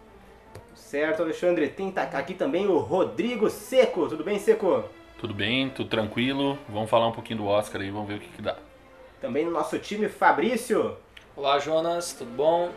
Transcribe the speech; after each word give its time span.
Certo, 0.73 1.21
Alexandre. 1.21 1.67
Tem 1.67 1.91
tá 1.91 2.03
aqui 2.03 2.33
também 2.33 2.65
o 2.65 2.77
Rodrigo 2.77 3.49
Seco. 3.49 4.07
Tudo 4.07 4.23
bem, 4.23 4.39
Seco? 4.39 4.85
Tudo 5.19 5.33
bem, 5.33 5.69
tudo 5.69 5.89
tranquilo. 5.89 6.57
Vamos 6.69 6.89
falar 6.89 7.09
um 7.09 7.11
pouquinho 7.11 7.39
do 7.39 7.45
Oscar 7.45 7.81
aí, 7.81 7.91
vamos 7.91 8.07
ver 8.07 8.15
o 8.15 8.19
que, 8.21 8.29
que 8.29 8.41
dá. 8.41 8.55
Também 9.19 9.43
no 9.43 9.51
nosso 9.51 9.77
time, 9.79 10.07
Fabrício. 10.07 10.95
Olá, 11.39 11.57
Jonas, 11.57 12.11
tudo 12.11 12.31
bom? 12.31 12.69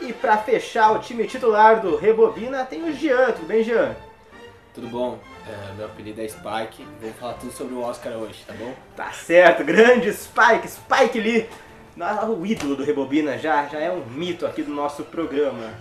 E 0.00 0.12
para 0.12 0.36
fechar 0.36 0.90
o 0.90 0.98
time 0.98 1.28
titular 1.28 1.80
do 1.80 1.94
Rebobina 1.94 2.64
tem 2.64 2.82
o 2.82 2.92
Jean. 2.92 3.30
Tudo 3.30 3.46
bem, 3.46 3.62
Jean? 3.62 3.94
Tudo 4.74 4.88
bom? 4.88 5.16
É, 5.46 5.74
meu 5.74 5.86
apelido 5.86 6.20
é 6.20 6.26
Spike. 6.26 6.84
Vamos 7.00 7.16
falar 7.20 7.34
tudo 7.34 7.52
sobre 7.52 7.72
o 7.72 7.82
Oscar 7.82 8.14
hoje, 8.14 8.44
tá 8.44 8.52
bom? 8.54 8.74
Tá 8.96 9.12
certo, 9.12 9.62
grande 9.62 10.12
Spike, 10.12 10.66
Spike 10.66 11.20
Lee. 11.20 11.48
O 12.36 12.44
ídolo 12.44 12.74
do 12.74 12.82
Rebobina 12.82 13.38
já, 13.38 13.64
já 13.68 13.78
é 13.78 13.92
um 13.92 14.04
mito 14.06 14.44
aqui 14.44 14.64
do 14.64 14.72
nosso 14.72 15.04
programa. 15.04 15.72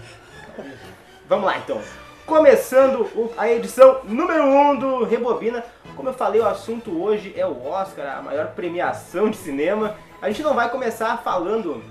Vamos 1.27 1.45
lá 1.45 1.57
então. 1.57 1.81
Começando 2.27 3.09
a 3.35 3.49
edição 3.49 4.01
número 4.03 4.43
1 4.43 4.69
um 4.69 4.75
do 4.77 5.03
Rebobina. 5.03 5.65
Como 5.95 6.09
eu 6.09 6.13
falei, 6.13 6.39
o 6.41 6.45
assunto 6.45 6.91
hoje 7.01 7.33
é 7.35 7.45
o 7.47 7.65
Oscar, 7.65 8.19
a 8.19 8.21
maior 8.21 8.49
premiação 8.49 9.31
de 9.31 9.37
cinema. 9.37 9.95
A 10.21 10.27
gente 10.29 10.43
não 10.43 10.53
vai 10.53 10.69
começar 10.69 11.17
falando 11.17 11.83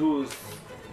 dos, 0.00 0.30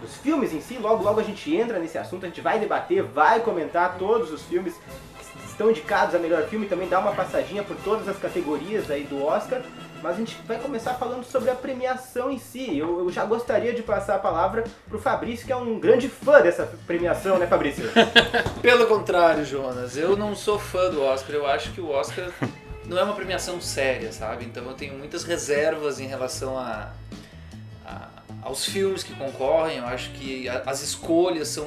dos 0.00 0.14
filmes 0.16 0.52
em 0.52 0.60
si, 0.60 0.76
logo 0.76 1.02
logo 1.02 1.18
a 1.18 1.22
gente 1.24 1.54
entra 1.56 1.78
nesse 1.78 1.96
assunto, 1.96 2.26
a 2.26 2.28
gente 2.28 2.42
vai 2.42 2.60
debater, 2.60 3.02
vai 3.02 3.40
comentar 3.40 3.96
todos 3.96 4.30
os 4.30 4.42
filmes 4.42 4.74
que 4.74 5.46
estão 5.46 5.70
indicados 5.70 6.14
a 6.14 6.18
melhor 6.18 6.42
filme, 6.44 6.66
também 6.66 6.88
dar 6.88 7.00
uma 7.00 7.12
passadinha 7.12 7.64
por 7.64 7.76
todas 7.78 8.06
as 8.06 8.18
categorias 8.18 8.90
aí 8.90 9.04
do 9.04 9.24
Oscar. 9.24 9.62
Mas 10.00 10.14
a 10.14 10.18
gente 10.18 10.36
vai 10.46 10.56
começar 10.60 10.94
falando 10.94 11.24
sobre 11.24 11.50
a 11.50 11.56
premiação 11.56 12.30
em 12.30 12.38
si. 12.38 12.78
Eu, 12.78 13.00
eu 13.00 13.10
já 13.10 13.24
gostaria 13.24 13.74
de 13.74 13.82
passar 13.82 14.14
a 14.14 14.18
palavra 14.20 14.62
pro 14.88 14.96
Fabrício, 14.96 15.44
que 15.44 15.52
é 15.52 15.56
um 15.56 15.80
grande 15.80 16.08
fã 16.08 16.40
dessa 16.40 16.72
premiação, 16.86 17.36
né, 17.36 17.48
Fabrício? 17.48 17.82
Pelo 18.62 18.86
contrário, 18.86 19.44
Jonas, 19.44 19.96
eu 19.96 20.16
não 20.16 20.36
sou 20.36 20.56
fã 20.56 20.88
do 20.88 21.02
Oscar. 21.02 21.34
Eu 21.34 21.48
acho 21.48 21.72
que 21.72 21.80
o 21.80 21.90
Oscar 21.90 22.30
não 22.86 22.96
é 22.96 23.02
uma 23.02 23.14
premiação 23.14 23.60
séria, 23.60 24.12
sabe? 24.12 24.44
Então 24.44 24.64
eu 24.66 24.74
tenho 24.74 24.94
muitas 24.94 25.24
reservas 25.24 25.98
em 25.98 26.06
relação 26.06 26.56
a 26.56 26.92
aos 28.48 28.64
filmes 28.64 29.02
que 29.02 29.14
concorrem. 29.14 29.78
Eu 29.78 29.86
acho 29.86 30.10
que 30.10 30.48
a, 30.48 30.62
as 30.66 30.82
escolhas 30.82 31.48
são 31.48 31.66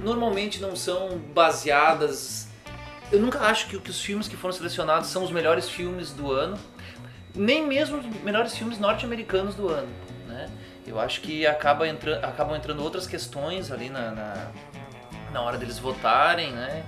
normalmente 0.00 0.60
não 0.60 0.76
são 0.76 1.18
baseadas. 1.34 2.48
Eu 3.10 3.20
nunca 3.20 3.40
acho 3.40 3.68
que, 3.68 3.78
que 3.78 3.90
os 3.90 4.00
filmes 4.00 4.28
que 4.28 4.36
foram 4.36 4.52
selecionados 4.52 5.08
são 5.08 5.24
os 5.24 5.30
melhores 5.30 5.68
filmes 5.68 6.10
do 6.10 6.32
ano 6.32 6.58
nem 7.36 7.66
mesmo 7.66 7.98
os 7.98 8.06
melhores 8.22 8.56
filmes 8.56 8.78
norte-americanos 8.78 9.54
do 9.54 9.68
ano, 9.68 9.88
né? 10.26 10.48
Eu 10.86 10.98
acho 10.98 11.20
que 11.20 11.46
acaba 11.46 11.86
entra, 11.86 12.18
acabam 12.26 12.56
entrando 12.56 12.82
outras 12.82 13.06
questões 13.06 13.70
ali 13.70 13.90
na, 13.90 14.10
na, 14.12 14.50
na 15.32 15.42
hora 15.42 15.58
deles 15.58 15.78
votarem, 15.78 16.52
né? 16.52 16.84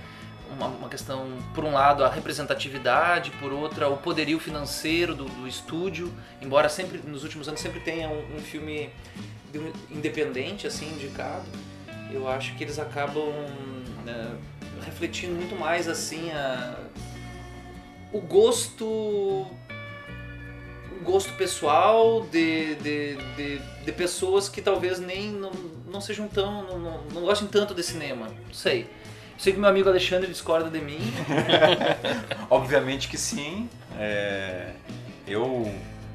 Uma, 0.50 0.66
uma, 0.66 0.88
questão, 0.88 1.28
por 1.54 1.64
um 1.64 1.72
lado, 1.72 2.04
a 2.04 2.08
representatividade, 2.08 3.30
por 3.32 3.52
outra, 3.52 3.88
o 3.88 3.96
poderio 3.96 4.40
financeiro 4.40 5.14
do, 5.14 5.24
do 5.26 5.46
estúdio, 5.46 6.12
embora 6.40 6.68
sempre, 6.68 6.98
nos 7.04 7.22
últimos 7.22 7.48
anos, 7.48 7.60
sempre 7.60 7.80
tenha 7.80 8.08
um, 8.08 8.36
um 8.36 8.40
filme 8.40 8.90
independente, 9.90 10.66
assim, 10.66 10.90
indicado, 10.92 11.46
eu 12.10 12.28
acho 12.28 12.54
que 12.56 12.64
eles 12.64 12.78
acabam 12.78 13.32
né, 14.04 14.36
refletindo 14.84 15.34
muito 15.34 15.54
mais, 15.54 15.86
assim, 15.86 16.30
a, 16.30 16.76
o 18.12 18.20
gosto 18.20 19.46
gosto 21.02 21.32
pessoal 21.34 22.22
de, 22.30 22.74
de, 22.76 23.16
de, 23.36 23.58
de, 23.84 23.92
pessoas 23.92 24.48
que 24.48 24.60
talvez 24.60 24.98
nem 24.98 25.30
não, 25.30 25.50
não 25.86 26.00
sejam 26.00 26.28
tão. 26.28 26.64
Não, 26.64 26.78
não, 26.78 27.04
não 27.04 27.22
gostem 27.22 27.48
tanto 27.48 27.74
de 27.74 27.82
cinema. 27.82 28.26
Não 28.26 28.52
sei. 28.52 28.90
Sei 29.38 29.52
que 29.52 29.60
meu 29.60 29.68
amigo 29.68 29.88
Alexandre 29.88 30.26
discorda 30.26 30.68
de 30.68 30.80
mim. 30.80 30.98
Obviamente 32.50 33.06
que 33.06 33.16
sim. 33.16 33.70
É, 33.96 34.72
eu, 35.28 35.72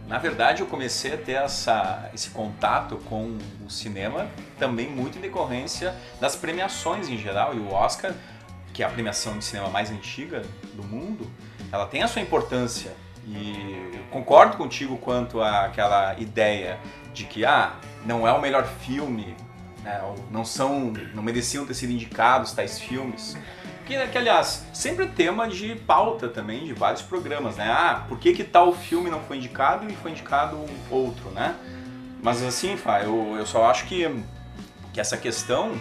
na 0.09 0.17
verdade, 0.17 0.61
eu 0.61 0.67
comecei 0.67 1.13
a 1.13 1.17
ter 1.17 1.33
essa, 1.33 2.09
esse 2.13 2.29
contato 2.31 2.97
com 3.05 3.37
o 3.65 3.69
cinema 3.69 4.27
também 4.59 4.89
muito 4.89 5.17
em 5.17 5.21
decorrência 5.21 5.95
das 6.19 6.35
premiações 6.35 7.07
em 7.07 7.17
geral. 7.17 7.55
E 7.55 7.59
o 7.59 7.71
Oscar, 7.71 8.13
que 8.73 8.83
é 8.83 8.85
a 8.85 8.89
premiação 8.89 9.37
de 9.37 9.45
cinema 9.45 9.69
mais 9.69 9.89
antiga 9.89 10.41
do 10.73 10.83
mundo, 10.83 11.31
ela 11.71 11.85
tem 11.85 12.03
a 12.03 12.09
sua 12.09 12.21
importância 12.21 12.91
e 13.25 14.03
concordo 14.11 14.57
contigo 14.57 14.97
quanto 14.97 15.41
àquela 15.41 16.13
ideia 16.19 16.77
de 17.13 17.23
que 17.23 17.45
ah, 17.45 17.73
não 18.05 18.27
é 18.27 18.33
o 18.33 18.41
melhor 18.41 18.65
filme, 18.81 19.33
né, 19.83 20.01
não 20.31 20.45
são, 20.45 20.93
não 21.13 21.21
mereciam 21.21 21.65
ter 21.65 21.73
sido 21.73 21.91
indicados 21.91 22.53
tais 22.53 22.79
filmes. 22.79 23.37
Que, 23.85 24.07
que, 24.07 24.17
aliás, 24.17 24.65
sempre 24.73 25.05
é 25.05 25.07
tema 25.07 25.47
de 25.47 25.75
pauta 25.75 26.29
também 26.29 26.65
de 26.65 26.73
vários 26.73 27.01
programas, 27.01 27.57
né? 27.57 27.69
Ah, 27.69 28.05
por 28.07 28.17
que, 28.17 28.33
que 28.33 28.43
tal 28.43 28.73
filme 28.73 29.09
não 29.09 29.19
foi 29.21 29.37
indicado 29.37 29.89
e 29.91 29.95
foi 29.95 30.11
indicado 30.11 30.57
outro, 30.89 31.29
né? 31.31 31.53
Mas 32.21 32.41
assim, 32.41 32.77
Fá, 32.77 33.01
eu, 33.01 33.35
eu 33.37 33.45
só 33.45 33.69
acho 33.69 33.85
que, 33.85 34.09
que 34.93 35.01
essa 35.01 35.17
questão 35.17 35.73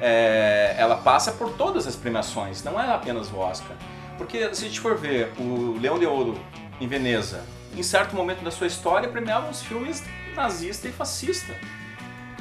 é, 0.00 0.74
ela 0.78 0.96
passa 0.96 1.32
por 1.32 1.52
todas 1.52 1.86
as 1.86 1.94
premiações, 1.94 2.64
não 2.64 2.80
é 2.80 2.90
apenas 2.90 3.30
o 3.30 3.36
Oscar. 3.36 3.76
Porque 4.16 4.54
se 4.54 4.64
a 4.64 4.68
gente 4.68 4.80
for 4.80 4.96
ver 4.96 5.30
o 5.38 5.78
Leão 5.78 5.98
de 5.98 6.06
Ouro 6.06 6.40
em 6.80 6.88
Veneza, 6.88 7.44
em 7.76 7.82
certo 7.82 8.16
momento 8.16 8.42
da 8.42 8.50
sua 8.50 8.66
história, 8.66 9.08
premiavam 9.08 9.50
os 9.50 9.62
filmes 9.62 10.02
nazista 10.34 10.88
e 10.88 10.92
fascista. 10.92 11.54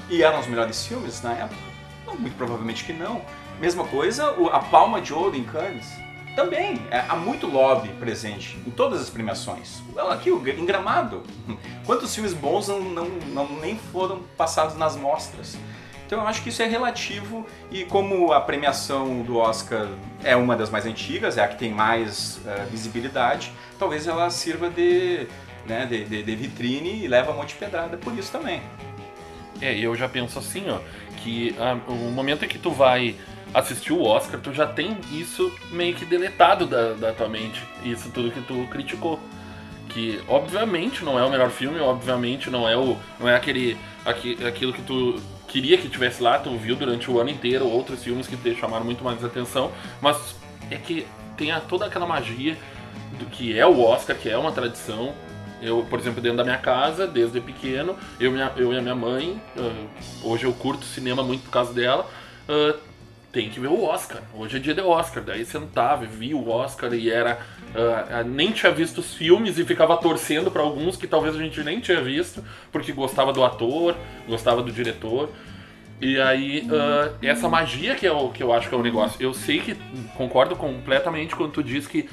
E 0.10 0.24
eram 0.24 0.40
os 0.40 0.48
melhores 0.48 0.86
filmes 0.86 1.22
na 1.22 1.34
época? 1.34 1.62
Muito 2.18 2.36
provavelmente 2.36 2.84
que 2.84 2.92
não. 2.92 3.22
Mesma 3.60 3.84
coisa, 3.84 4.36
a 4.52 4.60
Palma 4.60 5.00
de 5.00 5.14
Ouro 5.14 5.36
em 5.36 5.44
Cannes. 5.44 5.88
Também, 6.36 6.82
é, 6.90 7.00
há 7.08 7.16
muito 7.16 7.46
lobby 7.48 7.90
presente 8.00 8.58
em 8.66 8.72
todas 8.72 9.02
as 9.02 9.10
premiações. 9.10 9.84
Aqui, 10.10 10.30
em 10.30 10.66
Gramado. 10.66 11.22
Quantos 11.86 12.14
filmes 12.14 12.34
bons 12.34 12.68
não, 12.68 12.80
não, 12.80 13.06
não 13.06 13.50
nem 13.60 13.78
foram 13.78 14.22
passados 14.36 14.76
nas 14.76 14.96
mostras? 14.96 15.58
Então 16.08 16.22
eu 16.22 16.28
acho 16.28 16.42
que 16.42 16.50
isso 16.50 16.64
é 16.64 16.66
relativo 16.66 17.46
e 17.70 17.86
como 17.86 18.34
a 18.34 18.42
premiação 18.42 19.22
do 19.22 19.38
Oscar 19.38 19.88
é 20.24 20.36
uma 20.36 20.56
das 20.56 20.72
mais 20.72 20.88
antigas, 20.88 21.38
é 21.38 21.44
a 21.44 21.48
que 21.48 21.60
tem 21.60 21.72
mais 21.72 22.38
uh, 22.38 22.68
visibilidade, 22.72 23.52
talvez 23.78 24.08
ela 24.08 24.28
sirva 24.32 24.72
de, 24.72 25.28
né, 25.68 25.86
de, 25.86 26.06
de, 26.06 26.24
de 26.24 26.36
vitrine 26.36 27.04
e 27.04 27.08
leva 27.08 27.32
um 27.32 27.36
monte 27.36 27.50
de 27.50 27.56
pedrada 27.56 27.96
por 27.96 28.18
isso 28.18 28.32
também. 28.32 28.60
É, 29.62 29.78
eu 29.78 29.96
já 29.96 30.08
penso 30.08 30.40
assim, 30.40 30.70
ó, 30.70 30.80
que 31.18 31.56
ah, 31.60 31.78
o 31.88 32.12
momento 32.12 32.46
em 32.46 32.48
que 32.48 32.58
tu 32.58 32.72
vai 32.72 33.16
assistir 33.54 33.94
o 33.94 34.04
Oscar, 34.04 34.40
tu 34.40 34.54
já 34.54 34.68
tem 34.68 34.98
isso 35.12 35.52
meio 35.72 35.96
que 35.96 36.06
deletado 36.06 36.66
da, 36.66 36.94
da 36.94 37.12
tua 37.12 37.28
mente, 37.28 37.62
isso 37.84 38.10
tudo 38.12 38.32
que 38.32 38.42
tu 38.42 38.68
criticou. 38.70 39.20
Que 39.90 40.22
obviamente 40.28 41.04
não 41.04 41.18
é 41.18 41.24
o 41.24 41.32
melhor 41.32 41.50
filme, 41.50 41.80
obviamente 41.80 42.50
não 42.50 42.70
é 42.70 42.78
o. 42.78 42.96
não 43.20 43.28
é 43.28 43.36
aquele. 43.36 43.76
aquilo 44.06 44.72
que 44.72 44.84
tu 44.84 45.20
queria 45.48 45.80
que 45.80 45.90
tivesse 45.90 46.22
lá, 46.22 46.38
tu 46.38 46.56
viu 46.58 46.76
durante 46.76 47.10
o 47.10 47.20
ano 47.20 47.32
inteiro 47.32 47.68
outros 47.68 48.04
filmes 48.04 48.28
que 48.28 48.38
te 48.38 48.56
chamaram 48.56 48.86
muito 48.86 49.04
mais 49.04 49.24
atenção, 49.26 49.72
mas 50.00 50.36
é 50.70 50.76
que 50.76 51.08
tem 51.36 51.52
toda 51.68 51.88
aquela 51.88 52.06
magia 52.06 52.56
do 53.18 53.26
que 53.26 53.58
é 53.58 53.66
o 53.66 53.82
Oscar, 53.82 54.16
que 54.16 54.30
é 54.30 54.38
uma 54.38 54.52
tradição. 54.52 55.14
Eu, 55.62 55.86
por 55.90 56.00
exemplo, 56.00 56.22
dentro 56.22 56.38
da 56.38 56.44
minha 56.44 56.58
casa, 56.58 57.06
desde 57.06 57.42
pequeno, 57.42 57.96
eu, 58.20 58.32
minha, 58.32 58.52
eu 58.56 58.74
e 58.74 58.78
a 58.78 58.82
minha 58.82 58.96
mãe, 58.96 59.42
uh, 59.58 60.30
hoje 60.30 60.46
eu 60.46 60.54
curto 60.54 60.86
cinema 60.86 61.22
muito 61.22 61.44
por 61.44 61.52
causa 61.52 61.74
dela, 61.74 62.10
uh, 62.48 62.80
tem 63.32 63.50
que 63.50 63.60
ver 63.60 63.68
o 63.68 63.84
Oscar. 63.84 64.22
Hoje 64.34 64.58
é 64.58 64.60
dia 64.60 64.74
de 64.74 64.82
Oscar. 64.82 65.24
Daí 65.24 65.46
sentava, 65.46 66.06
via 66.06 66.36
o 66.36 66.50
Oscar 66.50 66.94
e 66.94 67.12
era. 67.12 67.40
ah, 67.76 68.20
ah, 68.20 68.24
nem 68.24 68.52
tinha 68.52 68.72
visto 68.72 69.00
os 69.00 69.14
filmes 69.14 69.58
e 69.58 69.66
ficava 69.66 69.96
torcendo 69.98 70.50
pra 70.50 70.62
alguns 70.62 70.96
que 70.96 71.08
talvez 71.08 71.36
a 71.36 71.38
gente 71.38 71.62
nem 71.64 71.80
tinha 71.80 72.02
visto, 72.02 72.44
porque 72.72 72.92
gostava 72.92 73.32
do 73.32 73.44
ator, 73.44 73.96
gostava 74.28 74.64
do 74.64 74.72
diretor. 74.72 75.30
E 76.02 76.20
aí, 76.20 76.68
ah, 76.72 77.12
essa 77.22 77.48
magia 77.48 77.94
que, 77.96 78.08
é 78.08 78.12
o, 78.12 78.30
que 78.30 78.42
eu 78.42 78.52
acho 78.52 78.68
que 78.68 78.74
é 78.74 78.78
o 78.78 78.84
negócio. 78.84 79.22
Eu 79.22 79.34
sei 79.34 79.60
que 79.60 79.76
concordo 80.16 80.56
completamente 80.56 81.36
quando 81.36 81.52
tu 81.52 81.64
diz 81.64 81.86
que 81.86 82.10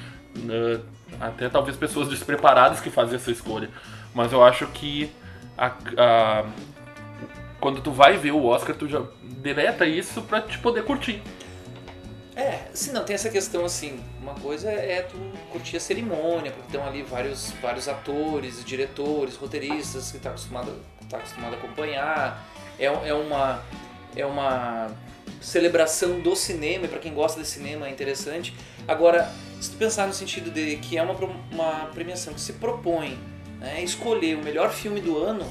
ah, 0.51 0.81
até 1.21 1.49
talvez 1.49 1.77
pessoas 1.77 2.09
despreparadas 2.09 2.81
que 2.81 2.91
fazem 2.91 3.17
essa 3.17 3.31
escolha. 3.31 3.71
Mas 4.15 4.33
eu 4.33 4.45
acho 4.45 4.67
que 4.69 5.11
a- 5.57 5.73
a- 5.97 6.45
quando 7.61 7.81
tu 7.81 7.91
vai 7.91 8.17
ver 8.17 8.33
o 8.33 8.45
Oscar, 8.45 8.75
tu 8.77 8.89
já 8.89 9.03
deleta 9.23 9.87
isso 9.87 10.23
pra 10.23 10.41
te 10.41 10.59
poder 10.59 10.85
curtir. 10.85 11.23
É, 12.35 12.65
se 12.75 12.93
não, 12.93 13.03
tem 13.03 13.15
essa 13.15 13.31
questão 13.31 13.65
assim, 13.65 13.99
uma 14.21 14.35
coisa 14.35 14.71
é 14.71 15.01
tu 15.03 15.17
curtir 15.51 15.79
a 15.79 15.81
cerimônia, 15.81 16.53
porque 16.53 16.67
estão 16.67 16.87
ali 16.87 17.03
vários, 17.03 17.53
vários 17.63 17.89
atores, 17.89 18.63
diretores, 18.63 19.37
roteiristas 19.37 20.13
que 20.13 20.19
tá 20.19 20.29
acostumado, 20.29 20.75
tá 21.09 21.17
acostumado 21.17 21.55
a 21.55 21.57
acompanhar. 21.57 22.47
É, 22.79 22.85
é 22.85 23.15
uma 23.15 23.63
é 24.15 24.25
uma 24.25 24.89
celebração 25.41 26.21
do 26.21 26.35
cinema, 26.37 26.89
para 26.89 26.99
quem 26.99 27.13
gosta 27.15 27.41
de 27.41 27.47
cinema 27.47 27.87
é 27.87 27.91
interessante. 27.91 28.55
Agora, 28.87 29.31
se 29.61 29.71
tu 29.71 29.77
pensar 29.77 30.07
no 30.07 30.13
sentido 30.13 30.51
de 30.51 30.77
que 30.77 30.97
é 30.97 31.03
uma, 31.03 31.15
uma 31.51 31.87
premiação 31.95 32.35
que 32.35 32.41
se 32.41 32.55
propõe 32.55 33.19
né, 33.59 33.83
escolher 33.83 34.37
o 34.37 34.43
melhor 34.43 34.71
filme 34.71 35.01
do 35.01 35.19
ano, 35.19 35.45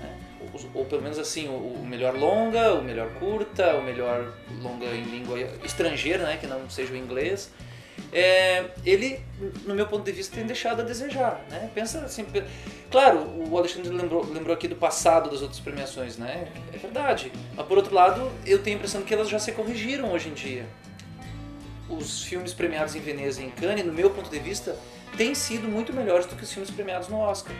né, 0.00 0.18
ou, 0.52 0.80
ou 0.80 0.84
pelo 0.84 1.02
menos 1.02 1.18
assim, 1.18 1.48
o, 1.48 1.52
o 1.52 1.86
melhor 1.86 2.14
longa, 2.14 2.74
o 2.74 2.82
melhor 2.82 3.08
curta, 3.14 3.76
o 3.76 3.82
melhor 3.82 4.34
longa 4.60 4.86
em 4.86 5.04
língua 5.04 5.38
estrangeira, 5.64 6.24
né, 6.24 6.36
que 6.36 6.46
não 6.46 6.68
seja 6.68 6.92
o 6.92 6.96
inglês, 6.96 7.50
é, 8.12 8.66
ele, 8.84 9.20
no 9.64 9.74
meu 9.74 9.86
ponto 9.86 10.04
de 10.04 10.12
vista, 10.12 10.36
tem 10.36 10.46
deixado 10.46 10.80
a 10.80 10.84
desejar. 10.84 11.44
Né? 11.50 11.70
Pensa 11.74 12.00
assim, 12.00 12.24
claro, 12.90 13.18
o 13.18 13.56
Alexandre 13.58 13.90
lembrou, 13.90 14.24
lembrou 14.24 14.54
aqui 14.54 14.68
do 14.68 14.76
passado 14.76 15.30
das 15.30 15.42
outras 15.42 15.60
premiações, 15.60 16.16
né? 16.16 16.48
É 16.72 16.78
verdade. 16.78 17.32
Mas 17.54 17.66
por 17.66 17.76
outro 17.76 17.94
lado, 17.94 18.30
eu 18.44 18.62
tenho 18.62 18.76
a 18.76 18.78
impressão 18.78 19.02
que 19.02 19.12
elas 19.12 19.28
já 19.28 19.38
se 19.38 19.52
corrigiram 19.52 20.12
hoje 20.12 20.28
em 20.28 20.34
dia. 20.34 20.66
Os 21.88 22.24
filmes 22.24 22.52
premiados 22.52 22.94
em 22.94 23.00
Veneza 23.00 23.40
e 23.40 23.44
em 23.44 23.50
Cannes, 23.50 23.84
no 23.84 23.92
meu 23.92 24.10
ponto 24.10 24.28
de 24.28 24.38
vista, 24.38 24.76
têm 25.16 25.34
sido 25.34 25.68
muito 25.68 25.92
melhores 25.92 26.26
do 26.26 26.34
que 26.34 26.42
os 26.42 26.52
filmes 26.52 26.70
premiados 26.70 27.08
no 27.08 27.18
Oscar. 27.18 27.54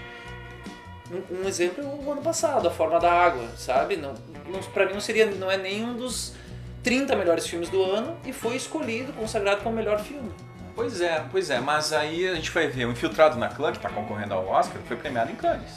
Um, 1.11 1.43
um 1.43 1.49
exemplo 1.49 1.85
é 1.85 1.87
o 1.87 2.11
ano 2.11 2.23
passado, 2.23 2.67
A 2.67 2.71
Forma 2.71 2.99
da 2.99 3.13
Água, 3.13 3.49
sabe? 3.57 3.97
Não, 3.97 4.15
não, 4.49 4.61
pra 4.73 4.87
mim 4.87 4.95
não 4.95 5.01
seria, 5.01 5.27
não 5.27 5.51
é 5.51 5.57
nenhum 5.57 5.95
dos 5.95 6.35
30 6.83 7.15
melhores 7.17 7.47
filmes 7.47 7.69
do 7.69 7.83
ano 7.83 8.17
e 8.25 8.33
foi 8.33 8.57
escolhido, 8.57 9.13
consagrado 9.13 9.63
como 9.63 9.77
melhor 9.77 10.01
filme. 10.01 10.33
Pois 10.75 11.01
é, 11.01 11.25
pois 11.31 11.49
é, 11.49 11.59
mas 11.59 11.93
aí 11.93 12.29
a 12.29 12.35
gente 12.35 12.51
vai 12.51 12.69
ver 12.69 12.85
o 12.85 12.93
Infiltrado 12.93 13.39
na 13.39 13.49
Clã, 13.49 13.71
que 13.71 13.79
está 13.79 13.89
concorrendo 13.89 14.35
ao 14.35 14.47
Oscar, 14.47 14.81
foi 14.87 14.97
premiado 14.97 15.33
em 15.33 15.35
Cannes. 15.35 15.71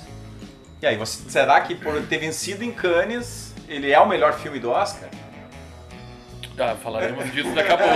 E 0.81 0.87
aí, 0.87 0.97
você, 0.97 1.29
será 1.29 1.59
que 1.61 1.75
por 1.75 2.01
ter 2.07 2.17
vencido 2.17 2.63
em 2.63 2.71
Cannes, 2.71 3.53
ele 3.67 3.91
é 3.91 3.99
o 3.99 4.07
melhor 4.07 4.33
filme 4.33 4.59
do 4.59 4.69
Oscar? 4.71 5.09
Ah, 6.59 6.75
falaremos 6.75 7.31
disso 7.31 7.53
daqui 7.53 7.71
a 7.71 7.77
pouco. 7.77 7.93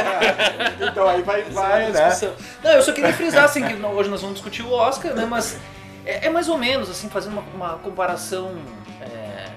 Então 0.92 1.08
aí 1.08 1.22
vai, 1.22 1.44
vai, 1.44 1.92
né? 1.92 2.10
discussão. 2.10 2.34
Não, 2.64 2.72
eu 2.72 2.82
só 2.82 2.92
queria 2.92 3.14
frisar 3.14 3.44
assim 3.46 3.66
que 3.66 3.74
hoje 3.74 4.10
nós 4.10 4.22
vamos 4.22 4.36
discutir 4.36 4.64
o 4.64 4.72
Oscar, 4.72 5.14
né? 5.14 5.26
Mas 5.26 5.60
é, 6.06 6.28
é 6.28 6.30
mais 6.30 6.48
ou 6.50 6.58
menos 6.58 6.90
assim, 6.90 7.10
fazendo 7.10 7.34
uma, 7.34 7.42
uma 7.54 7.78
comparação 7.80 8.56
é, 9.02 9.50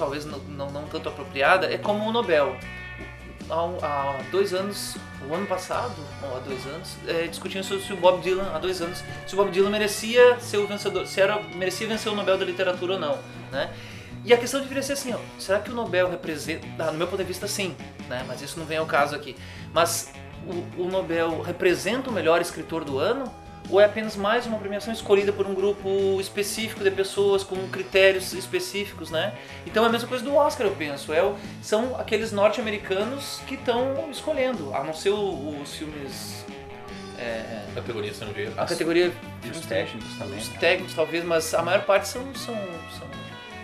talvez 0.00 0.24
não, 0.24 0.38
não, 0.38 0.70
não 0.70 0.84
tanto 0.84 1.08
apropriada, 1.10 1.72
é 1.72 1.76
como 1.76 2.08
o 2.08 2.12
Nobel. 2.12 2.56
Há, 3.50 3.54
há 3.82 4.18
dois 4.30 4.54
anos, 4.54 4.96
o 5.28 5.34
ano 5.34 5.46
passado, 5.46 5.94
ou 6.22 6.36
há 6.36 6.40
dois 6.40 6.64
anos, 6.66 6.96
é, 7.06 7.26
discutindo 7.26 7.64
sobre 7.64 7.84
se 7.84 7.92
o 7.92 7.96
Bob 7.96 8.22
Dylan, 8.22 8.50
há 8.54 8.58
dois 8.58 8.80
anos, 8.80 9.02
se 9.26 9.34
o 9.34 9.36
Bob 9.36 9.50
Dylan 9.50 9.70
merecia 9.70 10.38
ser 10.38 10.58
o 10.58 10.66
vencedor, 10.66 11.06
se 11.06 11.20
era, 11.20 11.40
merecia 11.54 11.86
vencer 11.86 12.10
o 12.12 12.14
Nobel 12.14 12.38
da 12.38 12.44
literatura 12.44 12.94
ou 12.94 12.98
não, 12.98 13.18
né? 13.50 13.70
E 14.24 14.34
a 14.34 14.36
questão 14.36 14.60
deveria 14.60 14.82
ser 14.82 14.92
assim, 14.94 15.14
ó, 15.14 15.18
será 15.38 15.58
que 15.60 15.70
o 15.70 15.74
Nobel 15.74 16.10
representa, 16.10 16.66
ah, 16.78 16.90
no 16.92 16.98
meu 16.98 17.06
ponto 17.06 17.18
de 17.18 17.24
vista 17.24 17.46
sim, 17.46 17.74
né? 18.08 18.22
Mas 18.28 18.42
isso 18.42 18.58
não 18.58 18.66
vem 18.66 18.76
ao 18.78 18.86
caso 18.86 19.14
aqui. 19.16 19.34
Mas 19.72 20.12
o, 20.46 20.82
o 20.82 20.88
Nobel 20.88 21.40
representa 21.40 22.10
o 22.10 22.12
melhor 22.12 22.40
escritor 22.40 22.84
do 22.84 22.98
ano? 22.98 23.32
Ou 23.70 23.80
é 23.80 23.84
apenas 23.84 24.16
mais 24.16 24.46
uma 24.46 24.58
premiação 24.58 24.92
escolhida 24.92 25.32
por 25.32 25.46
um 25.46 25.54
grupo 25.54 26.18
específico 26.20 26.82
de 26.82 26.90
pessoas 26.90 27.44
com 27.44 27.56
critérios 27.68 28.32
específicos, 28.32 29.10
né? 29.10 29.32
Então 29.64 29.84
é 29.84 29.86
a 29.86 29.90
mesma 29.90 30.08
coisa 30.08 30.24
do 30.24 30.34
Oscar, 30.34 30.66
eu 30.66 30.74
penso. 30.74 31.12
É 31.12 31.22
o- 31.22 31.36
são 31.62 31.94
aqueles 31.98 32.32
norte-americanos 32.32 33.40
que 33.46 33.54
estão 33.54 34.10
escolhendo, 34.10 34.74
a 34.74 34.82
não 34.82 34.92
ser 34.92 35.10
o- 35.10 35.60
os 35.62 35.72
filmes. 35.74 36.44
é, 37.18 37.62
Categoria 37.74 38.10
estrangeira. 38.10 38.50
a 38.56 38.64
categoria 38.66 39.12
os 39.50 39.60
técnicos 39.66 40.14
também. 40.18 40.38
os 40.38 40.48
né? 40.48 40.56
técnicos 40.58 40.94
talvez, 40.94 41.22
mas 41.22 41.52
a 41.54 41.62
maior 41.62 41.82
parte 41.84 42.08
são, 42.08 42.22
são, 42.34 42.54
são, 42.98 43.06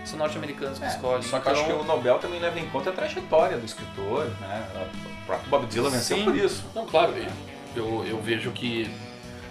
são 0.09 0.19
norte-americanos 0.19 0.79
que 0.79 0.85
É, 0.85 0.89
escolhem. 0.89 1.23
Só 1.23 1.39
que 1.41 1.49
eu 1.49 1.53
acho 1.53 1.65
que 1.65 1.71
Então, 1.71 1.83
o 1.83 1.85
Nobel 1.85 2.19
também 2.19 2.41
leva 2.41 2.59
em 2.59 2.67
conta 2.69 2.91
a 2.91 2.93
trajetória 2.93 3.57
do 3.57 3.65
escritor, 3.65 4.27
né? 4.41 4.67
O 5.23 5.27
próprio 5.27 5.51
Bob 5.51 5.67
Dylan 5.67 5.91
venceu 5.91 6.23
por 6.25 6.37
isso. 6.37 6.65
Não, 6.75 6.87
claro, 6.87 7.13
eu, 7.75 8.05
eu 8.09 8.21
vejo 8.21 8.51
que 8.53 8.91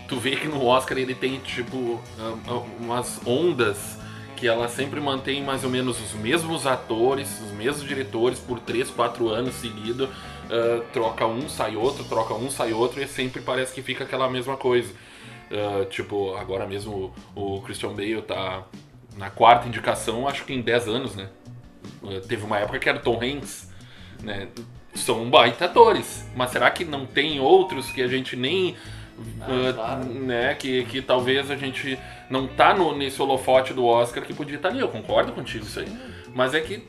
tu 0.08 0.18
vê 0.20 0.36
que 0.36 0.48
no 0.48 0.66
Oscar 0.66 0.98
ele 0.98 1.16
tem 1.16 1.40
tipo 1.40 2.00
ah, 2.20 2.36
ah, 2.48 2.62
umas 2.80 3.20
ondas 3.26 3.98
que 4.36 4.48
ela 4.48 4.68
sempre 4.68 5.00
mantém 5.00 5.42
mais 5.44 5.64
ou 5.64 5.70
menos 5.70 6.00
os 6.02 6.14
mesmos 6.14 6.68
atores, 6.68 7.40
os 7.42 7.52
mesmos 7.52 7.88
diretores 7.88 8.38
por 8.38 8.60
3, 8.60 8.90
4 8.90 9.30
anos 9.30 9.56
seguidos. 9.56 10.10
ah, 10.50 10.84
troca 10.94 11.26
um, 11.26 11.48
sai 11.50 11.76
outro, 11.76 12.04
troca 12.06 12.34
um, 12.34 12.50
sai 12.50 12.74
outro, 12.74 13.02
e 13.02 13.08
sempre 13.08 13.42
parece 13.42 13.74
que 13.74 13.82
fica 13.82 14.04
aquela 14.04 14.30
mesma 14.30 14.58
coisa. 14.58 14.94
Ah, 15.52 15.86
tipo, 15.90 16.36
agora 16.36 16.66
mesmo 16.68 17.14
o, 17.36 17.56
o 17.58 17.62
Christian 17.62 17.94
Bale 17.94 18.22
tá 18.22 18.64
na 19.18 19.30
quarta 19.30 19.68
indicação, 19.68 20.28
acho 20.28 20.44
que 20.44 20.54
em 20.54 20.62
10 20.62 20.88
anos, 20.88 21.16
né? 21.16 21.30
Ah, 22.04 22.22
teve 22.28 22.44
uma 22.44 22.58
época 22.58 22.80
que 22.80 22.90
era 22.90 23.00
Tom 23.00 23.20
Hanks, 23.22 23.72
né? 24.22 24.48
São 24.94 25.30
baita 25.30 25.66
atores, 25.66 26.26
mas 26.36 26.52
será 26.52 26.72
que 26.72 26.86
não 26.86 27.06
tem 27.06 27.40
outros 27.40 27.92
que 27.92 28.02
a 28.02 28.08
gente 28.08 28.36
nem. 28.36 28.76
Ah, 29.42 29.46
ah, 29.70 29.74
claro. 29.74 30.04
né, 30.06 30.56
que, 30.56 30.84
que 30.86 31.02
talvez 31.02 31.50
a 31.50 31.56
gente 31.56 31.98
não 32.30 32.48
tá 32.48 32.74
no, 32.74 32.98
nesse 32.98 33.22
holofote 33.22 33.74
do 33.74 33.86
Oscar 33.86 34.24
que 34.24 34.34
podia 34.34 34.58
estar 34.58 34.70
ali. 34.70 34.80
Eu 34.80 34.90
concordo 34.90 35.32
contigo 35.32 35.66
isso 35.66 35.80
aí. 35.80 35.88
Mas 36.34 36.54
é 36.54 36.60
que, 36.60 36.86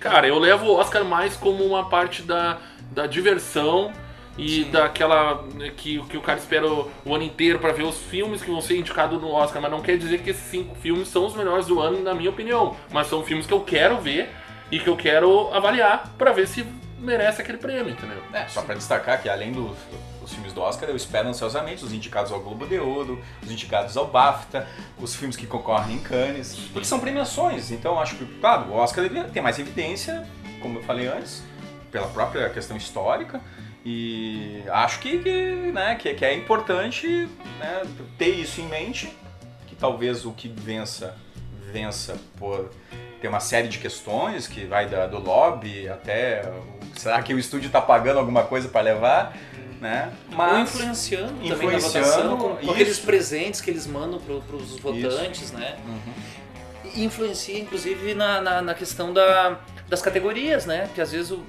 cara, 0.00 0.26
eu 0.26 0.38
levo 0.38 0.66
o 0.66 0.76
Oscar 0.76 1.04
mais 1.04 1.36
como 1.36 1.64
uma 1.64 1.88
parte 1.88 2.22
da, 2.22 2.58
da 2.90 3.06
diversão 3.06 3.92
e 4.38 4.64
Sim. 4.64 4.70
daquela 4.70 5.42
né, 5.54 5.72
que, 5.76 6.00
que 6.04 6.16
o 6.16 6.22
cara 6.22 6.38
espera 6.38 6.66
o, 6.66 6.90
o 7.04 7.14
ano 7.14 7.24
inteiro 7.24 7.58
pra 7.58 7.72
ver 7.72 7.82
os 7.82 7.98
filmes 7.98 8.40
que 8.40 8.50
vão 8.50 8.60
ser 8.60 8.78
indicados 8.78 9.20
no 9.20 9.30
Oscar, 9.32 9.60
mas 9.60 9.70
não 9.70 9.82
quer 9.82 9.98
dizer 9.98 10.22
que 10.22 10.30
esses 10.30 10.44
cinco 10.44 10.76
filmes 10.76 11.08
são 11.08 11.26
os 11.26 11.34
melhores 11.34 11.66
do 11.66 11.80
ano, 11.80 12.00
na 12.02 12.14
minha 12.14 12.30
opinião. 12.30 12.76
Mas 12.92 13.08
são 13.08 13.24
filmes 13.24 13.46
que 13.46 13.52
eu 13.52 13.60
quero 13.60 13.98
ver 14.00 14.30
e 14.70 14.78
que 14.78 14.88
eu 14.88 14.96
quero 14.96 15.52
avaliar 15.52 16.14
pra 16.16 16.32
ver 16.32 16.46
se 16.46 16.64
merece 17.00 17.42
aquele 17.42 17.58
prêmio, 17.58 17.92
entendeu? 17.92 18.22
É, 18.32 18.46
só 18.48 18.62
pra 18.62 18.74
destacar 18.74 19.20
que 19.20 19.28
além 19.28 19.52
dos, 19.52 19.76
dos 20.20 20.32
filmes 20.32 20.52
do 20.52 20.60
Oscar, 20.60 20.88
eu 20.88 20.96
espero 20.96 21.28
ansiosamente 21.28 21.84
os 21.84 21.92
indicados 21.92 22.30
ao 22.32 22.40
Globo 22.40 22.66
de 22.66 22.78
Ouro, 22.78 23.22
os 23.42 23.50
indicados 23.50 23.96
ao 23.96 24.06
BAFTA, 24.06 24.66
os 25.00 25.14
filmes 25.14 25.36
que 25.36 25.46
concorrem 25.46 25.96
em 25.96 25.98
Cannes, 26.00 26.56
porque 26.72 26.86
são 26.86 27.00
premiações, 27.00 27.70
então 27.70 27.98
acho 27.98 28.16
que, 28.16 28.26
claro, 28.40 28.70
o 28.70 28.74
Oscar 28.74 29.04
ele 29.04 29.24
tem 29.24 29.42
mais 29.42 29.58
evidência, 29.58 30.26
como 30.60 30.78
eu 30.78 30.82
falei 30.82 31.06
antes, 31.06 31.42
pela 31.90 32.08
própria 32.08 32.48
questão 32.50 32.76
histórica, 32.76 33.40
e 33.84 34.62
acho 34.68 34.98
que, 35.00 35.18
que, 35.18 35.70
né, 35.72 35.94
que, 35.96 36.12
que 36.14 36.24
é 36.24 36.34
importante 36.34 37.28
né, 37.58 37.82
ter 38.18 38.28
isso 38.30 38.60
em 38.60 38.66
mente, 38.68 39.12
que 39.66 39.74
talvez 39.76 40.24
o 40.26 40.32
que 40.32 40.48
vença, 40.48 41.16
vença 41.72 42.16
por 42.36 42.70
ter 43.20 43.28
uma 43.28 43.40
série 43.40 43.68
de 43.68 43.78
questões 43.78 44.46
que 44.46 44.64
vai 44.64 44.86
da- 44.88 45.06
do 45.06 45.18
lobby 45.18 45.88
até 45.88 46.42
será 46.96 47.22
que 47.22 47.32
o 47.34 47.38
estúdio 47.38 47.66
está 47.68 47.80
pagando 47.80 48.18
alguma 48.18 48.42
coisa 48.44 48.68
para 48.68 48.80
levar, 48.80 49.36
né? 49.80 50.12
Ou 50.36 50.58
influenciando, 50.58 51.32
também 51.48 51.68
na 51.68 51.74
influenciando, 51.76 52.06
votação, 52.06 52.36
com, 52.36 52.56
com 52.56 52.60
isso. 52.62 52.70
aqueles 52.72 52.98
presentes 52.98 53.60
que 53.60 53.70
eles 53.70 53.86
mandam 53.86 54.20
para 54.20 54.56
os 54.56 54.78
votantes, 54.78 55.52
né? 55.52 55.76
Uhum. 55.86 56.12
E 56.94 57.04
influencia, 57.04 57.58
inclusive, 57.58 58.14
na, 58.14 58.40
na, 58.40 58.62
na 58.62 58.74
questão 58.74 59.12
da, 59.12 59.58
das 59.88 60.02
categorias, 60.02 60.66
né? 60.66 60.88
Que 60.94 61.00
às 61.00 61.12
vezes 61.12 61.30
o, 61.30 61.44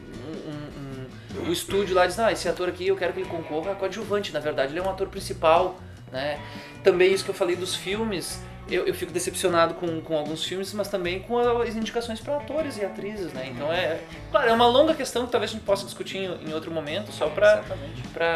o 1.48 1.52
estúdio 1.52 1.96
lá 1.96 2.06
diz, 2.06 2.20
ah, 2.20 2.32
esse 2.32 2.48
ator 2.48 2.70
aqui 2.70 2.88
eu 2.88 2.96
quero 2.96 3.14
que 3.14 3.20
ele 3.20 3.30
concorra 3.30 3.72
a 3.72 3.76
coadjuvante. 3.76 4.32
Na 4.34 4.40
verdade, 4.40 4.72
ele 4.72 4.80
é 4.80 4.84
um 4.84 4.90
ator 4.90 5.08
principal, 5.08 5.78
né? 6.12 6.40
Também 6.84 7.14
isso 7.14 7.24
que 7.24 7.30
eu 7.32 7.36
falei 7.36 7.56
dos 7.56 7.76
filmes, 7.76 8.42
eu, 8.70 8.86
eu 8.86 8.94
fico 8.94 9.12
decepcionado 9.12 9.74
com, 9.74 10.00
com 10.02 10.16
alguns 10.18 10.44
filmes, 10.44 10.74
mas 10.74 10.88
também 10.88 11.20
com 11.20 11.38
as 11.62 11.76
indicações 11.76 12.20
para 12.20 12.38
atores 12.38 12.78
e 12.78 12.86
atrizes, 12.86 13.34
né? 13.34 13.50
Então 13.54 13.72
é, 13.72 14.00
claro, 14.32 14.50
é 14.50 14.54
uma 14.54 14.68
longa 14.68 14.94
questão 14.94 15.26
que 15.26 15.32
talvez 15.32 15.52
a 15.52 15.54
gente 15.56 15.64
possa 15.66 15.86
discutir 15.86 16.18
em, 16.18 16.50
em 16.50 16.54
outro 16.54 16.72
momento, 16.72 17.12
só 17.12 17.28
para 17.28 17.64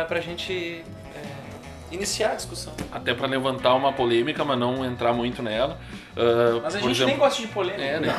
pra 0.07 0.19
gente 0.21 0.83
é, 1.15 1.93
iniciar 1.93 2.31
a 2.31 2.35
discussão. 2.35 2.73
Até 2.91 3.13
pra 3.13 3.27
levantar 3.27 3.75
uma 3.75 3.93
polêmica, 3.93 4.43
mas 4.43 4.57
não 4.57 4.83
entrar 4.83 5.13
muito 5.13 5.43
nela. 5.43 5.77
Ah, 6.17 6.59
Mas 6.63 6.75
a 6.75 6.79
gente 6.79 6.85
nem 6.85 6.91
exemplo- 6.91 7.17
gosta 7.17 7.41
de 7.41 7.47
polêmica. 7.49 7.83
É, 7.83 7.99
né? 7.99 8.15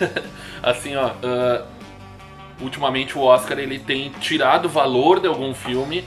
assim, 0.62 0.96
ó. 0.96 1.10
ah, 1.22 1.66
ultimamente 2.60 3.16
o 3.18 3.22
Oscar 3.22 3.58
ele 3.58 3.78
tem 3.78 4.10
tirado 4.20 4.68
valor 4.68 5.20
de 5.20 5.26
algum 5.26 5.54
filme 5.54 6.04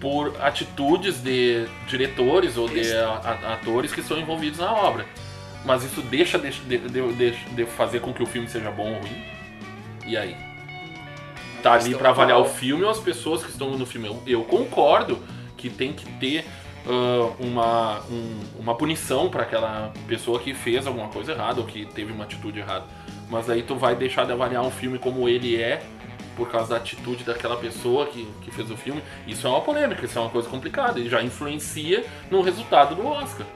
por 0.00 0.34
atitudes 0.40 1.22
de 1.22 1.66
diretores 1.88 2.56
ou 2.56 2.68
de 2.68 2.80
atores 3.52 3.92
que 3.92 4.00
estão 4.00 4.18
envolvidos 4.18 4.58
na 4.58 4.72
obra. 4.72 5.06
Mas 5.64 5.82
isso 5.84 6.00
deixa 6.02 6.38
de, 6.38 6.50
de, 6.50 6.78
de- 6.78 7.32
de- 7.54 7.66
fazer 7.66 8.00
com 8.00 8.12
que 8.12 8.22
o 8.22 8.26
filme 8.26 8.48
seja 8.48 8.70
bom 8.70 8.92
ou 8.94 9.00
ruim? 9.00 9.24
E 10.06 10.16
aí? 10.16 10.36
Tá 11.62 11.72
ali 11.72 11.94
pra 11.98 12.10
avaliar 12.10 12.38
o 12.38 12.44
filme 12.44 12.84
ou 12.84 12.90
as 12.90 13.00
pessoas 13.00 13.42
que 13.42 13.50
estão 13.50 13.70
no 13.76 13.84
filme? 13.86 14.06
Eu, 14.06 14.22
eu 14.26 14.44
concordo 14.44 15.18
que 15.56 15.68
tem 15.68 15.92
que 15.92 16.06
ter 16.20 16.44
ah, 16.86 17.32
uma, 17.40 18.00
um- 18.08 18.40
uma 18.60 18.74
punição 18.76 19.28
para 19.28 19.42
aquela 19.42 19.92
pessoa 20.06 20.38
que 20.38 20.54
fez 20.54 20.86
alguma 20.86 21.08
coisa 21.08 21.32
errada 21.32 21.60
ou 21.60 21.66
que 21.66 21.84
teve 21.86 22.12
uma 22.12 22.24
atitude 22.24 22.60
errada. 22.60 22.84
Mas 23.28 23.50
aí 23.50 23.62
tu 23.62 23.74
vai 23.76 23.94
deixar 23.96 24.24
de 24.26 24.32
avaliar 24.32 24.62
um 24.62 24.70
filme 24.70 24.98
como 24.98 25.28
ele 25.28 25.60
é 25.60 25.82
por 26.36 26.50
causa 26.50 26.70
da 26.70 26.76
atitude 26.76 27.24
daquela 27.24 27.56
pessoa 27.56 28.06
que, 28.06 28.30
que 28.42 28.50
fez 28.50 28.70
o 28.70 28.76
filme. 28.76 29.02
Isso 29.26 29.46
é 29.46 29.50
uma 29.50 29.62
polêmica, 29.62 30.04
isso 30.04 30.18
é 30.18 30.20
uma 30.20 30.30
coisa 30.30 30.48
complicada. 30.48 31.00
E 31.00 31.08
já 31.08 31.22
influencia 31.22 32.04
no 32.30 32.42
resultado 32.42 32.94
do 32.94 33.06
Oscar. 33.06 33.46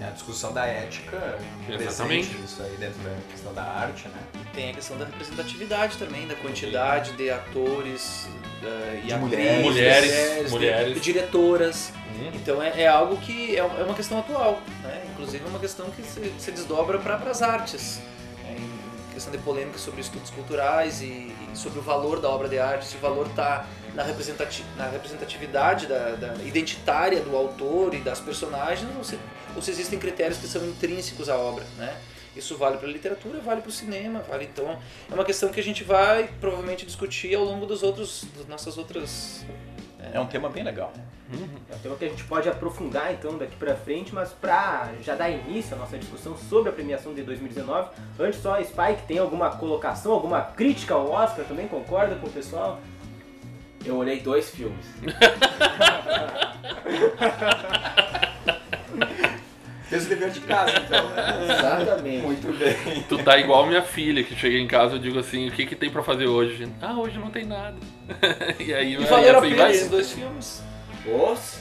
É 0.00 0.06
a 0.06 0.10
discussão 0.10 0.52
da 0.52 0.66
ética 0.66 1.38
Exatamente. 1.68 2.34
isso 2.44 2.62
aí 2.62 2.74
dentro 2.78 2.98
da 3.02 3.10
questão 3.30 3.52
da 3.54 3.62
arte, 3.62 4.08
né? 4.08 4.18
Tem 4.54 4.70
a 4.70 4.74
questão 4.74 4.96
da 4.96 5.04
representatividade 5.04 5.96
também, 5.98 6.26
da 6.26 6.34
quantidade 6.34 7.12
de 7.12 7.30
atores 7.30 8.28
eh, 8.62 9.00
e 9.04 9.06
De 9.06 9.12
atrizes, 9.12 9.62
mulheres. 9.62 10.44
de- 10.46 10.50
Mulheres. 10.50 10.94
de 10.94 11.00
diretoras. 11.00 11.92
Então 12.34 12.62
é, 12.62 12.82
é 12.82 12.88
algo 12.88 13.16
que 13.18 13.54
é, 13.56 13.58
é 13.58 13.82
uma 13.84 13.94
questão 13.94 14.18
atual, 14.18 14.60
né? 14.82 15.02
Inclusive 15.12 15.44
é 15.44 15.48
uma 15.48 15.58
questão 15.58 15.90
que 15.90 16.02
se, 16.02 16.32
se 16.38 16.50
desdobra 16.52 16.98
para 16.98 17.16
as 17.16 17.42
artes. 17.42 18.00
Questão 19.14 19.32
de 19.32 19.38
polêmica 19.38 19.78
sobre 19.78 20.00
estudos 20.00 20.30
culturais 20.30 21.00
e, 21.00 21.06
e 21.06 21.50
sobre 21.54 21.78
o 21.78 21.82
valor 21.82 22.20
da 22.20 22.28
obra 22.28 22.48
de 22.48 22.58
arte, 22.58 22.84
se 22.84 22.96
o 22.96 23.00
valor 23.00 23.26
está 23.28 23.66
na, 23.94 24.02
representati 24.02 24.64
na 24.76 24.88
representatividade 24.88 25.86
da, 25.86 26.10
da 26.16 26.34
identitária 26.44 27.20
do 27.20 27.34
autor 27.36 27.94
e 27.94 28.00
das 28.00 28.20
personagens, 28.20 28.90
ou 28.96 29.04
se, 29.04 29.18
ou 29.54 29.62
se 29.62 29.70
existem 29.70 29.98
critérios 29.98 30.38
que 30.38 30.46
são 30.46 30.64
intrínsecos 30.66 31.28
à 31.28 31.36
obra, 31.36 31.64
né? 31.78 31.96
Isso 32.36 32.56
vale 32.56 32.78
para 32.78 32.88
a 32.88 32.90
literatura, 32.90 33.38
vale 33.40 33.60
para 33.60 33.68
o 33.68 33.72
cinema, 33.72 34.20
vale 34.28 34.44
então 34.44 34.76
é 35.08 35.14
uma 35.14 35.24
questão 35.24 35.50
que 35.50 35.60
a 35.60 35.62
gente 35.62 35.84
vai 35.84 36.28
provavelmente 36.40 36.84
discutir 36.84 37.32
ao 37.36 37.44
longo 37.44 37.64
dos 37.64 37.84
outros, 37.84 38.24
das 38.36 38.48
nossas 38.48 38.76
outras 38.76 39.44
É 40.12 40.20
um 40.20 40.26
tema 40.26 40.48
bem 40.48 40.62
legal. 40.62 40.92
É 41.70 41.74
um 41.74 41.78
tema 41.78 41.96
que 41.96 42.04
a 42.04 42.08
gente 42.08 42.24
pode 42.24 42.48
aprofundar 42.48 43.12
então 43.12 43.38
daqui 43.38 43.56
pra 43.56 43.74
frente, 43.74 44.14
mas 44.14 44.30
pra 44.30 44.90
já 45.02 45.14
dar 45.14 45.30
início 45.30 45.74
à 45.74 45.78
nossa 45.78 45.98
discussão 45.98 46.36
sobre 46.36 46.68
a 46.68 46.72
premiação 46.72 47.14
de 47.14 47.22
2019, 47.22 47.88
antes 48.18 48.40
só, 48.40 48.62
Spike, 48.62 49.06
tem 49.06 49.18
alguma 49.18 49.50
colocação, 49.50 50.12
alguma 50.12 50.42
crítica 50.42 50.94
ao 50.94 51.10
Oscar 51.10 51.44
também? 51.44 51.66
Concorda 51.66 52.16
com 52.16 52.26
o 52.26 52.30
pessoal? 52.30 52.78
Eu 53.84 53.96
olhei 53.96 54.20
dois 54.20 54.50
filmes. 54.50 54.84
Fez 59.94 60.06
o 60.06 60.08
dever 60.08 60.30
de 60.30 60.40
casa, 60.40 60.72
então. 60.78 61.08
né? 61.10 61.44
Exatamente. 61.56 62.22
Muito 62.26 62.58
bem. 62.58 63.02
Tu 63.08 63.18
tá 63.18 63.38
igual 63.38 63.64
minha 63.66 63.82
filha, 63.82 64.24
que 64.24 64.34
chega 64.34 64.56
em 64.58 64.66
casa 64.66 64.94
e 64.94 64.96
eu 64.96 65.02
digo 65.02 65.18
assim, 65.20 65.48
o 65.48 65.52
que 65.52 65.64
que 65.66 65.76
tem 65.76 65.88
pra 65.88 66.02
fazer 66.02 66.26
hoje? 66.26 66.68
Ah, 66.82 66.94
hoje 66.98 67.16
não 67.16 67.30
tem 67.30 67.44
nada. 67.44 67.76
e 68.58 68.74
aí, 68.74 68.94
E 68.94 68.96
aí 68.96 69.28
a 69.28 69.38
assim 69.38 69.50
pena 69.50 69.56
vai. 69.62 69.70
esses 69.70 69.88
dois 69.88 70.10
filmes. 70.10 70.62
Os, 71.06 71.58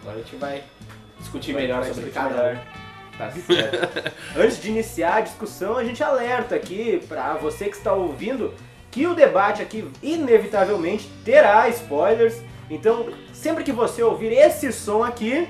agora 0.00 0.16
a 0.16 0.22
gente 0.22 0.36
vai 0.36 0.62
discutir 1.18 1.52
melhor 1.52 1.80
Vai 1.80 1.88
sobre 1.92 2.04
discutir 2.04 2.26
cada 2.28 2.42
melhor. 2.42 2.56
um. 2.80 3.18
Tá 3.18 3.30
certo. 3.36 4.12
Antes 4.36 4.62
de 4.62 4.68
iniciar 4.70 5.16
a 5.16 5.20
discussão, 5.20 5.76
a 5.76 5.84
gente 5.84 6.02
alerta 6.02 6.54
aqui 6.54 7.02
pra 7.06 7.34
você 7.34 7.66
que 7.66 7.76
está 7.76 7.92
ouvindo 7.92 8.54
que 8.90 9.06
o 9.06 9.14
debate 9.14 9.60
aqui 9.60 9.86
inevitavelmente 10.02 11.06
terá 11.24 11.68
spoilers. 11.68 12.40
Então, 12.70 13.08
sempre 13.44 13.62
que 13.62 13.72
você 13.72 14.02
ouvir 14.02 14.32
esse 14.32 14.72
som 14.72 15.04
aqui, 15.04 15.46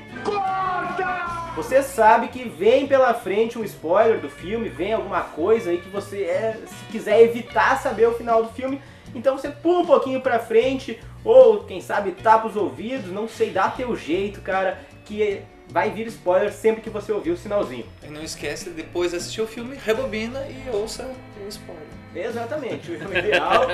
você 1.55 1.81
sabe 1.81 2.27
que 2.27 2.43
vem 2.43 2.89
pela 2.89 3.15
frente 3.15 3.57
um 3.57 3.63
spoiler 3.63 4.19
do 4.19 4.29
filme, 4.29 4.69
vem 4.69 4.93
alguma 4.93 5.21
coisa 5.21 5.71
aí 5.71 5.79
que 5.79 5.89
você, 5.91 6.25
é, 6.25 6.59
se 6.67 6.85
quiser 6.91 7.23
evitar 7.23 7.81
saber 7.81 8.09
o 8.09 8.15
final 8.15 8.43
do 8.43 8.53
filme, 8.53 8.83
então 9.15 9.39
você 9.39 9.49
pula 9.49 9.83
um 9.83 9.87
pouquinho 9.87 10.21
pra 10.21 10.41
frente, 10.41 10.99
ou 11.23 11.63
quem 11.63 11.81
sabe 11.81 12.11
tapa 12.11 12.49
os 12.49 12.57
ouvidos, 12.57 13.13
não 13.13 13.29
sei, 13.29 13.51
dá 13.51 13.69
teu 13.69 13.95
jeito, 13.95 14.41
cara, 14.41 14.77
que 15.05 15.43
vai 15.69 15.93
vir 15.93 16.09
spoiler 16.09 16.53
sempre 16.53 16.83
que 16.83 16.91
você 16.91 17.13
ouvir 17.13 17.31
o 17.31 17.37
sinalzinho. 17.37 17.87
E 18.03 18.09
não 18.09 18.25
esquece, 18.25 18.71
depois 18.71 19.13
de 19.13 19.19
assistir 19.19 19.41
o 19.41 19.47
filme, 19.47 19.77
rebobina 19.77 20.45
e 20.49 20.69
ouça 20.75 21.09
o 21.41 21.49
spoiler. 21.49 21.85
Exatamente, 22.13 22.91
o 22.91 22.95
ideal, 23.17 23.67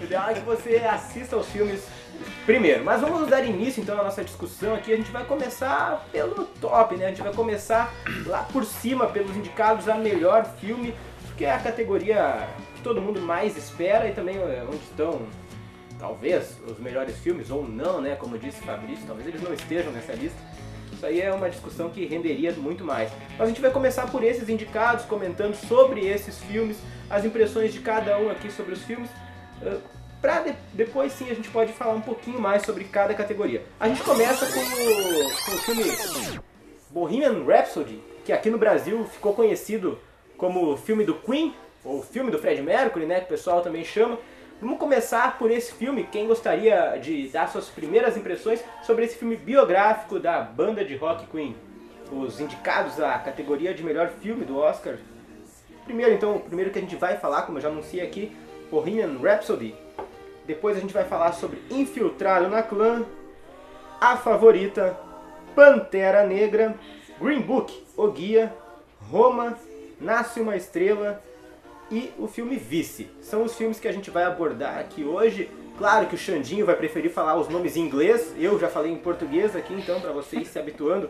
o 0.00 0.04
ideal 0.04 0.30
é 0.30 0.34
que 0.34 0.40
você 0.40 0.78
assista 0.78 1.36
aos 1.36 1.46
filmes 1.46 1.84
primeiro. 2.44 2.84
Mas 2.84 3.00
vamos 3.00 3.28
dar 3.28 3.44
início 3.44 3.82
então 3.82 4.00
à 4.00 4.04
nossa 4.04 4.22
discussão 4.24 4.74
aqui. 4.74 4.92
A 4.92 4.96
gente 4.96 5.10
vai 5.10 5.24
começar 5.24 6.06
pelo 6.12 6.44
top, 6.60 6.96
né? 6.96 7.06
A 7.06 7.08
gente 7.08 7.22
vai 7.22 7.32
começar 7.32 7.92
lá 8.26 8.42
por 8.44 8.64
cima, 8.64 9.06
pelos 9.06 9.36
indicados 9.36 9.88
a 9.88 9.94
melhor 9.94 10.44
filme, 10.60 10.94
porque 11.26 11.44
é 11.44 11.52
a 11.52 11.58
categoria 11.58 12.48
que 12.74 12.82
todo 12.82 13.00
mundo 13.00 13.20
mais 13.20 13.56
espera 13.56 14.08
e 14.08 14.12
também 14.12 14.36
é 14.36 14.64
onde 14.66 14.76
estão, 14.76 15.22
talvez, 15.98 16.60
os 16.68 16.78
melhores 16.78 17.16
filmes, 17.18 17.50
ou 17.50 17.66
não, 17.66 18.00
né? 18.00 18.16
Como 18.16 18.38
disse 18.38 18.60
Fabrício, 18.62 19.06
talvez 19.06 19.26
eles 19.26 19.42
não 19.42 19.52
estejam 19.52 19.92
nessa 19.92 20.12
lista. 20.12 20.38
Isso 20.92 21.06
aí 21.06 21.20
é 21.20 21.32
uma 21.32 21.50
discussão 21.50 21.90
que 21.90 22.06
renderia 22.06 22.52
muito 22.52 22.84
mais. 22.84 23.10
Mas 23.30 23.40
a 23.40 23.46
gente 23.46 23.60
vai 23.60 23.70
começar 23.70 24.06
por 24.08 24.22
esses 24.22 24.48
indicados, 24.48 25.04
comentando 25.04 25.54
sobre 25.54 26.06
esses 26.06 26.38
filmes, 26.38 26.76
as 27.10 27.24
impressões 27.24 27.72
de 27.72 27.80
cada 27.80 28.16
um 28.18 28.30
aqui 28.30 28.50
sobre 28.52 28.74
os 28.74 28.82
filmes. 28.82 29.10
Pra 30.22 30.40
de- 30.40 30.54
depois 30.72 31.12
sim 31.12 31.28
a 31.30 31.34
gente 31.34 31.50
pode 31.50 31.72
falar 31.72 31.92
um 31.94 32.00
pouquinho 32.00 32.40
mais 32.40 32.62
sobre 32.62 32.84
cada 32.84 33.12
categoria. 33.12 33.62
A 33.78 33.88
gente 33.88 34.02
começa 34.02 34.46
com 34.46 34.60
o, 34.60 35.44
com 35.44 35.52
o 35.52 35.58
filme 35.58 36.40
Bohemian 36.90 37.44
Rhapsody, 37.44 38.00
que 38.24 38.32
aqui 38.32 38.48
no 38.48 38.56
Brasil 38.56 39.04
ficou 39.06 39.34
conhecido 39.34 39.98
como 40.36 40.76
filme 40.76 41.04
do 41.04 41.14
Queen, 41.14 41.52
ou 41.84 42.02
filme 42.02 42.30
do 42.30 42.38
Fred 42.38 42.62
Mercury, 42.62 43.04
né, 43.04 43.18
que 43.18 43.24
o 43.26 43.28
pessoal 43.28 43.60
também 43.62 43.84
chama. 43.84 44.16
Vamos 44.60 44.78
começar 44.78 45.36
por 45.38 45.50
esse 45.50 45.72
filme. 45.72 46.06
Quem 46.12 46.28
gostaria 46.28 46.96
de 46.98 47.26
dar 47.28 47.48
suas 47.48 47.68
primeiras 47.68 48.16
impressões 48.16 48.62
sobre 48.84 49.04
esse 49.04 49.16
filme 49.16 49.34
biográfico 49.34 50.20
da 50.20 50.40
banda 50.40 50.84
de 50.84 50.94
rock 50.94 51.26
Queen? 51.26 51.56
Os 52.12 52.38
indicados 52.38 53.00
à 53.00 53.18
categoria 53.18 53.74
de 53.74 53.82
melhor 53.82 54.10
filme 54.20 54.44
do 54.44 54.56
Oscar. 54.58 54.98
Primeiro, 55.84 56.12
então, 56.12 56.36
o 56.36 56.40
primeiro 56.40 56.70
que 56.70 56.78
a 56.78 56.82
gente 56.82 56.94
vai 56.94 57.16
falar, 57.16 57.42
como 57.42 57.58
eu 57.58 57.62
já 57.62 57.68
anunciei 57.68 58.04
aqui, 58.04 58.30
Bohemian 58.70 59.18
Rhapsody. 59.20 59.74
Depois 60.52 60.76
a 60.76 60.80
gente 60.80 60.92
vai 60.92 61.04
falar 61.04 61.32
sobre 61.32 61.62
Infiltrado 61.70 62.46
na 62.46 62.62
Clã, 62.62 63.06
A 63.98 64.18
Favorita, 64.18 64.94
Pantera 65.54 66.26
Negra, 66.26 66.74
Green 67.18 67.40
Book, 67.40 67.82
O 67.96 68.08
Guia, 68.08 68.52
Roma, 69.10 69.56
Nasce 69.98 70.40
uma 70.40 70.54
Estrela 70.54 71.22
e 71.90 72.12
o 72.18 72.28
filme 72.28 72.56
Vice. 72.56 73.08
São 73.22 73.44
os 73.44 73.56
filmes 73.56 73.80
que 73.80 73.88
a 73.88 73.92
gente 73.92 74.10
vai 74.10 74.24
abordar 74.24 74.78
aqui 74.78 75.02
hoje. 75.02 75.50
Claro 75.78 76.06
que 76.06 76.16
o 76.16 76.18
Xandinho 76.18 76.66
vai 76.66 76.76
preferir 76.76 77.10
falar 77.10 77.36
os 77.36 77.48
nomes 77.48 77.74
em 77.74 77.80
inglês, 77.80 78.34
eu 78.36 78.60
já 78.60 78.68
falei 78.68 78.92
em 78.92 78.98
português 78.98 79.56
aqui, 79.56 79.72
então 79.72 80.02
para 80.02 80.12
vocês 80.12 80.48
se 80.48 80.58
habituando 80.58 81.08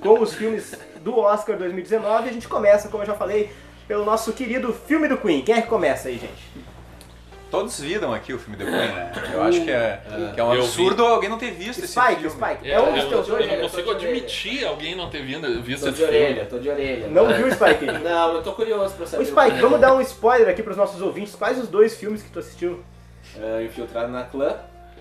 com 0.00 0.20
os 0.20 0.34
filmes 0.34 0.72
do 1.00 1.18
Oscar 1.18 1.58
2019. 1.58 2.28
A 2.28 2.32
gente 2.32 2.46
começa, 2.46 2.88
como 2.88 3.02
eu 3.02 3.08
já 3.08 3.14
falei, 3.14 3.50
pelo 3.88 4.04
nosso 4.04 4.32
querido 4.32 4.72
filme 4.72 5.08
do 5.08 5.18
Queen. 5.18 5.42
Quem 5.42 5.56
é 5.56 5.62
que 5.62 5.68
começa 5.68 6.08
aí, 6.08 6.16
gente? 6.16 6.73
Todos 7.54 7.80
viram 7.80 8.12
aqui 8.12 8.32
o 8.32 8.38
filme 8.38 8.56
do 8.56 8.64
Queen, 8.64 8.74
né? 8.76 9.12
Eu 9.32 9.42
acho 9.42 9.64
que 9.64 9.70
é, 9.70 10.00
que 10.34 10.40
é 10.40 10.44
um 10.44 10.52
Eu 10.54 10.62
vi. 10.62 10.66
absurdo 10.66 11.04
alguém 11.06 11.28
não 11.30 11.38
ter 11.38 11.52
visto 11.52 11.84
esse 11.84 11.92
Spike, 11.92 12.20
filme. 12.22 12.30
Spike. 12.30 12.68
É, 12.68 12.72
É 12.74 12.80
um 12.80 12.92
dos 12.92 13.02
eu, 13.04 13.08
teus 13.08 13.28
eu 13.28 13.36
dois. 13.36 13.46
não 13.46 13.54
eu 13.54 13.60
tô 13.62 13.68
consigo 13.68 13.90
admitir 13.92 14.64
alguém 14.66 14.94
não 14.96 15.08
ter 15.10 15.22
vindo, 15.24 15.62
visto 15.62 15.82
Tô 15.84 15.88
esse 15.90 15.98
de 15.98 16.04
filme. 16.04 16.18
orelha, 16.24 16.46
tô 16.46 16.58
de 16.58 16.68
orelha. 16.68 17.06
Não 17.08 17.26
viu, 17.32 17.50
Spike? 17.52 17.86
Não, 18.02 18.34
eu 18.34 18.42
tô 18.42 18.52
curioso 18.52 18.94
pra 18.96 19.06
saber. 19.06 19.22
Ô 19.22 19.26
Spike, 19.26 19.60
vamos 19.60 19.80
dar 19.80 19.94
um 19.94 20.00
spoiler 20.00 20.48
aqui 20.48 20.62
pros 20.62 20.76
nossos 20.76 21.00
ouvintes. 21.00 21.34
Quais 21.34 21.58
os 21.58 21.68
dois 21.68 21.96
filmes 21.96 22.22
que 22.22 22.30
tu 22.30 22.38
assistiu? 22.40 22.82
Ah, 23.40 23.62
infiltrado 23.62 24.10
na 24.12 24.24
clã. 24.24 24.56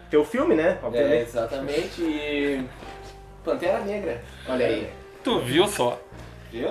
Teu 0.10 0.24
filme, 0.24 0.54
né? 0.56 0.78
É, 0.82 0.86
Obviamente. 0.86 1.22
exatamente. 1.30 2.02
E. 2.02 2.64
Pantera 3.44 3.80
Negra. 3.80 4.22
Olha 4.48 4.66
aí. 4.68 4.90
Tu 5.24 5.40
viu 5.40 5.68
só? 5.68 6.00
Viu? 6.52 6.70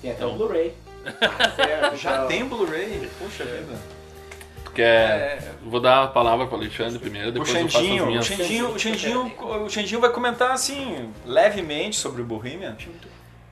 Tem 0.00 0.10
até 0.12 0.20
Então. 0.24 0.30
o 0.34 0.38
Blu-ray. 0.38 0.72
certo, 1.56 1.96
Já 1.96 2.12
então. 2.14 2.26
tem 2.26 2.44
Blu-ray? 2.46 3.08
Puxa 3.18 3.44
vida. 3.44 3.99
Tu 4.80 4.86
quer... 4.86 5.54
Vou 5.62 5.80
dar 5.80 6.04
a 6.04 6.06
palavra 6.08 6.46
pro 6.46 6.56
Alexandre 6.56 6.98
primeiro, 6.98 7.28
O 7.28 7.32
depois 7.32 7.54
eu 7.54 7.62
faço 7.62 7.78
as 7.78 7.82
Xandinho, 7.84 8.04
o 8.04 8.06
minhas. 8.06 8.26
Xandinho, 8.26 8.70
o 8.70 8.78
Xandinho, 8.78 9.32
o 9.64 9.70
Xandinho 9.70 10.00
vai 10.00 10.10
comentar 10.10 10.52
assim, 10.52 11.12
levemente 11.26 11.96
sobre 11.96 12.22
o 12.22 12.24
Bohemian, 12.24 12.76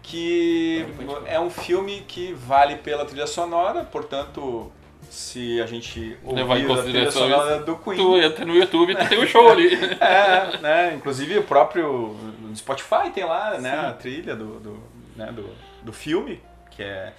que 0.03 0.87
é 1.27 1.39
um 1.39 1.51
filme 1.51 2.03
que 2.09 2.33
vale 2.33 2.77
pela 2.77 3.05
trilha 3.05 3.27
sonora, 3.27 3.85
portanto, 3.85 4.73
se 5.11 5.61
a 5.61 5.67
gente 5.67 6.17
Levar 6.25 6.59
em 6.59 6.67
ouvir 6.67 6.73
a 6.73 6.83
trilha 6.83 7.05
consideração 7.05 7.29
sonora 7.29 7.59
do 7.59 7.75
Tu 7.77 7.91
Queen, 7.91 8.25
entra 8.25 8.45
no 8.45 8.55
YouTube, 8.55 8.95
tu 8.95 9.09
tem 9.09 9.19
o 9.19 9.27
show 9.27 9.51
ali. 9.51 9.75
é, 10.01 10.59
né, 10.59 10.95
inclusive 10.95 11.39
o 11.39 11.43
próprio 11.43 12.17
Spotify 12.57 13.11
tem 13.13 13.25
lá, 13.25 13.59
né, 13.59 13.89
a 13.89 13.93
trilha 13.93 14.35
do, 14.35 14.59
do, 14.61 14.83
né, 15.15 15.31
do, 15.31 15.49
do 15.83 15.93
filme, 15.93 16.41
que 16.71 16.83
é, 16.83 17.13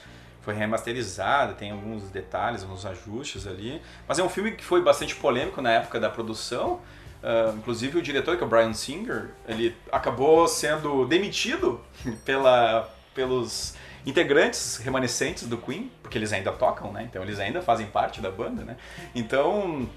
foi 0.50 0.56
remasterizada, 0.56 1.53
tem 1.53 1.70
alguns 1.70 2.10
detalhes, 2.10 2.63
alguns 2.63 2.84
ajustes 2.84 3.46
ali. 3.46 3.79
Mas 4.08 4.18
é 4.18 4.24
um 4.24 4.29
filme 4.29 4.51
que 4.53 4.65
foi 4.65 4.82
bastante 4.82 5.15
polêmico 5.15 5.62
na 5.62 5.72
época 5.72 6.00
da 6.00 6.10
produção. 6.10 6.82
Uh, 7.22 7.56
inclusive 7.56 8.00
o 8.00 8.01
diretor, 8.01 8.36
que 8.36 8.44
é 8.44 8.46
o 8.48 8.50
Brian 8.50 8.74
Singer, 8.74 9.29
ele 9.48 9.75
acabou 9.91 10.48
sendo 10.48 11.06
demitido 11.06 11.79
pela, 12.25 12.89
pelos 13.13 13.75
integrantes 14.06 14.77
remanescentes 14.77 15.46
do 15.46 15.58
Queen, 15.58 15.91
porque 16.01 16.18
eles 16.18 16.34
ainda 16.34 16.51
tocam, 16.51 16.91
né? 16.91 17.08
Então 17.08 17.22
eles 17.22 17.39
ainda 17.39 17.62
fazem 17.62 17.86
parte 17.86 18.20
da 18.20 18.32
banda, 18.32 18.63
né? 18.63 18.75
Então 19.13 19.88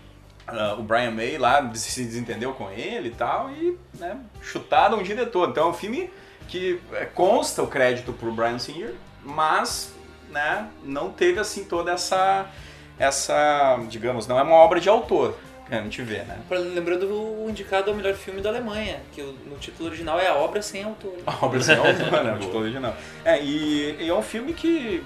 uh, 0.49 0.79
o 0.79 0.83
Brian 0.83 1.13
May 1.13 1.39
lá 1.39 1.73
se 1.75 2.05
desentendeu 2.05 2.53
com 2.53 2.71
ele 2.71 3.09
e 3.09 3.13
tal 3.13 3.51
e 3.53 3.79
né, 3.95 4.21
chutaram 4.43 4.99
o 4.99 5.03
diretor. 5.03 5.49
Então 5.49 5.69
é 5.69 5.71
um 5.71 5.75
filme 5.75 6.11
que 6.49 6.79
é, 6.93 7.07
consta 7.07 7.63
o 7.63 7.69
crédito 7.69 8.13
pro 8.13 8.33
Brian 8.33 8.59
Singer, 8.59 8.95
mas 9.25 9.95
né, 10.33 10.69
não 10.83 11.11
teve 11.11 11.39
assim 11.39 11.65
toda 11.65 11.93
essa 11.93 12.51
essa, 12.99 13.81
digamos, 13.89 14.27
não 14.27 14.39
é 14.39 14.43
uma 14.43 14.55
obra 14.55 14.81
de 14.81 14.89
autor. 14.89 15.37
que 15.67 15.75
a 15.75 15.83
gente 15.83 16.03
vê, 16.03 16.19
né? 16.19 16.39
Lembrando 16.51 17.07
o 17.11 17.47
indicado 17.49 17.91
ao 17.91 17.97
melhor 17.97 18.15
filme 18.15 18.41
da 18.41 18.49
Alemanha, 18.49 19.01
que 19.13 19.23
no 19.23 19.57
título 19.59 19.89
original 19.89 20.21
é 20.21 20.29
A 20.29 20.35
Obra 20.35 20.63
Sem 20.63 20.85
Autor. 20.85 21.15
A 21.27 21.45
obra 21.45 21.61
sem 21.61 21.77
autor, 21.77 22.23
né? 22.23 22.35
O 22.35 22.39
título 22.39 22.61
original. 22.61 22.95
É, 23.25 23.43
e, 23.43 23.97
e 23.99 24.09
é 24.09 24.15
um 24.15 24.23
filme 24.23 24.53
que, 24.53 25.03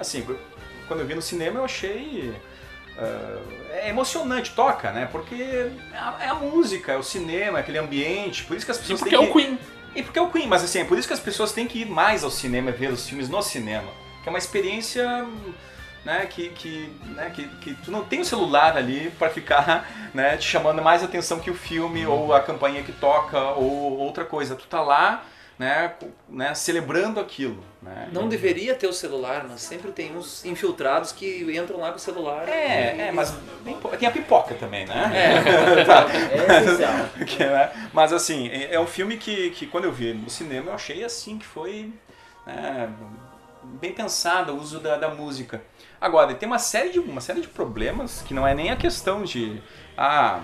assim, 0.00 0.26
quando 0.88 1.00
eu 1.00 1.06
vi 1.06 1.14
no 1.14 1.22
cinema 1.22 1.60
eu 1.60 1.64
achei 1.64 2.34
uh, 2.98 3.56
é 3.70 3.88
emocionante, 3.88 4.52
toca, 4.52 4.90
né? 4.90 5.08
Porque 5.10 5.34
é 5.34 5.72
a, 5.92 6.16
é 6.20 6.28
a, 6.28 6.34
música, 6.34 6.92
é 6.92 6.96
o 6.96 7.02
cinema, 7.02 7.58
é 7.58 7.60
aquele 7.60 7.78
ambiente, 7.78 8.44
por 8.44 8.56
isso 8.56 8.64
que 8.64 8.72
as 8.72 8.78
pessoas 8.78 9.00
e 9.00 9.02
porque 9.02 9.16
têm 9.16 9.24
é 9.24 9.30
que... 9.30 9.38
o 9.38 9.40
Queen. 9.40 9.58
E 9.94 10.02
porque 10.02 10.18
é 10.18 10.22
o 10.22 10.30
Queen, 10.30 10.46
mas 10.46 10.64
assim, 10.64 10.80
é 10.80 10.84
por 10.84 10.98
isso 10.98 11.06
que 11.06 11.14
as 11.14 11.20
pessoas 11.20 11.52
têm 11.52 11.66
que 11.66 11.80
ir 11.80 11.86
mais 11.86 12.24
ao 12.24 12.30
cinema, 12.30 12.70
ver 12.70 12.90
os 12.90 13.08
filmes 13.08 13.28
no 13.28 13.40
cinema. 13.42 13.90
Que 14.26 14.28
é 14.28 14.32
uma 14.32 14.38
experiência 14.40 15.24
né, 16.04 16.26
que, 16.26 16.48
que, 16.48 16.92
né, 17.14 17.30
que, 17.32 17.46
que 17.58 17.74
tu 17.74 17.92
não 17.92 18.04
tem 18.04 18.22
o 18.22 18.24
celular 18.24 18.76
ali 18.76 19.08
para 19.16 19.30
ficar 19.30 19.88
né, 20.12 20.36
te 20.36 20.44
chamando 20.44 20.82
mais 20.82 21.04
atenção 21.04 21.38
que 21.38 21.48
o 21.48 21.54
filme 21.54 22.04
Uhum. 22.04 22.12
ou 22.12 22.34
a 22.34 22.40
campanha 22.40 22.82
que 22.82 22.90
toca 22.90 23.40
ou 23.52 23.96
outra 23.96 24.24
coisa. 24.24 24.56
Tu 24.56 24.66
tá 24.66 24.80
lá 24.82 25.22
né, 25.56 25.92
né, 26.28 26.54
celebrando 26.56 27.20
aquilo. 27.20 27.62
Né? 27.80 28.08
Não 28.10 28.28
deveria 28.28 28.74
ter 28.74 28.88
o 28.88 28.92
celular, 28.92 29.46
mas 29.48 29.60
sempre 29.60 29.92
tem 29.92 30.16
uns 30.16 30.44
infiltrados 30.44 31.12
que 31.12 31.46
entram 31.56 31.78
lá 31.78 31.90
com 31.92 31.96
o 31.96 32.00
celular. 32.00 32.48
É, 32.48 32.96
e- 32.96 33.00
é, 33.02 33.12
mas 33.12 33.32
tem, 33.96 34.08
a 34.08 34.10
pipoca 34.10 34.56
também, 34.56 34.86
né? 34.86 35.12
É. 35.14 35.84
Tá. 35.86 36.04
É 36.50 36.62
essencial. 36.62 36.92
Que, 37.24 37.44
né? 37.44 37.70
Mas 37.92 38.12
assim, 38.12 38.48
é 38.48 38.74
é 38.74 38.80
um 38.80 38.88
filme 38.88 39.18
que, 39.18 39.50
que 39.50 39.68
quando 39.68 39.84
eu 39.84 39.92
vi 39.92 40.12
no 40.12 40.28
cinema 40.28 40.70
eu 40.70 40.74
achei 40.74 41.04
assim 41.04 41.38
que 41.38 41.46
foi 41.46 41.92
né, 42.44 42.88
bem 43.80 43.92
pensado 43.92 44.52
o 44.52 44.60
uso 44.60 44.80
da, 44.80 44.96
da 44.96 45.08
música. 45.08 45.62
Agora, 46.00 46.34
tem 46.34 46.46
uma 46.46 46.58
série, 46.58 46.90
de, 46.90 46.98
uma 46.98 47.20
série 47.20 47.40
de 47.40 47.48
problemas 47.48 48.22
que 48.22 48.34
não 48.34 48.46
é 48.46 48.54
nem 48.54 48.70
a 48.70 48.76
questão 48.76 49.22
de. 49.22 49.60
Ah, 49.96 50.40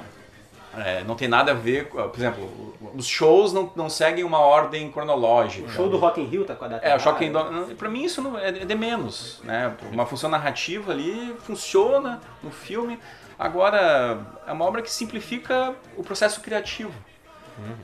é, 0.76 1.05
não 1.05 1.14
tem 1.14 1.29
nada 1.29 1.52
a 1.52 1.55
ver. 1.55 1.87
Por 1.87 2.17
exemplo, 2.17 2.75
os 2.95 3.07
shows 3.07 3.52
não, 3.52 3.71
não 3.76 3.91
seguem 3.91 4.25
uma 4.25 4.38
ordem 4.38 4.91
cronológica. 4.91 5.67
O 5.67 5.71
show 5.71 5.88
do 5.88 5.99
Rock 5.99 6.21
in 6.21 6.25
Rio 6.25 6.45
tá 6.45 6.55
com 6.55 6.64
a 6.64 6.69
data 6.69 6.87
É, 6.87 6.97
o 6.97 6.99
Choque 6.99 7.25
errada. 7.25 7.75
Pra 7.75 7.88
mim 7.88 8.05
isso 8.05 8.23
não, 8.23 8.38
é 8.38 8.49
é 8.49 8.64
de 8.64 8.75
menos, 8.75 9.41
né? 9.45 9.75
Uma 9.91 10.07
função 10.07 10.31
narrativa 10.31 10.93
ali 10.93 11.37
funciona 11.41 12.21
no 12.43 12.50
filme. 12.50 12.99
Agora, 13.39 14.21
é 14.47 14.52
uma 14.52 14.65
obra 14.65 14.80
que 14.80 14.91
simplifica 14.91 15.75
o 15.97 16.02
processo 16.02 16.41
criativo. 16.41 16.93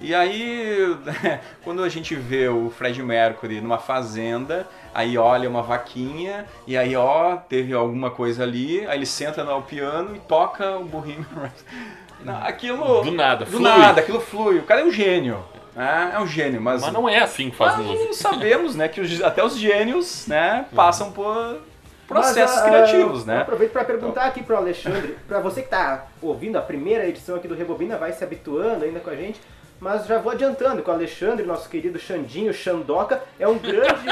E 0.01 0.15
aí, 0.15 0.97
quando 1.65 1.83
a 1.83 1.89
gente 1.89 2.15
vê 2.15 2.49
o 2.49 2.71
Fred 2.71 3.03
Mercury 3.03 3.61
numa 3.61 3.79
fazenda, 3.79 4.67
aí 4.95 5.17
olha 5.19 5.49
uma 5.49 5.63
vaquinha, 5.63 6.47
e 6.67 6.77
aí, 6.77 6.97
ó, 6.97 7.37
teve 7.37 7.73
alguma 7.75 8.11
coisa 8.11 8.43
ali, 8.43 8.87
aí 8.87 8.99
ele 8.99 9.07
senta 9.07 9.45
no 9.45 9.63
piano 9.63 10.15
e 10.17 10.19
toca 10.21 10.77
o 10.79 10.85
Bohemian 10.85 11.25
Rhapsody. 11.37 12.43
Aquilo... 12.43 13.03
Do 13.03 13.13
nada, 13.13 13.45
Do 13.45 13.51
flui. 13.53 13.63
nada, 13.63 14.01
aquilo 14.01 14.21
flui. 14.21 14.59
O 14.59 14.63
cara 14.65 14.81
é 14.81 14.85
um 14.85 14.91
gênio. 14.91 15.39
né? 15.75 16.13
É 16.15 16.19
um 16.19 16.27
gênio, 16.27 16.61
mas... 16.61 16.83
Mas 16.83 16.93
não 16.93 17.09
é 17.09 17.21
assim 17.21 17.51
que 17.51 17.57
faz 17.57 17.77
Mas 17.77 17.87
música. 17.87 18.15
sabemos, 18.15 18.75
né, 18.75 18.89
que 18.89 19.01
os- 19.01 19.23
até 19.23 19.45
os 19.45 19.57
gênios, 19.57 20.27
né, 20.27 20.67
passam 20.75 21.13
por 21.13 21.61
processos 22.09 22.57
Mas, 22.57 22.65
ah, 22.65 22.69
criativos, 22.69 23.25
né? 23.27 23.43
aproveito 23.43 23.71
para 23.71 23.85
perguntar 23.85 24.25
aqui 24.25 24.43
pro 24.43 24.57
Alexandre, 24.57 25.17
para 25.29 25.41
você 25.41 25.61
que 25.63 25.69
tá 25.69 26.07
ouvindo 26.23 26.57
a 26.57 26.63
primeira 26.63 27.07
edição 27.07 27.37
aqui 27.37 27.47
do 27.47 27.55
Rebobina, 27.55 27.99
vai 27.99 28.13
se 28.13 28.25
habituando 28.25 28.85
ainda 28.87 28.99
com 28.99 29.11
a 29.11 29.15
gente, 29.15 29.39
mas 29.81 30.07
já 30.07 30.19
vou 30.19 30.33
adiantando 30.33 30.83
que 30.83 30.91
o 30.91 30.93
Alexandre, 30.93 31.47
nosso 31.47 31.69
querido 31.69 31.99
Xandinho 31.99 32.53
Xandoca, 32.53 33.23
é 33.39 33.47
um 33.47 33.59
grande, 33.59 34.09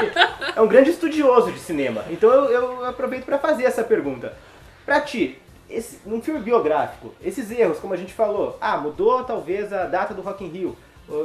é 0.55 0.61
um 0.61 0.67
grande 0.67 0.91
estudioso 0.91 1.51
de 1.51 1.59
cinema. 1.59 2.03
Então 2.09 2.29
eu, 2.31 2.51
eu 2.51 2.85
aproveito 2.85 3.25
para 3.25 3.37
fazer 3.37 3.63
essa 3.65 3.83
pergunta. 3.83 4.33
Pra 4.85 5.01
ti, 5.01 5.39
esse, 5.69 5.99
num 6.05 6.21
filme 6.21 6.39
biográfico, 6.39 7.13
esses 7.21 7.51
erros, 7.51 7.79
como 7.79 7.93
a 7.93 7.97
gente 7.97 8.13
falou, 8.13 8.57
ah, 8.61 8.77
mudou 8.77 9.23
talvez 9.23 9.73
a 9.73 9.85
data 9.85 10.13
do 10.13 10.21
Rock 10.21 10.43
in 10.43 10.49
Rio. 10.49 10.77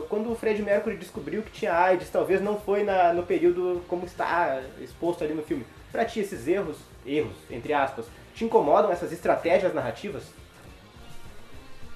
Quando 0.09 0.31
o 0.31 0.37
Fred 0.37 0.63
Mercury 0.63 0.97
descobriu 0.97 1.43
que 1.43 1.51
tinha 1.51 1.75
AIDS, 1.75 2.09
talvez 2.09 2.41
não 2.41 2.57
foi 2.57 2.85
na- 2.85 3.13
no 3.13 3.25
período 3.25 3.83
como 3.89 4.05
está 4.07 4.61
exposto 4.81 5.25
ali 5.25 5.35
no 5.35 5.43
filme. 5.43 5.67
Pra 5.91 6.05
ti, 6.05 6.21
esses 6.21 6.47
erros, 6.47 6.77
erros, 7.05 7.35
entre 7.51 7.73
aspas, 7.73 8.07
te 8.35 8.45
incomodam 8.45 8.93
essas 8.93 9.13
estratégias 9.13 9.75
narrativas? 9.75 10.23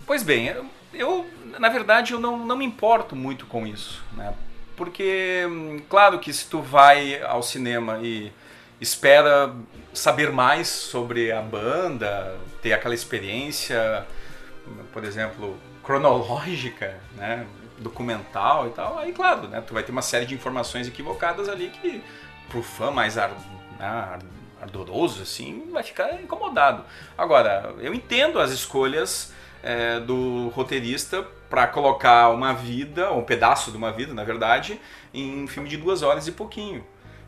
Pois 0.06 0.22
bem, 0.22 0.52
eu, 0.98 1.26
na 1.59 1.68
verdade, 1.68 2.12
eu 2.12 2.20
não, 2.20 2.38
não 2.38 2.56
me 2.56 2.64
importo 2.64 3.14
muito 3.16 3.46
com 3.46 3.66
isso, 3.66 4.02
né? 4.14 4.35
Porque, 4.76 5.44
hum, 5.48 5.80
claro 5.88 6.18
que 6.18 6.32
se 6.32 6.46
tu 6.46 6.61
vai 6.61 7.22
ao 7.22 7.42
cinema 7.42 7.98
e 8.02 8.32
espera 8.80 9.54
saber 9.94 10.30
mais 10.30 10.68
sobre 10.68 11.32
a 11.32 11.40
banda, 11.40 12.37
ter 12.61 12.72
aquela 12.74 12.94
experiência, 12.94 14.06
por 14.92 15.04
exemplo, 15.04 15.56
cronológica, 15.82 16.98
né? 17.16 17.46
documental 17.78 18.68
e 18.68 18.70
tal, 18.70 18.98
aí 18.98 19.12
claro, 19.12 19.48
né? 19.48 19.61
tu 19.61 19.74
vai 19.74 19.82
ter 19.82 19.92
uma 19.92 20.00
série 20.00 20.24
de 20.24 20.35
informações 20.35 20.88
equivocadas 20.88 21.46
ali 21.46 21.68
que 21.68 22.02
pro 22.48 22.62
fã 22.62 22.90
mais 22.90 23.18
ar, 23.18 23.30
né, 23.78 23.87
ar- 23.87 24.18
ardoroso 24.62 25.22
assim 25.22 25.68
vai 25.70 25.82
ficar 25.82 26.14
incomodado. 26.14 26.85
Agora, 27.18 27.74
eu 27.80 27.92
entendo 27.92 28.40
as 28.40 28.50
escolhas 28.50 29.32
é, 29.62 30.01
do 30.01 30.49
roteirista 30.49 31.23
para 31.51 31.66
colocar 31.66 32.29
uma 32.31 32.53
vida, 32.53 33.11
ou 33.11 33.21
um 33.21 33.25
pedaço 33.25 33.71
de 33.71 33.77
uma 33.77 33.92
vida, 33.92 34.12
na 34.14 34.25
verdade, 34.25 34.81
em 35.14 35.45
um 35.45 35.47
filme 35.47 35.69
de 35.69 35.77
duas 35.77 36.03
horas 36.03 36.27
e 36.27 36.33
pouquinho. 36.33 36.85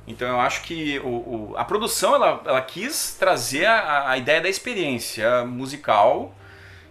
Então 0.07 0.27
eu 0.27 0.41
acho 0.41 0.63
que 0.63 0.99
o, 1.01 1.09
o- 1.09 1.55
a 1.57 1.65
produção 1.65 2.15
ela, 2.15 2.41
ela 2.47 2.63
quis 2.63 3.15
trazer 3.19 3.67
a, 3.67 4.11
a 4.11 4.17
ideia 4.19 4.41
da 4.41 4.49
experiência 4.49 5.45
musical 5.45 6.35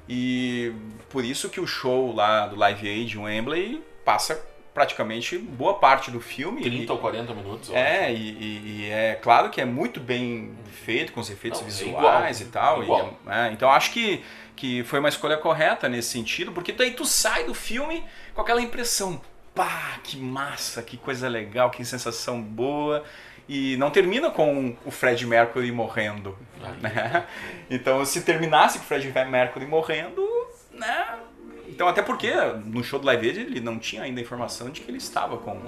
e 0.08 0.72
por 1.10 1.24
isso 1.26 1.50
que 1.50 1.60
o 1.60 1.68
show 1.68 2.14
lá 2.14 2.48
do 2.48 2.56
Live 2.56 2.88
Aid, 2.88 3.18
em 3.18 3.22
Wembley, 3.22 3.84
passa 4.06 4.42
praticamente 4.74 5.38
boa 5.38 5.74
parte 5.80 6.12
do 6.12 6.22
filme. 6.22 6.62
30 6.62 6.94
ou 6.94 7.00
40 7.00 7.34
minutos. 7.34 7.72
É, 7.74 8.14
e, 8.14 8.16
e- 8.16 8.82
e 8.86 8.90
é 8.92 9.16
claro 9.16 9.50
que 9.50 9.60
é 9.60 9.66
muito 9.66 10.00
bem 10.00 10.52
feito 10.86 11.12
com 11.12 11.20
os 11.20 11.30
efeitos 11.30 11.60
Não, 11.62 11.68
é 11.68 11.72
visuais 11.72 12.42
igual, 12.42 12.50
e 12.50 12.52
tal. 12.52 12.80
e 12.82 12.84
igual. 12.84 13.14
é- 13.28 13.48
é, 13.48 13.52
então 13.52 13.72
acho 13.72 13.92
que, 13.92 14.24
que 14.58 14.84
foi 14.84 15.00
uma 15.00 15.08
escolha 15.08 15.38
correta 15.38 15.88
nesse 15.88 16.10
sentido, 16.10 16.52
porque 16.52 16.74
daí 16.74 16.92
tu 16.92 17.06
sai 17.06 17.46
do 17.46 17.54
filme 17.54 18.04
com 18.34 18.42
aquela 18.42 18.62
impressão, 18.62 19.22
pá, 19.56 20.00
que 20.04 20.18
massa, 20.18 20.82
que 20.82 20.98
coisa 20.98 21.30
legal, 21.30 21.70
que 21.70 21.86
sensação 21.86 22.42
boa. 22.42 23.04
E 23.48 23.78
não 23.78 23.90
termina 23.90 24.30
com 24.30 24.76
o 24.84 24.92
Fred 24.92 25.26
Mercury 25.26 25.72
morrendo. 25.72 26.38
Né? 26.82 27.26
Então 27.70 28.04
se 28.04 28.22
terminasse 28.22 28.80
com 28.80 28.84
o 28.84 28.88
Fred 28.88 29.14
Mercury 29.30 29.66
morrendo, 29.66 30.28
né? 30.72 31.20
Então 31.68 31.88
até 31.88 32.02
porque 32.02 32.34
no 32.66 32.84
show 32.84 33.00
do 33.00 33.06
Live 33.06 33.28
Aid 33.28 33.40
ele 33.40 33.60
não 33.60 33.78
tinha 33.78 34.04
ainda 34.04 34.20
a 34.20 34.24
informação 34.24 34.70
de 34.70 34.82
que 34.82 34.90
ele 34.90 34.98
estava 34.98 35.38
com... 35.38 35.62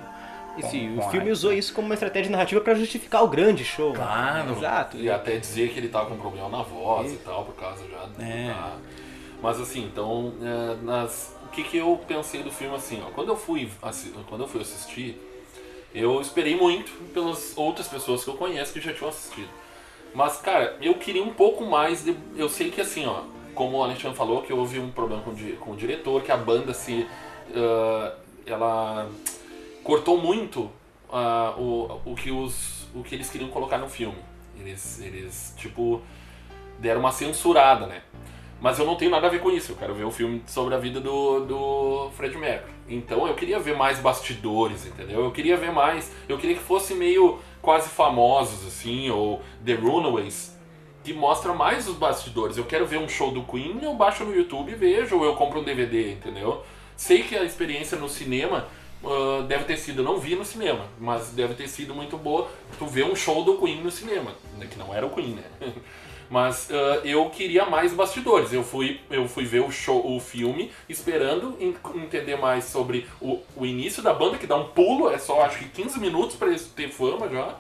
E 0.60 0.64
sim, 0.70 0.98
o 0.98 1.02
filme 1.10 1.32
usou 1.32 1.52
isso 1.54 1.74
como 1.74 1.88
uma 1.88 1.94
estratégia 1.94 2.32
narrativa 2.32 2.62
para 2.62 2.76
justificar 2.76 3.24
o 3.24 3.28
grande 3.28 3.64
show. 3.66 3.94
Claro. 3.94 4.52
Exato. 4.52 4.98
E 4.98 5.10
até 5.10 5.38
dizer 5.38 5.70
que 5.72 5.80
ele 5.80 5.90
tava 5.90 6.06
com 6.08 6.18
problema 6.18 6.50
na 6.50 6.62
voz 6.64 7.12
e 7.14 7.18
tal, 7.18 7.46
por 7.46 7.56
causa 7.56 7.84
já 7.88 8.24
É. 8.26 8.48
da... 8.50 8.74
Mas 9.42 9.60
assim, 9.62 9.86
então, 9.86 10.34
é, 10.42 10.84
nas... 10.84 11.34
o 11.46 11.48
que, 11.50 11.64
que 11.64 11.78
eu 11.78 12.00
pensei 12.08 12.44
do 12.44 12.52
filme 12.52 12.76
assim, 12.76 13.02
ó, 13.06 13.10
quando 13.12 13.30
eu 13.30 13.38
fui 13.38 13.70
assi- 13.82 14.14
quando 14.28 14.42
eu 14.42 14.48
fui 14.48 14.62
assistir, 14.62 15.18
eu 15.96 16.20
esperei 16.22 16.56
muito 16.58 16.92
pelas 17.14 17.54
outras 17.56 17.88
pessoas 17.88 18.24
que 18.24 18.30
eu 18.30 18.36
conheço 18.36 18.74
que 18.74 18.82
já 18.82 18.94
tinham 18.94 19.10
assistido. 19.10 19.48
Mas, 20.14 20.38
cara, 20.42 20.76
eu 20.82 20.96
queria 20.96 21.24
um 21.24 21.34
pouco 21.34 21.66
mais 21.66 22.04
de... 22.04 22.16
Eu 22.36 22.50
sei 22.50 22.70
que 22.70 22.82
assim, 22.82 23.06
ó, 23.06 23.22
como 23.56 23.78
o 23.78 23.84
Alexandre 23.84 24.18
falou, 24.18 24.42
que 24.42 24.52
houve 24.52 24.80
um 24.80 24.92
problema 24.92 25.22
com 25.24 25.32
o, 25.32 25.36
di- 25.36 25.54
com 25.54 25.72
o 25.72 25.76
diretor, 25.76 26.22
que 26.22 26.32
a 26.32 26.38
banda 26.38 26.74
se... 26.74 27.08
ah, 27.56 28.14
ela 28.46 29.08
cortou 29.90 30.20
muito 30.22 30.70
ah, 31.12 31.56
o, 31.58 32.00
o, 32.06 32.16
que 32.16 32.30
os, 32.30 32.88
o 32.94 33.02
que 33.02 33.16
eles 33.16 33.28
queriam 33.28 33.50
colocar 33.50 33.80
no 33.80 33.90
filme. 33.90 34.20
Eles, 34.60 35.02
eles, 35.02 35.56
tipo, 35.58 36.00
deram 36.78 37.00
uma 37.00 37.12
censurada, 37.12 37.88
né? 37.88 38.04
Mas 38.62 38.78
eu 38.78 38.86
não 38.86 38.96
tenho 38.96 39.10
nada 39.10 39.26
a 39.26 39.30
ver 39.32 39.40
com 39.40 39.50
isso. 39.50 39.72
Eu 39.72 39.76
quero 39.78 39.96
ver 39.96 40.04
o 40.04 40.12
filme 40.12 40.44
sobre 40.46 40.76
a 40.76 40.78
vida 40.78 41.00
do, 41.00 41.40
do 41.40 42.12
Fred 42.12 42.38
Mercury. 42.38 42.72
Então 42.88 43.28
eu 43.28 43.34
queria 43.34 43.60
ver 43.60 43.76
mais 43.76 43.98
bastidores, 43.98 44.86
entendeu? 44.86 45.24
Eu 45.24 45.32
queria 45.32 45.58
ver 45.58 45.72
mais. 45.72 46.14
Eu 46.28 46.38
queria 46.38 46.56
que 46.56 46.62
fosse 46.62 46.94
meio 46.94 47.40
quase 47.60 47.90
famosos, 47.90 48.68
assim, 48.68 49.10
ou 49.10 49.42
The 49.66 49.74
Runaways, 49.74 50.56
que 51.04 51.14
mostra 51.14 51.52
mais 51.52 51.88
os 51.88 51.96
bastidores. 51.96 52.58
Eu 52.58 52.66
quero 52.66 52.86
ver 52.86 53.00
um 53.00 53.10
show 53.10 53.32
do 53.32 53.42
Queen, 53.42 53.80
eu 53.82 53.96
baixo 53.96 54.24
no 54.24 54.36
YouTube 54.36 54.72
e 54.72 54.76
vejo, 54.76 55.18
ou 55.18 55.26
eu 55.26 55.36
compro 55.36 55.62
um 55.62 55.64
DVD, 55.64 56.12
entendeu? 56.12 56.64
Sei 56.96 57.24
que 57.24 57.36
a 57.36 57.44
experiência 57.44 57.98
no 57.98 58.10
cinema 58.10 58.68
uh, 59.04 59.44
deve 59.44 59.64
ter 59.66 59.78
sido, 59.78 60.04
não 60.04 60.20
vi 60.20 60.36
no 60.36 60.46
cinema, 60.46 60.86
mas 61.00 61.30
deve 61.30 61.54
ter 61.54 61.68
sido 61.68 61.94
muito 61.96 62.18
boa 62.18 62.50
tu 62.78 62.86
ver 62.86 63.04
um 63.06 63.16
show 63.16 63.44
do 63.44 63.58
Queen 63.58 63.82
no 63.82 63.92
cinema, 63.92 64.32
né, 64.58 64.68
que 64.70 64.78
não 64.78 64.94
era 64.94 65.06
o 65.06 65.10
Queen, 65.10 65.36
né? 65.36 65.44
Mas 66.32 66.70
uh, 66.70 67.04
eu 67.04 67.28
queria 67.32 67.66
mais 67.66 67.92
bastidores. 67.92 68.54
Eu 68.54 68.64
fui, 68.64 69.02
eu 69.10 69.28
fui 69.28 69.46
ver 69.46 69.62
o 69.62 69.72
show, 69.72 70.16
o 70.16 70.20
filme, 70.20 70.72
esperando 70.88 71.58
en- 71.60 71.74
entender 71.96 72.36
mais 72.36 72.66
sobre 72.66 73.08
o, 73.20 73.40
o 73.56 73.66
início 73.66 74.04
da 74.04 74.14
banda, 74.14 74.38
que 74.38 74.46
dá 74.46 74.56
um 74.56 74.68
pulo, 74.68 75.10
é 75.10 75.18
só 75.18 75.42
acho 75.42 75.58
que 75.58 75.66
15 75.70 76.00
minutos 76.00 76.36
para 76.36 76.50
eles 76.50 76.68
ter 76.68 76.88
fama 76.92 77.28
já, 77.30 77.56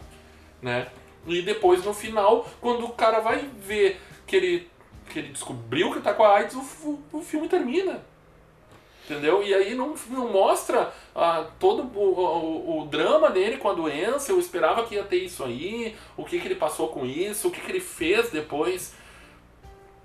né? 0.61 0.85
E 1.25 1.41
depois 1.41 1.83
no 1.83 1.95
final, 1.95 2.47
quando 2.61 2.85
o 2.85 2.89
cara 2.89 3.21
vai 3.21 3.43
ver 3.65 3.99
que 4.27 4.35
ele, 4.35 4.69
que 5.09 5.17
ele 5.17 5.29
descobriu 5.29 5.91
que 5.91 5.99
tá 6.01 6.13
com 6.13 6.23
a 6.23 6.35
AIDS, 6.37 6.55
o, 6.55 6.61
fu- 6.61 6.99
o 7.11 7.21
filme 7.21 7.47
termina. 7.49 8.03
Entendeu? 9.09 9.41
E 9.41 9.51
aí 9.53 9.73
não, 9.73 9.95
não 10.09 10.27
mostra 10.31 10.93
ah, 11.15 11.45
todo 11.57 11.81
o, 11.95 11.99
o, 11.99 12.81
o 12.81 12.85
drama 12.85 13.31
dele 13.31 13.57
com 13.57 13.67
a 13.69 13.73
doença. 13.73 14.31
Eu 14.31 14.39
esperava 14.39 14.83
que 14.83 14.93
ia 14.95 15.03
ter 15.03 15.17
isso 15.17 15.43
aí, 15.43 15.95
o 16.15 16.23
que, 16.23 16.39
que 16.39 16.47
ele 16.47 16.53
passou 16.55 16.89
com 16.89 17.05
isso, 17.07 17.47
o 17.47 17.51
que, 17.51 17.59
que 17.59 17.71
ele 17.71 17.79
fez 17.79 18.29
depois. 18.29 18.93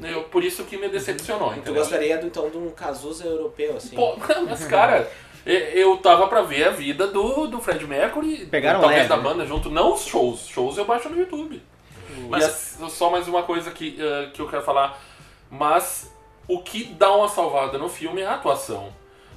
Eu, 0.01 0.25
por 0.25 0.43
isso 0.43 0.65
que 0.65 0.79
me 0.79 0.89
decepcionou. 0.89 1.51
Tu 1.51 1.57
entendeu? 1.59 1.75
gostaria 1.83 2.15
então 2.23 2.49
de 2.49 2.57
um 2.57 2.71
Cazuza 2.71 3.27
europeu, 3.27 3.77
assim? 3.77 3.95
Pô, 3.95 4.17
mas 4.49 4.65
cara, 4.65 5.09
eu 5.47 5.99
tava 5.99 6.27
pra 6.27 6.41
ver 6.41 6.65
a 6.65 6.71
vida 6.71 7.07
do, 7.07 7.47
do 7.47 7.61
Fred 7.61 7.87
Mercury, 7.87 8.47
Pegaram 8.47 8.81
talvez 8.81 9.03
leve, 9.03 9.09
da 9.11 9.17
né? 9.19 9.23
banda 9.23 9.47
junto, 9.47 9.71
não 9.71 9.93
os 9.93 10.07
shows. 10.07 10.47
Shows 10.49 10.79
eu 10.79 10.85
baixo 10.87 11.09
no 11.11 11.19
YouTube. 11.19 11.63
Mas- 12.31 12.79
E 12.81 12.85
a- 12.85 12.89
só 12.89 13.11
mais 13.11 13.29
uma 13.29 13.43
coisa 13.43 13.71
que, 13.71 13.97
eh, 14.01 14.31
que 14.33 14.41
eu 14.41 14.49
quero 14.49 14.63
falar. 14.63 14.99
Mas 15.51 16.13
o 16.49 16.61
que 16.61 16.85
dá 16.85 17.15
uma 17.15 17.29
salvada 17.29 17.79
no 17.79 17.89
filme 17.89 18.21
é 18.23 18.27
a 18.27 18.35
atuação. 18.35 18.93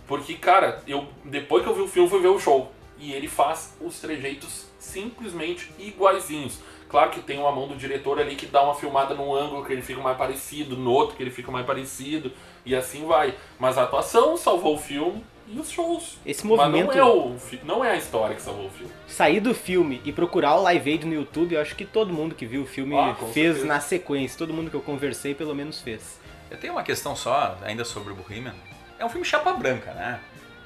Porque, 0.07 0.33
cara, 0.35 0.81
eu 0.87 1.05
depois 1.25 1.63
que 1.63 1.69
eu 1.69 1.75
vi 1.75 1.81
o 1.81 1.87
filme, 1.87 2.09
fui 2.09 2.19
ver 2.21 2.29
o 2.29 2.39
show. 2.39 2.71
E 2.99 3.13
ele 3.13 3.27
faz 3.27 3.75
os 3.81 3.99
trejeitos 3.99 4.65
simplesmente 4.79 5.71
iguaizinhos. 5.77 6.59
Claro 6.89 7.11
que 7.11 7.19
tem 7.21 7.37
uma 7.37 7.51
mão 7.51 7.67
do 7.67 7.75
diretor 7.75 8.19
ali 8.19 8.35
que 8.35 8.45
dá 8.45 8.63
uma 8.63 8.73
filmada 8.73 9.13
num 9.13 9.35
ângulo 9.35 9.65
que 9.65 9.73
ele 9.73 9.81
fica 9.81 10.01
mais 10.01 10.17
parecido, 10.17 10.77
no 10.77 10.91
outro 10.91 11.15
que 11.17 11.21
ele 11.23 11.29
fica 11.31 11.51
mais 11.51 11.65
parecido, 11.65 12.31
e 12.65 12.73
assim 12.73 13.05
vai. 13.05 13.35
Mas 13.59 13.77
a 13.77 13.83
atuação 13.83 14.37
salvou 14.37 14.75
o 14.75 14.79
filme 14.79 15.21
e 15.49 15.59
os 15.59 15.69
shows. 15.69 16.17
Esse 16.25 16.47
Mas 16.47 16.57
movimento, 16.57 16.87
não 16.87 16.93
é, 16.93 17.05
o, 17.05 17.35
não 17.63 17.85
é 17.85 17.91
a 17.91 17.97
história 17.97 18.35
que 18.35 18.41
salvou 18.41 18.67
o 18.67 18.69
filme. 18.69 18.91
sair 19.05 19.41
do 19.41 19.53
filme 19.53 20.01
e 20.05 20.13
procurar 20.13 20.55
o 20.55 20.61
Live 20.63 20.89
Aid 20.91 21.05
no 21.05 21.13
YouTube, 21.13 21.55
eu 21.55 21.61
acho 21.61 21.75
que 21.75 21.83
todo 21.85 22.13
mundo 22.13 22.33
que 22.33 22.45
viu 22.45 22.61
o 22.63 22.65
filme 22.65 22.95
Ah, 22.97 23.13
fez 23.15 23.33
certeza. 23.33 23.65
na 23.65 23.79
sequência. 23.81 24.37
Todo 24.37 24.53
mundo 24.53 24.69
que 24.71 24.75
eu 24.77 24.81
conversei, 24.81 25.35
pelo 25.35 25.53
menos, 25.53 25.81
fez. 25.81 26.19
Eu 26.49 26.57
tenho 26.57 26.73
uma 26.73 26.83
questão 26.83 27.15
só, 27.15 27.57
ainda 27.62 27.83
sobre 27.83 28.13
o 28.13 28.15
Bohemian. 28.15 28.55
É 28.97 29.05
um 29.05 29.10
filme 29.10 29.25
chapa 29.25 29.53
branca, 29.53 29.91
né? 29.93 30.19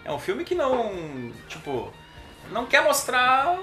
É 0.03 0.11
um 0.11 0.19
filme 0.19 0.43
que 0.43 0.55
não, 0.55 1.31
tipo, 1.47 1.91
não 2.51 2.65
quer 2.65 2.83
mostrar 2.83 3.57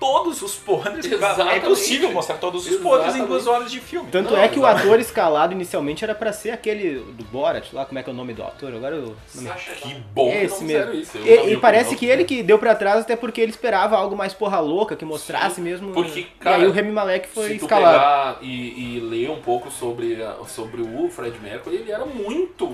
todos 0.00 0.40
os 0.42 0.54
podres. 0.56 1.04
É 1.04 1.14
Exatamente. 1.14 1.58
impossível 1.66 2.10
mostrar 2.10 2.38
todos 2.38 2.66
os 2.66 2.76
podres 2.78 3.14
em 3.14 3.18
Exatamente. 3.18 3.28
duas 3.28 3.46
horas 3.46 3.70
de 3.70 3.78
filme. 3.80 4.08
Tanto 4.10 4.32
Não, 4.32 4.40
é 4.40 4.48
que 4.48 4.58
o 4.58 4.62
exato. 4.62 4.80
ator 4.80 4.98
escalado 4.98 5.52
inicialmente 5.52 6.02
era 6.02 6.14
pra 6.14 6.32
ser 6.32 6.50
aquele 6.50 7.00
do 7.12 7.22
Borat, 7.24 7.70
lá 7.72 7.84
como 7.84 7.98
é 7.98 8.02
que 8.02 8.08
é 8.08 8.12
o 8.12 8.16
nome 8.16 8.32
do 8.32 8.42
ator, 8.42 8.74
agora 8.74 8.96
eu 8.96 9.14
não 9.34 9.42
me 9.42 9.50
Que 9.50 9.94
bom 10.14 10.26
não 10.34 10.40
Esse 10.40 10.64
mesmo. 10.64 10.94
isso. 10.94 11.18
E, 11.18 11.50
e 11.50 11.54
o 11.54 11.60
parece 11.60 11.94
que 11.94 12.06
ele 12.06 12.24
que 12.24 12.42
deu 12.42 12.58
pra 12.58 12.74
trás 12.74 13.02
até 13.02 13.14
porque 13.14 13.40
ele 13.40 13.50
esperava 13.52 13.96
algo 13.96 14.16
mais 14.16 14.32
porra 14.32 14.58
louca, 14.58 14.96
que 14.96 15.04
mostrasse 15.04 15.56
Sim, 15.56 15.62
mesmo. 15.62 15.92
porque, 15.92 16.20
e 16.20 16.24
cara, 16.40 16.56
aí 16.56 16.66
o 16.66 16.72
Remy 16.72 16.90
Malek 16.92 17.28
foi 17.28 17.48
Se 17.50 17.58
tu 17.58 17.64
escalado. 17.66 17.98
pegar 17.98 18.38
e, 18.40 18.96
e 18.96 19.00
ler 19.00 19.30
um 19.30 19.42
pouco 19.42 19.70
sobre, 19.70 20.16
sobre 20.48 20.80
o 20.80 21.10
Fred 21.10 21.38
Mercury, 21.38 21.76
ele 21.76 21.92
era 21.92 22.06
muito 22.06 22.66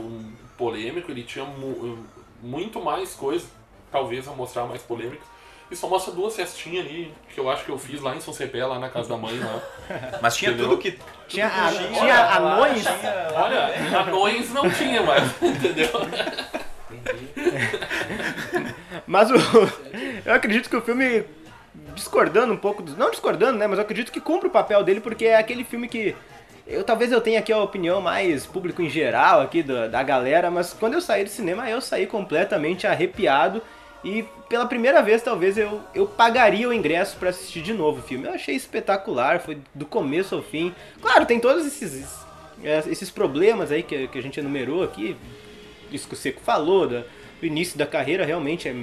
polêmico, 0.57 1.11
ele 1.11 1.25
tinha 1.25 1.45
mu- 1.45 1.99
muito 2.43 2.81
mais 2.81 3.15
coisa, 3.15 3.45
talvez 3.91 4.29
a 4.29 4.31
mostrar 4.33 4.65
mais 4.67 4.81
polêmica. 4.83 5.23
E 5.70 5.74
só 5.74 5.88
mostra 5.88 6.12
duas 6.12 6.37
festinhas 6.37 6.87
ali, 6.87 7.12
que 7.35 7.40
eu 7.40 7.50
acho 7.50 7.64
que 7.64 7.70
eu 7.70 7.79
fiz 7.79 8.00
lá 8.00 8.14
em 8.14 8.20
São 8.20 8.33
Cepé, 8.33 8.64
lá 8.64 8.79
na 8.79 8.88
casa 8.88 9.09
da 9.09 9.16
mãe 9.16 9.37
lá. 9.38 9.61
Mas 10.22 10.37
tinha 10.37 10.52
Entendeu? 10.52 10.68
tudo 10.70 10.81
que. 10.81 10.96
Tinha, 11.26 11.50
tudo 11.50 11.61
a- 11.61 11.72
que 11.72 11.94
tinha 11.98 12.14
lá, 12.14 12.37
anões. 12.37 12.83
tinha 12.83 13.29
Olha, 13.35 13.98
anões 14.00 14.52
não 14.52 14.70
tinha 14.70 15.02
mais, 15.02 15.24
entendeu? 15.42 15.90
Mas 19.07 19.31
o, 19.31 19.35
eu 20.24 20.35
acredito 20.35 20.68
que 20.70 20.76
o 20.76 20.83
filme, 20.83 21.24
discordando 21.94 22.52
um 22.52 22.57
pouco, 22.57 22.83
dos, 22.83 22.96
não 22.96 23.11
discordando, 23.11 23.59
né? 23.59 23.66
Mas 23.66 23.79
eu 23.79 23.85
acredito 23.85 24.12
que 24.12 24.20
cumpre 24.20 24.48
o 24.48 24.52
papel 24.52 24.83
dele 24.85 25.00
porque 25.00 25.26
é 25.26 25.37
aquele 25.37 25.64
filme 25.64 25.88
que 25.88 26.14
eu 26.66 26.83
talvez 26.83 27.12
eu 27.12 27.20
tenha 27.20 27.38
aqui 27.38 27.52
a 27.52 27.59
opinião 27.59 28.00
mais 28.00 28.44
público 28.44 28.83
em 28.83 28.90
geral 28.90 29.40
aqui 29.40 29.62
da, 29.62 29.87
da 29.87 30.02
galera, 30.02 30.50
mas 30.50 30.72
quando 30.72 30.94
eu 30.94 31.00
saí 31.00 31.22
do 31.22 31.31
cinema 31.31 31.70
eu 31.70 31.81
saí 31.81 32.07
completamente 32.07 32.87
arrepiado 32.88 33.62
e 34.05 34.23
pela 34.49 34.67
primeira 34.67 35.03
vez 35.03 35.23
talvez 35.23 35.57
eu, 35.59 35.81
eu 35.95 36.07
pagaria 36.07 36.69
o 36.69 36.73
ingresso 36.73 37.17
pra 37.17 37.31
assistir 37.31 37.63
de 37.63 37.73
novo 37.73 38.01
o 38.01 38.03
filme. 38.03 38.27
Eu 38.27 38.35
achei 38.35 38.55
espetacular, 38.55 39.41
foi 39.41 39.59
do 39.75 39.85
começo 39.87 40.35
ao 40.35 40.43
fim. 40.43 40.75
Claro, 41.01 41.27
tem 41.27 41.41
todos 41.41 41.67
esses 41.67 42.15
é, 42.63 42.83
esses 42.87 43.11
problemas 43.11 43.71
aí 43.73 43.83
que, 43.83 44.09
que 44.09 44.19
a 44.19 44.23
gente 44.23 44.39
enumerou 44.41 44.83
aqui, 44.83 45.17
isso 45.93 46.09
que 46.09 46.15
o 46.15 46.17
Seco 46.17 46.41
falou, 46.41 46.87
da, 46.89 47.01
do 47.41 47.47
início 47.47 47.77
da 47.77 47.87
carreira 47.87 48.25
realmente 48.25 48.69
é 48.69 48.75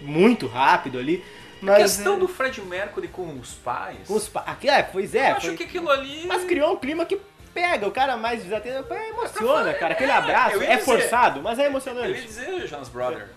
muito 0.00 0.46
rápido 0.46 0.98
ali. 0.98 1.24
A 1.62 1.66
Mas, 1.66 1.78
questão 1.96 2.14
é, 2.14 2.18
do 2.18 2.28
Fred 2.28 2.60
Mercury 2.62 3.08
com 3.08 3.38
os 3.38 3.52
pais. 3.54 3.98
com 4.06 4.14
os 4.14 4.28
pa- 4.28 4.44
aqui, 4.46 4.68
é, 4.68 4.82
pois 4.82 5.14
é, 5.14 5.32
eu 5.32 5.36
acho 5.36 5.46
foi- 5.48 5.56
que 5.56 5.64
aquilo 5.64 5.90
ali. 5.90 6.24
mas 6.26 6.44
criou 6.44 6.72
um 6.72 6.76
clima 6.76 7.04
que 7.04 7.20
pega 7.52 7.86
o 7.86 7.90
cara 7.90 8.16
mais 8.16 8.42
desatento, 8.44 8.92
é, 8.94 9.08
emociona, 9.10 9.74
cara, 9.74 9.92
aquele 9.92 10.10
É, 10.12 10.14
abraço, 10.14 10.62
é 10.62 10.78
forçado, 10.78 11.42
mas 11.42 11.58
é 11.58 11.62
Eu 11.62 11.64
ia 11.64 11.70
emocionante. 11.70 12.22
dizer, 12.22 12.66
Jonas 12.66 12.88
Brother, 12.88 13.28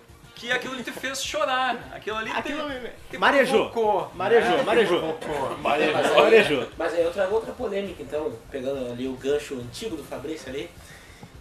que 0.46 0.52
aquilo 0.52 0.82
te 0.82 0.92
fez 0.92 1.22
chorar. 1.24 1.76
Aquilo 1.94 2.16
ali 2.18 2.30
Aquilo 2.30 2.68
te, 2.68 2.90
te 3.10 3.18
marejou. 3.18 3.70
provocou, 3.70 4.10
Marejou, 4.14 4.56
né? 4.58 4.62
marejou. 4.62 5.18
Mas, 5.62 6.12
Marejou. 6.14 6.68
mas 6.76 6.94
aí 6.94 7.02
eu 7.02 7.12
trago 7.12 7.34
outra 7.34 7.52
polêmica, 7.52 8.02
então, 8.02 8.32
pegando 8.50 8.92
ali 8.92 9.08
o 9.08 9.12
gancho 9.14 9.54
antigo 9.54 9.96
do 9.96 10.04
Fabrício 10.04 10.48
ali. 10.48 10.70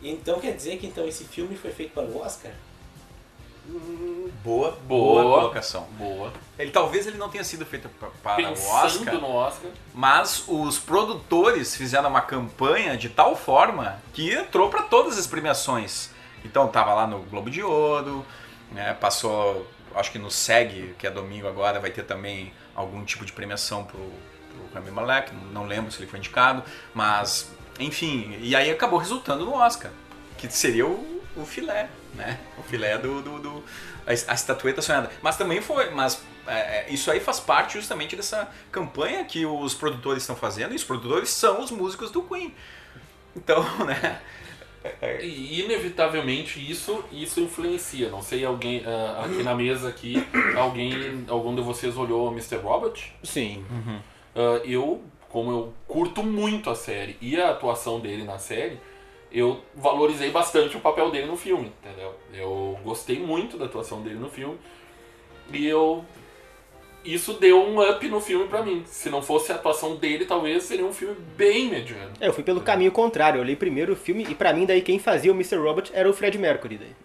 Então 0.02 0.40
quer 0.40 0.52
dizer 0.54 0.78
que 0.78 0.88
então 0.88 1.08
esse 1.08 1.24
filme 1.26 1.56
foi 1.56 1.72
feito 1.72 1.94
para 1.94 2.04
o 2.04 2.20
Oscar? 2.22 2.52
Boa, 4.44 4.72
Boa. 4.72 5.24
boa 5.24 5.24
colocação. 5.40 5.84
Boa. 5.98 6.34
Ele 6.60 6.70
talvez 6.72 7.08
ele 7.08 7.18
não 7.18 7.30
tenha 7.30 7.44
sido 7.46 7.66
feito 7.66 7.88
pa- 7.98 8.10
para 8.22 8.34
o 8.34 8.48
Pensando 8.50 8.86
Oscar, 8.86 9.14
no 9.16 9.30
Oscar. 9.34 9.72
mas 9.94 10.44
os 10.50 10.78
produtores 10.78 11.74
fizeram 11.76 12.10
uma 12.10 12.20
campanha 12.22 12.98
de 12.98 13.08
tal 13.08 13.36
forma 13.38 14.02
que 14.14 14.34
entrou 14.34 14.70
para 14.70 14.82
todas 14.84 15.18
as 15.18 15.26
premiações. 15.28 16.10
Então 16.44 16.68
tava 16.68 16.94
lá 16.94 17.08
no 17.08 17.20
Globo 17.20 17.50
de 17.50 17.64
Ouro, 17.64 18.26
né, 18.74 18.94
passou, 19.00 19.70
acho 19.96 20.12
que 20.12 20.20
no 20.20 20.30
SEG, 20.32 20.96
que 20.98 21.08
é 21.08 21.12
domingo 21.12 21.48
agora, 21.48 21.80
vai 21.80 21.92
ter 21.92 22.04
também 22.04 22.54
algum 22.76 23.04
tipo 23.06 23.24
de 23.26 23.32
premiação 23.32 23.84
pro, 23.86 23.98
pro 24.00 24.74
Rami 24.74 24.92
Malek, 24.92 25.32
não 25.52 25.66
lembro 25.66 25.92
se 25.92 26.00
ele 26.00 26.10
foi 26.10 26.20
indicado, 26.20 26.64
mas 26.94 27.52
enfim, 27.80 28.38
e 28.40 28.56
aí 28.56 28.70
acabou 28.70 29.00
resultando 29.00 29.46
no 29.46 29.54
Oscar, 29.54 29.92
que 30.38 30.50
seria 30.52 30.86
o, 30.86 31.22
o 31.36 31.46
filé, 31.46 31.90
né? 32.14 32.40
O 32.58 32.64
filé 32.64 32.98
do, 32.98 33.22
do, 33.22 33.40
do- 33.40 33.64
a, 34.06 34.14
estatueta 34.14 34.82
sonhada. 34.82 35.10
Mas 35.22 35.38
também 35.38 35.62
foi, 35.62 35.90
mas 35.90 36.22
é, 36.46 36.54
é, 36.54 36.86
isso 36.90 37.10
aí 37.10 37.20
faz 37.20 37.40
parte 37.40 37.74
justamente 37.74 38.16
dessa 38.16 38.50
campanha 38.72 39.24
que 39.26 39.46
os 39.46 39.74
produtores 39.74 40.24
estão 40.24 40.36
fazendo, 40.36 40.74
e 40.74 40.76
os 40.76 40.84
produtores 40.84 41.30
são 41.30 41.62
os 41.62 41.72
músicos 41.72 42.12
do 42.12 42.22
Queen. 42.24 42.54
Então, 43.36 43.64
né? 43.86 44.22
E 45.22 45.62
inevitavelmente 45.62 46.60
isso, 46.60 47.04
isso 47.12 47.40
influencia. 47.40 48.10
Não 48.10 48.22
sei 48.22 48.44
alguém 48.44 48.84
ah, 48.86 49.24
aqui 49.26 49.44
na 49.44 49.56
mesa 49.56 49.90
aqui, 49.90 50.16
alguém, 50.58 51.26
algum 51.28 51.56
de 51.56 51.62
vocês 51.62 51.98
olhou 51.98 52.32
Mr. 52.32 52.58
Robot? 52.58 53.16
Sim. 53.24 53.64
Ah, 54.36 54.62
eu, 54.66 55.02
como 55.30 55.52
eu 55.52 55.74
curto 55.88 56.24
muito 56.24 56.70
a 56.70 56.76
série 56.76 57.18
e 57.22 57.40
a 57.40 57.52
atuação 57.52 58.00
dele 58.00 58.24
na 58.24 58.38
série, 58.40 58.80
eu 59.32 59.62
valorizei 59.76 60.30
bastante 60.30 60.78
o 60.78 60.80
papel 60.80 61.10
dele 61.10 61.26
no 61.26 61.36
filme, 61.36 61.72
entendeu? 61.82 62.14
Eu 62.34 62.78
gostei 62.84 63.20
muito 63.20 63.58
da 63.58 63.66
atuação 63.66 64.02
dele 64.02 64.20
no 64.20 64.30
filme 64.30 64.58
e 65.52 65.66
eu 65.66 66.06
isso 67.04 67.34
deu 67.34 67.62
um 67.62 67.82
up 67.82 68.08
no 68.08 68.22
filme 68.22 68.48
pra 68.48 68.62
mim. 68.62 68.84
Se 68.86 69.10
não 69.10 69.22
fosse 69.22 69.52
a 69.52 69.56
atuação 69.56 69.96
dele, 69.96 70.26
talvez 70.26 70.64
seria 70.64 70.86
um 70.86 70.94
filme 70.94 71.16
bem 71.36 71.70
mediano. 71.70 72.12
É, 72.20 72.28
eu 72.28 72.34
fui 72.34 72.44
pelo 72.44 72.62
caminho 72.62 72.92
contrário, 72.92 73.38
eu 73.38 73.42
olhei 73.42 73.56
primeiro 73.56 73.94
o 73.94 73.96
filme 73.96 74.26
e 74.30 74.36
pra 74.36 74.54
mim 74.54 74.66
daí 74.66 74.82
quem 74.82 75.00
fazia 75.00 75.32
o 75.32 75.36
Mr. 75.36 75.58
Robot 75.58 75.92
era 75.94 76.10
o 76.10 76.14
Fred 76.14 76.38
Mercury 76.38 76.80
daí. 76.80 76.96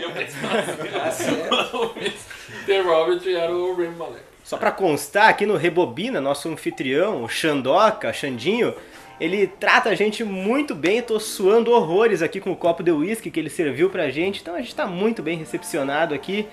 eu 0.00 0.10
pensava 0.10 1.76
o 1.76 1.94
Mr. 1.96 2.80
Robert 2.82 3.22
era 3.26 3.52
o 3.54 3.74
Rami 3.74 3.96
Malek. 3.96 4.36
Só 4.42 4.56
pra 4.56 4.70
constar, 4.70 5.28
aqui 5.28 5.44
no 5.44 5.56
Rebobina, 5.56 6.20
nosso 6.20 6.48
anfitrião, 6.48 7.24
o 7.24 7.28
Xandoca, 7.28 8.12
Xandinho, 8.12 8.72
ele 9.20 9.46
trata 9.46 9.88
a 9.90 9.94
gente 9.94 10.22
muito 10.22 10.74
bem, 10.74 11.02
tô 11.02 11.18
suando 11.18 11.72
horrores 11.72 12.22
aqui 12.22 12.38
com 12.38 12.52
o 12.52 12.56
copo 12.56 12.82
de 12.82 12.92
uísque 12.92 13.30
que 13.30 13.40
ele 13.40 13.50
serviu 13.50 13.90
pra 13.90 14.08
gente, 14.08 14.42
então 14.42 14.54
a 14.54 14.60
gente 14.60 14.74
tá 14.74 14.86
muito 14.86 15.22
bem 15.22 15.36
recepcionado 15.36 16.14
aqui. 16.14 16.46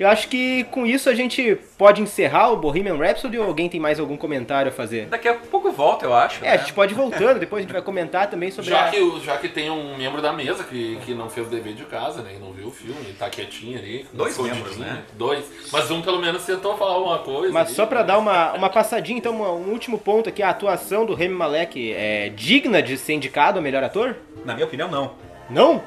Eu 0.00 0.08
acho 0.08 0.28
que 0.28 0.64
com 0.64 0.86
isso 0.86 1.10
a 1.10 1.14
gente 1.14 1.58
pode 1.76 2.00
encerrar 2.00 2.48
o 2.50 2.56
Bohemian 2.56 2.96
Rhapsody 2.96 3.38
ou 3.38 3.44
alguém 3.44 3.68
tem 3.68 3.78
mais 3.78 4.00
algum 4.00 4.16
comentário 4.16 4.70
a 4.70 4.74
fazer? 4.74 5.04
Daqui 5.08 5.28
a 5.28 5.34
pouco 5.34 5.70
volta, 5.70 6.06
eu 6.06 6.14
acho. 6.14 6.42
É, 6.42 6.48
a 6.48 6.52
né? 6.52 6.58
gente 6.60 6.72
pode 6.72 6.94
ir 6.94 6.96
voltando, 6.96 7.38
depois 7.38 7.60
a 7.60 7.62
gente 7.66 7.72
vai 7.74 7.82
comentar 7.82 8.30
também 8.30 8.50
sobre 8.50 8.70
Já 8.70 8.86
a... 8.86 8.90
que, 8.90 9.20
já 9.20 9.36
que 9.36 9.46
tem 9.46 9.68
um 9.70 9.98
membro 9.98 10.22
da 10.22 10.32
mesa 10.32 10.64
que, 10.64 10.96
que 11.04 11.12
não 11.12 11.28
fez 11.28 11.46
o 11.46 11.50
dever 11.50 11.74
de 11.74 11.84
casa, 11.84 12.22
né? 12.22 12.32
E 12.34 12.38
não 12.38 12.50
viu 12.50 12.68
o 12.68 12.70
filme, 12.70 13.10
e 13.10 13.12
tá 13.12 13.28
quietinho 13.28 13.78
ali. 13.78 14.06
Dois 14.10 14.38
membros, 14.38 14.78
né? 14.78 15.02
Dois. 15.18 15.44
Mas 15.70 15.90
um 15.90 16.00
pelo 16.00 16.18
menos 16.18 16.46
tentou 16.46 16.78
falar 16.78 16.94
alguma 16.94 17.18
coisa. 17.18 17.52
Mas 17.52 17.66
ali. 17.66 17.76
só 17.76 17.84
pra 17.84 18.02
dar 18.02 18.16
uma, 18.16 18.52
uma 18.54 18.70
passadinha, 18.70 19.18
então, 19.18 19.34
uma- 19.36 19.52
um 19.52 19.70
último 19.70 19.98
ponto 19.98 20.30
aqui, 20.30 20.42
a 20.42 20.48
atuação 20.48 21.04
do 21.04 21.12
Remy 21.14 21.34
Malek 21.34 21.92
é 21.92 22.30
digna 22.30 22.82
de 22.82 22.96
ser 22.96 23.12
indicado 23.12 23.58
ao 23.58 23.62
melhor 23.62 23.84
ator? 23.84 24.16
Na 24.46 24.54
minha 24.54 24.64
opinião, 24.64 24.88
não. 24.90 25.12
Não? 25.50 25.82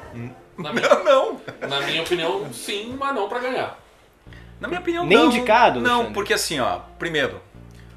Na 0.56 0.70
minha, 0.72 0.88
Não, 0.88 1.04
não. 1.04 1.40
na 1.68 1.80
minha 1.80 2.00
opinião, 2.02 2.46
sim, 2.52 2.94
mas 2.96 3.12
não 3.12 3.28
pra 3.28 3.40
ganhar. 3.40 3.82
Na 4.60 4.68
minha 4.68 4.80
opinião, 4.80 5.04
Nem 5.06 5.18
não. 5.18 5.26
indicado, 5.26 5.80
Não, 5.80 5.90
Alexandre? 5.90 6.14
porque 6.14 6.32
assim, 6.32 6.60
ó, 6.60 6.80
primeiro, 6.98 7.40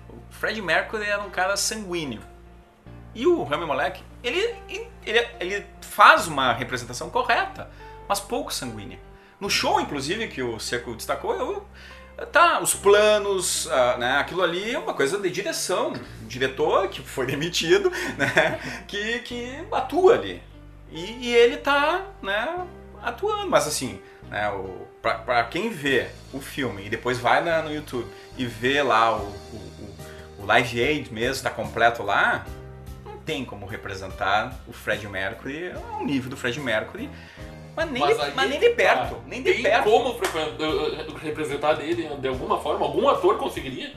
o 0.09 0.15
Fred 0.31 0.61
Mercury 0.61 1.05
era 1.05 1.21
um 1.21 1.29
cara 1.29 1.55
sanguíneo. 1.55 2.21
E 3.15 3.25
o 3.25 3.43
Rami 3.43 3.65
Malek, 3.65 4.03
ele, 4.23 4.55
ele, 5.05 5.27
ele 5.39 5.65
faz 5.81 6.27
uma 6.27 6.53
representação 6.53 7.09
correta, 7.09 7.69
mas 8.07 8.19
pouco 8.19 8.53
sanguínea. 8.53 8.99
No 9.39 9.49
show, 9.49 9.79
inclusive, 9.79 10.27
que 10.27 10.41
o 10.41 10.59
Seco 10.59 10.93
destacou, 10.95 11.33
eu, 11.35 11.65
tá, 12.31 12.59
os 12.59 12.73
planos, 12.73 13.67
ah, 13.71 13.97
né, 13.97 14.17
aquilo 14.17 14.41
ali 14.43 14.73
é 14.73 14.79
uma 14.79 14.93
coisa 14.93 15.17
de 15.19 15.29
direção. 15.29 15.93
Um 16.23 16.27
diretor 16.27 16.87
que 16.89 17.01
foi 17.01 17.25
demitido, 17.27 17.91
né, 18.17 18.59
que, 18.87 19.19
que 19.19 19.63
atua 19.71 20.13
ali. 20.15 20.41
E, 20.91 21.27
e 21.27 21.35
ele 21.35 21.57
tá, 21.57 22.05
né, 22.21 22.65
atuando, 23.01 23.49
mas 23.49 23.67
assim, 23.67 23.99
né, 24.29 24.49
o, 24.51 24.87
pra, 25.07 25.13
pra 25.19 25.43
quem 25.45 25.69
vê 25.69 26.07
o 26.33 26.39
filme 26.41 26.85
e 26.85 26.89
depois 26.89 27.17
vai 27.17 27.43
na- 27.43 27.61
no 27.61 27.73
YouTube 27.73 28.07
e 28.37 28.45
vê 28.45 28.81
lá 28.81 29.15
o, 29.15 29.21
o, 29.21 29.25
o- 29.55 29.95
o 30.43 30.45
Live 30.45 30.83
Aid 30.83 31.13
mesmo, 31.13 31.43
tá 31.43 31.49
completo 31.49 32.03
lá, 32.03 32.45
não 33.05 33.17
tem 33.19 33.45
como 33.45 33.65
representar 33.65 34.53
o 34.67 34.73
Fred 34.73 35.07
Mercury 35.07 35.71
ao 35.93 36.03
nível 36.05 36.29
do 36.29 36.35
Fred 36.37 36.59
Mercury, 36.59 37.09
mas 37.75 37.89
nem, 37.91 38.05
de, 38.05 38.21
aí 38.21 38.33
mas 38.35 38.49
nem 38.49 38.59
de 38.59 38.69
perto, 38.71 39.15
tá. 39.15 39.21
nem 39.27 39.41
de 39.43 39.53
Tem 39.53 39.63
perto. 39.63 39.83
como 39.83 40.09
uh, 40.09 40.15
uh, 40.15 41.15
representar 41.21 41.73
dele 41.73 42.09
de 42.19 42.27
alguma 42.27 42.59
forma? 42.59 42.85
Algum 42.85 43.07
ator 43.07 43.37
conseguiria? 43.37 43.93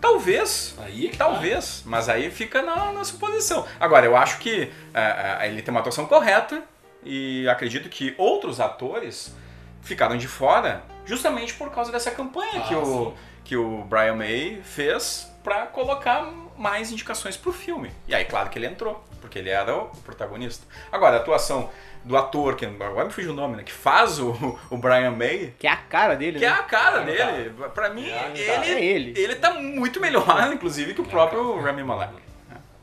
Talvez, 0.00 0.74
Aí 0.78 1.08
é 1.08 1.10
tá. 1.10 1.24
Talvez, 1.26 1.82
mas 1.84 2.08
aí 2.08 2.30
fica 2.30 2.62
na, 2.62 2.92
na 2.92 3.04
suposição. 3.04 3.66
Agora, 3.80 4.06
eu 4.06 4.16
acho 4.16 4.38
que 4.38 4.70
ah, 4.94 5.38
ah, 5.40 5.46
ele 5.46 5.60
tem 5.60 5.70
uma 5.72 5.80
atuação 5.80 6.06
correta 6.06 6.62
e 7.04 7.46
acredito 7.48 7.88
que 7.88 8.14
outros 8.16 8.60
atores 8.60 9.34
ficaram 9.82 10.16
de 10.16 10.28
fora 10.28 10.82
justamente 11.06 11.54
por 11.54 11.70
causa 11.70 11.90
dessa 11.92 12.10
campanha 12.10 12.60
Ah, 12.62 12.68
que, 12.68 12.74
o, 12.74 12.84
sim. 13.10 13.14
que 13.44 13.56
o 13.56 13.84
Brian 13.84 14.14
May 14.14 14.60
fez 14.62 15.30
pra 15.42 15.66
colocar 15.66 16.30
mais 16.56 16.90
indicações 16.92 17.36
pro 17.36 17.52
filme. 17.52 17.90
E 18.06 18.14
aí, 18.14 18.24
claro 18.24 18.50
que 18.50 18.58
ele 18.58 18.66
entrou, 18.66 19.02
porque 19.20 19.38
ele 19.38 19.48
era 19.48 19.74
o 19.76 19.86
protagonista. 20.04 20.66
Agora, 20.92 21.16
a 21.16 21.20
atuação 21.20 21.70
do 22.04 22.16
ator, 22.16 22.54
que 22.56 22.64
agora 22.66 23.04
me 23.06 23.10
fugiu 23.12 23.32
o 23.32 23.34
nome, 23.34 23.56
né? 23.56 23.62
Que 23.62 23.72
faz 23.72 24.18
o, 24.18 24.58
o 24.70 24.76
Brian 24.76 25.10
May, 25.12 25.54
Que 25.58 25.66
é 25.66 25.70
a 25.70 25.76
cara 25.76 26.14
dele, 26.16 26.38
que 26.38 26.44
é 26.44 26.50
né? 26.50 26.54
a 26.56 26.62
cara 26.62 27.02
É, 27.02 27.04
dele. 27.04 27.54
Pra 27.74 27.90
mim, 27.90 28.08
É, 28.08 28.30
ele, 28.34 28.42
É 28.72 28.84
ele. 28.84 29.14
ele 29.20 29.34
tá 29.36 29.54
muito 29.54 30.00
melhor, 30.00 30.26
inclusive, 30.52 30.92
que 30.94 31.00
o 31.00 31.04
próprio 31.04 31.60
Rami 31.60 31.82
Malek. 31.82 32.12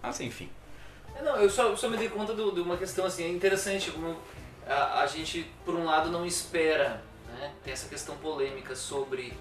Mas 0.01 0.19
enfim. 0.21 0.49
É, 1.15 1.21
Não, 1.21 1.35
eu 1.37 1.49
só, 1.49 1.75
só 1.75 1.89
me 1.89 1.97
dei 1.97 2.09
conta 2.09 2.33
de 2.33 2.41
uma 2.41 2.77
questão 2.77 3.05
assim, 3.05 3.23
é 3.25 3.29
interessante 3.29 3.91
como 3.91 4.15
a, 4.67 5.01
a 5.01 5.07
gente, 5.07 5.49
por 5.63 5.75
um 5.75 5.85
lado, 5.85 6.09
não 6.09 6.25
espera, 6.25 7.01
né? 7.27 7.51
Tem 7.63 7.73
essa 7.73 7.87
questão 7.87 8.15
polêmica 8.17 8.75
sobre 8.75 9.33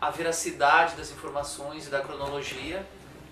a 0.00 0.10
veracidade 0.10 0.94
das 0.96 1.10
informações 1.10 1.86
e 1.86 1.90
da 1.90 2.00
cronologia, 2.00 2.84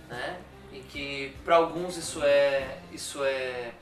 né? 0.09 0.39
E 0.73 0.81
que 0.81 1.35
para 1.45 1.57
alguns 1.57 1.97
isso 1.97 2.23
é 2.25 2.79
isso 2.93 3.25
é 3.25 3.73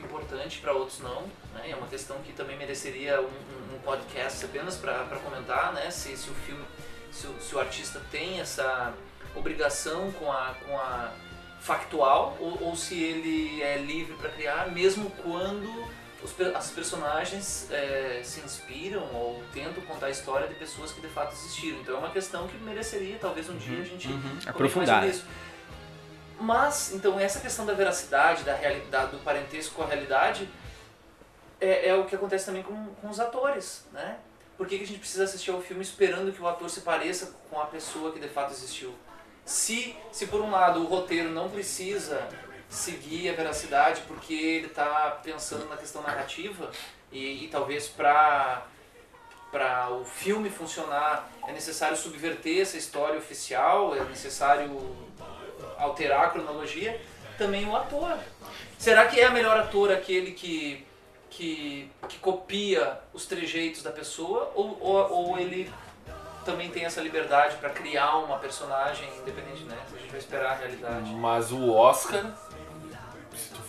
importante, 0.00 0.58
para 0.58 0.72
outros 0.72 1.00
não, 1.00 1.22
né? 1.54 1.70
É 1.70 1.76
uma 1.76 1.86
questão 1.86 2.16
que 2.18 2.32
também 2.32 2.56
mereceria 2.56 3.20
um, 3.20 3.24
um- 3.24 3.76
um 3.76 3.78
podcast 3.84 4.44
apenas 4.44 4.76
para 4.76 5.04
comentar, 5.24 5.72
né? 5.72 5.90
Se, 5.90 6.16
se 6.16 6.30
o 6.30 6.34
filme, 6.34 6.64
se 7.10 7.26
o, 7.26 7.40
se 7.40 7.54
o 7.54 7.58
artista 7.60 8.00
tem 8.10 8.40
essa 8.40 8.92
obrigação 9.34 10.10
com 10.12 10.30
a, 10.30 10.54
com 10.66 10.78
a 10.78 11.12
factual 11.60 12.36
ou, 12.40 12.62
ou 12.64 12.76
se 12.76 13.00
ele 13.02 13.62
é 13.62 13.76
livre 13.78 14.14
para 14.16 14.30
criar, 14.30 14.70
mesmo 14.70 15.10
quando 15.22 15.88
os 16.22 16.32
as 16.54 16.70
personagens 16.70 17.68
é, 17.70 18.20
se 18.22 18.40
inspiram 18.40 19.02
ou 19.12 19.42
tentam 19.52 19.82
contar 19.84 20.06
a 20.06 20.10
história 20.10 20.46
de 20.46 20.54
pessoas 20.54 20.92
que 20.92 21.00
de 21.00 21.08
fato 21.08 21.34
existiram. 21.34 21.80
Então 21.80 21.96
é 21.96 21.98
uma 21.98 22.10
questão 22.10 22.46
que 22.46 22.56
mereceria 22.58 23.18
talvez 23.20 23.48
um 23.48 23.56
dia 23.56 23.80
a 23.80 23.84
gente 23.84 24.08
comentar 24.08 24.32
mais 24.32 24.46
Aprofundar. 24.46 25.08
isso. 25.08 25.24
Mas, 26.40 26.92
então, 26.92 27.20
essa 27.20 27.38
questão 27.38 27.64
da 27.64 27.72
veracidade, 27.72 28.42
da 28.42 28.54
realidade, 28.54 29.12
do 29.12 29.18
parentesco 29.18 29.76
com 29.76 29.82
a 29.82 29.86
realidade, 29.86 30.48
é, 31.60 31.90
é 31.90 31.94
o 31.94 32.04
que 32.04 32.16
acontece 32.16 32.46
também 32.46 32.64
com, 32.64 32.86
com 33.00 33.08
os 33.08 33.20
atores, 33.20 33.84
né? 33.92 34.18
Por 34.56 34.66
que, 34.66 34.76
que 34.76 34.84
a 34.84 34.86
gente 34.86 34.98
precisa 34.98 35.24
assistir 35.24 35.52
ao 35.52 35.60
filme 35.60 35.82
esperando 35.82 36.32
que 36.32 36.42
o 36.42 36.48
ator 36.48 36.68
se 36.68 36.80
pareça 36.80 37.36
com 37.48 37.60
a 37.60 37.66
pessoa 37.66 38.12
que 38.12 38.18
de 38.18 38.28
fato 38.28 38.52
existiu? 38.52 38.92
Se, 39.44 39.96
se 40.10 40.26
por 40.26 40.40
um 40.40 40.50
lado 40.50 40.80
o 40.80 40.86
roteiro 40.86 41.30
não 41.30 41.48
precisa 41.48 42.28
seguir 42.72 43.28
a 43.28 43.34
veracidade 43.34 44.00
porque 44.08 44.32
ele 44.32 44.66
está 44.66 45.20
pensando 45.22 45.68
na 45.68 45.76
questão 45.76 46.02
narrativa 46.02 46.70
e, 47.12 47.44
e 47.44 47.48
talvez 47.48 47.86
para 47.86 48.66
para 49.50 49.90
o 49.90 50.02
filme 50.02 50.48
funcionar 50.48 51.30
é 51.46 51.52
necessário 51.52 51.94
subverter 51.94 52.62
essa 52.62 52.78
história 52.78 53.18
oficial, 53.18 53.94
é 53.94 54.02
necessário 54.04 54.96
alterar 55.76 56.24
a 56.24 56.30
cronologia, 56.30 56.98
também 57.36 57.68
o 57.68 57.76
ator. 57.76 58.18
Será 58.78 59.06
que 59.06 59.20
é 59.20 59.28
melhor 59.28 59.58
ator 59.58 59.92
aquele 59.92 60.32
que, 60.32 60.86
que, 61.28 61.90
que 62.08 62.18
copia 62.18 62.98
os 63.12 63.26
trejeitos 63.26 63.82
da 63.82 63.92
pessoa 63.92 64.50
ou, 64.54 64.78
ou, 64.80 65.12
ou 65.12 65.38
ele 65.38 65.70
também 66.46 66.70
tem 66.70 66.84
essa 66.84 67.00
liberdade 67.00 67.56
para 67.56 67.70
criar 67.70 68.16
uma 68.18 68.38
personagem 68.38 69.08
independente, 69.18 69.64
né? 69.64 69.78
A 69.92 69.98
gente 69.98 70.10
vai 70.10 70.18
esperar 70.18 70.52
a 70.52 70.54
realidade. 70.54 71.10
Mas 71.14 71.52
o 71.52 71.72
Oscar, 71.72 72.24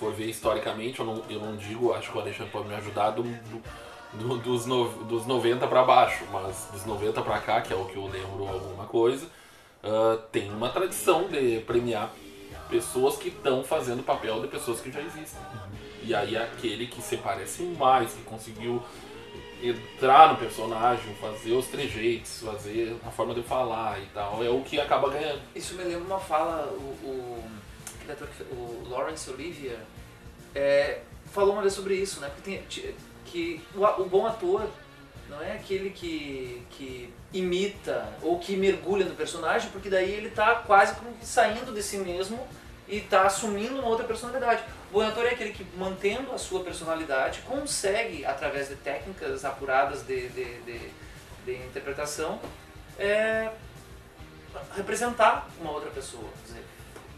for 0.04 0.14
ver 0.14 0.30
historicamente, 0.30 1.00
eu 1.00 1.06
não, 1.06 1.24
eu 1.30 1.40
não 1.40 1.56
digo, 1.56 1.94
acho 1.94 2.12
que 2.12 2.18
o 2.18 2.22
Alexandre 2.22 2.52
pode 2.52 2.68
me 2.68 2.76
ajudar, 2.76 3.12
do, 3.12 3.24
do- 3.24 3.64
do- 4.14 4.38
dos, 4.38 4.66
no, 4.66 4.90
dos 5.06 5.26
90 5.26 5.66
pra 5.68 5.84
baixo, 5.84 6.24
mas 6.32 6.68
dos 6.72 6.86
90 6.86 7.22
pra 7.22 7.40
cá, 7.40 7.62
que 7.62 7.74
é 7.74 7.76
o 7.76 7.86
que 7.86 7.96
eu 7.96 8.06
lembro 8.06 8.48
alguma 8.48 8.86
coisa, 8.86 9.28
ah, 9.84 10.18
tem 10.32 10.52
uma 10.52 10.70
tradição 10.70 11.28
de 11.30 11.62
premiar 11.66 12.12
pessoas 12.70 13.18
que 13.18 13.30
estão 13.30 13.64
fazendo 13.64 14.02
o 14.02 14.04
papel 14.04 14.42
de 14.42 14.48
pessoas 14.48 14.80
que 14.82 14.92
já 14.92 15.02
existem. 15.02 15.40
E 16.04 16.14
aí 16.14 16.36
aquele 16.38 16.88
que 16.88 17.02
se 17.02 17.18
parece 17.18 17.64
mais, 17.64 18.14
que 18.14 18.22
conseguiu 18.24 18.84
entrar 19.62 20.30
no 20.34 20.38
personagem, 20.38 21.16
fazer 21.16 21.54
os 21.54 21.68
trejeitos, 21.68 22.42
fazer 22.42 22.96
a 23.08 23.10
forma 23.10 23.34
de 23.34 23.42
falar 23.42 24.00
e 24.00 24.06
tal, 24.14 24.44
é 24.44 24.50
o 24.50 24.62
que 24.62 24.80
acaba 24.80 25.10
ganhando. 25.10 25.42
Isso 25.56 25.74
me 25.76 25.84
lembra 25.84 26.04
uma 26.06 26.20
fala, 26.20 26.68
o, 26.72 27.08
o, 27.08 27.44
o 28.52 28.88
Laurence 28.90 29.30
Olivier 29.32 29.80
é, 30.56 31.02
falou 31.32 31.54
uma 31.54 31.62
vez 31.62 31.74
sobre 31.74 31.96
isso, 31.96 32.20
né? 32.20 32.30
Porque 32.30 32.42
tem, 32.42 32.64
que 33.26 33.62
o, 33.76 33.84
o 34.02 34.06
bom 34.06 34.28
ator 34.28 34.70
não 35.30 35.42
é 35.42 35.54
aquele 35.54 35.90
que, 35.90 36.64
que 36.70 37.12
imita 37.34 38.14
ou 38.22 38.38
que 38.38 38.56
mergulha 38.56 39.06
no 39.06 39.16
personagem, 39.16 39.72
porque 39.72 39.90
daí 39.90 40.12
ele 40.12 40.30
tá 40.30 40.56
quase 40.56 40.96
como 40.96 41.14
que 41.14 41.26
saindo 41.26 41.74
de 41.74 41.82
si 41.82 41.98
mesmo 41.98 42.48
e 42.88 43.02
tá 43.02 43.24
assumindo 43.24 43.80
uma 43.80 43.88
outra 43.88 44.06
personalidade. 44.06 44.64
O 44.92 44.94
bom 44.94 45.02
ator 45.02 45.26
é 45.26 45.30
aquele 45.30 45.52
que, 45.52 45.66
mantendo 45.76 46.32
a 46.32 46.38
sua 46.38 46.64
personalidade, 46.64 47.42
consegue, 47.42 48.24
através 48.24 48.70
de 48.70 48.76
técnicas 48.76 49.44
apuradas 49.44 50.04
de, 50.04 50.30
de, 50.30 50.62
de, 50.62 50.92
de 51.46 51.56
interpretação, 51.66 52.40
é, 53.00 53.50
representar 54.76 55.50
uma 55.60 55.72
outra 55.72 55.90
pessoa, 55.90 56.30
dizer, 56.46 56.64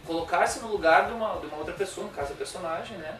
colocar-se 0.05 0.59
no 0.59 0.67
lugar 0.67 1.07
de 1.07 1.13
uma, 1.13 1.37
de 1.37 1.45
uma 1.47 1.57
outra 1.57 1.73
pessoa, 1.73 2.07
no 2.07 2.13
caso 2.13 2.33
a 2.33 2.35
personagem, 2.35 2.97
né? 2.97 3.17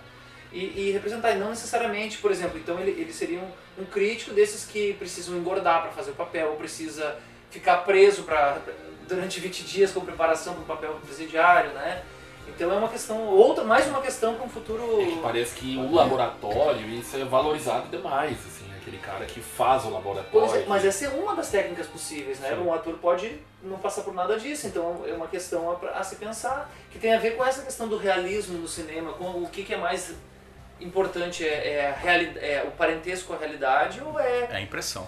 E, 0.52 0.88
e 0.88 0.92
representar, 0.92 1.36
não 1.36 1.50
necessariamente, 1.50 2.18
por 2.20 2.32
exemplo, 2.32 2.58
então 2.58 2.80
ele, 2.80 2.92
ele 2.92 3.12
seria 3.12 3.40
um, 3.40 3.82
um 3.82 3.86
crítico 3.86 4.34
desses 4.34 4.66
que 4.66 4.94
precisam 4.94 5.36
engordar 5.36 5.82
para 5.82 5.92
fazer 5.92 6.12
o 6.12 6.16
papel, 6.16 6.50
ou 6.52 6.56
precisa 6.56 7.18
ficar 7.52 7.78
preso 7.78 8.24
pra, 8.24 8.60
durante 9.08 9.40
20 9.40 9.64
dias 9.64 9.92
com 9.92 10.02
preparação 10.02 10.54
para 10.54 10.64
o 10.64 10.66
papel 10.66 10.94
presidiário, 11.06 11.72
né? 11.72 12.04
Então 12.48 12.72
é 12.72 12.76
uma 12.76 12.88
questão, 12.88 13.26
outra, 13.26 13.64
mais 13.64 13.88
uma 13.88 14.02
questão 14.02 14.36
para 14.36 14.46
um 14.46 14.50
futuro... 14.50 15.02
É 15.02 15.06
que 15.06 15.20
parece 15.22 15.56
que 15.56 15.78
o 15.78 15.94
laboratório, 15.94 16.88
isso 16.90 17.18
é 17.18 17.26
valorizado 17.26 17.90
demais, 17.90 18.38
assim, 18.46 18.55
aquele 18.86 18.98
cara 19.00 19.26
que 19.26 19.40
faz 19.42 19.84
o 19.86 19.90
laboratório. 19.90 20.30
Pois 20.32 20.54
é, 20.54 20.66
mas 20.68 20.86
essa 20.86 21.06
é 21.06 21.10
uma 21.10 21.36
das 21.36 21.50
técnicas 21.50 21.88
possíveis, 21.88 22.40
né? 22.40 22.50
Sim. 22.50 22.62
Um 22.62 22.72
ator 22.74 22.96
pode 23.00 23.40
não 23.64 23.80
passar 23.80 24.04
por 24.04 24.14
nada 24.14 24.38
disso, 24.40 24.68
então 24.68 25.04
é 25.08 25.14
uma 25.14 25.28
questão 25.28 25.72
a, 25.72 26.00
a 26.00 26.04
se 26.04 26.18
pensar 26.18 26.72
que 26.92 27.00
tem 27.00 27.14
a 27.14 27.18
ver 27.20 27.36
com 27.36 27.44
essa 27.44 27.64
questão 27.64 27.88
do 27.88 27.98
realismo 27.98 28.58
no 28.60 28.68
cinema, 28.68 29.14
com 29.14 29.42
o 29.44 29.50
que, 29.50 29.64
que 29.64 29.74
é 29.74 29.78
mais 29.78 30.14
importante, 30.80 31.44
é, 31.48 31.74
é, 31.78 31.90
a 31.90 31.94
reali- 31.96 32.38
é 32.40 32.64
o 32.68 32.72
parentesco 32.72 33.28
com 33.30 33.34
a 33.34 33.38
realidade 33.38 34.02
ou 34.02 34.20
é... 34.20 34.42
É 34.52 34.56
a 34.58 34.62
impressão. 34.62 35.08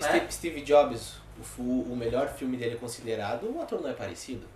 Steve, 0.00 0.32
Steve 0.32 0.60
Jobs, 0.62 1.14
o, 1.58 1.62
o 1.92 1.96
melhor 1.96 2.28
filme 2.28 2.56
dele 2.56 2.74
é 2.74 2.78
considerado, 2.78 3.44
o 3.44 3.60
ator 3.62 3.80
não 3.82 3.90
é 3.90 3.92
parecido. 3.94 4.46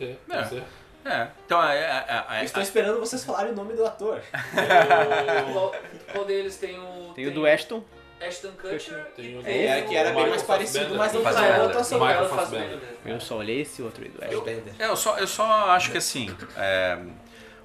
É, 0.00 0.14
É. 0.30 0.62
É, 1.04 1.28
então 1.46 1.62
é, 1.62 1.78
é, 1.78 2.24
é, 2.36 2.40
Eu 2.40 2.44
estou 2.44 2.62
esperando 2.62 3.00
vocês 3.00 3.24
falarem 3.24 3.52
o 3.52 3.54
nome 3.56 3.74
do 3.74 3.84
ator. 3.86 4.20
Qual, 5.52 5.74
qual 6.12 6.24
deles 6.24 6.56
tem 6.56 6.78
o. 6.78 7.12
Tem 7.14 7.26
o 7.26 7.32
do 7.34 7.46
Ashton. 7.46 7.82
Ashton 8.20 8.50
Kutcher. 8.52 9.06
Tem 9.16 9.38
o 9.38 9.42
do- 9.42 9.48
É, 9.48 9.80
que 9.82 9.96
era 9.96 10.12
bem 10.12 10.28
mais 10.28 10.42
parecido, 10.42 10.94
mas 10.94 11.12
não 11.14 11.20
é 11.22 11.24
Michael 11.24 11.70
faz 11.72 11.88
Fassbender. 11.88 12.68
bem, 12.68 12.78
né? 12.78 13.14
Eu 13.14 13.20
só 13.20 13.38
olhei 13.38 13.62
esse 13.62 13.80
outro 13.82 14.04
aí 14.04 14.10
do 14.10 14.22
Ashton. 14.22 14.36
Fassbender. 14.44 14.74
É, 14.78 14.86
eu 14.86 14.96
só, 14.96 15.18
eu 15.18 15.26
só 15.26 15.44
acho 15.70 15.90
que 15.90 15.96
assim, 15.98 16.36
é, 16.56 16.98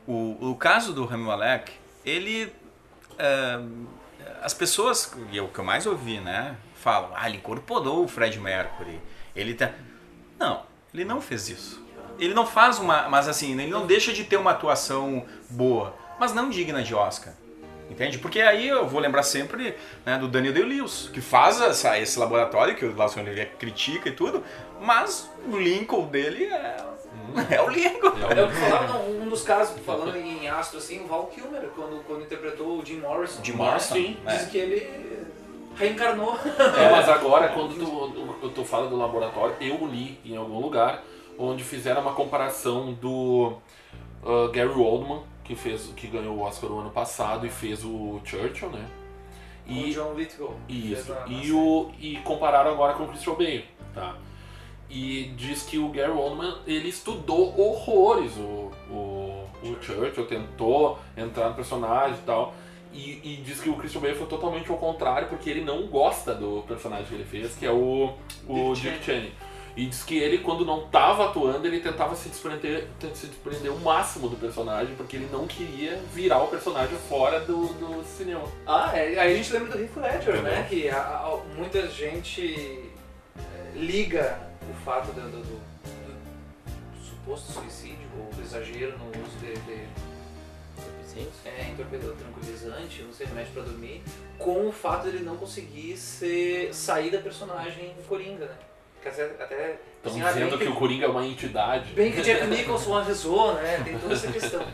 o, 0.08 0.52
o 0.52 0.56
caso 0.56 0.93
do 0.93 1.04
Rami 1.06 1.26
Malek, 1.26 1.74
ele. 2.06 2.54
é, 3.19 3.60
as 4.41 4.54
pessoas, 4.54 5.12
e 5.32 5.38
é 5.38 5.41
o 5.41 5.48
que 5.50 5.60
eu 5.60 5.63
mais 5.65 5.86
ouvi, 5.86 6.19
né? 6.19 6.56
Falam, 6.76 7.12
ah, 7.15 7.28
ele 7.28 7.38
incorporou 7.38 8.04
o 8.04 8.08
Fred 8.08 8.39
Mercury. 8.39 9.02
Ele 9.36 9.54
tá. 9.56 9.71
Não, 10.39 10.63
ele 10.93 11.04
não 11.04 11.19
fez 11.19 11.50
isso. 11.50 11.85
Ele 12.19 12.34
não 12.34 12.45
faz 12.45 12.80
uma. 12.80 13.08
Mas 13.10 13.28
assim, 13.28 13.54
ele 13.60 13.71
não 13.71 13.86
deixa 13.86 14.13
de 14.13 14.23
ter 14.23 14.38
uma 14.38 14.51
atuação 14.51 15.25
boa, 15.49 15.93
mas 16.19 16.34
não 16.34 16.49
digna 16.49 16.82
de 16.84 16.93
Oscar. 16.95 17.34
Entende? 17.89 18.17
Porque 18.17 18.41
aí 18.41 18.67
eu 18.67 18.88
vou 18.88 18.99
lembrar 18.99 19.21
sempre 19.21 19.75
né, 20.04 20.17
do 20.17 20.28
Daniel 20.28 20.54
Day-Lewis, 20.54 21.08
que 21.13 21.21
faz 21.21 21.62
essa- 21.62 21.99
esse 21.99 22.17
laboratório 22.17 22.75
que 22.75 22.84
o 22.84 22.95
Lawson 22.95 23.19
Olivier 23.19 23.51
critica 23.60 24.10
e 24.10 24.12
tudo, 24.12 24.43
mas 24.82 25.30
o 25.47 25.56
Lincoln 25.56 26.08
dele 26.08 26.45
é, 26.45 26.78
é 27.51 27.62
o 27.62 27.69
Lincoln. 27.69 28.12
É 28.36 28.41
o 28.43 28.47
que 28.49 28.56
falaram, 28.56 28.88
não, 28.88 29.10
um 29.21 29.30
dos 29.30 29.43
casos, 29.43 29.80
falando 29.86 30.15
em 30.17 30.47
astro 30.49 30.80
assim, 30.80 31.04
o 31.04 31.08
Val 31.08 31.28
Kilmer, 31.28 31.62
quando, 31.75 32.04
quando 32.08 32.23
interpretou 32.23 32.80
o 32.80 32.84
Jim 32.84 32.97
Morrison. 33.01 33.43
Jim 33.43 33.51
Morrison, 33.54 33.93
Sim, 33.93 34.17
é. 34.25 34.36
diz 34.36 34.47
que 34.47 34.58
ele 34.58 35.25
reencarnou. 35.78 36.39
É, 36.78 36.89
mas 36.89 37.08
agora, 37.10 37.49
quando 37.49 37.75
tu, 37.75 38.36
tu, 38.41 38.49
tu 38.49 38.65
fala 38.65 38.88
do 38.88 38.97
laboratório, 38.97 39.56
eu 39.62 39.86
li 39.86 40.19
em 40.25 40.36
algum 40.36 40.60
lugar 40.60 41.04
onde 41.38 41.63
fizeram 41.63 42.02
uma 42.02 42.13
comparação 42.13 42.93
do 42.93 43.54
uh, 44.24 44.50
Gary 44.52 44.69
Oldman, 44.69 45.21
que, 45.43 45.56
fez, 45.56 45.91
que 45.95 46.08
ganhou 46.08 46.36
o 46.36 46.41
Oscar 46.41 46.71
o 46.71 46.80
ano 46.80 46.89
passado 46.89 47.45
e 47.45 47.50
fez 47.50 47.84
o 47.84 48.19
Churchill, 48.24 48.69
né? 48.69 48.86
o 49.67 49.71
E, 49.71 49.91
John 49.91 50.13
Lithgow. 50.13 50.56
isso, 50.69 51.15
e, 51.28 51.52
o, 51.52 51.91
e 52.00 52.17
compararam 52.17 52.71
agora 52.71 52.93
com 52.93 53.04
o 53.04 53.08
Christian 53.08 53.34
Bale, 53.34 53.65
tá? 53.93 54.15
E 54.89 55.34
diz 55.36 55.63
que 55.63 55.80
o 55.80 55.89
Gary 55.89 56.12
Oldman, 56.12 56.56
ele 56.67 56.89
estudou 56.89 57.60
horrores 57.60 58.38
o, 58.38 58.71
o, 58.91 59.48
o 59.63 59.78
Churchill, 59.82 60.28
tentou 60.28 61.00
entrar 61.17 61.50
no 61.50 61.56
personagem 61.56 62.17
e 62.17 62.26
tal. 62.26 62.54
E, 62.93 63.19
e 63.24 63.41
diz 63.43 63.60
que 63.60 63.69
o 63.69 63.76
Christian 63.76 64.00
Bale 64.00 64.15
foi 64.15 64.28
totalmente 64.28 64.69
ao 64.71 64.78
contrário, 64.78 65.28
porque 65.28 65.50
ele 65.50 65.65
não 65.65 65.88
gosta 65.88 66.34
do 66.34 66.63
personagem 66.67 67.06
que 67.08 67.15
ele 67.15 67.26
fez, 67.26 67.56
que 67.56 67.65
é 67.65 67.71
o, 67.71 68.13
o 68.48 68.74
Dick 68.74 68.91
Dick 68.91 69.04
Cheney. 69.04 69.34
E 69.76 69.86
diz 69.88 70.04
que 70.04 70.18
ele, 70.18 70.38
quando 70.38 70.64
não 70.66 70.86
estava 70.86 71.26
atuando, 71.26 71.68
ele 71.68 71.82
tentava 71.82 72.16
se 72.16 72.30
desprender, 72.30 72.88
se 73.14 73.28
desprender 73.28 73.72
o 73.74 73.80
máximo 73.82 74.30
do 74.30 74.38
personagem, 74.38 74.96
porque 74.96 75.18
ele 75.18 75.28
não 75.32 75.46
queria 75.46 75.98
virar 76.14 76.42
o 76.44 76.48
personagem 76.48 76.98
fora 77.10 77.42
do, 77.42 77.68
do 77.74 78.02
cinema. 78.06 78.44
Ah, 78.66 78.92
é, 78.98 79.20
aí 79.20 79.34
a 79.34 79.36
gente 79.36 79.52
lembra 79.52 79.74
do 79.78 79.84
Heath 79.84 79.98
Ledger, 79.98 80.42
né? 80.42 80.66
Que 80.70 80.88
a- 80.88 80.98
a- 80.98 81.42
muita 81.58 81.88
gente 81.90 82.90
é, 83.38 83.78
liga 83.78 84.40
o 84.70 84.74
fato 84.86 85.08
do, 85.12 85.22
do- 85.22 85.44
do- 85.44 85.76
do 86.98 87.04
suposto 87.06 87.52
suicídio 87.52 88.08
ou 88.18 88.34
do 88.34 88.42
exagero 88.42 88.98
no 88.98 89.10
uso 89.10 89.38
de, 89.42 89.54
de 89.54 89.86
é, 91.46 91.70
entorpecedor 91.72 92.14
tranquilizante, 92.16 93.02
não 93.04 93.14
sei, 93.14 93.26
remédio 93.28 93.54
pra 93.54 93.64
dormir, 93.64 94.02
com 94.38 94.68
o 94.68 94.72
fato 94.72 95.04
de 95.10 95.18
ele 95.18 95.24
não 95.26 95.38
conseguir 95.38 95.96
ser, 95.98 96.74
sair 96.74 97.10
da 97.10 97.20
personagem 97.20 97.94
Coringa, 98.08 98.46
né? 98.46 98.56
Que 99.12 99.44
até, 99.44 99.76
Estão 99.98 100.12
assim, 100.12 100.22
ah, 100.22 100.32
dizendo 100.32 100.58
bem 100.58 100.68
que 100.68 100.74
o 100.74 100.76
Coringa 100.76 101.06
é 101.06 101.10
uma 101.10 101.26
entidade. 101.26 101.94
Bem 101.94 102.12
que 102.12 102.22
Jack 102.22 102.46
Nicholson 102.48 102.96
avisou, 102.98 103.54
né? 103.54 103.82
Tem 103.84 103.98
toda 103.98 104.13
essa 104.13 104.32
questão. 104.32 104.65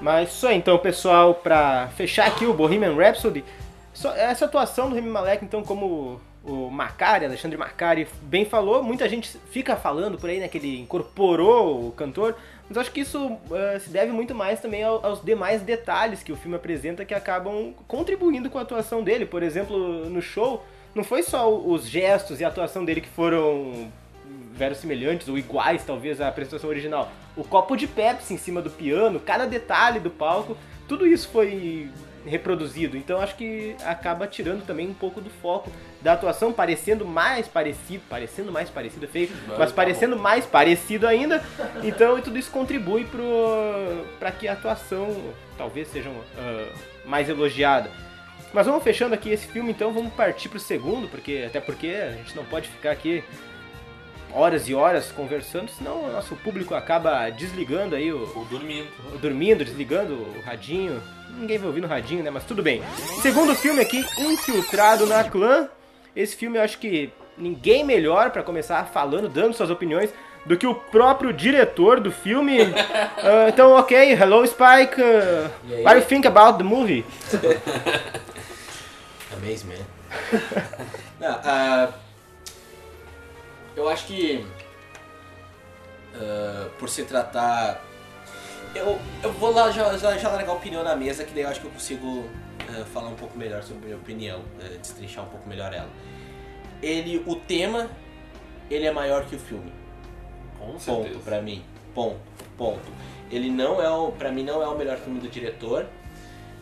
Mas 0.00 0.30
isso 0.32 0.46
aí, 0.46 0.56
então, 0.56 0.76
pessoal, 0.78 1.34
pra 1.34 1.88
fechar 1.96 2.26
aqui 2.26 2.44
o 2.46 2.52
Bohemian 2.52 2.94
Rhapsody, 2.94 3.44
só- 3.92 4.14
essa 4.14 4.44
atuação 4.44 4.88
do 4.88 4.94
Remy 4.94 5.08
Malek, 5.08 5.44
então, 5.44 5.62
como 5.62 6.20
o 6.44 6.68
Macari, 6.70 7.24
Alexandre 7.24 7.56
Macari, 7.56 8.06
bem 8.22 8.44
falou, 8.44 8.82
muita 8.82 9.08
gente 9.08 9.38
fica 9.50 9.76
falando 9.76 10.18
por 10.18 10.28
aí, 10.28 10.40
né, 10.40 10.48
que 10.48 10.58
ele 10.58 10.80
incorporou 10.80 11.88
o 11.88 11.92
cantor, 11.92 12.36
mas 12.68 12.76
eu 12.76 12.82
acho 12.82 12.90
que 12.92 13.00
isso 13.00 13.38
eh, 13.52 13.78
se 13.78 13.88
deve 13.88 14.12
muito 14.12 14.34
mais 14.34 14.60
também 14.60 14.82
ao- 14.84 15.04
aos 15.04 15.22
demais 15.24 15.62
detalhes 15.62 16.22
que 16.22 16.32
o 16.32 16.36
filme 16.36 16.56
apresenta 16.56 17.02
que 17.04 17.14
acabam 17.14 17.72
contribuindo 17.88 18.50
com 18.50 18.58
a 18.58 18.62
atuação 18.62 19.02
dele. 19.02 19.24
Por 19.24 19.42
exemplo, 19.42 19.78
no 20.10 20.20
show, 20.20 20.62
não 20.94 21.04
foi 21.04 21.22
só 21.22 21.52
os 21.52 21.88
gestos 21.88 22.40
e 22.40 22.44
a 22.44 22.48
atuação 22.48 22.84
dele 22.84 23.00
que 23.00 23.08
foram 23.08 23.90
verossimilhantes 24.52 25.28
ou 25.28 25.36
iguais, 25.36 25.84
talvez, 25.84 26.20
à 26.20 26.28
apresentação 26.28 26.70
original. 26.70 27.10
O 27.36 27.42
copo 27.42 27.76
de 27.76 27.86
Pepsi 27.86 28.34
em 28.34 28.38
cima 28.38 28.62
do 28.62 28.70
piano, 28.70 29.18
cada 29.18 29.46
detalhe 29.46 29.98
do 29.98 30.10
palco, 30.10 30.56
tudo 30.86 31.06
isso 31.06 31.28
foi 31.28 31.90
reproduzido. 32.24 32.96
Então 32.96 33.20
acho 33.20 33.34
que 33.36 33.76
acaba 33.84 34.26
tirando 34.26 34.64
também 34.64 34.88
um 34.88 34.94
pouco 34.94 35.20
do 35.20 35.28
foco 35.28 35.70
da 36.00 36.12
atuação, 36.12 36.52
parecendo 36.52 37.04
mais 37.04 37.48
parecido, 37.48 38.02
parecendo 38.08 38.52
mais 38.52 38.70
parecido 38.70 39.04
é 39.04 39.08
feio, 39.08 39.30
mas 39.48 39.70
tá 39.70 39.74
parecendo 39.74 40.16
mais 40.16 40.46
parecido 40.46 41.06
ainda. 41.06 41.44
Então 41.82 42.20
tudo 42.20 42.38
isso 42.38 42.50
contribui 42.50 43.06
para 44.18 44.30
que 44.32 44.48
a 44.48 44.52
atuação 44.52 45.34
talvez 45.58 45.88
seja 45.88 46.10
ah, 46.38 46.72
mais 47.04 47.28
elogiada. 47.28 47.90
Mas 48.54 48.66
vamos 48.66 48.84
fechando 48.84 49.14
aqui 49.14 49.30
esse 49.30 49.48
filme, 49.48 49.72
então 49.72 49.92
vamos 49.92 50.12
partir 50.12 50.48
pro 50.48 50.60
segundo, 50.60 51.08
porque 51.08 51.42
até 51.44 51.60
porque 51.60 51.88
a 51.88 52.12
gente 52.12 52.36
não 52.36 52.44
pode 52.44 52.68
ficar 52.68 52.92
aqui 52.92 53.24
horas 54.32 54.68
e 54.68 54.74
horas 54.74 55.10
conversando, 55.10 55.68
senão 55.72 56.04
o 56.04 56.12
nosso 56.12 56.36
público 56.36 56.72
acaba 56.72 57.28
desligando 57.30 57.96
aí 57.96 58.12
o, 58.12 58.20
Ou 58.36 58.44
dormindo. 58.44 58.86
dormindo, 59.20 59.64
desligando 59.64 60.14
o 60.14 60.40
radinho. 60.46 61.02
Ninguém 61.36 61.58
vai 61.58 61.66
ouvir 61.66 61.80
no 61.80 61.88
radinho, 61.88 62.22
né? 62.22 62.30
Mas 62.30 62.44
tudo 62.44 62.62
bem. 62.62 62.80
Segundo 63.20 63.56
filme 63.56 63.80
aqui, 63.80 64.06
Infiltrado 64.18 65.04
na 65.04 65.24
Clã. 65.24 65.68
Esse 66.14 66.36
filme 66.36 66.56
eu 66.56 66.62
acho 66.62 66.78
que 66.78 67.12
ninguém 67.36 67.84
melhor 67.84 68.30
pra 68.30 68.44
começar 68.44 68.84
falando, 68.84 69.28
dando 69.28 69.52
suas 69.52 69.68
opiniões, 69.70 70.10
do 70.46 70.56
que 70.56 70.66
o 70.66 70.76
próprio 70.76 71.32
diretor 71.32 71.98
do 71.98 72.12
filme. 72.12 72.58
Ah, 73.26 73.48
então, 73.48 73.72
ok, 73.72 74.12
hello 74.12 74.46
Spike. 74.46 75.00
Uh, 75.00 75.82
what 75.82 75.94
do 75.94 76.00
you 76.00 76.06
think 76.06 76.26
about 76.26 76.58
the 76.58 76.64
movie? 76.64 77.04
Man. 79.64 79.74
Não, 81.20 81.40
ah, 81.44 81.92
eu 83.76 83.88
acho 83.88 84.06
que 84.06 84.44
ah, 86.14 86.68
por 86.78 86.88
se 86.88 87.04
tratar. 87.04 87.84
Eu, 88.74 88.98
eu 89.22 89.32
vou 89.32 89.52
lá 89.52 89.70
já, 89.70 89.96
já, 89.96 90.16
já 90.16 90.28
largar 90.28 90.50
a 90.50 90.54
opinião 90.54 90.82
na 90.82 90.96
mesa, 90.96 91.24
que 91.24 91.32
daí 91.32 91.44
eu 91.44 91.48
acho 91.48 91.60
que 91.60 91.66
eu 91.66 91.70
consigo 91.70 92.28
ah, 92.68 92.84
falar 92.92 93.08
um 93.08 93.14
pouco 93.14 93.36
melhor 93.36 93.62
sobre 93.62 93.84
a 93.84 93.86
minha 93.86 93.96
opinião, 93.96 94.42
ah, 94.60 94.76
destrinchar 94.78 95.24
um 95.24 95.28
pouco 95.28 95.48
melhor 95.48 95.72
ela. 95.72 95.88
Ele, 96.82 97.22
o 97.26 97.36
tema, 97.36 97.90
ele 98.70 98.86
é 98.86 98.92
maior 98.92 99.24
que 99.26 99.36
o 99.36 99.38
filme. 99.38 99.72
Com 100.58 100.66
Ponto 100.66 100.80
certeza. 100.80 101.18
pra 101.20 101.42
mim. 101.42 101.64
Ponto. 101.94 102.18
Ponto. 102.56 102.92
Ele 103.30 103.50
não 103.50 103.82
é 103.82 103.88
o, 103.88 104.12
pra 104.12 104.30
mim 104.30 104.44
não 104.44 104.62
é 104.62 104.68
o 104.68 104.76
melhor 104.76 104.96
filme 104.98 105.20
do 105.20 105.28
diretor. 105.28 105.86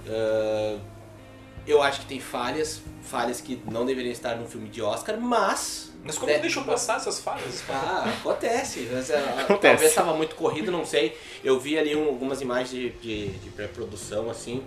Ah, 0.09 0.79
eu 1.67 1.83
acho 1.83 2.01
que 2.01 2.07
tem 2.07 2.21
falhas, 2.21 2.81
falhas 3.03 3.41
que 3.41 3.61
não 3.71 3.85
deveriam 3.87 4.13
estar 4.13 4.37
num 4.37 4.47
filme 4.47 4.69
de 4.69 4.81
Oscar, 4.83 5.19
mas 5.21 5.91
Mas 6.05 6.19
como 6.19 6.33
É. 6.33 6.35
tu 6.39 6.41
deixou 6.43 6.65
passar 6.65 6.97
essas 6.97 7.21
falhas? 7.21 7.63
ah, 7.71 8.13
acontece. 8.21 8.89
Mas, 8.93 9.09
ah, 9.13 9.19
Acontece. 9.43 9.61
Talvez 9.75 9.91
estava 9.91 10.15
muito 10.15 10.35
corrido, 10.35 10.73
não 10.73 10.85
sei. 10.85 11.17
Eu 11.45 11.61
vi 11.61 11.79
ali 11.79 11.95
um- 11.95 12.09
algumas 12.09 12.41
imagens 12.41 12.71
de, 12.71 12.91
de, 12.91 13.29
de 13.29 13.51
pré-produção, 13.51 14.29
assim. 14.29 14.65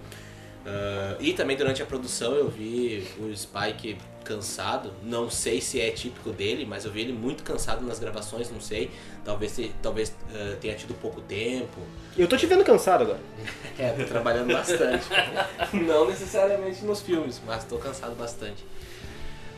Ah, 0.65 1.17
e 1.19 1.33
também 1.33 1.57
durante 1.57 1.81
a 1.83 1.85
produção 1.85 2.33
eu 2.33 2.47
vi 2.49 3.05
o 3.19 3.35
Spike 3.35 3.97
cansado. 4.25 4.91
Não 5.03 5.29
sei 5.29 5.61
se 5.61 5.79
é 5.79 5.89
típico 5.91 6.31
dele, 6.31 6.65
mas 6.65 6.83
eu 6.83 6.91
vi 6.91 7.01
ele 7.01 7.13
muito 7.13 7.43
cansado 7.43 7.85
nas 7.85 7.99
gravações, 7.99 8.51
não 8.51 8.59
sei. 8.59 8.91
Talvez, 9.23 9.53
se- 9.53 9.71
talvez 9.81 10.13
ah, 10.33 10.57
tenha 10.59 10.75
tido 10.75 10.93
pouco 10.95 11.21
tempo. 11.21 11.79
Eu 12.17 12.27
tô 12.27 12.35
te 12.35 12.45
vendo 12.45 12.63
cansado 12.65 13.03
agora. 13.03 13.19
É, 13.79 13.89
tô 13.91 14.05
trabalhando 14.05 14.53
bastante. 14.53 15.03
Não 15.85 16.07
necessariamente 16.07 16.85
nos 16.85 17.01
filmes, 17.01 17.41
mas 17.45 17.65
tô 17.65 17.77
cansado 17.77 18.15
bastante. 18.15 18.63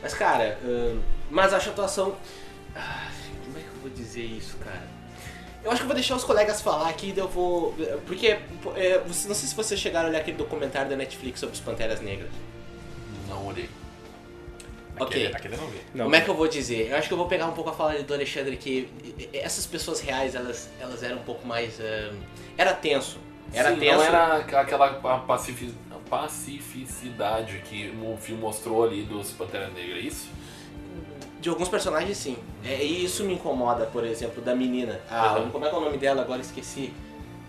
Mas, 0.02 0.12
cara, 0.12 0.58
ahn, 0.64 0.98
mas 1.30 1.52
acho 1.54 1.68
a 1.68 1.72
atuação. 1.72 2.16
Ah, 2.74 3.08
como 3.44 3.56
é 3.58 3.60
que 3.60 3.66
eu 3.68 3.80
vou 3.82 3.90
dizer 3.90 4.24
isso, 4.24 4.56
cara? 4.56 4.82
Eu 5.62 5.70
acho 5.70 5.78
que 5.80 5.84
eu 5.84 5.88
vou 5.88 5.94
deixar 5.94 6.16
os 6.16 6.24
colegas 6.24 6.60
falar 6.60 6.88
aqui, 6.88 7.12
daí 7.12 7.22
eu 7.22 7.28
vou. 7.28 7.74
Porque, 8.06 8.26
é, 8.74 8.98
você- 9.06 9.28
não 9.28 9.34
sei 9.36 9.48
se 9.48 9.54
vocês 9.54 9.78
chegaram 9.78 10.06
a 10.06 10.10
olhar 10.10 10.20
aquele 10.20 10.36
documentário 10.36 10.90
da 10.90 10.96
Netflix 10.96 11.38
sobre 11.38 11.54
os 11.54 11.60
Panteras 11.60 12.00
Negras. 12.00 12.30
Não 13.28 13.46
olhei. 13.46 13.68
Ok. 15.00 15.26
Aquele, 15.26 15.36
aquele 15.36 15.54
eu 15.54 15.60
não 15.60 15.66
vi. 15.68 15.78
Não. 15.94 16.04
Como 16.04 16.16
é 16.16 16.20
que 16.20 16.28
eu 16.28 16.34
vou 16.34 16.48
dizer? 16.48 16.88
Eu 16.90 16.96
acho 16.96 17.08
que 17.08 17.14
eu 17.14 17.18
vou 17.18 17.26
pegar 17.26 17.46
um 17.46 17.52
pouco 17.52 17.70
a 17.70 17.72
fala 17.72 18.02
do 18.02 18.14
Alexandre 18.14 18.56
que 18.56 18.88
essas 19.32 19.66
pessoas 19.66 20.00
reais, 20.00 20.34
elas, 20.34 20.68
elas 20.80 21.02
eram 21.02 21.16
um 21.16 21.22
pouco 21.22 21.46
mais. 21.46 21.78
ahn, 21.80 22.16
era 22.56 22.72
tenso. 22.74 23.18
Era 23.52 23.70
Sim, 23.72 23.80
tenso. 23.80 23.96
Não 23.96 24.02
era 24.04 24.36
aquela 24.36 24.94
pa- 24.94 25.18
pacifi- 25.20 25.74
pacificidade 26.10 27.58
que 27.68 27.94
o 28.02 28.16
filme 28.16 28.40
mostrou 28.40 28.84
ali 28.84 29.02
dos 29.02 29.30
Pantera 29.32 29.68
Negra, 29.68 29.96
é 29.96 30.00
isso? 30.00 30.28
De 31.40 31.48
alguns 31.48 31.68
personagens, 31.68 32.16
sim. 32.16 32.36
É, 32.64 32.82
e 32.84 33.04
isso 33.04 33.22
me 33.24 33.34
incomoda, 33.34 33.86
por 33.86 34.04
exemplo, 34.04 34.42
da 34.42 34.54
menina. 34.54 35.00
Ah, 35.08 35.36
Uhum. 35.38 35.50
como 35.50 35.64
é 35.64 35.68
que 35.68 35.74
é 35.74 35.78
o 35.78 35.80
nome 35.80 35.96
dela? 35.96 36.22
Agora 36.22 36.40
esqueci. 36.40 36.92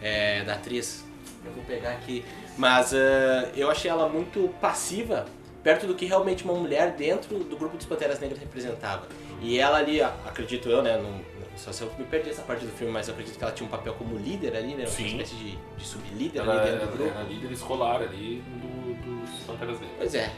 É, 0.02 0.43
da 0.43 0.54
atriz. 0.54 1.04
Eu 1.43 1.52
vou 1.54 1.64
pegar 1.64 1.91
aqui. 1.91 2.24
Mas 2.58 2.93
ah, 2.93 3.50
eu 3.56 3.70
achei 3.72 3.89
ela 3.89 4.08
muito 4.08 4.54
passiva, 4.62 5.26
perto 5.64 5.86
do 5.88 5.93
que 5.95 6.05
realmente 6.05 6.43
uma 6.43 6.53
mulher 6.53 6.91
dentro 6.93 7.38
do 7.39 7.57
grupo 7.57 7.78
dos 7.78 7.86
Panteras 7.86 8.20
Negras 8.20 8.39
representava. 8.39 9.07
E 9.41 9.57
ela 9.60 9.78
ali, 9.78 10.01
acredito 10.01 10.70
eu, 10.70 10.82
né? 10.82 10.97
Não, 10.97 11.20
só 11.55 11.72
se 11.74 11.82
eu 11.82 11.91
me 11.97 12.05
perdi 12.05 12.30
essa 12.30 12.41
parte 12.41 12.66
do 12.66 12.72
filme, 12.72 12.91
mas 12.93 13.07
eu 13.07 13.14
acredito 13.14 13.38
que 13.38 13.43
ela 13.43 13.51
tinha 13.53 13.68
um 13.68 13.70
papel 13.70 13.93
como 13.95 14.18
líder 14.18 14.55
ali, 14.55 14.70
né? 14.76 14.84
Uma 14.84 14.88
Sim. 14.88 15.07
espécie 15.07 15.36
de, 15.36 15.57
de 15.78 15.86
sublíder 15.86 16.41
Ela 16.41 16.62
ali 16.62 16.72
dentro 16.72 16.88
do 16.88 16.97
grupo. 16.97 17.12
era 17.18 17.24
líder 17.24 17.51
escolar 17.51 18.01
ali 18.01 18.41
do- 18.47 19.20
dos 19.26 19.30
Panteras 19.45 19.76
Negras. 19.80 19.97
Pois 19.97 20.16
é. 20.16 20.32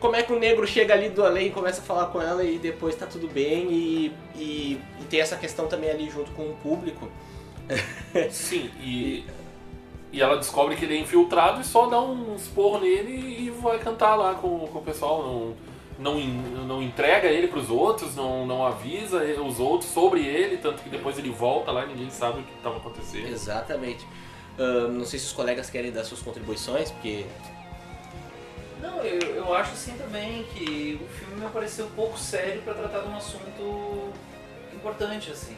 Como 0.00 0.16
é 0.16 0.22
que 0.22 0.32
o 0.32 0.38
negro 0.38 0.66
chega 0.66 0.94
ali 0.94 1.10
do 1.10 1.24
além 1.24 1.46
e 1.46 1.50
começa 1.50 1.80
a 1.80 1.84
falar 1.84 2.06
com 2.06 2.20
ela 2.20 2.42
e 2.42 2.58
depois 2.58 2.96
tá 2.96 3.06
tudo 3.06 3.28
bem 3.28 3.70
e, 3.70 4.12
e, 4.34 4.80
e 5.00 5.04
tem 5.08 5.20
essa 5.20 5.36
questão 5.36 5.68
também 5.68 5.90
ali 5.90 6.10
junto 6.10 6.32
com 6.32 6.42
o 6.42 6.56
público. 6.56 7.08
Sim, 8.30 8.70
e, 8.80 9.18
e 9.20 9.24
ela 10.20 10.36
descobre 10.36 10.76
que 10.76 10.84
ele 10.84 10.96
é 10.96 11.00
infiltrado 11.00 11.60
e 11.60 11.64
só 11.64 11.86
dá 11.86 12.00
um 12.00 12.36
esporro 12.36 12.80
nele 12.80 13.46
e 13.46 13.50
vai 13.50 13.78
cantar 13.78 14.14
lá 14.14 14.34
com, 14.34 14.66
com 14.66 14.78
o 14.78 14.82
pessoal. 14.82 15.22
Não, 15.22 15.54
não, 15.98 16.20
não 16.66 16.82
entrega 16.82 17.28
ele 17.28 17.48
pros 17.48 17.70
outros, 17.70 18.16
não, 18.16 18.46
não 18.46 18.66
avisa 18.66 19.22
os 19.40 19.60
outros 19.60 19.90
sobre 19.90 20.24
ele, 20.24 20.56
tanto 20.58 20.82
que 20.82 20.90
depois 20.90 21.16
ele 21.18 21.30
volta 21.30 21.70
lá 21.70 21.84
e 21.84 21.88
ninguém 21.88 22.10
sabe 22.10 22.40
o 22.40 22.42
que 22.42 22.52
estava 22.54 22.76
acontecendo. 22.76 23.28
Exatamente. 23.28 24.06
Ahn, 24.58 24.88
não 24.88 25.06
sei 25.06 25.18
se 25.18 25.26
os 25.26 25.32
colegas 25.32 25.70
querem 25.70 25.90
dar 25.90 26.04
suas 26.04 26.20
contribuições, 26.20 26.90
porque 26.90 27.24
Não, 28.82 28.98
eu, 28.98 29.20
eu 29.36 29.54
acho 29.54 29.72
assim 29.72 29.96
também 29.96 30.44
que 30.54 31.00
o 31.02 31.08
filme 31.08 31.40
me 31.42 31.48
pareceu 31.50 31.86
um 31.86 31.90
pouco 31.90 32.18
sério 32.18 32.60
para 32.62 32.74
tratar 32.74 33.00
de 33.00 33.08
um 33.08 33.16
assunto 33.16 34.12
importante 34.74 35.30
assim. 35.30 35.56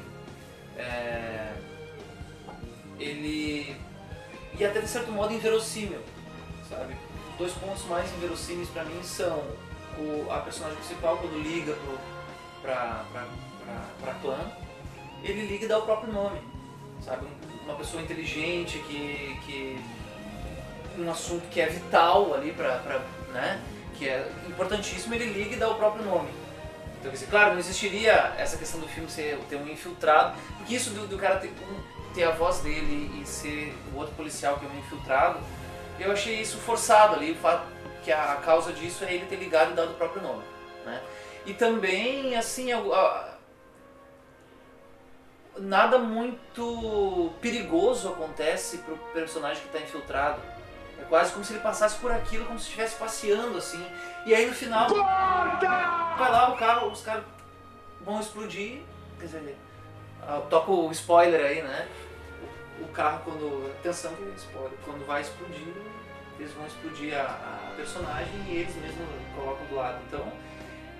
É, 0.76 1.52
ele 3.00 3.76
e 4.58 4.64
até 4.64 4.80
de 4.80 4.88
certo 4.88 5.10
modo 5.10 5.32
inverossímil, 5.32 6.00
sabe? 6.68 6.96
Os 7.32 7.38
dois 7.38 7.52
pontos 7.52 7.84
mais 7.86 8.12
inverossímeis 8.14 8.68
para 8.68 8.84
mim 8.84 9.02
são 9.02 9.42
o, 9.98 10.26
a 10.30 10.38
personagem 10.38 10.78
principal 10.78 11.16
quando 11.18 11.40
liga 11.42 11.72
pro, 11.72 11.98
pra, 12.62 13.04
pra, 13.12 13.26
pra, 13.64 13.84
pra 14.00 14.14
clã, 14.14 14.38
ele 15.22 15.46
liga 15.46 15.64
e 15.64 15.68
dá 15.68 15.78
o 15.78 15.82
próprio 15.82 16.12
nome, 16.12 16.38
sabe? 17.04 17.26
Uma 17.64 17.74
pessoa 17.76 18.02
inteligente 18.02 18.78
que, 18.80 19.38
que 19.46 19.80
um 20.98 21.10
assunto 21.10 21.48
que 21.48 21.60
é 21.60 21.66
vital 21.66 22.34
ali 22.34 22.52
para, 22.52 23.02
né? 23.32 23.60
Que 23.94 24.08
é 24.08 24.30
importantíssimo, 24.46 25.14
ele 25.14 25.26
liga 25.26 25.54
e 25.54 25.58
dá 25.58 25.70
o 25.70 25.74
próprio 25.76 26.04
nome. 26.04 26.28
Então, 27.00 27.12
claro, 27.30 27.52
não 27.52 27.58
existiria 27.58 28.34
essa 28.38 28.56
questão 28.56 28.80
do 28.80 28.88
filme 28.88 29.10
ser, 29.10 29.38
ter 29.48 29.56
um 29.56 29.68
infiltrado, 29.68 30.36
porque 30.56 30.74
isso 30.74 30.90
do, 30.90 31.06
do 31.06 31.18
cara 31.18 31.36
ter, 31.36 31.48
um, 31.48 31.93
ter 32.14 32.24
a 32.24 32.30
voz 32.30 32.58
dele 32.60 33.20
e 33.20 33.26
ser 33.26 33.74
o 33.92 33.98
outro 33.98 34.14
policial 34.14 34.56
que 34.58 34.64
é 34.64 34.68
um 34.68 34.78
infiltrado, 34.78 35.38
eu 35.98 36.12
achei 36.12 36.40
isso 36.40 36.56
forçado 36.58 37.14
ali, 37.16 37.32
o 37.32 37.36
fato 37.36 37.66
que 38.02 38.12
a 38.12 38.36
causa 38.36 38.72
disso 38.72 39.04
é 39.04 39.12
ele 39.14 39.26
ter 39.26 39.36
ligado 39.36 39.72
e 39.72 39.74
dado 39.74 39.90
o 39.92 39.94
próprio 39.94 40.22
nome, 40.22 40.42
né? 40.84 41.00
E 41.46 41.52
também, 41.54 42.36
assim, 42.36 42.72
a- 42.72 42.78
a- 42.78 43.34
nada 45.58 45.98
muito 45.98 47.32
perigoso 47.40 48.08
acontece 48.08 48.78
pro 48.78 48.96
personagem 49.12 49.62
que 49.62 49.68
está 49.68 49.78
infiltrado. 49.80 50.40
É 50.98 51.04
quase 51.04 51.32
como 51.32 51.44
se 51.44 51.52
ele 51.52 51.60
passasse 51.60 51.96
por 51.98 52.10
aquilo, 52.12 52.44
como 52.46 52.58
se 52.58 52.66
estivesse 52.66 52.96
passeando 52.96 53.58
assim. 53.58 53.84
E 54.26 54.34
aí 54.34 54.46
no 54.46 54.54
final. 54.54 54.88
Vai 54.88 56.30
lá, 56.30 56.50
o 56.52 56.56
carro, 56.56 56.90
os 56.90 57.02
caras 57.02 57.24
vão 58.00 58.20
explodir. 58.20 58.80
Quer 59.18 59.26
dizer, 59.26 59.56
toca 60.48 60.70
o 60.70 60.90
spoiler 60.92 61.44
aí, 61.44 61.62
né? 61.62 61.88
O 62.80 62.88
carro 62.88 63.20
quando. 63.24 63.70
Atenção 63.78 64.12
que 64.14 64.22
spoiler. 64.36 64.72
Quando 64.84 65.06
vai 65.06 65.22
explodir, 65.22 65.74
eles 66.38 66.52
vão 66.52 66.66
explodir 66.66 67.14
a, 67.14 67.22
a 67.22 67.72
personagem 67.76 68.34
e 68.48 68.56
eles 68.56 68.74
mesmos 68.76 69.06
colocam 69.36 69.66
do 69.66 69.74
lado. 69.76 69.98
Então. 70.08 70.32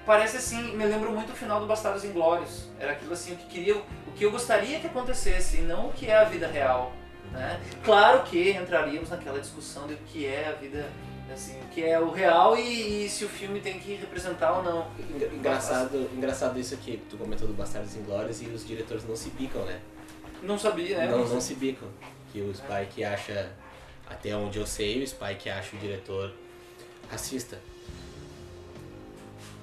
Parece 0.07 0.37
assim, 0.37 0.77
me 0.77 0.85
lembra 0.85 1.09
muito 1.09 1.33
o 1.33 1.35
final 1.35 1.59
do 1.61 1.67
Bastardos 1.67 2.05
Inglórios. 2.05 2.69
Era 2.79 2.93
aquilo 2.93 3.15
assim, 3.15 3.33
o 3.33 3.37
que 3.37 3.47
queria, 3.47 3.75
o 3.77 4.13
que 4.15 4.23
eu 4.23 4.31
gostaria 4.31 4.79
que 4.79 4.87
acontecesse, 4.87 5.57
e 5.59 5.61
não 5.63 5.89
o 5.89 5.93
que 5.95 6.07
é 6.11 6.17
a 6.19 6.25
vida 6.25 6.47
real. 6.47 6.93
Né? 7.33 7.59
Claro 7.83 8.23
que 8.23 8.51
entraríamos 8.51 9.09
naquela 9.09 9.41
discussão 9.41 9.87
do 9.87 9.97
que 9.97 10.27
é 10.27 10.49
a 10.49 10.53
vida, 10.53 10.87
assim, 11.33 11.59
o 11.59 11.69
que 11.69 11.83
é 11.83 11.99
o 11.99 12.11
real 12.11 12.55
e, 12.55 13.07
e 13.07 13.09
se 13.09 13.25
o 13.25 13.29
filme 13.31 13.61
tem 13.63 13.79
que 13.79 13.95
representar 13.95 14.53
ou 14.59 14.63
não. 14.63 14.87
engra- 14.99 15.29
engraçado, 15.33 16.11
engraçado 16.15 16.61
isso 16.61 16.75
aqui, 16.75 17.03
tu 17.09 17.17
comentou 17.17 17.49
do 17.49 17.55
Bastardos 17.55 17.97
Inglórios 17.97 18.43
e 18.43 18.47
os 18.49 18.67
diretores 18.67 19.09
não 19.09 19.17
se 19.17 19.31
bicam, 19.31 19.65
né? 19.65 19.81
Não 20.45 20.59
sabia, 20.59 20.99
né? 20.99 21.07
Não, 21.09 21.27
não 21.27 21.41
se 21.41 21.55
bicam. 21.55 21.89
Que 22.33 22.41
o 22.41 22.53
Spike 22.55 23.03
acha, 23.05 23.51
até 24.09 24.35
onde 24.37 24.59
eu 24.59 24.67
sei, 24.67 25.03
o 25.03 25.07
Spike 25.07 25.49
acha 25.49 25.77
o 25.77 25.79
diretor 25.79 26.33
racista. 27.11 27.59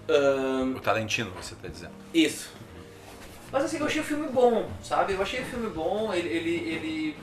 Ahn, 0.09 0.75
O 0.75 0.79
Tarantino, 0.79 1.31
você 1.31 1.55
tá 1.55 1.67
dizendo. 1.67 1.93
isso. 2.13 2.49
Mas 3.51 3.65
assim, 3.65 3.77
eu 3.79 3.85
achei 3.85 3.99
o 4.01 4.03
filme 4.03 4.27
bom, 4.29 4.69
sabe? 4.81 5.11
Eu 5.13 5.21
achei 5.21 5.41
o 5.41 5.45
filme 5.45 5.69
bom, 5.69 6.13
ele, 6.13 6.29
ele, 6.29 6.55
ele 6.69 7.17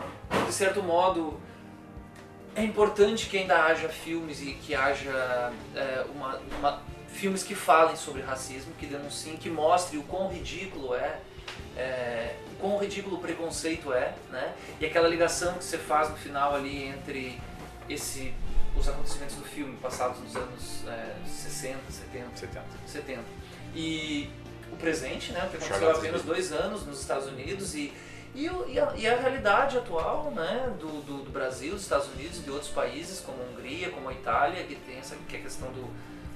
de 0.46 0.52
certo 0.52 0.82
modo, 0.82 1.40
é 2.54 2.62
importante 2.62 3.30
que 3.30 3.38
ainda 3.38 3.64
haja 3.64 3.88
filmes 3.88 4.42
e 4.42 4.52
que 4.52 4.74
haja 4.74 5.50
é, 5.74 6.04
uma, 6.14 6.38
uma- 6.58 6.82
filmes 7.08 7.42
que 7.42 7.54
falem 7.54 7.96
sobre 7.96 8.20
racismo, 8.20 8.72
que 8.78 8.84
denunciem, 8.84 9.38
que 9.38 9.48
mostrem 9.48 9.98
o 10.00 10.02
quão 10.04 10.28
ridículo 10.28 10.94
é, 10.94 11.18
é, 11.74 12.36
quão 12.60 12.78
ridículo 12.78 13.16
o 13.16 13.20
preconceito 13.20 13.92
é, 13.92 14.14
né? 14.30 14.54
E 14.80 14.86
aquela 14.86 15.08
ligação 15.08 15.54
que 15.54 15.64
você 15.64 15.78
faz 15.78 16.08
no 16.10 16.16
final 16.16 16.54
ali 16.54 16.84
entre 16.84 17.40
esse, 17.88 18.32
os 18.76 18.88
acontecimentos 18.88 19.36
do 19.36 19.44
filme 19.44 19.76
passados 19.78 20.18
nos 20.20 20.36
anos 20.36 20.82
é, 20.86 21.14
60, 21.26 21.78
70, 21.90 22.36
70. 22.36 22.64
70. 22.86 23.22
E 23.74 24.30
o 24.72 24.76
presente, 24.76 25.32
né? 25.32 25.44
O 25.46 25.50
que 25.50 25.56
aconteceu 25.56 25.90
há 25.90 25.92
apenas 25.94 26.22
dois 26.22 26.52
anos 26.52 26.84
nos 26.86 27.00
Estados 27.00 27.26
Unidos 27.28 27.74
e, 27.74 27.92
e, 28.34 28.44
e 28.44 28.78
a, 28.80 28.92
e 28.96 29.06
a 29.06 29.16
realidade 29.16 29.78
atual 29.78 30.30
né? 30.32 30.72
do, 30.78 31.02
do, 31.02 31.22
do 31.24 31.30
Brasil, 31.30 31.72
dos 31.72 31.82
Estados 31.82 32.08
Unidos 32.08 32.38
e 32.38 32.40
de 32.42 32.50
outros 32.50 32.70
países, 32.70 33.20
como 33.20 33.38
a 33.42 33.46
Hungria, 33.46 33.90
como 33.90 34.08
a 34.08 34.12
Itália, 34.12 34.62
que 34.64 34.74
tem 34.74 34.98
essa 34.98 35.16
que 35.28 35.36
é 35.36 35.38
a 35.38 35.42
questão 35.42 35.70
do, 35.72 35.88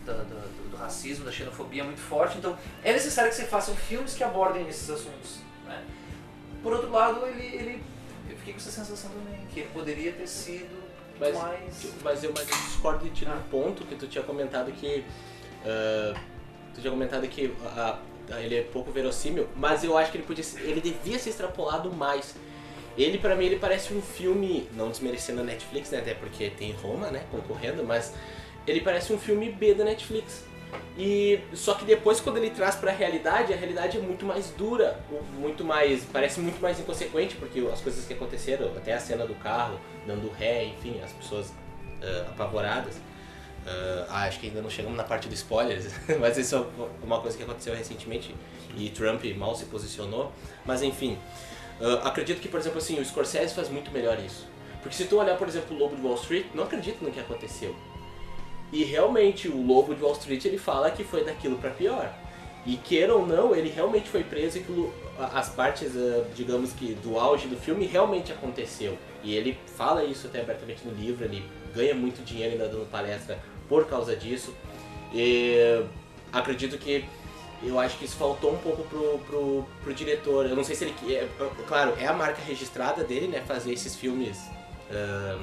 da- 0.06 0.12
do, 0.14 0.70
do 0.70 0.76
racismo, 0.76 1.24
da 1.24 1.32
xenofobia 1.32 1.84
muito 1.84 2.00
forte. 2.00 2.38
Então 2.38 2.56
é 2.82 2.92
necessário 2.92 3.30
que 3.30 3.36
você 3.36 3.44
façam 3.44 3.74
filmes 3.76 4.14
que 4.14 4.24
abordem 4.24 4.66
esses 4.68 4.88
assuntos. 4.88 5.38
Né? 5.66 5.84
Por 6.62 6.72
outro 6.72 6.90
lado, 6.90 7.26
ele, 7.26 7.44
ele, 7.56 7.82
eu 8.30 8.36
fiquei 8.36 8.52
com 8.54 8.58
essa 8.60 8.70
sensação 8.70 9.10
também, 9.10 9.40
que 9.52 9.60
ele 9.60 9.68
poderia 9.72 10.12
ter 10.12 10.26
sido 10.26 10.82
Mas, 11.18 11.34
mais. 11.36 11.60
mas, 12.02 12.24
eu, 12.24 12.32
mas 12.34 12.48
eu 12.48 12.56
discordo 12.56 13.04
de 13.04 13.10
ti 13.10 13.24
num 13.24 13.40
ponto 13.50 13.84
que 13.84 13.94
tu 13.96 14.06
tinha 14.06 14.22
comentado 14.24 14.70
que. 14.72 15.04
ah, 15.64 16.14
tu 16.74 16.80
tinha 16.80 16.90
comentado 16.90 17.26
que 17.28 17.52
ah, 17.64 17.98
ah, 18.30 18.40
ele 18.40 18.56
é 18.56 18.62
pouco 18.62 18.90
verossímil, 18.92 19.48
mas 19.56 19.82
eu 19.84 19.96
acho 19.98 20.10
que 20.10 20.18
ele 20.18 20.24
podia 20.26 20.44
ser- 20.44 20.60
ele 20.62 20.80
devia 20.80 21.18
ser 21.18 21.30
extrapolado 21.30 21.92
mais. 21.92 22.34
Ele, 22.96 23.16
pra 23.18 23.34
mim, 23.34 23.46
ele 23.46 23.56
parece 23.58 23.92
um 23.94 24.02
filme, 24.02 24.68
não 24.74 24.90
desmerecendo 24.90 25.40
a 25.40 25.44
Netflix, 25.44 25.90
né? 25.90 25.98
Até 25.98 26.12
porque 26.14 26.50
tem 26.50 26.72
Roma, 26.72 27.10
né? 27.10 27.24
Concorrendo, 27.30 27.82
mas 27.82 28.12
ele 28.66 28.82
parece 28.82 29.12
um 29.14 29.18
filme 29.18 29.50
B 29.50 29.72
da 29.74 29.82
Netflix. 29.84 30.44
E 30.96 31.40
só 31.54 31.74
que 31.74 31.84
depois 31.84 32.20
quando 32.20 32.36
ele 32.36 32.50
traz 32.50 32.76
pra 32.76 32.92
realidade, 32.92 33.52
a 33.52 33.56
realidade 33.56 33.96
é 33.96 34.00
muito 34.00 34.26
mais 34.26 34.50
dura, 34.50 35.00
muito 35.38 35.64
mais, 35.64 36.04
parece 36.12 36.38
muito 36.38 36.60
mais 36.60 36.78
inconsequente, 36.78 37.34
porque 37.36 37.60
as 37.72 37.80
coisas 37.80 38.04
que 38.04 38.12
aconteceram, 38.12 38.66
até 38.76 38.92
a 38.92 39.00
cena 39.00 39.26
do 39.26 39.34
carro 39.36 39.80
dando 40.06 40.30
ré, 40.32 40.64
enfim, 40.64 41.00
as 41.02 41.12
pessoas 41.12 41.52
ah, 42.02 42.26
apavoradas. 42.30 42.96
Ah, 43.66 44.24
acho 44.26 44.40
que 44.40 44.48
ainda 44.48 44.60
não 44.60 44.68
chegamos 44.68 44.96
na 44.96 45.04
parte 45.04 45.28
do 45.28 45.34
spoilers, 45.34 45.86
mas 46.20 46.36
isso 46.36 46.56
é 46.56 46.84
uma 47.04 47.20
coisa 47.20 47.36
que 47.36 47.42
aconteceu 47.42 47.74
recentemente 47.74 48.34
e 48.76 48.90
Trump 48.90 49.24
mal 49.36 49.54
se 49.54 49.64
posicionou. 49.66 50.30
Mas 50.64 50.82
enfim, 50.82 51.18
ah, 51.80 52.08
acredito 52.08 52.40
que, 52.40 52.48
por 52.48 52.60
exemplo, 52.60 52.78
assim, 52.78 53.00
o 53.00 53.04
Scorsese 53.04 53.54
faz 53.54 53.68
muito 53.70 53.90
melhor 53.90 54.18
isso. 54.20 54.46
Porque 54.82 54.96
se 54.96 55.04
tu 55.04 55.16
olhar, 55.16 55.38
por 55.38 55.48
exemplo, 55.48 55.76
o 55.76 55.78
Lobo 55.78 55.96
de 55.96 56.02
Wall 56.02 56.16
Street, 56.16 56.46
não 56.54 56.64
acredito 56.64 57.02
no 57.02 57.10
que 57.10 57.20
aconteceu. 57.20 57.74
E 58.72 58.84
realmente 58.84 59.48
o 59.48 59.64
Lobo 59.64 59.94
de 59.94 60.02
Wall 60.02 60.14
Street 60.14 60.44
ele 60.46 60.58
fala 60.58 60.90
que 60.90 61.04
foi 61.04 61.22
daquilo 61.22 61.58
pra 61.58 61.70
pior. 61.70 62.12
E 62.64 62.76
queira 62.76 63.14
ou 63.14 63.26
não, 63.26 63.54
ele 63.54 63.68
realmente 63.68 64.08
foi 64.08 64.24
preso 64.24 64.58
e 64.58 64.90
as 65.18 65.48
partes, 65.50 65.96
ah, 65.96 66.24
digamos 66.34 66.72
que 66.72 66.94
do 66.94 67.18
auge 67.18 67.48
do 67.48 67.56
filme 67.56 67.86
realmente 67.86 68.32
aconteceu. 68.32 68.96
E 69.22 69.34
ele 69.34 69.58
fala 69.76 70.04
isso 70.04 70.26
até 70.26 70.40
abertamente 70.40 70.86
no 70.86 70.92
livro, 70.92 71.24
ele 71.24 71.44
ganha 71.74 71.94
muito 71.94 72.24
dinheiro 72.24 72.52
ainda 72.52 72.68
dando 72.68 72.88
palestra 72.90 73.38
por 73.68 73.86
causa 73.86 74.16
disso. 74.16 74.54
E 75.12 75.84
acredito 76.32 76.78
que 76.78 77.04
eu 77.62 77.78
acho 77.78 77.98
que 77.98 78.04
isso 78.04 78.16
faltou 78.16 78.52
um 78.52 78.58
pouco 78.58 78.82
pro, 78.84 79.18
pro, 79.26 79.66
pro 79.82 79.94
diretor. 79.94 80.46
Eu 80.46 80.56
não 80.56 80.64
sei 80.64 80.74
se 80.74 80.84
ele. 80.84 81.14
É, 81.14 81.28
claro, 81.66 81.94
é 81.98 82.06
a 82.06 82.12
marca 82.12 82.42
registrada 82.42 83.04
dele, 83.04 83.28
né? 83.28 83.42
Fazer 83.46 83.72
esses 83.72 83.94
filmes 83.94 84.38
ahn, 84.90 85.38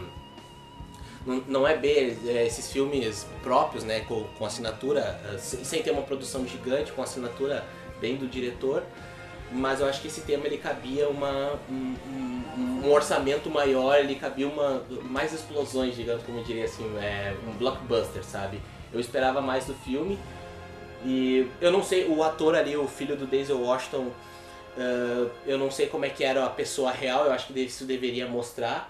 não, 1.25 1.67
é 1.67 1.75
bem 1.77 2.17
é, 2.25 2.45
esses 2.45 2.71
filmes 2.71 3.25
próprios, 3.43 3.83
né, 3.83 4.01
com, 4.01 4.23
com 4.37 4.45
assinatura, 4.45 5.19
eh, 5.33 5.37
sem, 5.37 5.63
sem 5.63 5.83
ter 5.83 5.91
uma 5.91 6.01
produção 6.03 6.45
gigante, 6.47 6.91
com 6.91 7.01
assinatura 7.03 7.63
bem 7.99 8.15
do 8.15 8.27
diretor, 8.27 8.83
mas 9.51 9.81
eu 9.81 9.87
acho 9.87 10.01
que 10.01 10.07
esse 10.07 10.21
tema 10.21 10.45
ele 10.45 10.57
cabia 10.57 11.09
uma, 11.09 11.59
um, 11.69 11.95
um- 12.07 12.81
um 12.85 12.91
orçamento 12.91 13.49
maior, 13.49 13.99
ele 13.99 14.15
cabia 14.15 14.47
uma, 14.47 14.83
mais 15.03 15.33
explosões, 15.33 15.95
digamos, 15.95 16.23
como 16.23 16.39
eu 16.39 16.43
diria 16.43 16.65
assim, 16.65 16.85
é, 16.97 17.35
um 17.47 17.51
blockbuster, 17.53 18.23
sabe? 18.23 18.61
Eu 18.93 18.99
esperava 18.99 19.41
mais 19.41 19.65
do 19.65 19.73
filme 19.73 20.17
e 21.05 21.47
eu 21.61 21.71
não 21.71 21.83
sei, 21.83 22.05
o 22.07 22.23
ator 22.23 22.55
ali, 22.55 22.75
o 22.77 22.87
filho 22.87 23.15
do 23.15 23.25
Denzel 23.25 23.59
Washington, 23.61 24.07
eh, 24.77 25.27
eu 25.45 25.57
não 25.57 25.69
sei 25.71 25.87
como 25.87 26.05
é 26.05 26.09
que 26.09 26.23
era 26.23 26.45
a 26.45 26.49
pessoa 26.49 26.91
real, 26.91 27.25
eu 27.25 27.31
acho 27.31 27.47
que 27.47 27.59
isso 27.59 27.85
deveria 27.85 28.27
mostrar. 28.27 28.89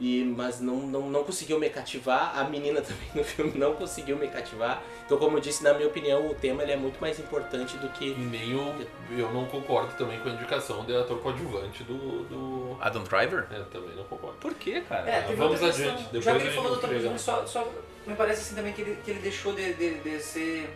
E, 0.00 0.22
mas 0.36 0.60
não, 0.60 0.76
não, 0.76 1.10
não 1.10 1.24
conseguiu 1.24 1.58
me 1.58 1.68
cativar, 1.68 2.38
a 2.38 2.44
menina 2.44 2.80
também 2.82 3.08
no 3.14 3.24
filme 3.24 3.58
não 3.58 3.74
conseguiu 3.74 4.16
me 4.16 4.28
cativar. 4.28 4.80
Então, 5.04 5.18
como 5.18 5.36
eu 5.36 5.40
disse, 5.40 5.64
na 5.64 5.74
minha 5.74 5.88
opinião, 5.88 6.24
o 6.28 6.34
tema 6.34 6.62
ele 6.62 6.70
é 6.70 6.76
muito 6.76 7.00
mais 7.00 7.18
importante 7.18 7.76
do 7.78 7.88
que 7.88 8.10
E 8.12 8.14
nem 8.14 8.54
o, 8.54 8.74
eu 9.10 9.32
não 9.32 9.46
concordo 9.46 9.92
também 9.94 10.20
com 10.20 10.28
a 10.28 10.32
indicação 10.32 10.84
de 10.84 10.94
ator 10.96 11.18
coadjuvante 11.20 11.82
do. 11.82 12.22
do... 12.26 12.76
Adam 12.80 13.02
Driver? 13.02 13.46
É, 13.50 13.60
também 13.72 13.96
não 13.96 14.04
concordo. 14.04 14.36
Por 14.38 14.54
quê, 14.54 14.82
cara? 14.88 15.10
É, 15.10 15.34
vamos 15.34 15.60
adiante, 15.62 16.04
depois 16.04 16.24
Já 16.24 16.36
que 16.36 16.42
ele 16.46 16.54
falou 16.54 16.70
outra 16.70 16.88
chega. 16.88 17.00
coisa, 17.08 17.18
só, 17.18 17.44
só 17.44 17.68
me 18.06 18.14
parece 18.14 18.42
assim 18.42 18.54
também 18.54 18.72
que 18.72 18.82
ele, 18.82 18.98
que 19.04 19.10
ele 19.10 19.20
deixou 19.20 19.52
de, 19.52 19.74
de, 19.74 19.94
de 19.98 20.20
ser. 20.20 20.70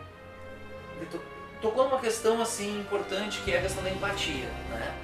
de 0.99 1.07
to- 1.07 1.23
tocou 1.61 1.85
numa 1.85 2.01
questão 2.01 2.43
assim 2.43 2.81
importante 2.81 3.41
que 3.45 3.53
é 3.53 3.59
a 3.59 3.62
questão 3.62 3.85
da 3.85 3.91
empatia, 3.91 4.47
né? 4.68 4.95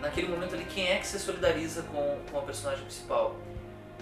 Naquele 0.00 0.28
momento 0.28 0.54
ali, 0.54 0.64
quem 0.66 0.86
é 0.92 0.98
que 0.98 1.06
se 1.08 1.18
solidariza 1.18 1.82
com, 1.90 2.18
com 2.30 2.38
a 2.38 2.42
personagem 2.42 2.84
principal? 2.84 3.34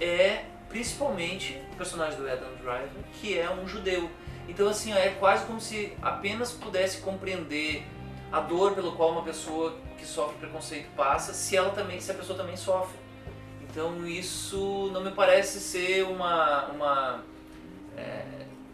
É 0.00 0.44
principalmente 0.68 1.60
o 1.72 1.76
personagem 1.76 2.18
do 2.18 2.28
Adam 2.30 2.48
Driver, 2.56 2.88
que 3.20 3.38
é 3.38 3.50
um 3.50 3.66
judeu. 3.68 4.10
Então, 4.48 4.68
assim, 4.68 4.92
é 4.92 5.10
quase 5.20 5.44
como 5.44 5.60
se 5.60 5.96
apenas 6.02 6.50
pudesse 6.52 6.98
compreender 7.02 7.86
a 8.32 8.40
dor 8.40 8.72
pelo 8.74 8.92
qual 8.92 9.10
uma 9.12 9.22
pessoa 9.22 9.76
que 9.98 10.06
sofre 10.06 10.36
preconceito 10.38 10.88
passa, 10.96 11.32
se 11.34 11.56
ela 11.56 11.70
também, 11.70 12.00
se 12.00 12.10
a 12.10 12.14
pessoa 12.14 12.36
também 12.38 12.56
sofre. 12.56 12.96
Então 13.62 14.06
isso 14.06 14.90
não 14.92 15.02
me 15.02 15.10
parece 15.12 15.60
ser 15.60 16.02
uma. 16.04 16.66
uma 16.66 17.22
é, 17.96 18.24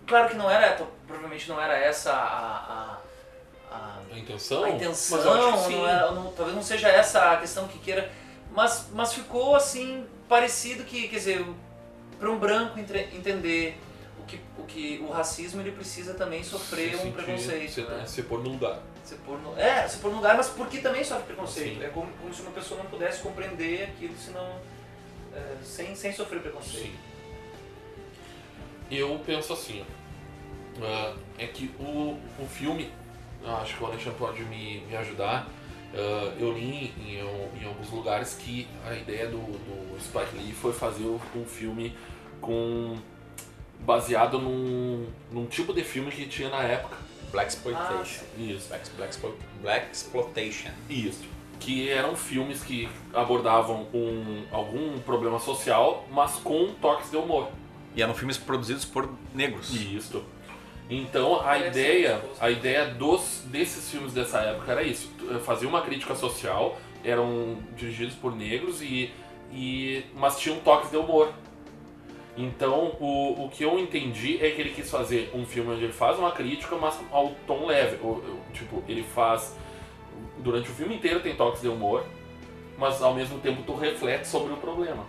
claro 0.06 0.28
que 0.28 0.34
não 0.36 0.50
era, 0.50 0.72
provavelmente 1.06 1.48
não 1.48 1.60
era 1.60 1.76
essa 1.76 2.12
a, 2.12 2.96
a, 3.70 3.74
a, 3.76 3.98
A 4.12 4.18
intenção? 4.18 4.64
a 4.64 4.70
intenção, 4.70 5.70
não 5.70 5.88
era- 5.88 6.10
não- 6.12 6.32
talvez 6.32 6.56
não 6.56 6.62
seja 6.62 6.88
essa 6.88 7.32
a 7.32 7.36
questão 7.36 7.68
que 7.68 7.78
queira, 7.78 8.10
mas, 8.52 8.88
mas 8.92 9.12
ficou 9.12 9.54
assim 9.54 10.06
parecido 10.28 10.84
que, 10.84 11.08
quer 11.08 11.16
dizer, 11.16 11.44
para 12.18 12.30
um 12.30 12.38
branco 12.38 12.78
entre- 12.78 13.08
entender 13.14 13.78
o 14.20 14.24
que, 14.26 14.40
o 14.58 14.62
que 14.64 14.98
o 15.06 15.10
racismo 15.10 15.60
ele 15.60 15.72
precisa 15.72 16.14
também 16.14 16.42
sofrer 16.44 16.90
Se 16.90 16.96
um 16.96 16.98
sentir- 17.00 17.12
preconceito. 17.12 17.70
Se, 17.72 17.80
né? 17.82 18.04
se 18.06 18.22
pôr 18.22 18.42
no 18.42 18.50
lugar. 18.50 18.80
Se 19.04 19.14
pôr 19.16 19.38
no, 19.40 19.58
é, 19.58 19.88
se 19.88 19.98
pôr 19.98 20.10
no 20.10 20.16
lugar, 20.16 20.36
mas 20.36 20.48
porque 20.48 20.78
também 20.78 21.02
sofre 21.02 21.24
preconceito. 21.24 21.78
Sim. 21.78 21.84
É 21.84 21.88
como, 21.88 22.10
como 22.20 22.34
se 22.34 22.42
uma 22.42 22.50
pessoa 22.50 22.82
não 22.82 22.90
pudesse 22.90 23.22
compreender 23.22 23.84
aquilo 23.84 24.14
se 24.18 24.30
não, 24.30 24.60
é, 25.34 25.56
sem, 25.64 25.94
sem 25.94 26.12
sofrer 26.12 26.42
preconceito. 26.42 26.84
Sim. 26.86 26.94
Eu 28.90 29.20
penso 29.24 29.52
assim, 29.52 29.82
ó. 29.82 30.84
Ah, 30.84 31.14
é 31.38 31.46
que 31.46 31.70
o, 31.80 32.18
o 32.38 32.46
filme, 32.46 32.90
acho 33.44 33.76
que 33.76 33.82
o 33.82 33.86
Alexandre 33.86 34.18
pode 34.18 34.42
me, 34.44 34.80
me 34.80 34.96
ajudar. 34.96 35.46
Ah, 35.94 36.34
eu 36.38 36.52
li 36.52 36.92
em, 37.00 37.18
em 37.60 37.66
alguns 37.66 37.90
lugares 37.90 38.34
que 38.34 38.66
a 38.86 38.94
ideia 38.94 39.26
do, 39.26 39.38
do 39.38 40.00
Spike 40.00 40.36
Lee 40.36 40.52
foi 40.52 40.72
fazer 40.72 41.04
um 41.04 41.44
filme 41.44 41.94
com 42.40 42.96
baseado 43.80 44.38
num, 44.38 45.06
num 45.30 45.46
tipo 45.46 45.72
de 45.72 45.82
filme 45.82 46.10
que 46.10 46.26
tinha 46.26 46.48
na 46.48 46.62
época. 46.62 46.96
Black 47.30 47.50
Exploitation. 47.50 48.24
Isso. 48.38 48.68
Black, 48.68 48.90
Black, 48.96 49.18
Black 49.60 49.92
Exploitation. 49.92 50.70
Isso. 50.88 51.24
Que 51.60 51.90
eram 51.90 52.16
filmes 52.16 52.62
que 52.62 52.88
abordavam 53.12 53.86
um, 53.92 54.44
algum 54.50 54.98
problema 55.00 55.38
social, 55.38 56.06
mas 56.10 56.36
com 56.36 56.72
toques 56.80 57.10
de 57.10 57.16
humor. 57.16 57.50
E 57.94 58.02
eram 58.02 58.14
filmes 58.14 58.38
produzidos 58.38 58.84
por 58.84 59.10
negros. 59.34 59.74
Isso. 59.74 60.24
Então 60.90 61.46
a 61.46 61.58
ideia, 61.58 62.20
a 62.40 62.50
ideia 62.50 62.86
dos, 62.86 63.42
desses 63.46 63.90
filmes 63.90 64.12
dessa 64.14 64.38
época 64.40 64.72
era 64.72 64.82
isso, 64.82 65.10
fazer 65.44 65.66
uma 65.66 65.82
crítica 65.82 66.14
social, 66.14 66.78
eram 67.04 67.58
dirigidos 67.76 68.14
por 68.14 68.34
negros 68.34 68.80
e, 68.80 69.12
e 69.52 70.04
mas 70.16 70.38
tinham 70.38 70.58
toques 70.60 70.90
de 70.90 70.96
humor. 70.96 71.30
Então 72.36 72.96
o, 73.00 73.44
o 73.44 73.50
que 73.50 73.64
eu 73.64 73.78
entendi 73.78 74.38
é 74.42 74.50
que 74.50 74.60
ele 74.62 74.70
quis 74.70 74.90
fazer 74.90 75.30
um 75.34 75.44
filme 75.44 75.72
onde 75.72 75.84
ele 75.84 75.92
faz 75.92 76.18
uma 76.18 76.30
crítica, 76.32 76.76
mas 76.76 76.98
ao 77.10 77.32
tom 77.46 77.66
leve. 77.66 77.96
O- 78.02 78.08
o- 78.12 78.40
tipo, 78.54 78.82
ele 78.88 79.02
faz 79.02 79.54
durante 80.38 80.70
o 80.70 80.72
filme 80.72 80.94
inteiro 80.96 81.20
tem 81.20 81.34
toques 81.34 81.60
de 81.60 81.68
humor, 81.68 82.04
mas 82.78 83.02
ao 83.02 83.12
mesmo 83.12 83.38
tempo 83.40 83.62
tu 83.62 83.74
reflete 83.74 84.26
sobre 84.26 84.52
o 84.54 84.56
problema. 84.56 85.04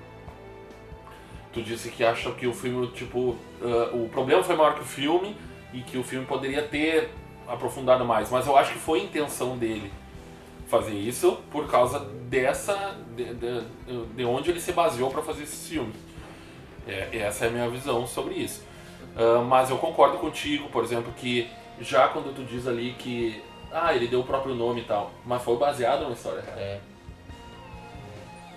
Tu 1.53 1.61
disse 1.61 1.89
que 1.89 2.03
acha 2.03 2.31
que 2.31 2.45
o 2.47 2.53
filme, 2.53 2.87
tipo, 2.87 3.35
ah, 3.61 3.89
o 3.95 4.09
problema 4.09 4.43
foi 4.43 4.55
maior 4.55 4.75
que 4.75 4.81
o 4.81 4.85
filme 4.85 5.35
e 5.73 5.81
que 5.81 5.97
o 5.97 6.03
filme 6.03 6.25
poderia 6.25 6.63
ter 6.63 7.09
aprofundado 7.47 8.05
mais, 8.05 8.29
mas 8.29 8.45
eu 8.45 8.55
acho 8.55 8.73
que 8.73 8.79
foi 8.79 9.01
a 9.01 9.03
intenção 9.03 9.57
dele 9.57 9.91
fazer 10.67 10.93
isso 10.93 11.39
por 11.51 11.67
causa 11.67 11.99
dessa 11.99 12.95
de, 13.15 13.33
de, 13.33 13.61
de 14.15 14.23
onde 14.23 14.51
ele 14.51 14.61
se 14.61 14.71
baseou 14.71 15.09
para 15.09 15.21
fazer 15.23 15.43
esse 15.43 15.69
filme. 15.69 15.93
É, 16.87 17.09
essa 17.17 17.45
é 17.45 17.47
a 17.47 17.51
minha 17.51 17.69
visão 17.69 18.05
sobre 18.05 18.35
isso. 18.35 18.63
Ah, 19.15 19.41
mas 19.41 19.69
eu 19.69 19.77
concordo 19.77 20.17
contigo, 20.17 20.69
por 20.69 20.83
exemplo, 20.83 21.11
que 21.15 21.49
já 21.81 22.07
quando 22.07 22.33
tu 22.33 22.43
diz 22.43 22.67
ali 22.67 22.95
que 22.97 23.43
ah, 23.71 23.93
ele 23.93 24.07
deu 24.07 24.21
o 24.21 24.23
próprio 24.23 24.55
nome 24.55 24.81
e 24.81 24.83
tal, 24.85 25.11
mas 25.25 25.41
foi 25.43 25.57
baseado 25.57 26.01
numa 26.01 26.13
história 26.13 26.41
real. 26.41 26.57
É. 26.57 26.79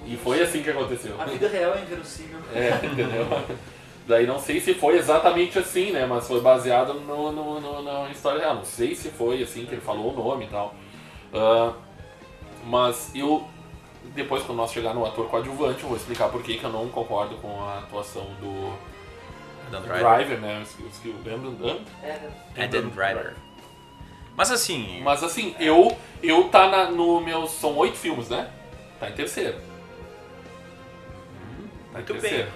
E 0.06 0.16
foi 0.16 0.42
assim 0.42 0.62
que 0.62 0.70
aconteceu. 0.70 1.20
A 1.20 1.24
vida 1.24 1.48
real 1.48 1.74
é 1.74 1.82
inverossímil. 1.82 2.38
É, 2.54 2.86
entendeu? 2.86 3.26
Daí 4.07 4.26
não 4.26 4.38
sei 4.38 4.61
se 4.61 4.74
foi 4.74 4.96
exatamente 4.98 5.59
assim, 5.59 5.92
né? 5.92 6.05
Mas 6.07 6.26
foi 6.26 6.40
baseado 6.40 6.94
no, 6.94 7.30
no, 7.30 7.61
no- 7.61 7.82
na 7.82 8.11
história 8.11 8.40
real. 8.40 8.57
Não 8.57 8.64
sei 8.64 8.94
se 8.94 9.11
foi 9.11 9.42
assim 9.42 9.64
que 9.64 9.72
ele 9.74 9.80
falou 9.80 10.12
o 10.12 10.16
nome 10.16 10.46
e 10.46 10.48
tal. 10.48 10.74
Ah, 11.32 11.72
mas 12.64 13.11
eu, 13.14 13.46
depois 14.14 14.42
quando 14.42 14.59
nós 14.59 14.72
chegar 14.72 14.92
no 14.92 15.07
ator 15.07 15.28
coadjuvante, 15.28 15.82
eu 15.82 15.88
vou 15.88 15.96
explicar 15.96 16.28
por 16.30 16.42
que 16.42 16.61
eu 16.62 16.70
não 16.70 16.88
concordo 16.88 17.36
com 17.36 17.62
a 17.64 17.78
atuação 17.78 18.24
do 18.40 18.76
Adam 19.68 19.82
Driver, 19.82 20.16
Driver. 20.26 20.40
né? 20.40 20.64
Lembra- 21.24 21.70
hã? 21.72 21.78
É, 22.03 22.64
Adam 22.64 22.88
Driver. 22.88 23.34
Mas 24.36 24.50
assim, 24.50 25.00
Mas 25.03 25.22
assim, 25.22 25.55
eu, 25.61 25.96
eu 26.22 26.48
tá 26.48 26.66
na, 26.68 26.90
no 26.90 27.20
meu. 27.20 27.46
São 27.46 27.76
oito 27.76 27.96
filmes, 27.98 28.28
né? 28.30 28.50
Tá 28.98 29.09
em 29.11 29.12
terceiro. 29.12 29.59
Tá 31.92 32.00
em 32.00 32.03
Muito 32.03 32.14
bem. 32.14 32.46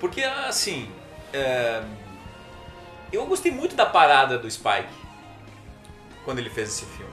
Porque, 0.00 0.22
assim, 0.22 0.90
é, 1.32 1.82
eu 3.12 3.26
gostei 3.26 3.50
muito 3.50 3.74
da 3.74 3.86
parada 3.86 4.38
do 4.38 4.50
Spike 4.50 4.88
quando 6.24 6.38
ele 6.38 6.50
fez 6.50 6.68
esse 6.68 6.84
filme. 6.84 7.12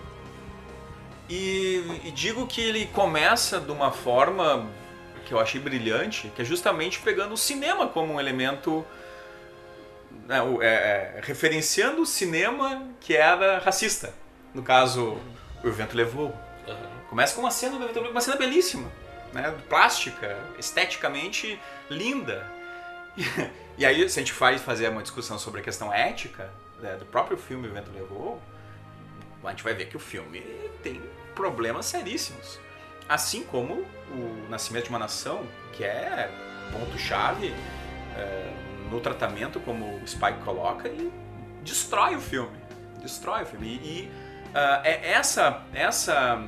E, 1.29 2.01
e 2.03 2.11
digo 2.11 2.45
que 2.45 2.61
ele 2.61 2.85
começa 2.87 3.59
de 3.59 3.71
uma 3.71 3.91
forma 3.91 4.69
que 5.25 5.33
eu 5.33 5.39
achei 5.39 5.59
brilhante, 5.59 6.31
que 6.35 6.41
é 6.41 6.45
justamente 6.45 6.99
pegando 6.99 7.33
o 7.33 7.37
cinema 7.37 7.87
como 7.87 8.13
um 8.13 8.19
elemento. 8.19 8.85
né, 10.27 10.37
é, 10.61 10.67
é, 10.67 11.21
referenciando 11.23 12.01
o 12.01 12.05
cinema 12.05 12.87
que 12.99 13.15
era 13.15 13.59
racista. 13.59 14.13
No 14.53 14.61
caso, 14.61 15.17
o 15.63 15.67
evento 15.67 15.95
levou. 15.95 16.33
Aham. 16.67 16.95
Começa 17.09 17.35
com 17.35 17.41
uma 17.41 17.51
cena 17.51 17.77
do 17.77 17.83
evento 17.83 17.95
levou, 17.95 18.11
uma 18.11 18.21
cena 18.21 18.37
belíssima, 18.37 18.91
né? 19.33 19.53
plástica, 19.67 20.37
esteticamente 20.59 21.59
linda. 21.89 22.54
E 23.77 23.85
aí, 23.85 24.07
se 24.09 24.17
a 24.17 24.21
gente 24.21 24.31
faz 24.31 24.61
fazer 24.61 24.87
uma 24.87 25.01
discussão 25.01 25.37
sobre 25.37 25.59
a 25.59 25.63
questão 25.63 25.93
ética 25.93 26.49
né, 26.81 26.95
do 26.95 27.05
próprio 27.05 27.35
filme 27.35 27.67
O 27.67 27.73
Vento 27.73 27.91
Levou, 27.91 28.41
a 29.43 29.49
gente 29.49 29.65
vai 29.65 29.73
ver 29.73 29.87
que 29.87 29.97
o 29.97 29.99
filme 29.99 30.39
tem 30.81 31.01
problemas 31.35 31.85
seríssimos. 31.85 32.57
Assim 33.07 33.43
como 33.43 33.85
o 34.11 34.47
Nascimento 34.49 34.85
de 34.85 34.89
uma 34.91 34.99
Nação, 34.99 35.45
que 35.73 35.83
é 35.83 36.31
ponto-chave 36.71 37.53
é, 38.15 38.53
no 38.89 39.01
tratamento, 39.01 39.59
como 39.59 39.97
o 39.97 40.07
Spike 40.07 40.39
coloca, 40.45 40.87
e 40.87 41.11
destrói 41.61 42.15
o 42.15 42.21
filme. 42.21 42.57
Destrói 43.01 43.43
o 43.43 43.45
filme. 43.45 43.67
E, 43.67 43.87
e, 43.87 44.11
ah, 44.53 44.81
é 44.85 45.11
essa, 45.11 45.63
essa 45.73 46.41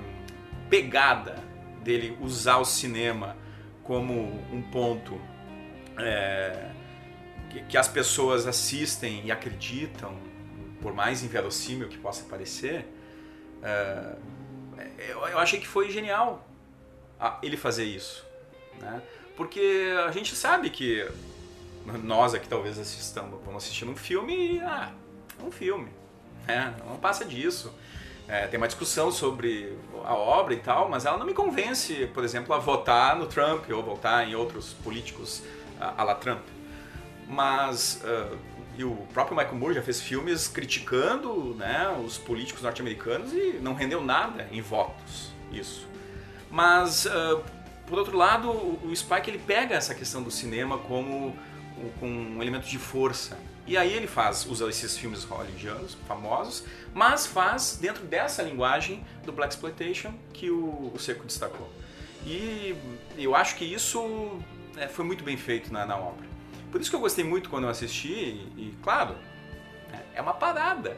pegada 0.70 1.36
dele 1.84 2.18
usar 2.22 2.58
o 2.58 2.66
cinema 2.66 3.36
como 3.84 4.14
um 4.52 4.62
ponto 4.62 5.20
é, 5.98 6.70
que, 7.50 7.62
que 7.64 7.78
as 7.78 7.88
pessoas 7.88 8.46
assistem 8.48 9.26
e 9.26 9.32
acreditam, 9.32 10.18
por 10.82 10.94
mais 10.94 11.24
inverossímil 11.24 11.88
que 11.88 11.98
possa 11.98 12.24
parecer, 12.26 12.86
é, 13.64 14.16
eu, 15.10 15.20
eu 15.28 15.40
achei 15.40 15.60
que 15.60 15.68
foi 15.68 15.90
genial 15.90 16.48
ele 17.42 17.58
fazer 17.58 17.84
isso. 17.84 18.26
Né? 18.80 19.02
Porque 19.36 19.94
a 20.06 20.12
gente 20.12 20.36
sabe 20.36 20.70
que 20.70 21.08
nós 22.04 22.34
aqui 22.34 22.48
talvez 22.48 22.78
assistamos, 22.78 23.40
vamos 23.44 23.64
assistir 23.64 23.86
um 23.86 23.96
filme 23.96 24.58
e, 24.58 24.60
ah, 24.62 24.92
é 25.40 25.44
um 25.44 25.52
filme, 25.52 25.90
né? 26.46 26.74
não 26.86 26.98
passa 26.98 27.24
disso. 27.26 27.74
É, 28.28 28.46
tem 28.46 28.58
uma 28.58 28.68
discussão 28.68 29.10
sobre 29.10 29.78
a 30.04 30.14
obra 30.14 30.54
e 30.54 30.58
tal, 30.58 30.90
mas 30.90 31.06
ela 31.06 31.18
não 31.18 31.26
me 31.26 31.34
convence, 31.34 32.08
por 32.08 32.26
exemplo, 32.26 32.54
a 32.54 32.58
votar 32.58 33.16
no 33.16 33.26
Trump 33.26 33.70
ou 33.70 33.82
votar 33.82 34.28
em 34.28 34.36
outros 34.36 34.74
políticos 34.74 35.42
a, 35.80 36.04
la 36.04 36.16
Trump. 36.16 36.42
Mas 37.28 38.02
uh, 38.04 38.38
e 38.78 38.84
o 38.84 38.96
próprio 39.14 39.36
Michael 39.36 39.56
Moore 39.56 39.76
já 39.76 39.82
fez 39.82 40.00
filmes 40.00 40.48
criticando 40.48 41.56
né, 41.56 41.90
os 42.06 42.18
políticos 42.18 42.62
norte-americanos 42.62 43.34
e 43.34 43.60
não 43.62 43.74
rendeu 43.74 44.02
nada 44.04 44.48
em 44.52 44.62
votos 44.62 45.32
isso. 45.52 45.88
Mas 46.50 47.06
uh, 47.06 47.44
por 47.88 47.98
outro 47.98 48.18
lado, 48.18 48.50
o 48.52 48.94
Spike 48.94 49.30
ele 49.30 49.40
pega 49.40 49.74
essa 49.74 49.96
questão 49.96 50.22
do 50.22 50.30
cinema 50.30 50.78
como 50.78 51.34
com 52.00 52.08
um 52.08 52.42
elemento 52.42 52.68
de 52.68 52.78
força. 52.78 53.38
E 53.66 53.78
aí 53.78 53.94
ele 53.94 54.08
faz, 54.08 54.46
usa 54.46 54.68
esses 54.70 54.98
filmes 54.98 55.24
hollywoodianos 55.24 55.98
famosos, 56.08 56.64
mas 56.94 57.26
faz 57.26 57.78
dentro 57.80 58.04
dessa 58.04 58.42
linguagem 58.42 59.06
do 59.26 59.32
Black 59.32 59.54
Exploitation 59.54 60.14
que 60.34 60.50
o, 60.50 60.92
o 60.94 61.00
Seco 61.00 61.26
destacou. 61.26 61.70
E 62.26 62.76
eu 63.18 63.36
acho 63.36 63.56
que 63.56 63.66
isso 63.66 64.40
é, 64.78 64.88
foi 64.88 65.06
muito 65.06 65.24
bem 65.24 65.38
feito 65.38 65.72
na, 65.72 65.86
na, 65.86 65.98
obra. 65.98 66.26
Por 66.72 66.82
isso 66.82 66.90
que 66.90 66.96
eu 66.96 67.00
gostei 67.00 67.24
muito 67.24 67.50
quando 67.50 67.64
eu 67.66 67.70
assisti, 67.70 68.14
e, 68.14 68.52
e 68.58 68.78
claro, 68.82 69.16
é, 69.92 70.20
é 70.20 70.22
uma 70.22 70.34
parada. 70.34 70.98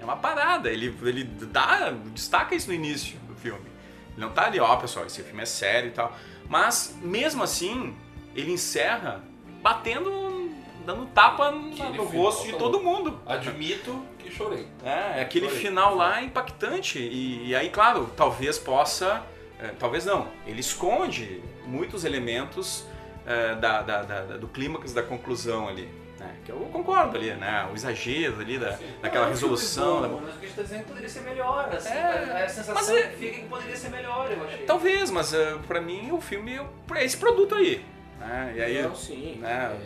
É 0.00 0.04
uma 0.04 0.16
parada. 0.16 0.70
Ele, 0.70 0.94
ele 1.02 1.24
dá, 1.24 1.90
destaca 2.12 2.54
isso 2.54 2.68
no 2.68 2.74
início 2.74 3.18
do 3.20 3.34
filme. 3.34 3.66
Ele 4.12 4.20
não 4.20 4.30
tá 4.30 4.46
ali, 4.46 4.58
ó, 4.58 4.76
pessoal, 4.76 5.06
esse 5.06 5.22
filme 5.22 5.42
é 5.42 5.46
sério 5.46 5.88
e 5.88 5.92
tal. 5.92 6.16
Mas, 6.48 6.96
mesmo 7.00 7.42
assim, 7.42 7.96
ele 8.34 8.52
encerra 8.52 9.22
batendo, 9.62 10.50
dando 10.84 11.06
tapa 11.06 11.50
no 11.50 12.04
rosto 12.04 12.46
de 12.46 12.52
todo 12.54 12.80
mundo. 12.80 13.20
Admito 13.24 14.04
que 14.18 14.30
chorei. 14.30 14.66
É, 14.84 15.20
é 15.20 15.22
aquele 15.22 15.46
chorei. 15.46 15.62
final 15.62 15.94
lá 15.94 16.22
impactante. 16.22 16.98
E, 16.98 17.48
e, 17.48 17.54
aí, 17.54 17.70
claro, 17.70 18.12
talvez 18.16 18.58
possa. 18.58 19.22
É, 19.58 19.68
talvez 19.78 20.04
não. 20.04 20.28
Ele 20.46 20.60
esconde 20.60 21.40
muitos 21.64 22.04
elementos 22.04 22.84
é, 23.26 23.54
da, 23.54 23.82
da, 23.82 24.02
da, 24.02 24.20
do 24.36 24.48
clímax 24.48 24.92
da 24.92 25.02
conclusão 25.02 25.68
ali. 25.68 25.88
Né? 26.18 26.36
Que 26.44 26.52
eu 26.52 26.56
concordo 26.72 27.16
ali, 27.16 27.32
né? 27.34 27.68
O 27.72 27.74
exagero 27.74 28.40
ali 28.40 28.58
da, 28.58 28.78
daquela 29.00 29.26
resolução. 29.26 30.08
Bom, 30.08 30.20
Mas 30.24 30.36
o 30.36 30.38
que 30.38 30.44
a 30.44 30.48
gente 30.48 30.56
tá 30.56 30.62
dizendo 30.62 30.78
é 30.78 30.82
que 30.82 30.88
poderia 30.88 31.08
ser 31.08 31.20
melhor. 31.20 31.68
Assim, 31.72 31.88
é, 31.88 32.44
a 32.44 32.48
sensação 32.48 32.96
é, 32.96 33.02
fica 33.08 33.40
que 33.40 33.46
poderia 33.46 33.76
ser 33.76 33.88
melhor, 33.90 34.30
eu 34.30 34.44
achei. 34.44 34.64
Talvez, 34.64 35.10
mas 35.10 35.32
uh, 35.32 35.58
pra 35.66 35.80
mim 35.80 36.12
o 36.12 36.20
filme 36.20 36.60
é 36.94 37.04
esse 37.04 37.16
produto 37.16 37.54
aí. 37.54 37.84
Né? 38.20 38.52
E 38.56 38.62
aí, 38.62 38.82
Não, 38.82 38.94
sim. 38.94 39.38
Né? 39.40 39.76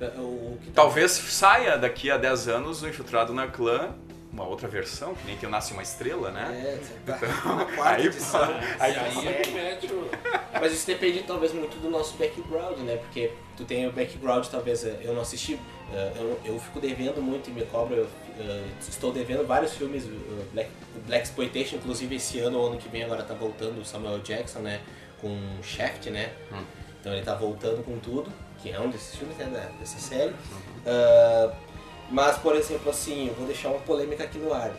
É, 0.00 0.06
o 0.18 0.58
que 0.60 0.72
Talvez 0.72 1.12
saia 1.12 1.78
daqui 1.78 2.10
a 2.10 2.16
10 2.16 2.48
anos 2.48 2.82
o 2.82 2.88
Infiltrado 2.88 3.32
na 3.32 3.46
Clã 3.46 3.94
uma 4.34 4.44
outra 4.44 4.66
versão, 4.66 5.14
que 5.14 5.24
nem 5.26 5.36
que 5.36 5.46
nasce 5.46 5.72
uma 5.72 5.82
estrela, 5.82 6.30
né? 6.32 6.50
É, 6.52 7.06
tá 7.06 7.16
então, 7.22 7.84
aí, 7.84 8.06
edição. 8.06 8.42
aí, 8.80 8.96
aí 8.96 9.28
é 9.28 9.32
que 9.34 9.50
mete 9.52 9.86
o... 9.86 10.10
Mas 10.52 10.72
isso 10.72 10.86
depende 10.86 11.22
talvez 11.22 11.52
muito 11.52 11.80
do 11.80 11.88
nosso 11.88 12.16
background, 12.16 12.78
né? 12.80 12.96
Porque 12.96 13.30
tu 13.56 13.64
tem 13.64 13.86
o 13.86 13.92
background, 13.92 14.44
talvez 14.46 14.84
eu 14.84 15.14
não 15.14 15.22
assisti, 15.22 15.58
eu, 16.16 16.40
eu 16.44 16.58
fico 16.58 16.80
devendo 16.80 17.22
muito 17.22 17.48
e 17.48 17.52
me 17.52 17.64
cobro, 17.66 17.94
eu, 17.94 18.08
estou 18.80 19.12
devendo 19.12 19.46
vários 19.46 19.74
filmes, 19.74 20.04
Black, 20.52 20.68
Black 21.06 21.24
Exploitation, 21.24 21.76
inclusive 21.76 22.16
esse 22.16 22.40
ano 22.40 22.58
ou 22.58 22.66
ano 22.66 22.76
que 22.78 22.88
vem 22.88 23.04
agora 23.04 23.22
tá 23.22 23.34
voltando 23.34 23.80
o 23.80 23.84
Samuel 23.84 24.18
Jackson, 24.18 24.60
né? 24.60 24.80
Com 25.20 25.38
Shaft, 25.62 26.10
né? 26.10 26.32
Hum. 26.52 26.64
Então 27.00 27.12
ele 27.12 27.22
tá 27.22 27.34
voltando 27.34 27.84
com 27.84 27.98
tudo, 27.98 28.32
que 28.60 28.70
é 28.70 28.80
um 28.80 28.90
desses 28.90 29.14
filmes 29.14 29.36
né, 29.36 29.70
dessa 29.78 29.98
série. 29.98 30.30
Uhum. 30.30 30.56
Uh, 30.86 31.54
mas, 32.10 32.38
por 32.38 32.54
exemplo, 32.54 32.90
assim, 32.90 33.28
eu 33.28 33.34
vou 33.34 33.46
deixar 33.46 33.70
uma 33.70 33.80
polêmica 33.80 34.24
aqui 34.24 34.38
no 34.38 34.52
ar. 34.52 34.72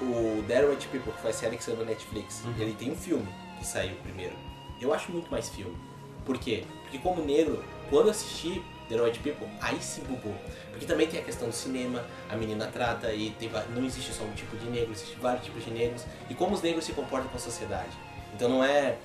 O 0.00 0.42
White 0.70 0.88
People, 0.88 1.12
que 1.12 1.28
a 1.28 1.32
série 1.32 1.56
que 1.56 1.64
saiu 1.64 1.76
no 1.76 1.84
Netflix, 1.84 2.42
uhum. 2.44 2.54
ele 2.58 2.74
tem 2.74 2.90
um 2.90 2.96
filme 2.96 3.28
que 3.58 3.66
saiu 3.66 3.94
primeiro. 4.02 4.34
Eu 4.80 4.92
acho 4.92 5.12
muito 5.12 5.30
mais 5.30 5.48
filme. 5.48 5.76
Por 6.24 6.38
quê? 6.38 6.64
Porque 6.82 6.98
como 6.98 7.24
negro, 7.24 7.62
quando 7.90 8.06
eu 8.06 8.10
assisti 8.10 8.62
The 8.88 9.00
White 9.00 9.20
People, 9.20 9.46
aí 9.60 9.80
se 9.80 10.00
bugou. 10.02 10.34
Porque 10.70 10.84
também 10.84 11.06
tem 11.06 11.20
a 11.20 11.22
questão 11.22 11.48
do 11.48 11.54
cinema, 11.54 12.04
a 12.28 12.36
menina 12.36 12.66
trata 12.66 13.12
e 13.12 13.30
tem, 13.30 13.50
não 13.74 13.84
existe 13.84 14.12
só 14.12 14.24
um 14.24 14.32
tipo 14.32 14.56
de 14.56 14.66
negro, 14.66 14.92
existe 14.92 15.16
vários 15.20 15.44
tipos 15.44 15.64
de 15.64 15.70
negros. 15.70 16.04
E 16.28 16.34
como 16.34 16.54
os 16.54 16.62
negros 16.62 16.84
se 16.84 16.92
comportam 16.92 17.28
com 17.28 17.36
a 17.36 17.40
sociedade. 17.40 17.96
Então 18.34 18.48
não 18.48 18.64
é... 18.64 18.96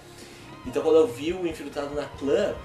Então 0.65 0.81
quando 0.81 0.97
eu 0.97 1.07
vi 1.07 1.33
o 1.33 1.47
Infiltrado 1.47 1.93
na 1.93 2.05
Clã, 2.05 2.55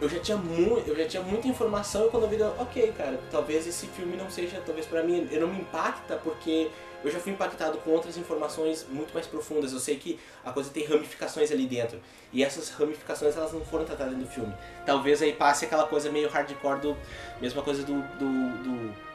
eu 0.00 0.08
já 0.08 0.18
tinha 0.20 0.36
muito, 0.36 0.88
eu 0.88 0.96
já 0.96 1.06
tinha 1.06 1.22
muita 1.22 1.48
informação 1.48 2.06
e 2.06 2.10
quando 2.10 2.24
eu 2.24 2.28
vi, 2.28 2.40
ok, 2.42 2.92
cara, 2.96 3.18
talvez 3.30 3.66
esse 3.66 3.86
filme 3.88 4.16
não 4.16 4.30
seja, 4.30 4.62
talvez 4.64 4.86
para 4.86 5.02
mim, 5.02 5.28
ele 5.30 5.40
não 5.40 5.48
me 5.48 5.60
impacta 5.60 6.16
porque 6.16 6.70
eu 7.04 7.10
já 7.10 7.18
fui 7.18 7.32
impactado 7.32 7.78
com 7.78 7.90
outras 7.90 8.16
informações 8.16 8.86
muito 8.88 9.12
mais 9.14 9.26
profundas. 9.26 9.72
Eu 9.72 9.78
sei 9.78 9.96
que 9.96 10.18
a 10.44 10.52
coisa 10.52 10.70
tem 10.70 10.84
ramificações 10.84 11.50
ali 11.50 11.66
dentro 11.66 12.00
e 12.32 12.42
essas 12.42 12.70
ramificações 12.70 13.36
elas 13.36 13.52
não 13.52 13.64
foram 13.64 13.84
tratadas 13.84 14.16
no 14.16 14.26
filme. 14.26 14.52
Talvez 14.84 15.22
aí 15.22 15.32
passe 15.32 15.64
aquela 15.64 15.86
coisa 15.86 16.10
meio 16.10 16.28
hardcore 16.28 16.80
do 16.80 16.96
mesma 17.40 17.62
coisa 17.62 17.82
do, 17.82 17.94
do, 17.94 18.62
do 18.62 19.07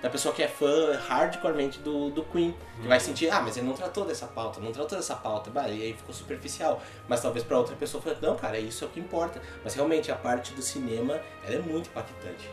da 0.00 0.08
pessoa 0.08 0.34
que 0.34 0.42
é 0.42 0.48
fã 0.48 0.96
hardcoremente 1.08 1.80
do, 1.80 2.10
do 2.10 2.22
Queen, 2.22 2.54
que 2.80 2.86
vai 2.86 3.00
sentir, 3.00 3.30
ah, 3.30 3.40
mas 3.40 3.56
ele 3.56 3.66
não 3.66 3.74
tratou 3.74 4.04
dessa 4.04 4.26
pauta, 4.26 4.60
não 4.60 4.70
tratou 4.70 4.96
dessa 4.96 5.16
pauta, 5.16 5.50
bah, 5.50 5.68
e 5.68 5.82
aí 5.82 5.92
ficou 5.92 6.14
superficial. 6.14 6.80
Mas 7.08 7.20
talvez 7.20 7.44
para 7.44 7.58
outra 7.58 7.74
pessoa 7.74 8.02
foi, 8.02 8.16
não, 8.20 8.36
cara, 8.36 8.58
isso 8.58 8.84
é 8.84 8.86
o 8.86 8.90
que 8.90 9.00
importa. 9.00 9.40
Mas 9.64 9.74
realmente 9.74 10.12
a 10.12 10.16
parte 10.16 10.52
do 10.52 10.62
cinema, 10.62 11.20
ela 11.44 11.56
é 11.56 11.58
muito 11.58 11.88
impactante. 11.88 12.48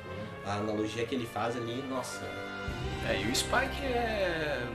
A 0.45 0.53
analogia 0.53 1.05
que 1.05 1.13
ele 1.13 1.27
faz 1.27 1.55
ali, 1.55 1.83
nossa. 1.89 2.25
É, 3.07 3.21
e 3.21 3.31
o 3.31 3.35
Spike 3.35 3.83
é 3.83 4.65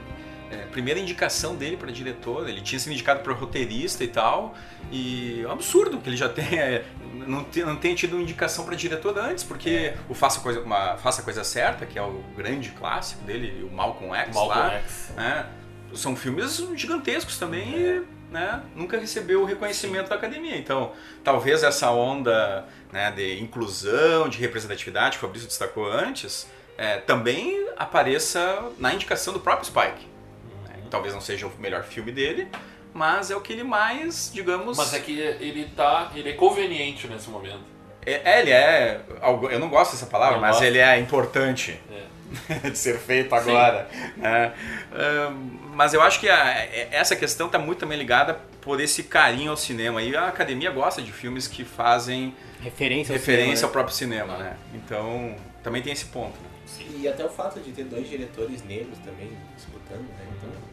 é, 0.51 0.65
primeira 0.65 0.99
indicação 0.99 1.55
dele 1.55 1.77
para 1.77 1.89
diretor, 1.91 2.47
ele 2.47 2.61
tinha 2.61 2.77
sido 2.77 2.91
indicado 2.91 3.21
para 3.21 3.33
roteirista 3.33 4.03
e 4.03 4.07
tal, 4.07 4.53
e 4.91 5.41
é 5.41 5.47
um 5.47 5.51
absurdo 5.51 5.97
que 5.99 6.09
ele 6.09 6.17
já 6.17 6.27
tenha, 6.27 6.83
não, 7.25 7.43
tenha, 7.43 7.65
não 7.65 7.77
tenha 7.77 7.95
tido 7.95 8.19
indicação 8.19 8.65
para 8.65 8.75
diretor 8.75 9.17
antes, 9.17 9.43
porque 9.45 9.69
é. 9.69 9.97
o 10.09 10.13
Faça 10.13 10.41
Coisa, 10.41 10.59
uma, 10.59 10.97
Faça 10.97 11.23
Coisa 11.23 11.43
Certa, 11.43 11.85
que 11.85 11.97
é 11.97 12.01
o 12.01 12.21
grande 12.35 12.71
clássico 12.71 13.23
dele, 13.23 13.63
o 13.63 13.73
Malcolm 13.73 14.13
X 14.13 14.35
Malcolm 14.35 14.59
lá, 14.59 14.73
X. 14.79 15.13
Né, 15.15 15.45
são 15.93 16.15
filmes 16.15 16.57
gigantescos 16.75 17.37
também 17.37 17.75
e 17.75 18.03
né, 18.29 18.61
nunca 18.75 18.97
recebeu 18.97 19.41
o 19.41 19.45
reconhecimento 19.45 20.09
da 20.09 20.15
academia. 20.15 20.57
Então, 20.57 20.93
talvez 21.23 21.63
essa 21.63 21.91
onda 21.91 22.65
né, 22.91 23.11
de 23.11 23.41
inclusão, 23.41 24.27
de 24.29 24.37
representatividade 24.37 25.17
que 25.17 25.23
o 25.23 25.27
Fabrício 25.27 25.47
destacou 25.47 25.89
antes, 25.89 26.49
é, 26.77 26.97
também 26.97 27.67
apareça 27.77 28.71
na 28.77 28.93
indicação 28.93 29.33
do 29.33 29.39
próprio 29.39 29.65
Spike 29.65 30.10
talvez 30.91 31.13
não 31.13 31.21
seja 31.21 31.47
o 31.47 31.51
melhor 31.57 31.83
filme 31.83 32.11
dele, 32.11 32.47
mas 32.93 33.31
é 33.31 33.35
o 33.35 33.41
que 33.41 33.53
ele 33.53 33.63
mais, 33.63 34.29
digamos. 34.33 34.77
Mas 34.77 34.93
é 34.93 34.99
que 34.99 35.17
ele 35.17 35.65
tá. 35.75 36.11
ele 36.13 36.29
é 36.29 36.33
conveniente 36.33 37.07
nesse 37.07 37.29
momento. 37.29 37.63
É, 38.05 38.21
é 38.23 38.41
ele 38.41 38.51
é. 38.51 39.01
Eu 39.49 39.59
não 39.59 39.69
gosto 39.69 39.93
dessa 39.93 40.05
palavra, 40.05 40.35
não 40.35 40.41
mas 40.41 40.51
gosto. 40.51 40.63
ele 40.65 40.79
é 40.79 40.99
importante 40.99 41.79
é. 41.89 42.69
de 42.69 42.77
ser 42.77 42.99
feito 42.99 43.33
agora. 43.33 43.87
Né? 44.17 44.53
mas 45.73 45.93
eu 45.93 46.01
acho 46.01 46.19
que 46.19 46.29
a, 46.29 46.67
essa 46.91 47.15
questão 47.15 47.47
está 47.47 47.57
muito 47.57 47.79
também 47.79 47.97
ligada 47.97 48.39
por 48.59 48.81
esse 48.81 49.03
carinho 49.03 49.51
ao 49.51 49.57
cinema. 49.57 50.01
E 50.01 50.15
a 50.15 50.27
academia 50.27 50.69
gosta 50.69 51.01
de 51.01 51.11
filmes 51.11 51.47
que 51.47 51.63
fazem 51.63 52.35
referência 52.61 53.13
ao, 53.13 53.17
referência 53.17 53.55
cinema, 53.55 53.67
ao 53.67 53.71
próprio 53.71 53.95
cinema, 53.95 54.37
né? 54.37 54.57
Então 54.73 55.35
também 55.63 55.81
tem 55.81 55.93
esse 55.93 56.05
ponto. 56.05 56.37
Né? 56.41 56.49
E 56.99 57.07
até 57.07 57.23
o 57.25 57.29
fato 57.29 57.59
de 57.59 57.71
ter 57.71 57.85
dois 57.85 58.09
diretores 58.09 58.63
negros 58.63 58.97
também 58.99 59.31
disputando, 59.55 60.07
né? 60.07 60.27
Então 60.37 60.70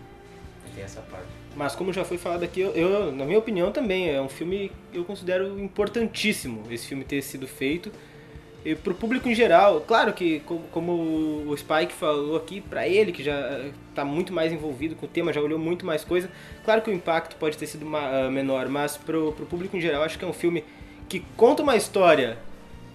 tem 0.79 0.85
essa 0.85 1.01
parte. 1.01 1.26
Mas 1.57 1.74
como 1.74 1.93
já 1.93 2.05
foi 2.05 2.16
falado 2.16 2.45
aqui, 2.45 2.61
eu, 2.61 2.70
eu, 2.70 3.12
na 3.12 3.24
minha 3.24 3.39
opinião 3.39 3.72
também, 3.72 4.11
é 4.11 4.20
um 4.20 4.29
filme 4.29 4.70
que 4.93 4.99
eu 4.99 5.05
considero 5.05 5.59
importantíssimo 5.59 6.62
esse 6.70 6.87
filme 6.87 7.05
ter 7.05 7.20
sido 7.22 7.47
feito. 7.49 7.91
E 8.64 8.74
pro 8.74 8.95
público 8.95 9.29
em 9.29 9.35
geral, 9.35 9.81
claro 9.81 10.12
que 10.12 10.41
como, 10.41 10.62
como 10.68 10.93
o 11.47 11.57
Spike 11.57 11.93
falou 11.93 12.37
aqui, 12.37 12.61
para 12.61 12.87
ele 12.87 13.12
que 13.12 13.22
já 13.22 13.66
está 13.89 14.05
muito 14.05 14.33
mais 14.33 14.53
envolvido 14.53 14.95
com 14.95 15.07
o 15.07 15.09
tema, 15.09 15.33
já 15.33 15.41
olhou 15.41 15.59
muito 15.59 15.87
mais 15.87 16.05
coisa, 16.05 16.31
claro 16.64 16.83
que 16.83 16.91
o 16.91 16.93
impacto 16.93 17.37
pode 17.37 17.57
ter 17.57 17.66
sido 17.66 17.87
uma, 17.87 18.26
uh, 18.26 18.31
menor, 18.31 18.68
mas 18.68 18.97
pro, 18.97 19.33
pro 19.33 19.47
público 19.47 19.76
em 19.76 19.81
geral, 19.81 20.03
acho 20.03 20.18
que 20.18 20.24
é 20.24 20.29
um 20.29 20.33
filme 20.33 20.64
que 21.09 21.20
conta 21.37 21.62
uma 21.62 21.76
história 21.76 22.37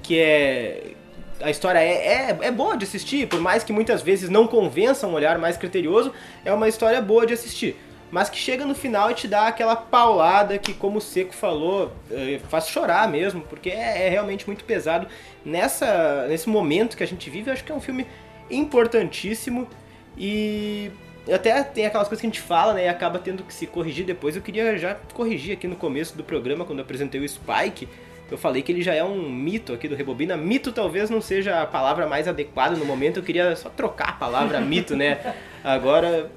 que 0.04 0.20
é 0.20 0.96
a 1.44 1.50
história 1.50 1.80
é, 1.80 2.30
é, 2.32 2.38
é, 2.42 2.52
boa 2.52 2.78
de 2.78 2.86
assistir, 2.86 3.28
por 3.28 3.40
mais 3.40 3.64
que 3.64 3.74
muitas 3.74 4.02
vezes 4.02 4.30
não 4.30 4.48
convença 4.48 5.06
um 5.06 5.14
olhar 5.14 5.38
mais 5.38 5.58
criterioso, 5.58 6.14
é 6.46 6.54
uma 6.54 6.70
história 6.70 7.02
boa 7.02 7.26
de 7.26 7.34
assistir. 7.34 7.76
Mas 8.10 8.30
que 8.30 8.38
chega 8.38 8.66
no 8.66 8.76
final 8.76 9.12
e 9.12 9.14
te 9.16 9.28
dá 9.28 9.48
aquela 9.48 9.76
paulada 9.76 10.58
que, 10.58 10.74
como 10.74 11.00
o 11.00 11.02
Seco 11.02 11.34
falou, 11.34 11.92
eh, 12.12 12.40
faz 12.48 12.68
chorar 12.68 13.10
mesmo, 13.10 13.42
porque 13.42 13.72
é, 13.72 14.06
é 14.06 14.10
realmente 14.10 14.46
muito 14.46 14.64
pesado. 14.64 15.08
Nessa, 15.44 16.28
nesse 16.28 16.48
momento 16.48 16.96
que 16.96 17.04
a 17.04 17.08
gente 17.08 17.28
vive, 17.30 17.50
eu 17.50 17.54
acho 17.54 17.64
que 17.64 17.72
é 17.72 17.76
um 17.76 17.82
filme 17.82 18.06
importantíssimo 18.52 19.68
e 20.16 20.92
até 21.32 21.64
tem 21.64 21.86
aquelas 21.86 22.08
coisas 22.08 22.22
que 22.22 22.28
a 22.28 22.30
gente 22.30 22.42
fala, 22.42 22.74
né, 22.74 22.86
e 22.86 22.88
acaba 22.88 23.18
tendo 23.18 23.44
que 23.44 23.54
se 23.54 23.66
corrigir 23.66 24.06
depois. 24.06 24.36
Eu 24.36 24.44
queria 24.44 24.78
já 24.78 24.96
corrigir 25.14 25.54
aqui 25.54 25.68
no 25.68 25.76
começo 25.76 26.16
do 26.16 26.24
programa, 26.24 26.66
quando 26.66 26.80
eu 26.80 26.86
apresentei 26.86 27.20
o 27.20 27.28
Spike, 27.28 27.88
eu 28.34 28.38
falei 28.38 28.64
que 28.64 28.72
ele 28.72 28.82
já 28.82 28.96
é 28.96 29.04
um 29.04 29.30
mito 29.30 29.74
aqui 29.74 29.88
do 29.88 29.94
Rebobina. 29.94 30.36
Mito 30.36 30.72
talvez 30.72 31.08
não 31.08 31.22
seja 31.22 31.62
a 31.62 31.68
palavra 31.68 32.08
mais 32.08 32.28
adequada 32.28 32.76
no 32.76 32.84
momento, 32.84 33.18
eu 33.18 33.24
queria 33.24 33.56
só 33.56 33.70
trocar 33.70 34.10
a 34.10 34.14
palavra 34.14 34.60
mito, 34.60 34.96
né? 34.96 35.36
Agora, 35.64 36.32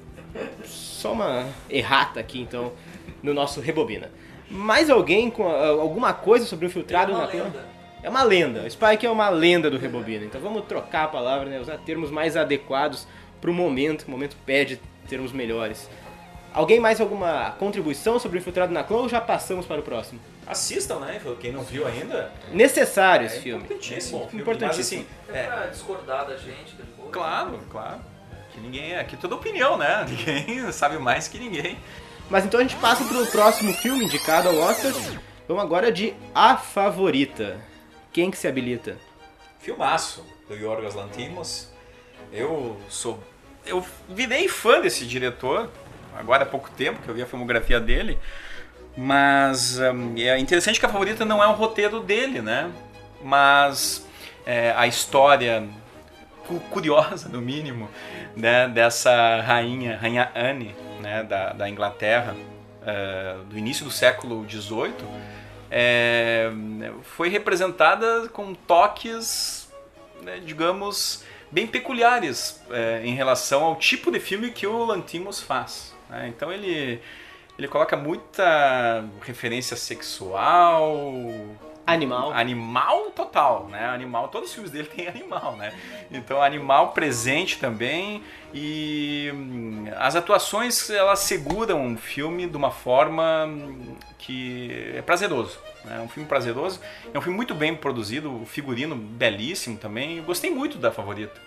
só 0.63 1.13
uma 1.13 1.47
errata 1.67 2.19
aqui 2.19 2.39
então 2.39 2.73
no 3.23 3.33
nosso 3.33 3.59
Rebobina. 3.59 4.11
Mais 4.47 4.91
alguém 4.91 5.31
com 5.31 5.49
ah, 5.49 5.69
alguma 5.69 6.13
coisa 6.13 6.45
sobre 6.45 6.67
o 6.67 6.67
infiltrado 6.67 7.07
Tem 7.07 7.41
uma 7.41 7.45
lenda. 7.45 7.65
É 8.03 8.09
uma 8.11 8.23
lenda. 8.23 8.61
O 8.61 8.69
Spike 8.69 9.03
é 9.03 9.09
uma 9.09 9.29
lenda 9.29 9.67
do 9.67 9.79
Rebobina. 9.79 10.23
Então 10.23 10.39
vamos 10.39 10.65
trocar 10.65 11.05
a 11.05 11.07
palavra, 11.07 11.49
né? 11.49 11.59
Usar 11.59 11.79
termos 11.79 12.11
mais 12.11 12.37
adequados 12.37 13.07
pro 13.41 13.51
momento. 13.51 14.03
O 14.03 14.11
momento 14.11 14.37
pede 14.45 14.79
termos 15.09 15.31
melhores. 15.31 15.89
Alguém 16.53 16.79
mais 16.79 17.01
alguma 17.01 17.55
contribuição 17.57 18.19
sobre 18.19 18.37
o 18.37 18.39
infiltrado 18.39 18.71
na 18.71 18.83
clã 18.83 18.97
ou 18.97 19.09
já 19.09 19.19
passamos 19.19 19.65
para 19.65 19.79
o 19.79 19.83
próximo? 19.83 20.19
Assistam, 20.47 20.99
né? 20.99 21.21
Quem 21.39 21.51
não 21.51 21.63
viu 21.63 21.85
ainda. 21.85 22.31
Necessário 22.51 23.25
esse 23.25 23.37
é 23.37 23.41
filme. 23.41 23.63
Importantíssimo. 23.63 24.27
filme. 24.27 24.41
Importantíssimo. 24.41 25.05
Mas, 25.27 25.35
assim, 25.35 25.37
É 25.37 25.43
é, 25.43 25.47
pra 25.47 25.67
discordar 25.67 26.25
da 26.25 26.37
gente 26.37 26.75
depois. 26.75 27.09
claro, 27.11 27.59
claro. 27.69 27.99
Que 28.51 28.59
ninguém 28.61 28.93
é. 28.93 28.99
Aqui 28.99 29.17
toda 29.17 29.35
opinião, 29.35 29.77
né? 29.77 30.05
Ninguém 30.09 30.71
sabe 30.71 30.97
mais 30.97 31.27
que 31.27 31.37
ninguém. 31.37 31.77
Mas 32.29 32.45
então 32.45 32.59
a 32.59 32.63
gente 32.63 32.75
passa 32.77 33.03
pro 33.05 33.25
próximo 33.27 33.73
filme 33.73 34.05
indicado 34.05 34.49
ao 34.49 34.55
Oscar. 34.55 34.91
Vamos 35.47 35.63
agora 35.63 35.91
de 35.91 36.13
A 36.33 36.57
Favorita. 36.57 37.59
Quem 38.11 38.31
que 38.31 38.37
se 38.37 38.47
habilita? 38.47 38.97
Filmaço 39.59 40.25
do 40.47 40.55
Yorgos 40.55 40.95
Lanthimos. 40.95 41.69
Eu 42.31 42.77
sou. 42.89 43.19
Eu 43.65 43.85
virei 44.09 44.47
fã 44.47 44.79
desse 44.81 45.05
diretor 45.05 45.69
agora 46.17 46.43
há 46.43 46.45
pouco 46.45 46.69
tempo 46.71 47.01
que 47.01 47.07
eu 47.09 47.13
vi 47.13 47.21
a 47.21 47.25
filmografia 47.25 47.79
dele. 47.79 48.17
Mas 48.97 49.77
hum, 49.79 50.15
é 50.17 50.37
interessante 50.39 50.79
que 50.79 50.85
a 50.85 50.89
favorita 50.89 51.23
não 51.23 51.41
é 51.43 51.47
o 51.47 51.51
roteiro 51.53 51.99
dele, 51.99 52.41
né? 52.41 52.71
Mas 53.23 54.07
é, 54.45 54.73
a 54.75 54.87
história 54.87 55.67
cu- 56.47 56.59
curiosa, 56.71 57.29
no 57.29 57.39
mínimo, 57.39 57.87
né, 58.35 58.67
dessa 58.67 59.41
rainha, 59.41 59.97
rainha 59.97 60.31
Anne, 60.35 60.75
né, 60.99 61.23
da, 61.23 61.53
da 61.53 61.69
Inglaterra, 61.69 62.35
é, 62.85 63.35
do 63.47 63.57
início 63.57 63.85
do 63.85 63.91
século 63.91 64.43
XVIII, 64.49 64.93
é, 65.69 66.49
foi 67.03 67.29
representada 67.29 68.27
com 68.29 68.53
toques, 68.55 69.69
né, 70.23 70.39
digamos, 70.43 71.23
bem 71.51 71.67
peculiares 71.67 72.61
é, 72.71 73.01
em 73.03 73.13
relação 73.13 73.63
ao 73.63 73.75
tipo 73.75 74.11
de 74.11 74.19
filme 74.19 74.49
que 74.51 74.65
o 74.65 74.85
Lantimos 74.85 75.39
faz. 75.41 75.93
né? 76.09 76.27
Então 76.29 76.51
ele, 76.51 77.01
ele 77.57 77.67
coloca 77.67 77.97
muita 77.97 79.05
referência 79.21 79.75
sexual, 79.75 81.13
Animal. 81.87 82.33
Animal 82.33 83.11
total, 83.11 83.69
né? 83.71 83.85
Animal, 83.85 84.27
todos 84.27 84.49
os 84.49 84.53
filmes 84.53 84.69
dele 84.69 84.89
tem 84.93 85.07
animal, 85.07 85.55
né? 85.55 85.71
Então, 86.11 86.43
animal 86.43 86.91
presente 86.91 87.57
também 87.59 88.21
e 88.53 89.31
hum, 89.33 89.85
as 89.95 90.13
atuações 90.13 90.89
elas 90.89 91.19
seguram 91.19 91.93
o 91.93 91.97
filme 91.97 92.45
de 92.45 92.57
uma 92.57 92.71
forma 92.71 93.45
hum, 93.45 93.95
que 94.17 94.91
é 94.97 95.01
prazeroso. 95.01 95.59
né? 95.85 95.95
É 95.97 96.01
um 96.01 96.09
filme 96.09 96.27
prazeroso, 96.27 96.81
é 97.13 97.17
um 97.17 97.21
filme 97.21 97.37
muito 97.37 97.55
bem 97.55 97.73
produzido, 97.73 98.41
o 98.41 98.45
figurino 98.45 98.93
belíssimo 98.93 99.77
também. 99.77 100.17
Eu 100.17 100.23
gostei 100.23 100.49
muito 100.49 100.77
da 100.77 100.91
favorita. 100.91 101.39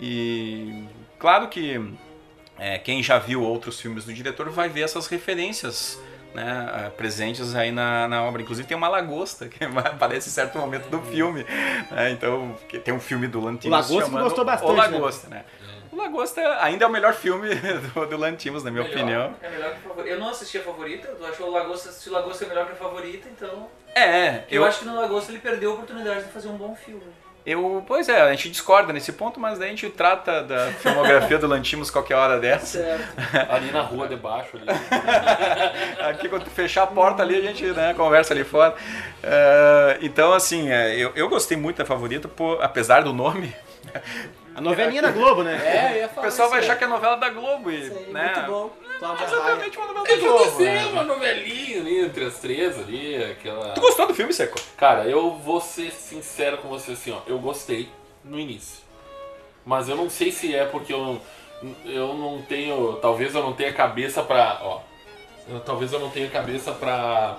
E 0.00 0.84
claro 1.18 1.48
que 1.48 1.78
é, 2.58 2.78
quem 2.78 3.02
já 3.02 3.18
viu 3.18 3.42
outros 3.42 3.80
filmes 3.80 4.04
do 4.04 4.12
diretor 4.12 4.48
vai 4.50 4.68
ver 4.68 4.82
essas 4.82 5.06
referências 5.06 5.98
né, 6.34 6.70
ah, 6.72 6.90
presentes 6.96 7.54
aí 7.54 7.70
na, 7.70 8.08
na 8.08 8.22
obra. 8.24 8.42
Inclusive 8.42 8.66
tem 8.66 8.76
uma 8.76 8.88
lagosta 8.88 9.48
que 9.48 9.64
aparece 9.64 10.28
em 10.28 10.32
certo 10.32 10.58
momento 10.58 10.88
do 10.88 11.00
filme. 11.02 11.44
né, 11.90 12.10
então, 12.10 12.56
que 12.68 12.78
tem 12.78 12.92
um 12.92 13.00
filme 13.00 13.26
do 13.26 13.40
Lantimos 13.40 13.66
O 13.66 13.70
Lagosta 13.70 14.10
chamando 14.10 14.24
gostou 14.24 14.44
bastante, 14.44 14.70
O 14.70 14.74
Lagosta, 14.74 15.28
né? 15.28 15.44
O 15.90 15.96
Lagosta 15.96 16.40
ainda 16.62 16.86
é 16.86 16.88
o 16.88 16.90
melhor 16.90 17.12
filme 17.12 17.50
do, 17.94 18.06
do 18.06 18.16
Lantimos, 18.16 18.64
na 18.64 18.70
minha 18.70 18.82
Melhor, 18.82 18.96
opinião. 18.96 19.36
É 19.42 19.50
melhor 19.50 19.74
que 19.74 19.80
favorita. 19.82 20.08
Eu 20.08 20.18
não 20.18 20.28
assisti 20.30 20.56
a 20.56 20.62
favorita, 20.62 21.08
tu 21.08 21.24
achou 21.26 21.48
o 21.48 21.50
Lagosta, 21.50 21.92
se 21.92 22.08
o 22.08 22.12
Lagosta 22.12 22.46
é 22.46 22.48
melhor 22.48 22.66
que 22.66 22.72
a 22.72 22.76
favorita, 22.76 23.28
então. 23.28 23.68
É, 23.94 24.44
Eu, 24.48 24.62
eu, 24.62 24.64
acho 24.64 24.78
que 24.78 24.84
no 24.86 24.96
Lagosta 24.96 25.30
ele 25.30 25.40
perdeu 25.40 25.72
a 25.72 25.74
oportunidade 25.74 26.24
de 26.24 26.32
fazer 26.32 26.48
um 26.48 26.56
bom 26.56 26.74
filme. 26.74 27.02
Eu. 27.44 27.82
Pois 27.86 28.08
é, 28.08 28.20
a 28.20 28.30
gente 28.32 28.50
discorda 28.50 28.92
nesse 28.92 29.12
ponto, 29.12 29.38
mas 29.40 29.58
daí 29.58 29.68
a 29.68 29.70
gente 29.70 29.88
trata 29.90 30.42
da 30.42 30.66
filmografia 30.72 31.38
do 31.38 31.46
Lantimos 31.46 31.90
qualquer 31.90 32.14
hora 32.14 32.38
dessa. 32.38 32.78
Certo. 32.78 33.04
Ali 33.50 33.70
na 33.70 33.82
rua 33.82 34.06
debaixo 34.08 34.56
ali. 34.56 34.66
Aqui, 36.10 36.28
quando 36.28 36.44
tu 36.44 36.50
fechar 36.50 36.84
a 36.84 36.86
porta 36.86 37.22
ali, 37.22 37.36
a 37.36 37.40
gente 37.40 37.64
né, 37.66 37.94
conversa 37.94 38.32
ali 38.34 38.44
fora. 38.44 38.74
Eh, 39.22 39.98
então, 40.02 40.32
assim, 40.32 40.70
é, 40.70 40.96
eu, 40.96 41.12
eu 41.14 41.28
gostei 41.28 41.56
muito 41.56 41.78
da 41.78 41.84
favorita, 41.84 42.28
por, 42.28 42.62
apesar 42.62 43.02
do 43.02 43.12
nome. 43.12 43.54
A 44.54 44.60
novelinha 44.60 45.00
da 45.00 45.10
Globo, 45.10 45.42
né? 45.42 45.60
É, 45.64 45.92
eu 45.92 46.00
ia 46.00 46.06
O 46.06 46.08
falar 46.10 46.26
pessoal 46.26 46.50
vai 46.50 46.60
isso 46.60 46.66
achar 46.66 46.74
aí. 46.74 46.78
que 46.78 46.84
é 46.84 46.86
novela 46.86 47.16
da 47.16 47.30
Globo. 47.30 47.70
E, 47.70 47.86
Isso 47.86 47.96
aí, 47.96 48.12
né, 48.12 48.32
muito 48.34 48.50
bom. 48.50 48.70
Raia. 49.08 49.24
Exatamente 49.26 49.76
uma 49.78 49.86
novela 49.88 50.06
É 50.08 50.12
que 50.16 50.20
Globo. 50.20 50.44
assim, 50.44 50.64
né? 50.64 50.86
uma 50.86 51.04
novelinha 51.04 51.80
ali 51.80 52.00
entre 52.04 52.24
as 52.24 52.38
três 52.38 52.78
ali, 52.78 53.16
aquela. 53.24 53.72
Tu 53.74 53.80
gostou 53.80 54.06
do 54.06 54.14
filme, 54.14 54.32
Seco? 54.32 54.58
Cara, 54.76 55.04
eu 55.04 55.30
vou 55.36 55.60
ser 55.60 55.90
sincero 55.92 56.58
com 56.58 56.68
você 56.68 56.92
assim, 56.92 57.10
ó. 57.12 57.18
Eu 57.26 57.38
gostei 57.38 57.88
no 58.24 58.38
início. 58.38 58.82
Mas 59.64 59.88
eu 59.88 59.96
não 59.96 60.08
sei 60.10 60.30
se 60.32 60.54
é 60.54 60.64
porque 60.64 60.92
eu, 60.92 61.20
eu 61.84 62.14
não 62.14 62.42
tenho. 62.42 62.94
Talvez 63.02 63.34
eu 63.34 63.42
não 63.42 63.52
tenha 63.52 63.72
cabeça 63.72 64.22
pra. 64.22 64.58
Ó. 64.62 64.80
eu- 65.48 65.60
talvez 65.60 65.92
eu 65.92 65.98
não 66.00 66.10
tenha 66.10 66.28
cabeça 66.30 66.72
pra. 66.72 67.36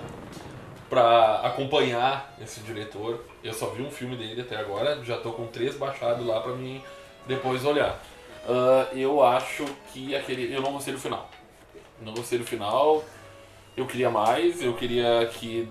pra 0.88 1.40
acompanhar 1.44 2.34
esse 2.40 2.60
diretor. 2.60 3.24
Eu 3.42 3.52
só 3.52 3.66
vi 3.66 3.82
um 3.82 3.90
filme 3.90 4.16
dele 4.16 4.40
até 4.42 4.56
agora, 4.56 4.98
já 5.04 5.18
tô 5.18 5.32
com 5.32 5.46
três 5.46 5.76
baixados 5.76 6.26
lá 6.26 6.40
pra 6.40 6.52
mim 6.52 6.82
depois 7.26 7.64
olhar. 7.64 7.98
Ah, 8.48 8.86
eu 8.94 9.22
acho 9.22 9.64
que 9.92 10.14
aquele. 10.14 10.54
Eu 10.54 10.60
não 10.62 10.72
gostei 10.72 10.92
do 10.94 11.00
final. 11.00 11.28
Não 12.00 12.14
gostei 12.14 12.38
do 12.38 12.44
final. 12.44 13.04
Eu 13.76 13.86
queria 13.86 14.10
mais, 14.10 14.62
eu 14.62 14.74
queria 14.74 15.26
que 15.34 15.68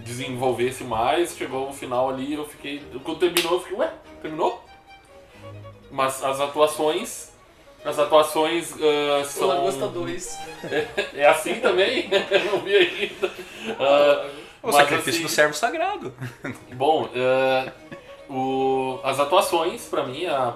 desenvolvesse 0.00 0.84
mais. 0.84 1.36
Chegou 1.36 1.68
o 1.68 1.72
final 1.72 2.10
ali, 2.10 2.34
eu 2.34 2.44
fiquei. 2.46 2.82
Quando 3.04 3.18
terminou, 3.18 3.54
eu 3.54 3.60
fiquei, 3.60 3.78
ué, 3.78 3.92
terminou? 4.20 4.62
Mas 5.90 6.22
as 6.22 6.40
atuações. 6.40 7.30
As 7.84 7.98
atuações 7.98 8.72
O 8.72 9.24
são. 9.24 9.48
Lagosta 9.48 9.88
2. 9.88 10.38
É 11.14 11.26
assim 11.26 11.56
também? 11.56 12.08
Eu 12.30 12.44
não 12.52 12.60
vi 12.60 12.76
ainda. 12.76 13.30
Ah, 13.78 14.28
O 14.62 14.66
mas 14.68 14.76
sacrifício 14.76 15.10
assim, 15.10 15.22
do 15.22 15.28
servo 15.28 15.54
sagrado. 15.54 16.14
Bom, 16.72 17.08
ah, 17.14 17.72
o, 18.30 19.00
as 19.02 19.18
atuações, 19.18 19.84
pra 19.86 20.04
mim, 20.04 20.26
a, 20.26 20.54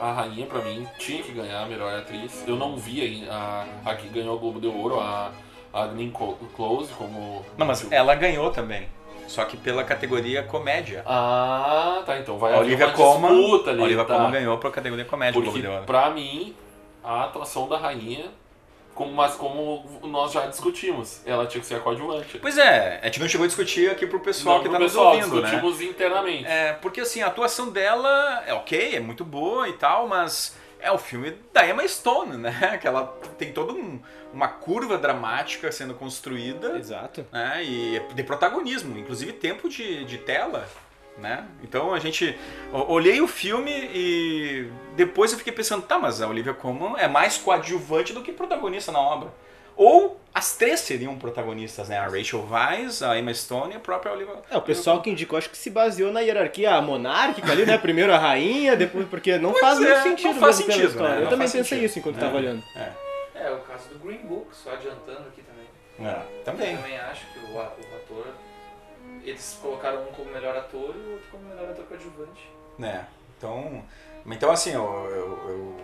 a 0.00 0.12
rainha, 0.12 0.46
pra 0.46 0.60
mim, 0.60 0.86
tinha 0.98 1.22
que 1.22 1.32
ganhar 1.32 1.62
a 1.62 1.66
melhor 1.66 1.92
atriz. 1.98 2.44
Eu 2.46 2.56
não 2.56 2.76
vi 2.76 3.00
ainda 3.00 3.32
a, 3.32 3.64
a 3.84 3.94
que 3.94 4.08
ganhou 4.08 4.36
o 4.36 4.38
Globo 4.38 4.60
de 4.60 4.66
Ouro, 4.66 5.00
a, 5.00 5.30
a 5.72 5.86
Glenn 5.86 6.10
Close, 6.56 6.92
como. 6.94 7.44
Não, 7.56 7.66
mas 7.66 7.90
ela 7.90 8.14
ganhou 8.14 8.50
também. 8.50 8.88
Só 9.26 9.44
que 9.44 9.56
pela 9.58 9.84
categoria 9.84 10.42
comédia. 10.42 11.02
Ah, 11.06 12.02
tá, 12.06 12.18
então 12.18 12.38
vai 12.38 12.52
A 12.52 12.56
haver 12.56 12.66
Olivia 12.66 12.86
uma 12.86 12.94
Colman, 12.94 13.36
disputa 13.36 13.70
ali. 13.70 13.80
a 13.80 13.84
Olivia 13.84 14.04
tá. 14.04 14.14
Colman 14.14 14.30
ganhou 14.32 14.56
pra 14.58 14.70
categoria 14.70 15.04
comédia 15.04 15.34
Porque 15.34 15.50
Globo 15.50 15.60
de 15.62 15.68
Ouro. 15.68 15.84
pra 15.84 16.08
mim, 16.10 16.54
a 17.04 17.24
atuação 17.24 17.68
da 17.68 17.76
rainha, 17.76 18.24
como, 18.98 19.12
mas 19.12 19.36
como 19.36 19.84
nós 20.02 20.32
já 20.32 20.46
discutimos, 20.46 21.22
ela 21.24 21.46
tinha 21.46 21.60
que 21.60 21.66
ser 21.66 21.76
a 21.76 21.80
coadjuvante. 21.80 22.38
Pois 22.40 22.58
é, 22.58 22.98
a 23.00 23.06
gente 23.06 23.20
não 23.20 23.28
chegou 23.28 23.44
a 23.44 23.46
discutir 23.46 23.88
aqui 23.90 24.06
pro 24.06 24.18
pessoal 24.18 24.56
Não 24.56 24.62
que 24.64 24.68
pro 24.68 24.78
tá 24.78 24.84
pessoal, 24.84 25.14
nos 25.14 25.24
ouvindo, 25.24 25.40
né? 25.40 25.48
discutimos 25.50 25.80
internamente. 25.80 26.44
É, 26.46 26.72
porque 26.74 27.00
assim, 27.00 27.22
a 27.22 27.28
atuação 27.28 27.70
dela 27.70 28.42
é 28.44 28.52
ok, 28.52 28.96
é 28.96 29.00
muito 29.00 29.24
boa 29.24 29.68
e 29.68 29.72
tal, 29.74 30.08
mas 30.08 30.56
é 30.80 30.90
o 30.90 30.98
filme 30.98 31.34
da 31.52 31.66
Emma 31.66 31.86
Stone, 31.86 32.36
né? 32.36 32.76
Que 32.80 32.86
ela 32.88 33.06
tem 33.38 33.52
toda 33.52 33.72
um- 33.72 34.00
uma 34.32 34.48
curva 34.48 34.98
dramática 34.98 35.70
sendo 35.72 35.94
construída, 35.94 36.76
Exato. 36.76 37.24
né? 37.32 37.62
E 37.64 38.02
de 38.14 38.22
protagonismo, 38.24 38.98
inclusive 38.98 39.32
tempo 39.32 39.68
de, 39.68 40.04
de 40.04 40.18
tela, 40.18 40.68
né? 41.18 41.44
Então 41.62 41.92
a 41.92 41.98
gente... 41.98 42.38
Olhei 42.72 43.20
o 43.20 43.28
filme 43.28 43.70
e 43.72 44.70
depois 44.96 45.32
eu 45.32 45.38
fiquei 45.38 45.52
pensando, 45.52 45.82
tá, 45.82 45.98
mas 45.98 46.20
a 46.22 46.28
Olivia 46.28 46.54
Colman 46.54 46.94
é 46.98 47.08
mais 47.08 47.38
coadjuvante 47.38 48.12
do 48.12 48.22
que 48.22 48.32
protagonista 48.32 48.92
na 48.92 49.00
obra. 49.00 49.32
Ou 49.76 50.20
as 50.34 50.56
três 50.56 50.80
seriam 50.80 51.16
protagonistas, 51.16 51.88
né? 51.88 51.98
A 51.98 52.08
Rachel 52.08 52.44
Weisz, 52.50 53.00
a 53.00 53.16
Emma 53.16 53.32
Stone 53.32 53.74
e 53.74 53.76
a 53.76 53.80
própria 53.80 54.12
Olivia 54.12 54.34
É, 54.50 54.56
o 54.56 54.60
pessoal 54.62 55.00
que 55.00 55.08
indicou 55.08 55.38
acho 55.38 55.48
que 55.48 55.56
se 55.56 55.70
baseou 55.70 56.12
na 56.12 56.18
hierarquia 56.18 56.80
monárquica 56.82 57.52
ali, 57.52 57.64
né? 57.64 57.78
Primeiro 57.78 58.12
a 58.12 58.18
rainha, 58.18 58.74
depois. 58.76 59.06
Porque 59.08 59.38
não 59.38 59.54
faz 59.54 59.80
é, 59.80 59.82
muito 59.82 60.02
sentido 60.02 60.34
não 60.34 60.40
faz 60.40 60.56
sentido, 60.56 61.00
né? 61.00 61.16
Eu 61.18 61.20
Não 61.22 61.30
também 61.30 61.46
pensei 61.46 61.62
sentido. 61.62 61.84
isso 61.84 61.98
enquanto 62.00 62.16
É. 62.16 62.20
tava 62.20 62.36
olhando. 62.38 62.62
É, 62.74 62.90
É, 63.36 63.50
o 63.52 63.58
caso 63.58 63.88
do 63.90 64.00
Green 64.00 64.18
Book, 64.18 64.48
só 64.52 64.72
adiantando 64.72 65.28
aqui 65.28 65.42
também. 65.42 66.10
é, 66.12 66.42
também. 66.44 66.72
Eu 66.72 66.78
também 66.78 66.98
acho 66.98 67.26
que 67.32 67.38
o, 67.38 67.54
o 67.54 67.60
ator. 67.60 68.26
Eles 69.28 69.58
colocaram 69.60 70.02
um 70.02 70.06
como 70.06 70.30
melhor 70.30 70.56
ator 70.56 70.94
e 70.96 70.98
o 71.08 71.12
outro 71.12 71.26
como 71.30 71.44
melhor 71.44 71.70
ator 71.70 71.84
coadjuvante. 71.84 72.48
né? 72.78 73.06
Então, 73.36 73.82
então 74.26 74.50
assim, 74.50 74.72
eu, 74.72 74.82
eu- 74.82 75.48
eu 75.50 75.76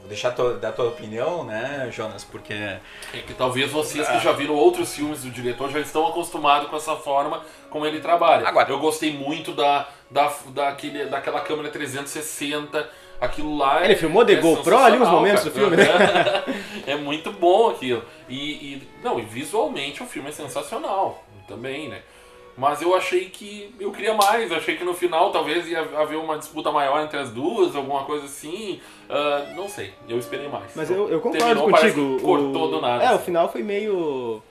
Vou 0.00 0.08
deixar 0.08 0.30
tua, 0.30 0.54
dar 0.54 0.72
tua 0.72 0.86
opinião, 0.88 1.42
né, 1.44 1.88
Jonas? 1.92 2.22
Porque 2.24 2.52
É 2.54 2.78
que 3.26 3.34
talvez 3.34 3.70
vocês 3.70 4.08
que 4.08 4.20
já 4.20 4.30
viram 4.32 4.54
outros 4.54 4.94
filmes 4.94 5.22
do 5.22 5.30
diretor 5.30 5.70
já 5.70 5.80
estão 5.80 6.06
acostumados 6.06 6.70
com 6.70 6.76
essa 6.76 6.94
forma 6.96 7.42
como 7.68 7.84
ele 7.84 8.00
trabalha. 8.00 8.46
Agora- 8.48 8.70
eu 8.70 8.78
gostei 8.78 9.12
muito 9.12 9.52
da, 9.52 9.88
da, 10.10 10.32
daquele, 10.46 11.06
daquela 11.06 11.40
câmera 11.40 11.68
360. 11.70 12.88
Aquilo 13.20 13.56
lá 13.58 13.82
Ele 13.84 13.94
é- 13.94 13.96
filmou 13.96 14.24
de 14.24 14.34
é 14.34 14.36
GoPro 14.40 14.76
ali 14.78 14.96
uns 14.96 14.98
sensacional, 15.08 15.12
momentos 15.16 15.40
cara. 15.42 15.50
do 15.50 15.60
filme, 15.60 15.76
né? 15.76 16.84
É 16.86 16.94
muito 16.96 17.32
bom 17.32 17.70
aquilo. 17.70 18.02
E, 18.28 18.36
e- 18.74 18.88
não, 19.02 19.18
e 19.18 19.22
visualmente 19.22 20.00
o 20.02 20.06
filme 20.06 20.28
é 20.28 20.32
sensacional 20.32 21.22
também, 21.48 21.88
né? 21.88 22.00
Mas 22.58 22.82
eu 22.82 22.92
achei 22.92 23.26
que 23.26 23.72
eu 23.78 23.92
queria 23.92 24.14
mais, 24.14 24.50
achei 24.50 24.76
que 24.76 24.82
no 24.82 24.92
final 24.92 25.30
talvez 25.30 25.68
ia 25.68 25.80
haver 25.80 26.18
uma 26.18 26.36
disputa 26.36 26.72
maior 26.72 27.00
entre 27.04 27.16
as 27.16 27.30
duas, 27.30 27.76
alguma 27.76 28.02
coisa 28.02 28.24
assim. 28.24 28.80
Ah, 29.08 29.52
não 29.54 29.68
sei, 29.68 29.94
eu 30.08 30.18
esperei 30.18 30.48
mais. 30.48 30.72
Mas 30.74 30.90
eu, 30.90 31.08
eu 31.08 31.20
concordo 31.20 31.44
Terminou, 31.44 31.70
contigo. 31.70 32.16
que 32.16 32.24
cortou 32.24 32.68
do 32.68 32.80
nada. 32.80 33.04
É, 33.04 33.14
o 33.14 33.18
final 33.20 33.48
foi 33.48 33.62
meio. 33.62 34.42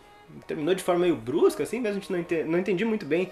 Terminou 0.48 0.74
de 0.74 0.82
forma 0.82 1.02
meio 1.02 1.18
brusca, 1.18 1.64
assim, 1.64 1.82
mesmo 1.82 1.98
a 1.98 2.00
gente 2.00 2.12
não, 2.12 2.20
ente... 2.20 2.44
não 2.44 2.58
entendi 2.58 2.86
muito 2.86 3.06
bem. 3.06 3.30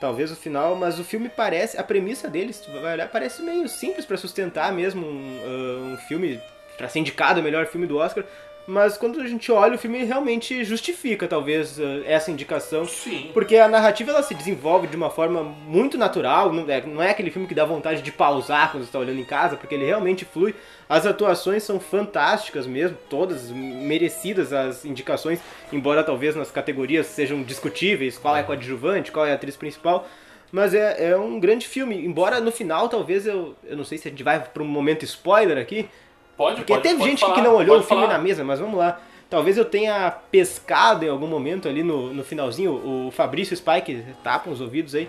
Talvez 0.00 0.30
o 0.30 0.36
final, 0.36 0.76
mas 0.76 1.00
o 1.00 1.04
filme 1.04 1.28
parece. 1.28 1.76
A 1.76 1.82
premissa 1.82 2.28
dele, 2.28 2.52
se 2.52 2.62
tu 2.62 2.70
vai 2.80 2.92
olhar, 2.92 3.08
parece 3.08 3.42
meio 3.42 3.68
simples 3.68 4.06
pra 4.06 4.16
sustentar 4.16 4.72
mesmo 4.72 5.04
um, 5.04 5.40
ah, 5.44 5.94
um 5.94 5.96
filme. 5.96 6.40
pra 6.78 6.88
ser 6.88 7.00
indicado 7.00 7.40
o 7.40 7.42
melhor 7.42 7.66
filme 7.66 7.88
do 7.88 7.96
Oscar. 7.96 8.24
Mas 8.66 8.98
quando 8.98 9.20
a 9.20 9.26
gente 9.28 9.52
olha, 9.52 9.76
o 9.76 9.78
filme 9.78 10.02
realmente 10.02 10.64
justifica, 10.64 11.28
talvez, 11.28 11.78
ah, 11.78 12.02
essa 12.04 12.30
indicação. 12.30 12.84
Sim. 12.84 13.30
Porque 13.32 13.56
a 13.56 13.68
narrativa 13.68 14.10
ela 14.10 14.22
se 14.22 14.34
desenvolve 14.34 14.88
de 14.88 14.96
uma 14.96 15.08
forma 15.08 15.42
muito 15.42 15.96
natural, 15.96 16.52
não 16.52 16.68
é, 16.68 16.80
não 16.84 17.02
é 17.02 17.10
aquele 17.10 17.30
filme 17.30 17.46
que 17.46 17.54
dá 17.54 17.64
vontade 17.64 18.02
de 18.02 18.10
pausar 18.10 18.72
quando 18.72 18.82
está 18.82 18.98
olhando 18.98 19.20
em 19.20 19.24
casa, 19.24 19.56
porque 19.56 19.74
ele 19.74 19.84
realmente 19.84 20.24
flui. 20.24 20.54
As 20.88 21.06
atuações 21.06 21.62
são 21.62 21.78
fantásticas 21.78 22.66
mesmo, 22.66 22.96
todas 23.08 23.50
merecidas 23.50 24.52
as 24.52 24.84
indicações, 24.84 25.40
embora 25.72 26.02
talvez 26.02 26.34
nas 26.34 26.50
categorias 26.50 27.06
sejam 27.06 27.42
discutíveis, 27.42 28.18
qual 28.18 28.36
é 28.36 28.42
coadjuvante, 28.42 29.12
qual 29.12 29.24
é 29.24 29.32
a 29.32 29.34
atriz 29.34 29.56
principal. 29.56 30.08
Mas 30.50 30.74
é, 30.74 31.10
é 31.10 31.16
um 31.16 31.38
grande 31.38 31.66
filme, 31.66 32.04
embora 32.04 32.40
no 32.40 32.52
final 32.52 32.88
talvez 32.88 33.26
eu. 33.26 33.56
Eu 33.64 33.76
não 33.76 33.84
sei 33.84 33.98
se 33.98 34.08
a 34.08 34.10
gente 34.10 34.22
vai 34.22 34.40
para 34.40 34.62
um 34.62 34.66
momento 34.66 35.04
spoiler 35.04 35.58
aqui, 35.58 35.88
Pode, 36.36 36.56
porque 36.56 36.72
pode, 36.72 36.82
teve 36.82 36.98
pode 36.98 37.10
gente 37.10 37.20
falar, 37.20 37.34
que 37.34 37.40
não 37.40 37.54
olhou 37.54 37.78
o 37.78 37.82
filme 37.82 38.02
falar. 38.04 38.18
na 38.18 38.22
mesa, 38.22 38.44
mas 38.44 38.60
vamos 38.60 38.78
lá. 38.78 39.00
Talvez 39.28 39.56
eu 39.58 39.64
tenha 39.64 40.10
pescado 40.30 41.04
em 41.04 41.08
algum 41.08 41.26
momento 41.26 41.68
ali 41.68 41.82
no, 41.82 42.12
no 42.12 42.22
finalzinho, 42.22 42.72
o 42.72 43.10
Fabrício 43.10 43.56
Spike 43.56 44.04
tapa 44.22 44.50
os 44.50 44.60
ouvidos 44.60 44.94
aí. 44.94 45.08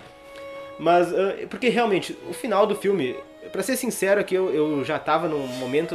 Mas, 0.78 1.12
ah, 1.12 1.34
porque 1.50 1.68
realmente, 1.68 2.16
o 2.28 2.32
final 2.32 2.66
do 2.66 2.74
filme, 2.74 3.16
pra 3.52 3.62
ser 3.62 3.76
sincero 3.76 4.20
aqui, 4.20 4.34
eu, 4.34 4.50
eu 4.52 4.84
já 4.84 4.98
tava 4.98 5.28
num 5.28 5.46
momento 5.46 5.94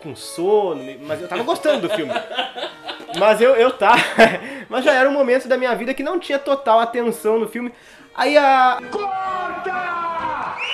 com 0.00 0.16
sono, 0.16 0.82
mas 1.02 1.20
eu 1.20 1.28
tava 1.28 1.42
gostando 1.42 1.86
do 1.86 1.94
filme. 1.94 2.12
Mas 3.18 3.40
eu, 3.40 3.54
eu 3.56 3.72
tá. 3.72 3.94
Mas 4.68 4.84
já 4.84 4.92
era 4.94 5.08
um 5.08 5.12
momento 5.12 5.48
da 5.48 5.56
minha 5.56 5.74
vida 5.74 5.92
que 5.92 6.02
não 6.02 6.20
tinha 6.20 6.38
total 6.38 6.78
atenção 6.78 7.40
no 7.40 7.48
filme. 7.48 7.72
Aí 8.14 8.36
a. 8.36 8.78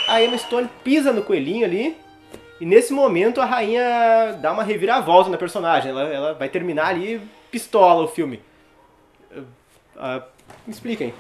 A 0.09 0.23
Emma 0.23 0.37
Stone 0.37 0.69
pisa 0.85 1.13
no 1.13 1.23
coelhinho 1.23 1.65
ali. 1.65 1.97
E 2.61 2.65
nesse 2.67 2.93
momento 2.93 3.41
a 3.41 3.45
rainha 3.45 4.39
dá 4.41 4.53
uma 4.53 4.63
reviravolta 4.63 5.29
na 5.31 5.37
personagem. 5.37 5.91
Ela, 5.91 6.03
ela 6.05 6.35
vai 6.35 6.49
terminar 6.49 6.87
ali 6.89 7.21
pistola 7.51 8.05
o 8.05 8.09
filme. 8.09 8.41
Ah, 9.97 10.23
me 10.67 10.73
expliquem. 10.73 11.13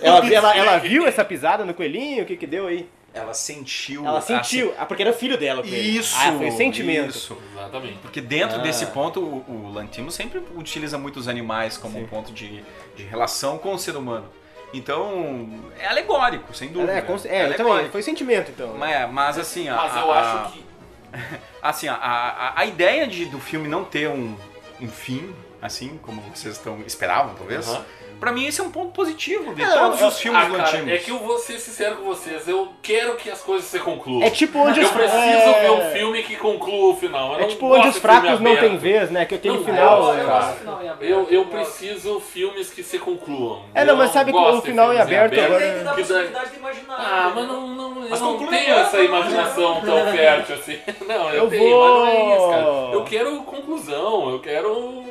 Ela, 0.00 0.26
ela, 0.32 0.56
ela 0.56 0.78
viu 0.78 1.06
essa 1.06 1.24
pisada 1.24 1.64
no 1.64 1.74
coelhinho? 1.74 2.22
O 2.22 2.26
que 2.26 2.36
que 2.36 2.46
deu 2.46 2.66
aí? 2.66 2.88
ela 3.14 3.34
sentiu. 3.34 4.06
Ela 4.06 4.22
sentiu. 4.22 4.72
Ah, 4.78 4.86
porque 4.86 5.02
era 5.02 5.12
filho 5.12 5.36
dela. 5.36 5.62
Isso! 5.66 6.16
Ah, 6.18 6.32
foi 6.32 6.50
sentimento. 6.50 7.10
Isso. 7.10 7.36
Exatamente. 7.54 7.98
Porque 7.98 8.22
dentro 8.22 8.56
Ah. 8.56 8.62
desse 8.62 8.86
ponto, 8.86 9.20
o, 9.20 9.44
o 9.48 9.70
Lantimo 9.72 10.10
sempre 10.10 10.42
utiliza 10.56 10.96
muito 10.96 11.18
os 11.18 11.28
animais 11.28 11.76
como 11.76 11.98
Sim. 11.98 12.04
um 12.04 12.06
ponto 12.06 12.32
de, 12.32 12.64
de 12.96 13.02
relação 13.02 13.58
com 13.58 13.74
o 13.74 13.78
ser 13.78 13.96
humano. 13.96 14.30
Então, 14.72 15.48
é 15.78 15.86
alegórico, 15.86 16.54
sem 16.54 16.68
dúvida. 16.70 16.92
É, 16.92 16.96
é, 16.96 16.98
é, 16.98 17.02
eu 17.02 17.06
também. 17.06 17.34
alegórico. 17.44 17.92
Foi 17.92 18.02
sentimento 18.02 18.50
então. 18.50 18.74
Mas, 18.78 19.10
mas 19.10 19.38
assim, 19.38 19.68
a, 19.68 19.76
Mas 19.76 19.96
eu 19.96 20.10
a- 20.12 20.20
acho 20.44 20.52
que. 20.52 20.64
assim, 21.62 21.88
a, 21.88 21.94
a, 21.94 22.60
a 22.60 22.64
ideia 22.66 23.06
de, 23.06 23.26
do 23.26 23.38
filme 23.38 23.68
não 23.68 23.84
ter 23.84 24.08
um, 24.08 24.34
um 24.80 24.88
fim, 24.88 25.34
assim, 25.60 25.98
como 26.02 26.22
vocês 26.34 26.56
estão, 26.56 26.80
esperavam, 26.86 27.34
talvez, 27.34 27.68
Aham. 27.68 27.84
Pra 28.22 28.30
mim 28.30 28.46
esse 28.46 28.60
é 28.60 28.64
um 28.64 28.70
ponto 28.70 28.92
positivo 28.92 29.52
de 29.52 29.62
Não, 29.62 29.76
todos 29.78 30.00
eu- 30.00 30.06
os 30.06 30.20
filmes 30.20 30.40
Ah, 30.40 30.48
do 30.48 30.56
cara, 30.56 30.94
é 30.94 30.98
que 30.98 31.10
eu 31.10 31.18
vou 31.18 31.38
ser 31.38 31.58
sincero 31.58 31.96
com 31.96 32.04
vocês, 32.04 32.46
eu 32.46 32.68
quero 32.80 33.16
que 33.16 33.28
as 33.28 33.40
coisas 33.40 33.68
se 33.68 33.80
concluam. 33.80 34.22
É 34.22 34.30
tipo 34.30 34.60
onde 34.60 34.78
eu 34.78 34.86
os 34.86 34.92
preciso 34.92 35.18
é... 35.18 35.60
ver 35.60 35.70
um 35.72 35.90
filme 35.90 36.22
que 36.22 36.36
conclua 36.36 36.92
o 36.92 36.96
final. 36.96 37.32
Eu 37.32 37.38
É 37.38 37.40
não 37.42 37.48
tipo 37.48 37.66
onde 37.66 37.88
os 37.88 37.98
fracos 37.98 38.38
não 38.40 38.52
aberto. 38.52 38.60
têm 38.60 38.76
vez, 38.76 39.10
né? 39.10 39.24
Que 39.24 39.34
aquele 39.34 39.56
Não 39.56 39.64
final. 39.64 40.14
é- 40.14 40.20
eu 40.22 40.34
aberto. 40.34 41.02
Eu, 41.02 41.28
eu 41.30 41.44
preciso 41.46 42.20
filmes 42.20 42.70
que 42.70 42.84
se 42.84 42.96
concluam. 43.00 43.64
É, 43.74 43.84
não, 43.84 43.94
Eu 43.94 43.96
mas 43.98 44.12
sabe 44.12 44.30
que 44.32 44.38
o 44.38 44.62
final 44.62 44.92
em 44.92 44.96
filmes 44.96 45.02
aberto 45.02 45.32
Ele 45.32 45.40
agora- 45.40 45.60
tem 45.60 45.78
que 45.78 45.84
dar 45.84 45.94
possibilidade 45.96 46.50
de 46.50 46.56
imaginar. 46.58 46.94
Ah, 46.96 47.26
né? 47.26 47.32
mas 47.34 47.48
não, 47.48 47.66
não, 47.66 48.02
eu 48.04 48.10
Mas 48.10 48.20
não 48.20 48.38
conclui 48.38 48.56
tenho 48.56 48.74
essa 48.76 48.96
não, 48.98 49.04
imaginação 49.04 49.80
tão 49.80 50.06
fértil 50.12 50.54
assim. 50.54 50.78
Não, 51.08 51.28
eu, 51.30 51.44
Eu 51.44 51.50
tenho, 51.50 51.80
mas 51.80 51.90
não 51.90 52.06
é 52.06 52.12
vou- 52.12 52.36
isso, 52.36 52.48
cara. 52.50 52.64
Eu 52.92 53.04
quero 53.04 53.42
conclusão, 53.42 54.30
eu 54.30 54.38
quero 54.38 55.04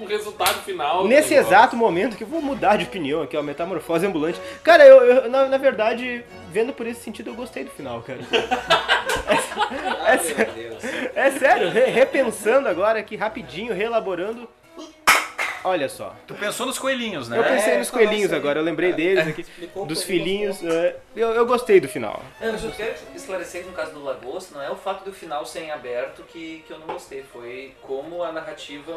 um 0.00 0.04
resultado 0.06 0.60
final. 0.62 1.02
do 1.02 1.08
Nesse 1.08 1.30
negócio. 1.30 1.52
exato 1.54 1.76
momento 1.76 2.16
que 2.16 2.24
eu 2.24 2.28
vou 2.28 2.40
mudar 2.42 2.76
de 2.76 2.84
opinião 2.84 3.22
aqui, 3.22 3.36
ó, 3.36 3.42
metamorfose 3.42 4.06
ambulante. 4.06 4.40
Cara, 4.62 4.84
eu, 4.86 5.02
eu- 5.04 5.30
na, 5.30 5.46
na 5.46 5.56
verdade, 5.58 6.24
vendo 6.50 6.72
por 6.72 6.86
esse 6.86 7.00
sentido, 7.00 7.30
eu 7.30 7.34
gostei 7.34 7.64
do 7.64 7.70
final, 7.70 8.02
cara. 8.02 8.20
Ai, 10.04 10.20
meu 10.36 10.46
Deus. 10.70 10.84
É 11.14 11.30
sério, 11.30 11.70
re- 11.70 11.86
repensando 11.86 12.68
agora 12.68 12.98
aqui 12.98 13.16
rapidinho, 13.16 13.72
reelaborando. 13.74 14.48
Olha 15.64 15.88
só. 15.88 16.14
Tu 16.26 16.34
pensou 16.34 16.66
nos 16.66 16.78
coelhinhos, 16.78 17.28
né? 17.28 17.38
Eu 17.38 17.42
pensei 17.44 17.72
É, 17.74 17.78
nos 17.78 17.90
coelhinhos 17.90 18.32
agora, 18.32 18.58
eu 18.60 18.62
lembrei 18.64 18.92
deles 18.92 19.26
aqui. 19.26 19.40
Explicou 19.40 19.86
Dos 19.86 20.02
filhinhos. 20.02 20.62
é, 20.62 20.96
eu, 21.16 21.30
eu 21.30 21.46
gostei 21.46 21.80
do 21.80 21.88
final. 21.88 22.22
É, 22.40 22.52
mas 22.52 22.62
eu 22.62 22.70
quero 22.70 22.94
esclarecer 23.14 23.62
que 23.62 23.68
no 23.70 23.74
caso 23.74 23.92
do 23.92 24.04
Lagosta, 24.04 24.54
não 24.54 24.62
é 24.62 24.70
o 24.70 24.76
fato 24.76 25.04
do 25.04 25.12
final 25.12 25.44
ser 25.46 25.60
em 25.60 25.70
aberto 25.70 26.22
que, 26.24 26.62
que 26.66 26.72
eu 26.72 26.78
não 26.78 26.86
gostei, 26.88 27.22
foi 27.22 27.74
como 27.82 28.22
a 28.22 28.30
narrativa 28.30 28.92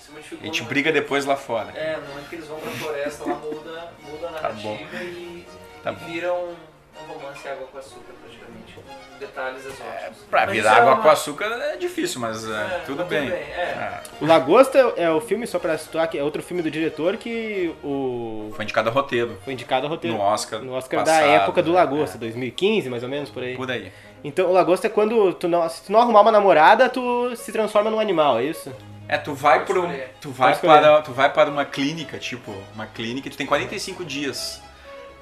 se 0.00 0.10
modificou. 0.10 0.38
A 0.42 0.46
gente 0.46 0.62
no- 0.62 0.68
briga 0.68 0.90
depois 0.90 1.24
lá 1.26 1.36
fora. 1.36 1.70
É, 1.76 1.96
no 1.98 2.08
momento 2.08 2.28
que 2.30 2.36
eles 2.36 2.46
vão 2.46 2.58
pra 2.58 2.70
floresta, 2.70 3.24
lá 3.28 3.34
muda, 3.34 3.92
muda 4.00 4.28
a 4.28 4.32
Tá 4.32 4.48
bom. 4.48 4.70
narrativa 4.72 5.04
e, 5.04 5.46
Tá 5.82 5.92
e 5.92 6.20
bom. 6.20 6.54
Um, 7.00 7.12
romance 7.12 7.48
água 7.48 7.66
com 7.70 7.78
açúcar 7.78 8.12
praticamente, 8.22 8.74
com 8.74 9.18
detalhes 9.18 9.64
exóticos. 9.64 10.18
Pra 10.30 10.46
Mas 10.46 10.50
virar 10.56 10.70
é 10.76 10.80
água 10.80 10.94
uma- 10.94 11.02
com 11.02 11.08
açúcar 11.08 11.44
é 11.46 11.76
difícil, 11.76 12.20
mas 12.20 12.48
é, 12.48 12.52
É, 12.52 12.82
tudo 12.86 12.98
mas 12.98 13.08
bem. 13.08 13.28
é. 13.30 13.32
É. 13.32 14.00
O 14.20 14.26
Lagosta 14.26 14.78
é 14.96 15.10
o 15.10 15.20
filme, 15.20 15.46
só 15.46 15.58
pra 15.58 15.76
situar, 15.78 16.08
que 16.08 16.18
é 16.18 16.22
outro 16.22 16.42
filme 16.42 16.62
do 16.62 16.70
diretor 16.70 17.16
que 17.16 17.74
o 17.82 18.52
Foi 18.54 18.64
indicado 18.64 18.88
a 18.88 18.92
roteiro 18.92 19.38
foi 19.44 19.52
indicado 19.52 19.86
ao 19.86 19.90
roteiro. 19.90 20.16
no 20.16 20.22
Oscar. 20.22 20.60
No 20.60 20.72
Oscar 20.74 21.00
passado, 21.04 21.20
da 21.20 21.26
época 21.32 21.62
do? 21.62 21.72
Lagosta, 21.72 22.18
2015, 22.18 22.88
mais 22.90 23.02
ou 23.02 23.08
menos, 23.08 23.30
por 23.30 23.42
aí. 23.42 23.54
É, 23.54 23.56
por 23.56 23.70
aí. 23.70 23.92
Então, 24.24 24.48
o 24.48 24.52
Lagosta 24.52 24.86
é 24.86 24.90
quando 24.90 25.32
tu 25.34 25.48
não, 25.48 25.68
se 25.68 25.82
tu 25.84 25.90
não 25.92 26.00
arrumar 26.00 26.20
uma 26.20 26.30
namorada, 26.32 26.88
tu 26.88 27.34
se 27.36 27.50
transforma 27.50 27.90
num 27.90 27.98
animal, 27.98 28.38
é 28.38 28.44
isso? 28.44 28.72
É, 29.08 29.18
tu 29.18 29.34
vai 29.34 29.58
um, 29.58 29.62
escolher. 29.64 30.14
tu 30.20 30.30
vai 30.30 30.54
para 30.56 31.02
tu 31.02 31.12
vai 31.12 31.30
para 31.32 31.50
uma 31.50 31.64
clínica, 31.64 32.18
tipo, 32.18 32.54
uma 32.74 32.86
clínica, 32.86 33.28
tu 33.28 33.36
tem 33.36 33.46
45 33.46 34.04
dias, 34.04 34.62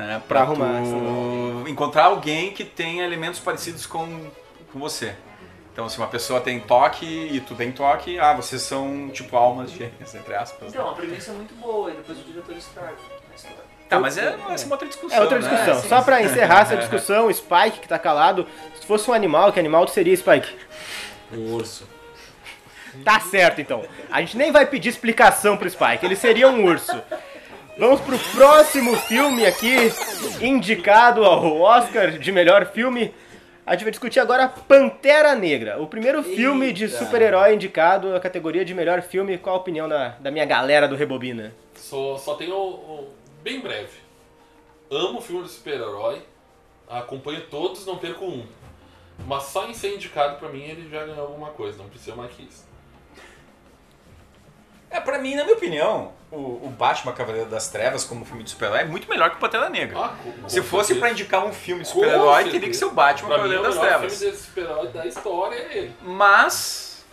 né, 0.07 0.23
Pra 0.27 0.41
tu 0.41 0.53
arrumar, 0.53 0.83
encontrar 1.69 2.05
alguém 2.05 2.53
que 2.53 2.65
tenha 2.65 3.05
elementos 3.05 3.41
parecidos 3.41 3.87
com 3.87 4.31
com 4.73 4.79
você. 4.79 5.15
Então, 5.73 5.89
se 5.89 5.99
uma 5.99 6.09
pessoa 6.09 6.41
tem 6.41 6.61
toque 6.61 7.07
e 7.07 7.41
tu 7.41 7.55
tem 7.55 7.71
toque, 7.73 8.19
ah, 8.19 8.35
vocês 8.35 8.63
são 8.63 9.09
tipo 9.11 9.37
almas 9.37 9.71
gêmeas, 9.71 10.15
entre 10.15 10.35
aspas. 10.35 10.63
né? 10.63 10.69
Então, 10.69 10.91
a 10.91 10.95
premissa 10.95 11.31
é 11.31 11.35
muito 11.35 11.55
boa 11.55 11.91
e 11.91 11.95
depois 11.95 12.19
o 12.19 12.23
diretor 12.23 12.57
estraga 12.57 12.95
a 13.31 13.35
história. 13.35 13.71
Tá, 13.89 13.99
mas 13.99 14.17
é, 14.19 14.37
essa 14.51 14.65
é 14.65 14.67
uma 14.67 14.75
outra 14.75 14.87
discussão. 14.89 15.19
É 15.19 15.21
outra 15.21 15.39
né? 15.41 15.49
discussão. 15.49 15.83
sim, 15.83 15.89
Só 15.89 15.99
sim. 15.99 16.05
pra 16.05 16.23
encerrar 16.23 16.61
essa 16.61 16.77
discussão, 16.79 17.27
o 17.27 17.35
Spike 17.35 17.81
que 17.81 17.89
tá 17.89 17.99
calado, 17.99 18.47
se 18.75 18.81
tu 18.81 18.87
fosse 18.87 19.11
um 19.11 19.15
animal, 19.15 19.53
que 19.53 19.59
animal 19.59 19.85
tu 19.87 19.93
seria, 19.93 20.17
Spike? 20.17 20.55
Um 21.33 21.55
urso. 21.55 21.89
Tá 23.05 23.21
certo, 23.21 23.61
então. 23.61 23.85
A 24.11 24.21
gente 24.21 24.37
nem 24.37 24.51
vai 24.53 24.67
pedir 24.67 24.89
explicação 24.89 25.57
pro 25.57 25.71
Spike, 25.71 26.05
ele 26.05 26.17
seria 26.17 26.49
um 26.49 26.65
urso. 26.65 27.01
Vamos 27.79 28.01
pro 28.03 28.19
próximo 28.37 28.95
filme 28.97 29.47
aqui, 29.47 29.75
indicado 30.41 31.25
ao 31.25 31.61
Oscar 31.61 32.13
de 32.19 32.31
melhor 32.33 32.67
filme. 32.67 33.15
A 33.65 33.73
gente 33.73 33.85
vai 33.85 33.91
discutir 33.91 34.21
agora 34.21 34.49
Pantera 34.49 35.35
Negra, 35.35 35.81
o 35.81 35.87
primeiro 35.87 36.23
filme 36.23 36.73
de 36.73 36.89
super-herói 36.89 37.55
indicado 37.55 38.15
à 38.15 38.21
categoria 38.21 38.65
de 38.65 38.75
melhor 38.75 39.01
filme. 39.01 39.39
Qual 39.39 39.57
a 39.57 39.59
opinião 39.59 39.89
da, 39.89 40.11
da 40.21 40.31
minha 40.31 40.45
galera 40.45 40.87
do 40.89 40.97
Rebobina? 40.97 41.55
Só, 41.75 42.19
só 42.19 42.35
tenho 42.35 42.55
um- 42.57 43.09
bem 43.43 43.61
breve. 43.61 43.99
Amo 44.91 45.21
filme 45.21 45.45
de 45.45 45.51
super-herói, 45.51 46.21
acompanho 46.89 47.43
todos, 47.43 47.87
não 47.87 47.97
perco 47.97 48.25
um. 48.25 48.45
Mas 49.27 49.45
só 49.45 49.69
em 49.69 49.75
ser 49.75 49.95
indicado 49.95 50.39
pra 50.39 50.49
mim 50.49 50.63
ele 50.65 50.89
já 50.91 51.05
ganhou 51.05 51.21
alguma 51.27 51.51
coisa, 51.51 51.79
não 51.79 51.89
precisa 51.89 52.17
mais 52.17 52.33
que 52.33 52.43
isso. 52.43 52.65
É, 54.91 55.01
pra 55.01 55.19
mim, 55.19 55.35
na 55.37 55.45
minha 55.45 55.57
opinião, 55.57 56.13
o, 56.33 56.37
o 56.37 56.75
Batman 56.77 57.13
Cavaleiro 57.13 57.49
das 57.49 57.69
Trevas 57.69 58.05
como 58.05 58.25
filme 58.25 58.43
de 58.43 58.51
super-herói 58.51 58.81
é 58.81 58.85
muito 58.85 59.09
melhor 59.09 59.31
que 59.31 59.37
o 59.37 59.39
Pantera 59.39 59.69
Negra. 59.71 59.97
Ah, 59.99 60.15
com- 60.23 60.49
Se 60.49 60.61
com 60.61 60.67
fosse 60.67 60.89
certeza. 60.89 61.01
pra 61.01 61.11
indicar 61.11 61.45
um 61.47 61.53
filme 61.53 61.83
de 61.83 61.89
super-herói, 61.89 62.45
teria 62.51 62.69
que 62.69 62.75
ser 62.75 62.87
o 62.87 62.91
Batman 62.91 63.29
Pra 63.29 63.39
mim, 63.39 63.43
Cavaleiro 63.51 63.63
o 63.63 63.67
das 63.67 63.75
melhor 63.77 63.89
Trevas. 63.99 64.19
filme 64.19 64.33
de 64.33 64.39
super-herói 64.43 64.89
da 64.89 65.07
história 65.07 65.55
é 65.57 65.79
ele. 65.79 65.93
Mas 66.03 67.05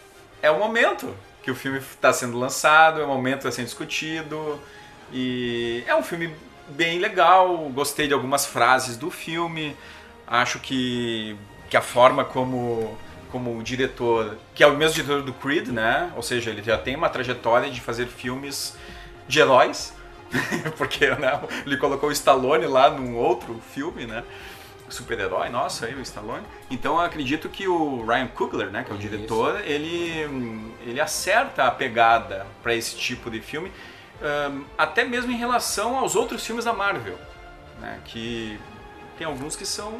é 0.41 0.49
o 0.49 0.57
momento 0.57 1.15
que 1.43 1.51
o 1.51 1.55
filme 1.55 1.77
está 1.77 2.11
sendo 2.11 2.37
lançado, 2.37 2.99
é 2.99 3.03
o 3.03 3.07
momento 3.07 3.41
que 3.41 3.47
está 3.47 3.51
sendo 3.55 3.65
discutido. 3.65 4.59
E 5.13 5.83
é 5.87 5.95
um 5.95 6.03
filme 6.03 6.33
bem 6.69 6.99
legal, 6.99 7.55
gostei 7.69 8.07
de 8.07 8.13
algumas 8.13 8.45
frases 8.45 8.97
do 8.97 9.09
filme. 9.11 9.75
Acho 10.25 10.59
que, 10.59 11.37
que 11.69 11.77
a 11.77 11.81
forma 11.81 12.25
como, 12.25 12.97
como 13.31 13.61
diretor, 13.63 14.37
que 14.53 14.63
é 14.63 14.67
o 14.67 14.75
mesmo 14.75 14.95
diretor 14.95 15.21
do 15.21 15.33
Creed, 15.33 15.67
né? 15.69 16.11
Ou 16.15 16.21
seja, 16.21 16.49
ele 16.49 16.63
já 16.63 16.77
tem 16.77 16.95
uma 16.95 17.09
trajetória 17.09 17.69
de 17.69 17.81
fazer 17.81 18.07
filmes 18.07 18.75
de 19.27 19.39
heróis. 19.39 19.93
Porque 20.77 21.09
né, 21.11 21.39
ele 21.65 21.77
colocou 21.77 22.09
o 22.09 22.11
Stallone 22.11 22.65
lá 22.65 22.89
num 22.89 23.15
outro 23.15 23.61
filme, 23.73 24.05
né? 24.05 24.23
super-herói, 24.89 25.49
nossa, 25.49 25.85
aí 25.85 25.93
o 25.95 26.01
Stallone. 26.01 26.45
Então 26.69 26.95
eu 26.95 27.01
acredito 27.01 27.49
que 27.49 27.67
o 27.67 28.05
Ryan 28.05 28.27
Coogler, 28.27 28.69
né, 28.69 28.83
que 28.83 28.91
é 28.91 28.95
o 28.95 28.97
Isso. 28.97 29.09
diretor, 29.09 29.61
ele, 29.65 30.73
ele 30.85 30.99
acerta 31.01 31.65
a 31.65 31.71
pegada 31.71 32.45
para 32.63 32.73
esse 32.73 32.95
tipo 32.95 33.29
de 33.29 33.41
filme, 33.41 33.71
até 34.77 35.03
mesmo 35.03 35.31
em 35.31 35.35
relação 35.35 35.97
aos 35.97 36.15
outros 36.15 36.45
filmes 36.45 36.65
da 36.65 36.73
Marvel, 36.73 37.17
né, 37.79 37.99
que 38.05 38.59
tem 39.17 39.27
alguns 39.27 39.55
que 39.55 39.65
são 39.65 39.99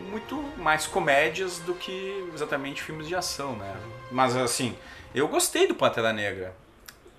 muito 0.00 0.36
mais 0.56 0.86
comédias 0.86 1.58
do 1.58 1.74
que 1.74 2.28
exatamente 2.34 2.82
filmes 2.82 3.06
de 3.06 3.14
ação, 3.14 3.56
né? 3.56 3.76
Mas 4.10 4.36
assim, 4.36 4.76
eu 5.14 5.28
gostei 5.28 5.66
do 5.66 5.74
Pantera 5.74 6.12
Negra. 6.12 6.54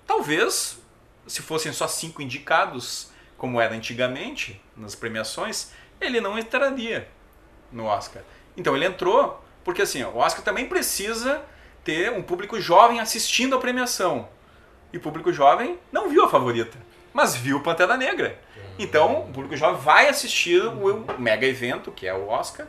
Talvez, 0.06 0.78
se 1.26 1.42
fossem 1.42 1.72
só 1.72 1.86
cinco 1.86 2.20
indicados, 2.20 3.10
como 3.36 3.60
era 3.60 3.74
antigamente 3.74 4.60
nas 4.76 4.94
premiações, 4.94 5.70
ele 6.00 6.20
não 6.20 6.38
entraria 6.38 7.08
no 7.70 7.84
Oscar. 7.84 8.22
Então 8.56 8.76
ele 8.76 8.84
entrou 8.84 9.42
porque 9.64 9.82
assim, 9.82 10.02
o 10.02 10.16
Oscar 10.16 10.42
também 10.42 10.66
precisa 10.68 11.42
ter 11.84 12.12
um 12.12 12.22
público 12.22 12.60
jovem 12.60 13.00
assistindo 13.00 13.56
a 13.56 13.60
premiação. 13.60 14.28
E 14.92 14.96
o 14.96 15.00
público 15.00 15.32
jovem 15.32 15.78
não 15.90 16.08
viu 16.08 16.24
a 16.24 16.28
favorita, 16.28 16.78
mas 17.12 17.34
viu 17.34 17.62
Pantera 17.62 17.96
Negra. 17.96 18.38
Então 18.82 19.20
o 19.20 19.32
público 19.32 19.56
jovem 19.56 19.80
vai 19.80 20.08
assistir 20.08 20.60
o 20.60 21.06
mega 21.18 21.46
evento, 21.46 21.92
que 21.92 22.06
é 22.06 22.12
o 22.14 22.28
Oscar. 22.28 22.66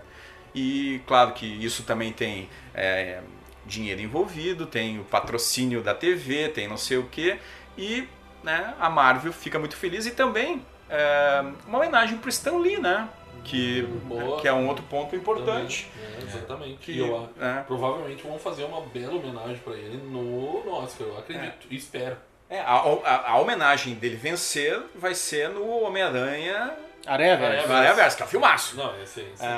E 0.54 1.02
claro 1.08 1.34
que 1.34 1.46
isso 1.46 1.84
também 1.84 2.14
tem 2.14 2.48
é, 2.76 3.22
dinheiro 3.66 4.02
envolvido, 4.02 4.68
tem 4.68 5.00
o 5.00 5.04
patrocínio 5.04 5.82
da 5.82 5.96
TV, 5.96 6.50
tem 6.50 6.68
não 6.68 6.78
sei 6.78 6.98
o 6.98 7.06
que. 7.06 7.38
E 7.76 8.08
né, 8.44 8.76
a 8.80 8.90
Marvel 8.90 9.34
fica 9.34 9.58
muito 9.58 9.76
feliz 9.76 10.06
e 10.06 10.12
também 10.12 10.64
é, 10.90 11.44
uma 11.66 11.80
homenagem 11.80 12.18
para 12.20 12.30
Stan 12.30 12.58
Lee, 12.58 12.80
né? 12.80 13.10
Que, 13.44 13.82
Boa. 13.82 14.40
que 14.40 14.48
é 14.48 14.54
um 14.54 14.68
outro 14.70 14.86
ponto 14.86 15.16
importante. 15.16 15.90
Também, 15.92 16.16
é, 16.16 16.24
exatamente. 16.24 16.78
Que, 16.78 16.92
E 16.94 17.00
eu, 17.00 17.30
é, 17.42 17.62
provavelmente 17.64 18.24
vão 18.24 18.40
fazer 18.40 18.64
uma 18.64 18.82
bela 18.82 19.16
homenagem 19.16 19.58
pra 19.58 19.74
ele 19.74 19.98
no, 19.98 20.64
no 20.64 20.72
Oscar, 20.72 21.08
eu 21.08 21.18
acredito. 21.18 21.68
E 21.70 21.76
espero. 21.76 22.16
É, 22.56 22.60
a, 22.60 22.74
a- 23.06 23.32
a 23.32 23.38
homenagem 23.40 23.96
dele 23.96 24.16
vencer 24.16 24.80
vai 24.96 25.16
ser 25.16 25.50
no 25.50 25.68
Homem-Aranha 25.84 26.74
Aranha, 27.06 27.34
É, 27.34 27.36
velho. 27.36 27.74
Aranha 27.74 27.94
Verso, 27.96 28.16
que 28.16 28.24
é 28.24 28.26
um 28.26 28.30
filmaço. 28.30 28.78
Não, 28.78 28.94
esse 29.02 29.20
esse 29.20 29.44
aí. 29.44 29.50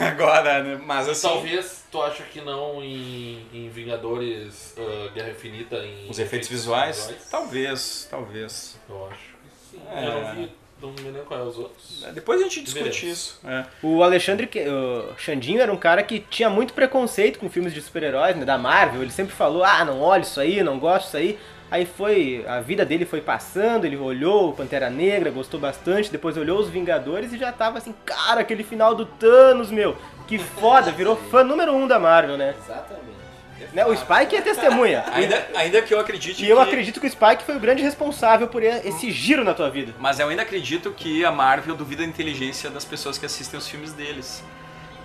É, 0.00 0.04
agora, 0.08 0.62
né, 0.62 0.80
mas 0.82 1.06
assim, 1.06 1.28
Talvez 1.28 1.84
tu 1.92 2.00
acha 2.02 2.22
que 2.22 2.40
não 2.40 2.82
em, 2.82 3.46
em 3.52 3.68
Vingadores 3.68 4.74
ah, 4.78 5.10
Guerra 5.12 5.30
Infinita 5.30 5.76
em 5.76 6.08
os 6.08 6.18
efeitos 6.18 6.48
visuais, 6.48 7.14
talvez, 7.30 8.08
talvez. 8.10 8.78
Eu 8.88 9.06
acho 9.10 9.18
que 9.18 9.76
sim. 9.76 9.82
É. 9.94 10.06
Eu 10.06 10.12
não 10.22 10.34
vi, 10.34 10.52
não 10.80 10.92
me 10.92 11.00
lembro 11.02 11.24
qual 11.24 11.40
é 11.40 11.42
os 11.42 11.58
outros. 11.58 12.02
É, 12.06 12.12
Depois 12.12 12.40
a 12.40 12.44
gente 12.44 12.62
discute 12.62 12.84
Veremos. 12.84 13.02
isso. 13.18 13.40
é. 13.46 13.66
O 13.82 14.02
Alexandre, 14.02 14.48
o 14.66 15.14
Xandinho 15.18 15.60
era 15.60 15.70
um 15.72 15.76
cara 15.76 16.02
que 16.02 16.20
tinha 16.20 16.48
muito 16.48 16.72
preconceito 16.72 17.38
com 17.38 17.50
filmes 17.50 17.74
de 17.74 17.82
super-heróis, 17.82 18.34
né, 18.34 18.46
da 18.46 18.56
Marvel. 18.56 19.02
Ele 19.02 19.10
sempre 19.12 19.34
falou, 19.34 19.62
ah, 19.62 19.84
não 19.84 20.00
olho 20.00 20.22
isso 20.22 20.40
aí, 20.40 20.62
não 20.62 20.78
gosto 20.78 21.04
disso 21.04 21.16
aí. 21.18 21.38
Aí 21.74 21.84
foi, 21.84 22.44
a 22.46 22.60
vida 22.60 22.84
dele 22.84 23.04
foi 23.04 23.20
passando, 23.20 23.84
ele 23.84 23.96
olhou 23.96 24.50
o 24.50 24.52
Pantera 24.52 24.88
Negra, 24.88 25.28
gostou 25.28 25.58
bastante, 25.58 26.08
depois 26.08 26.36
olhou 26.36 26.60
os 26.60 26.68
Vingadores 26.70 27.32
e 27.32 27.36
já 27.36 27.50
tava 27.50 27.78
assim, 27.78 27.92
cara, 28.06 28.42
aquele 28.42 28.62
final 28.62 28.94
do 28.94 29.04
Thanos, 29.04 29.72
meu, 29.72 29.96
que 30.28 30.38
foda, 30.38 30.92
virou 30.92 31.16
fã 31.16 31.42
número 31.42 31.74
um 31.74 31.88
da 31.88 31.98
Marvel, 31.98 32.36
né? 32.36 32.54
Exatamente. 32.64 33.04
né? 33.72 33.84
O 33.86 33.96
Spike 33.96 34.36
é 34.36 34.40
testemunha. 34.40 35.02
Ainda, 35.12 35.48
ainda 35.56 35.82
que 35.82 35.92
eu 35.92 35.98
acredite 35.98 36.44
E 36.44 36.48
eu 36.48 36.58
que- 36.58 36.62
acredito 36.62 37.00
que 37.00 37.08
o 37.08 37.10
Spike 37.10 37.42
foi 37.42 37.56
o 37.56 37.60
grande 37.60 37.82
responsável 37.82 38.46
por 38.46 38.62
esse 38.62 39.10
giro 39.10 39.42
na 39.42 39.52
tua 39.52 39.68
vida. 39.68 39.92
Mas 39.98 40.20
eu 40.20 40.28
ainda 40.28 40.42
acredito 40.42 40.92
que 40.92 41.24
a 41.24 41.32
Marvel 41.32 41.74
duvida 41.74 42.02
da 42.04 42.08
inteligência 42.08 42.70
das 42.70 42.84
pessoas 42.84 43.18
que 43.18 43.26
assistem 43.26 43.58
os 43.58 43.66
filmes 43.66 43.92
deles. 43.92 44.44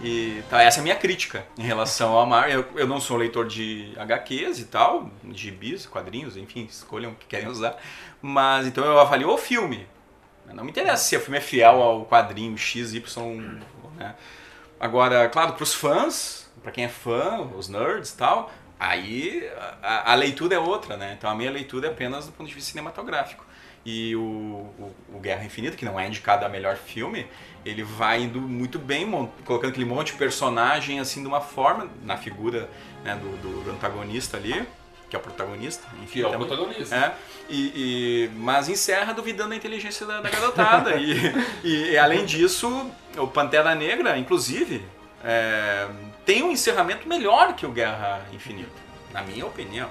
E 0.01 0.41
tá, 0.49 0.61
essa 0.63 0.79
é 0.79 0.81
a 0.81 0.83
minha 0.83 0.95
crítica 0.95 1.45
em 1.57 1.63
relação 1.63 2.13
ao 2.13 2.25
Marvel. 2.25 2.65
Eu, 2.73 2.79
eu 2.79 2.87
não 2.87 3.01
sou 3.01 3.17
leitor 3.17 3.45
de 3.47 3.93
HQs 3.97 4.59
e 4.59 4.65
tal, 4.65 5.11
de 5.23 5.51
bis, 5.51 5.85
quadrinhos, 5.85 6.37
enfim, 6.37 6.65
escolham 6.69 7.11
o 7.11 7.15
que 7.15 7.25
querem 7.25 7.49
usar. 7.49 7.77
Mas 8.21 8.65
então 8.65 8.85
eu 8.85 8.99
avalio 8.99 9.29
o 9.29 9.37
filme. 9.37 9.87
Não 10.53 10.63
me 10.63 10.71
interessa 10.71 11.03
se 11.03 11.15
o 11.15 11.19
filme 11.19 11.37
é 11.37 11.41
fiel 11.41 11.81
ao 11.81 12.05
quadrinho 12.05 12.57
X, 12.57 12.93
né? 13.95 14.15
Agora, 14.79 15.27
claro, 15.29 15.53
para 15.53 15.63
os 15.63 15.73
fãs, 15.73 16.49
para 16.63 16.71
quem 16.71 16.85
é 16.85 16.89
fã, 16.89 17.41
os 17.55 17.67
nerds 17.67 18.11
e 18.11 18.17
tal, 18.17 18.51
aí 18.79 19.49
a, 19.83 20.13
a 20.13 20.15
leitura 20.15 20.55
é 20.55 20.59
outra, 20.59 20.95
né? 20.95 21.15
Então 21.17 21.29
a 21.29 21.35
minha 21.35 21.51
leitura 21.51 21.87
é 21.87 21.91
apenas 21.91 22.25
do 22.25 22.31
ponto 22.31 22.47
de 22.47 22.55
vista 22.55 22.71
cinematográfico. 22.71 23.45
E 23.85 24.15
o, 24.15 24.21
o, 24.21 24.95
o 25.13 25.19
Guerra 25.19 25.43
Infinita, 25.43 25.75
que 25.75 25.85
não 25.85 25.99
é 25.99 26.07
indicado 26.07 26.45
a 26.45 26.49
melhor 26.49 26.77
filme, 26.77 27.27
ele 27.65 27.83
vai 27.83 28.21
indo 28.23 28.39
muito 28.41 28.79
bem, 28.79 29.09
colocando 29.45 29.69
aquele 29.71 29.85
monte 29.85 30.11
de 30.13 30.17
personagem 30.17 30.99
assim 30.99 31.21
de 31.21 31.27
uma 31.27 31.41
forma, 31.41 31.87
na 32.03 32.17
figura 32.17 32.69
né, 33.03 33.15
do, 33.15 33.63
do- 33.63 33.71
antagonista 33.71 34.37
ali, 34.37 34.65
que 35.09 35.15
é 35.15 35.19
o 35.19 35.21
protagonista, 35.21 35.87
enfim. 36.03 36.13
Que 36.13 36.21
é 36.21 36.27
o 36.27 36.31
também. 36.31 36.47
protagonista. 36.47 36.95
É, 36.95 37.13
e, 37.49 37.71
e- 37.75 38.29
mas 38.35 38.69
encerra 38.69 39.13
duvidando 39.13 39.49
da 39.49 39.55
inteligência 39.55 40.05
da, 40.05 40.21
da 40.21 40.29
garotada. 40.29 40.95
e, 40.97 41.33
e, 41.63 41.97
além 41.97 42.25
disso, 42.25 42.89
o 43.17 43.27
Pantera 43.27 43.73
Negra, 43.75 44.17
inclusive, 44.17 44.83
é, 45.23 45.87
tem 46.25 46.43
um 46.43 46.51
encerramento 46.51 47.07
melhor 47.07 47.53
que 47.55 47.65
o 47.65 47.71
Guerra 47.71 48.21
Infinita, 48.31 48.69
na 49.11 49.21
minha 49.23 49.45
opinião. 49.45 49.89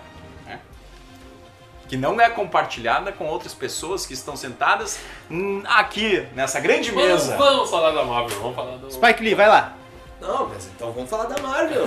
Né? 1.89 1.91
Que 1.91 1.97
não 1.97 2.21
é 2.21 2.29
compartilhada 2.29 3.13
com 3.13 3.27
outras 3.27 3.55
pessoas 3.55 4.05
que 4.05 4.15
estão 4.15 4.37
sentadas 4.37 5.01
hum, 5.31 5.63
aqui, 5.67 6.27
nessa 6.35 6.61
grande 6.61 6.91
Vamos, 6.91 7.09
mesa. 7.09 7.37
vamos 7.37 7.71
falar 7.71 7.91
da 7.93 8.05
Marvel, 8.05 8.39
vamos 8.41 8.57
falar 8.57 8.77
do. 8.77 8.91
Spike 8.93 9.23
Lee, 9.23 9.35
vai 9.35 9.49
lá. 9.49 9.75
Não, 10.21 10.49
mas 10.49 10.67
então 10.67 10.93
vamos 10.93 11.09
falar 11.09 11.25
da 11.25 11.41
Marvel. 11.41 11.87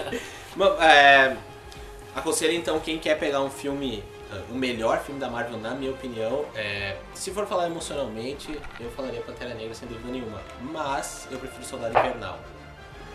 Ma- 0.56 0.76
é, 0.84 1.36
aconselho 2.14 2.54
então 2.54 2.80
quem 2.80 2.98
quer 2.98 3.16
pegar 3.18 3.40
um 3.40 3.50
filme, 3.50 4.02
uh, 4.32 4.52
o 4.52 4.54
melhor 4.54 4.98
filme 5.00 5.20
da 5.20 5.30
Marvel, 5.30 5.58
na 5.58 5.70
minha 5.70 5.92
opinião, 5.92 6.44
é, 6.54 6.96
se 7.14 7.30
for 7.30 7.46
falar 7.46 7.66
emocionalmente, 7.66 8.58
eu 8.80 8.90
falaria 8.90 9.20
Pantera 9.20 9.54
Negra 9.54 9.74
sem 9.74 9.86
dúvida 9.88 10.10
nenhuma. 10.10 10.40
Mas 10.60 11.28
eu 11.30 11.38
prefiro 11.38 11.64
Soldado 11.64 11.96
Invernal, 11.96 12.38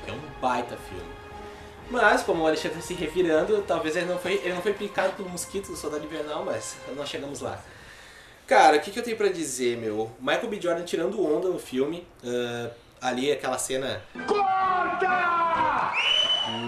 que 0.06 0.12
é 0.12 0.14
um 0.14 0.20
baita 0.42 0.78
filme. 0.90 1.13
Mas, 1.90 2.24
como 2.24 2.44
o 2.44 2.48
Alexandre 2.48 2.78
tá 2.78 2.84
se 2.84 2.94
revirando, 2.94 3.62
talvez 3.64 3.96
ele 3.96 4.06
não 4.06 4.18
foi, 4.18 4.36
ele 4.36 4.54
não 4.54 4.62
foi 4.62 4.74
picado 4.74 5.14
pelo 5.14 5.30
mosquito 5.30 5.72
do 5.72 5.76
Soldado 5.78 6.06
Invernal, 6.06 6.44
mas 6.44 6.76
nós 6.96 7.10
chegamos 7.10 7.42
lá. 7.42 7.62
Cara, 8.48 8.78
o 8.78 8.80
que, 8.82 8.92
que 8.92 9.00
eu 9.00 9.04
tenho 9.04 9.16
pra 9.16 9.30
dizer, 9.30 9.78
meu? 9.78 10.12
Michael 10.20 10.50
B. 10.50 10.60
Jordan 10.60 10.84
tirando 10.84 11.24
onda 11.24 11.48
no 11.48 11.60
filme. 11.60 12.06
ah, 12.24 12.72
ali, 13.02 13.32
aquela 13.32 13.58
cena. 13.58 14.02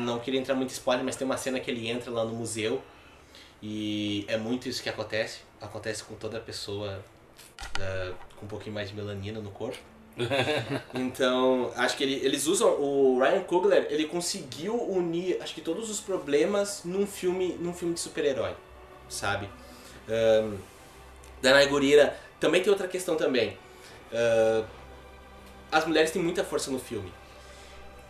Não 0.05 0.19
queria 0.19 0.39
entrar 0.39 0.55
muito 0.55 0.71
em 0.71 0.73
spoiler, 0.73 1.03
mas 1.03 1.15
tem 1.15 1.25
uma 1.25 1.37
cena 1.37 1.59
que 1.59 1.69
ele 1.69 1.89
entra 1.89 2.11
lá 2.11 2.23
no 2.23 2.33
museu. 2.33 2.81
E 3.61 4.25
é 4.27 4.37
muito 4.37 4.69
isso 4.69 4.81
que 4.81 4.89
acontece. 4.89 5.39
Acontece 5.59 6.03
com 6.03 6.15
toda 6.15 6.39
pessoa 6.39 7.03
ah, 7.79 8.13
com 8.37 8.45
um 8.45 8.49
pouquinho 8.49 8.73
mais 8.73 8.89
de 8.89 8.95
melanina 8.95 9.39
no 9.39 9.51
corpo. 9.51 9.79
Então, 10.93 11.71
acho 11.75 11.97
que 11.97 12.03
ele- 12.03 12.25
eles 12.25 12.47
usam. 12.47 12.69
O 12.79 13.19
Ryan 13.19 13.41
Coogler, 13.43 13.87
ele 13.89 14.05
conseguiu 14.05 14.75
unir, 14.89 15.37
acho 15.41 15.53
que 15.53 15.61
todos 15.61 15.89
os 15.89 15.99
problemas 15.99 16.81
num 16.85 17.05
filme, 17.05 17.57
num 17.59 17.73
filme 17.73 17.93
de 17.93 17.99
super-herói, 17.99 18.53
sabe? 19.09 19.49
Ahn, 20.09 20.57
Danai 21.41 21.67
Gurira, 21.67 22.17
também 22.39 22.61
tem 22.61 22.71
outra 22.71 22.87
questão 22.87 23.15
também. 23.15 23.57
Ah, 24.13 24.63
as 25.71 25.85
mulheres 25.85 26.11
têm 26.11 26.21
muita 26.21 26.43
força 26.43 26.71
no 26.71 26.79
filme. 26.79 27.11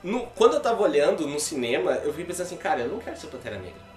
No- 0.03 0.27
quando 0.35 0.53
eu 0.55 0.61
tava 0.61 0.83
olhando 0.83 1.27
no 1.27 1.39
cinema, 1.39 1.93
eu 2.03 2.11
fiquei 2.11 2.25
pensando 2.25 2.45
assim, 2.45 2.57
cara, 2.57 2.81
eu 2.81 2.89
não 2.89 2.99
quero 2.99 3.17
ser 3.17 3.27
Pantera 3.27 3.57
Negra. 3.57 3.94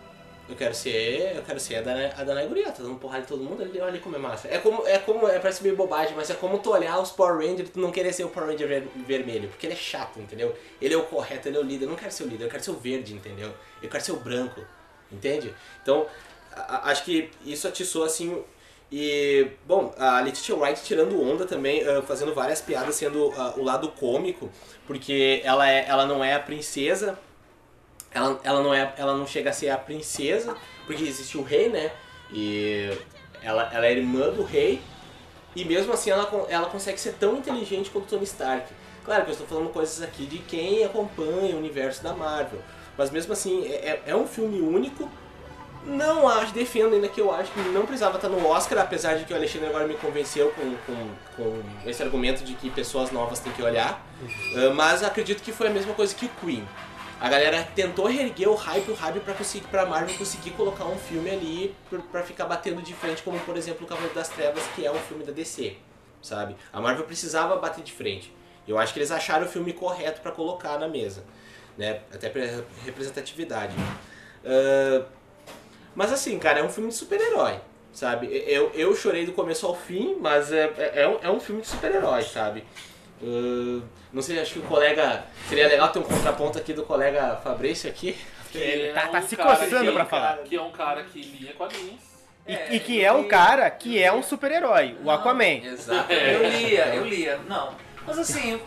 Eu 0.49 0.57
quero 0.57 0.75
ser. 0.75 1.37
Eu 1.37 1.43
quero 1.43 1.61
ser 1.61 1.77
a 1.77 1.83
Danai, 1.83 2.13
a 2.17 2.25
Danai 2.25 2.47
Gurira, 2.47 2.73
tá 2.73 2.83
dando 2.83 2.95
porrada 2.99 3.23
em 3.25 3.27
todo 3.27 3.43
mundo, 3.45 3.63
ali, 3.63 3.79
olha 3.81 4.01
como 4.01 4.17
é 4.17 4.19
massa. 4.19 4.49
É 4.49 4.59
como. 4.59 4.87
É 4.87 4.99
como. 4.99 5.29
É, 5.29 5.39
parece 5.39 5.63
meio 5.63 5.77
bobagem, 5.77 6.15
mas 6.17 6.31
é 6.31 6.35
como 6.35 6.59
tu 6.59 6.71
olhar 6.71 6.99
os 7.01 7.11
Power 7.11 7.37
Rangers 7.37 7.69
e 7.69 7.73
tu 7.73 7.81
não 7.81 7.91
querer 7.91 8.13
ser 8.15 8.25
o 8.25 8.29
Power 8.31 8.51
Ranger 8.51 8.67
ver- 8.67 8.89
vermelho. 9.07 9.49
Porque 9.51 9.67
ele 9.67 9.75
é 9.75 9.77
chato, 9.77 10.19
entendeu? 10.19 10.57
Ele 10.81 10.95
é 10.95 10.97
o 10.97 11.03
correto, 11.03 11.49
ele 11.49 11.57
é 11.59 11.61
o 11.61 11.63
líder. 11.63 11.85
Eu 11.85 11.91
não 11.91 11.97
quero 11.97 12.11
ser 12.13 12.23
o 12.25 12.27
líder, 12.27 12.45
eu 12.47 12.51
quero 12.51 12.63
ser 12.65 12.71
o 12.71 12.75
verde, 12.79 13.13
entendeu? 13.15 13.53
Eu 13.83 13.89
quero 13.91 14.03
ser 14.03 14.13
o 14.13 14.17
branco. 14.17 14.61
Entende? 15.13 15.55
Então, 15.83 16.07
a- 16.55 16.91
acho 16.91 17.05
que 17.05 17.31
isso 17.45 17.69
atiçou 17.69 18.05
assim. 18.05 18.43
E, 18.91 19.47
bom, 19.67 19.95
a 19.99 20.19
Letitia 20.21 20.57
Wright 20.57 20.83
tirando 20.83 21.21
onda 21.23 21.45
também, 21.45 21.87
ah, 21.87 22.01
fazendo 22.01 22.33
várias 22.33 22.63
piadas, 22.63 22.95
sendo 22.95 23.35
ah, 23.37 23.53
o 23.59 23.63
lado 23.63 23.89
cômico, 23.89 24.51
porque 24.87 25.43
ela, 25.45 25.71
é, 25.71 25.85
ela 25.87 26.07
não 26.07 26.25
é 26.25 26.33
a 26.35 26.41
princesa, 26.41 27.19
ela, 28.13 28.41
ela, 28.43 28.63
não 28.63 28.73
é, 28.75 28.93
ela 28.97 29.17
não 29.17 29.27
chega 29.27 29.51
a 29.51 29.53
ser 29.53 29.71
a 29.71 29.77
princesa, 29.77 30.57
porque 30.87 31.05
existe 31.05 31.37
o 31.37 31.43
rei, 31.43 31.69
né? 31.69 31.91
E 32.33 32.91
ela, 33.43 33.71
ela 33.73 33.87
é 33.87 33.93
irmã 33.93 34.31
do 34.31 34.43
rei, 34.45 34.81
e 35.55 35.65
mesmo 35.65 35.93
assim 35.93 36.11
ela, 36.11 36.47
ela 36.49 36.67
consegue 36.67 36.99
ser 37.01 37.15
tão 37.15 37.37
inteligente 37.37 37.91
quanto 37.91 38.07
Tony 38.07 38.25
Stark. 38.25 38.67
Claro 39.05 39.25
que 39.25 39.31
eu 39.31 39.33
estou 39.33 39.47
falando 39.47 39.71
coisas 39.73 40.03
aqui 40.03 40.27
de 40.27 40.39
quem 40.39 40.85
acompanha 40.85 41.55
o 41.55 41.59
universo 41.59 42.03
da 42.03 42.13
Marvel, 42.13 42.61
mas 42.97 43.11
mesmo 43.11 43.33
assim 43.33 43.65
é, 43.67 43.75
é- 43.75 44.03
é 44.09 44.17
um 44.17 44.27
filme 44.27 44.61
único. 44.61 45.09
Não 45.87 46.29
acho, 46.29 46.53
defendo 46.53 46.95
ainda 46.95 47.09
que 47.09 47.19
eu 47.21 47.33
acho 47.33 47.51
que 47.53 47.61
não 47.61 47.87
precisava 47.87 48.17
estar 48.17 48.29
no 48.29 48.47
Oscar, 48.47 48.81
apesar 48.81 49.15
de 49.15 49.25
que 49.25 49.33
o 49.33 49.37
Alexandre 49.37 49.69
agora 49.69 49.87
me 49.87 49.95
convenceu 49.95 50.51
com, 50.51 50.75
com, 50.85 51.09
com 51.37 51.63
esse 51.89 52.03
argumento 52.03 52.45
de 52.45 52.53
que 52.55 52.69
pessoas 52.69 53.11
novas 53.11 53.39
têm 53.39 53.53
que 53.53 53.63
olhar. 53.63 54.05
Uh, 54.21 54.75
mas 54.75 55.03
acredito 55.03 55.43
que 55.43 55.53
foi 55.53 55.69
a 55.69 55.71
mesma 55.71 55.95
coisa 55.95 56.15
que 56.15 56.27
o 56.27 56.31
Queen. 56.45 56.69
A 57.21 57.29
galera 57.29 57.66
tentou 57.75 58.07
reerguer 58.07 58.49
o 58.49 58.55
hype, 58.55 58.91
o 58.91 58.95
hype 58.95 59.21
pra, 59.21 59.35
conseguir, 59.35 59.66
pra 59.66 59.85
Marvel 59.85 60.16
conseguir 60.16 60.53
colocar 60.53 60.85
um 60.85 60.97
filme 60.97 61.29
ali 61.31 61.75
pra 62.12 62.23
ficar 62.23 62.45
batendo 62.45 62.81
de 62.81 62.95
frente, 62.95 63.23
como 63.23 63.39
por 63.41 63.57
exemplo 63.57 63.85
o 63.85 63.89
Cavaleiro 63.89 64.14
das 64.14 64.29
Trevas, 64.29 64.62
que 64.77 64.87
é 64.87 64.93
um 64.93 64.99
filme 65.01 65.25
da 65.25 65.33
DC, 65.33 65.77
sabe? 66.23 66.55
A 66.73 66.81
Marvel 66.81 67.05
precisava 67.05 67.57
bater 67.57 67.83
de 67.83 67.93
frente. 67.93 68.33
Eu 68.69 68.79
acho 68.79 68.93
que 68.93 69.01
eles 69.01 69.11
acharam 69.11 69.47
o 69.47 69.49
filme 69.49 69.73
correto 69.73 70.21
pra 70.21 70.31
colocar 70.31 70.79
na 70.79 70.87
mesa, 70.87 71.25
né? 71.77 72.03
Até 72.14 72.29
pra 72.29 72.43
representatividade. 72.85 73.75
Uh, 74.45 75.05
mas 75.97 76.12
assim, 76.12 76.39
cara, 76.39 76.61
é 76.61 76.62
um 76.62 76.69
filme 76.69 76.91
de 76.91 76.95
super-herói, 76.95 77.59
sabe? 77.93 78.29
Eu, 78.47 78.71
eu 78.75 78.95
chorei 78.95 79.27
do 79.27 79.33
começo 79.33 79.66
ao 79.66 79.75
fim, 79.75 80.16
mas 80.21 80.53
é, 80.53 80.73
é, 80.77 81.03
é 81.03 81.09
um, 81.09 81.19
é 81.23 81.31
um 81.31 81.41
filme 81.41 81.62
de 81.62 81.66
super-herói, 81.66 82.23
sabe? 82.23 82.64
Uh, 83.21 83.83
não 84.12 84.23
sei, 84.23 84.39
acho 84.41 84.55
que 84.55 84.59
o 84.61 84.62
colega. 84.62 85.25
Seria 85.49 85.66
legal 85.69 85.89
ter 85.91 85.99
um 85.99 86.03
contraponto 86.03 86.59
aqui 86.59 86.73
do 86.73 86.85
colega 86.85 87.37
Fabrício 87.43 87.89
aqui. 87.91 88.16
Que 88.53 88.59
Ele 88.59 88.93
tá- 88.95 89.03
é 89.03 89.07
tá 89.09 89.19
um 89.19 89.23
se 89.29 89.37
cara 89.37 89.57
coçando 89.57 89.93
pra 89.93 90.05
falar. 90.07 90.39
Que 90.39 90.57
é 90.57 90.62
um 90.62 90.71
cara 90.71 91.03
que 91.05 91.21
lia 91.21 91.53
quadrinhos. 91.53 92.01
E, 92.47 92.77
e 92.77 92.81
que 92.81 93.05
é 93.05 93.12
um 93.12 93.29
cara 93.29 93.71
que 93.71 94.03
é 94.03 94.11
um 94.11 94.23
super-herói, 94.23 94.97
o 95.01 95.05
Não, 95.05 95.12
Aquaman. 95.12 95.45
Exato. 95.64 96.11
Eu 96.11 96.49
lia, 96.49 96.95
eu 96.95 97.05
lia. 97.05 97.39
Não. 97.47 97.75
Mas 98.07 98.19
assim, 98.19 98.59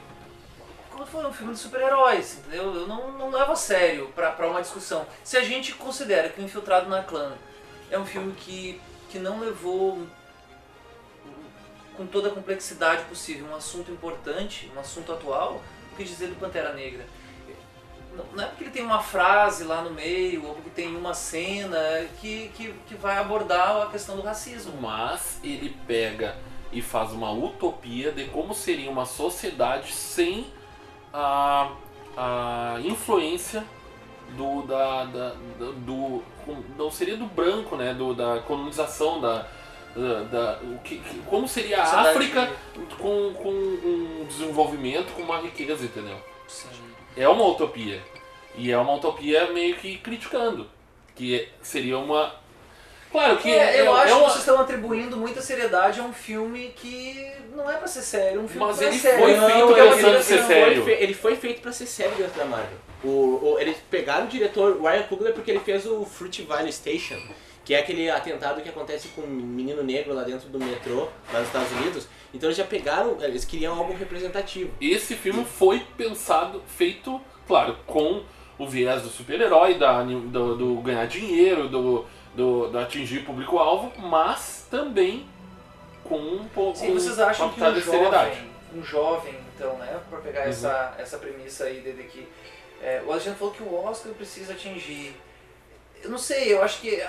quando 0.92 1.08
foi 1.08 1.26
um 1.26 1.34
filme 1.34 1.54
de 1.54 1.60
super-heróis, 1.60 2.38
entendeu? 2.38 2.76
Eu 2.76 2.88
não, 2.88 3.12
não 3.14 3.32
levo 3.32 3.54
a 3.54 3.56
sério 3.56 4.12
pra, 4.14 4.30
pra 4.32 4.48
uma 4.48 4.62
discussão. 4.62 5.08
Se 5.24 5.36
a 5.36 5.42
gente 5.44 5.74
considera 5.74 6.30
que 6.30 6.40
o 6.40 6.44
Infiltrado 6.44 6.88
na 6.88 7.02
Clã 7.02 7.32
é 7.90 7.98
um 7.98 8.06
filme 8.06 8.34
que, 8.34 8.80
que 9.10 9.18
não 9.18 9.40
levou 9.40 10.06
com 11.98 12.06
toda 12.06 12.30
a 12.30 12.32
complexidade 12.32 13.04
possível 13.06 13.46
um 13.48 13.56
assunto 13.56 13.92
importante, 13.92 14.72
um 14.76 14.80
assunto 14.80 15.12
atual, 15.12 15.62
o 15.92 15.96
que 15.96 16.04
dizer 16.04 16.28
do 16.28 16.36
Pantera 16.36 16.74
Negra? 16.74 17.06
Não- 18.34 18.44
é 18.44 18.48
porque 18.48 18.66
ele 18.66 18.72
tem 18.72 18.84
uma 18.84 19.02
frase 19.02 19.64
lá 19.64 19.82
no 19.82 19.92
meio, 19.92 20.46
ou 20.46 20.56
porque 20.56 20.70
tem 20.72 20.96
uma 20.96 21.14
cena 21.14 21.78
que, 22.20 22.50
que, 22.56 22.74
que 22.88 22.96
vai 22.96 23.18
abordar 23.18 23.82
a 23.82 23.86
questão 23.88 24.16
do 24.18 24.22
racismo. 24.22 24.74
Mas 24.82 25.40
ele 25.44 25.76
pega 25.88 26.36
e 26.74 26.82
faz 26.82 27.12
uma 27.12 27.32
utopia 27.32 28.12
de 28.12 28.26
como 28.26 28.54
seria 28.54 28.90
uma 28.92 29.06
sociedade 29.06 29.94
sem 29.94 30.48
a, 31.14 31.72
a 32.18 32.78
influência 32.84 33.64
do 34.38 34.62
da- 34.64 35.06
da- 35.06 35.36
do 35.86 36.24
não 36.78 36.90
seria 36.90 37.18
do 37.18 37.26
branco 37.26 37.76
né 37.76 37.94
do 37.94 38.14
da 38.14 38.40
colonização 38.40 39.20
da, 39.20 39.46
da, 39.96 40.24
da- 40.24 40.60
o 40.64 40.80
que, 40.80 40.98
que- 41.00 41.20
como 41.30 41.48
seria 41.48 41.82
a 41.82 42.02
África 42.12 42.50
com, 42.98 43.34
com 43.34 43.50
um 43.50 44.26
desenvolvimento 44.28 45.12
com 45.14 45.22
uma 45.24 45.40
riqueza 45.40 45.84
entendeu 45.86 46.18
Sim. 46.48 46.68
é 47.18 47.28
uma 47.28 47.46
utopia 47.46 48.02
e 48.56 48.72
é 48.72 48.78
uma 48.78 48.94
utopia 48.96 49.52
meio 49.52 49.76
que 49.76 49.98
criticando 49.98 50.68
que 51.16 51.48
seria 51.62 51.98
uma 51.98 52.34
claro 53.12 53.38
que 53.38 53.50
É, 53.52 53.82
eu 53.82 53.96
é, 53.96 54.02
acho 54.02 54.12
é 54.12 54.16
uma, 54.16 54.24
que 54.24 54.30
vocês 54.32 54.40
estão 54.40 54.60
atribuindo 54.62 55.18
muita 55.18 55.42
seriedade 55.42 56.00
a 56.00 56.04
um 56.04 56.14
filme 56.14 56.70
que 56.76 57.30
não 57.56 57.70
é 57.70 57.76
pra 57.76 57.88
ser 57.88 58.02
sério, 58.02 58.40
um 58.42 58.48
filme 58.48 58.66
Mas 58.66 58.78
que 58.78 58.84
não 58.86 58.92
ele 58.92 59.00
sério. 59.00 59.20
foi 59.20 59.36
Não, 59.36 59.50
feito 59.50 59.66
uma 59.66 59.76
pensando 59.96 60.18
em 60.18 60.24
ser 60.24 60.44
sério. 60.44 60.84
Foi 60.84 60.94
ele 60.94 61.14
foi 61.14 61.36
feito 61.36 61.62
pra 61.62 61.72
ser 61.74 61.86
sério 61.86 62.16
dentro 62.16 62.38
da 62.40 62.46
Marvel. 62.46 62.78
O, 63.04 63.10
o- 63.54 63.60
eles 63.60 63.76
pegaram 63.90 64.26
o 64.26 64.30
diretor 64.30 64.82
Ryan 64.82 65.04
Coogler 65.04 65.34
porque 65.34 65.52
ele 65.52 65.60
fez 65.60 65.86
o 65.86 66.06
Fruit 66.06 66.44
Valley 66.44 66.72
Station, 66.72 67.20
que 67.72 67.76
é 67.76 67.80
aquele 67.80 68.10
atentado 68.10 68.62
que 68.62 68.68
acontece 68.68 69.08
com 69.16 69.22
um 69.22 69.28
menino 69.28 69.82
negro 69.82 70.14
lá 70.14 70.24
dentro 70.24 70.50
do 70.50 70.60
metrô, 70.60 71.08
lá 71.32 71.40
nos 71.40 71.48
Estados 71.48 71.72
Unidos. 71.72 72.06
Então 72.34 72.50
eles 72.50 72.58
já 72.58 72.66
pegaram, 72.66 73.16
eles 73.24 73.46
queriam 73.46 73.78
algo 73.78 73.94
representativo. 73.94 74.72
Esse 74.82 75.16
filme 75.16 75.46
foi 75.46 75.80
pensado, 75.96 76.62
feito, 76.68 77.22
claro, 77.48 77.78
com 77.88 78.24
o 78.60 78.68
viés 78.68 79.04
do 79.04 79.08
super-herói, 79.08 79.76
da- 79.76 80.04
do, 80.04 80.58
do 80.58 80.82
ganhar 80.82 81.08
dinheiro, 81.08 81.70
do, 81.70 82.06
do, 82.36 82.68
do 82.68 82.78
atingir 82.78 83.24
público-alvo, 83.24 83.94
mas 84.02 84.68
também 84.70 85.26
com 86.04 86.18
um 86.20 86.44
pouco 86.50 86.78
Sim, 86.78 86.94
vocês 86.94 87.18
acham 87.20 87.54
que 87.54 87.64
um 87.64 87.74
de 87.74 87.82
seriedade. 87.84 88.36
jovem, 88.36 88.52
um 88.76 88.84
jovem, 88.84 89.36
então, 89.56 89.78
né, 89.78 89.98
pra 90.10 90.20
pegar 90.20 90.42
Uhum. 90.42 90.50
essa, 90.50 90.96
essa 90.98 91.18
premissa 91.18 91.64
aí 91.64 91.80
de, 91.80 91.94
de 91.94 92.04
que 92.04 92.28
é, 92.84 93.02
o 93.08 93.12
Alexandre 93.14 93.40
falou 93.40 93.54
que 93.54 93.64
o 93.64 93.74
Oscar 93.74 94.12
precisa 94.12 94.52
atingir. 94.52 95.16
Eu 96.04 96.10
não 96.10 96.18
sei, 96.18 96.52
eu 96.52 96.62
acho 96.62 96.82
que 96.82 97.00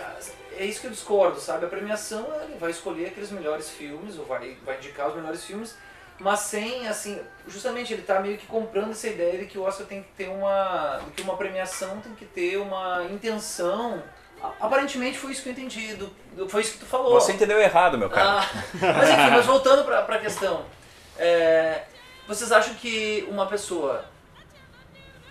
é 0.58 0.64
isso 0.64 0.80
que 0.80 0.86
eu 0.86 0.90
discordo, 0.90 1.38
sabe? 1.40 1.66
A 1.66 1.68
premiação 1.68 2.26
ele 2.42 2.56
vai 2.58 2.70
escolher 2.70 3.06
aqueles 3.06 3.30
melhores 3.30 3.70
filmes, 3.70 4.18
ou 4.18 4.24
vai, 4.24 4.56
vai 4.64 4.76
indicar 4.76 5.08
os 5.08 5.14
melhores 5.14 5.44
filmes, 5.44 5.74
mas 6.18 6.40
sem, 6.40 6.86
assim, 6.88 7.20
justamente 7.48 7.92
ele 7.92 8.02
tá 8.02 8.20
meio 8.20 8.38
que 8.38 8.46
comprando 8.46 8.90
essa 8.90 9.08
ideia 9.08 9.38
de 9.38 9.46
que 9.46 9.58
o 9.58 9.62
Oscar 9.62 9.86
tem 9.86 10.02
que 10.02 10.08
ter 10.16 10.28
uma. 10.28 11.00
de 11.06 11.10
que 11.12 11.22
uma 11.22 11.36
premiação 11.36 12.00
tem 12.00 12.14
que 12.14 12.24
ter 12.24 12.56
uma 12.58 13.04
intenção. 13.10 14.02
A- 14.42 14.52
Aparentemente 14.66 15.18
foi 15.18 15.32
isso 15.32 15.42
que 15.42 15.48
eu 15.48 15.52
entendi, 15.52 15.94
do- 15.94 16.48
foi 16.48 16.62
isso 16.62 16.72
que 16.74 16.78
tu 16.80 16.86
falou. 16.86 17.14
Você 17.20 17.32
entendeu 17.32 17.60
errado, 17.60 17.96
meu 17.98 18.10
cara. 18.10 18.40
Ah, 18.40 18.48
mas 18.80 19.08
enfim, 19.10 19.30
mas 19.30 19.46
voltando 19.46 19.84
pra, 19.84 20.02
pra 20.02 20.18
questão. 20.18 20.64
é, 21.18 21.84
vocês 22.28 22.52
acham 22.52 22.74
que 22.74 23.26
uma 23.28 23.46
pessoa 23.46 24.04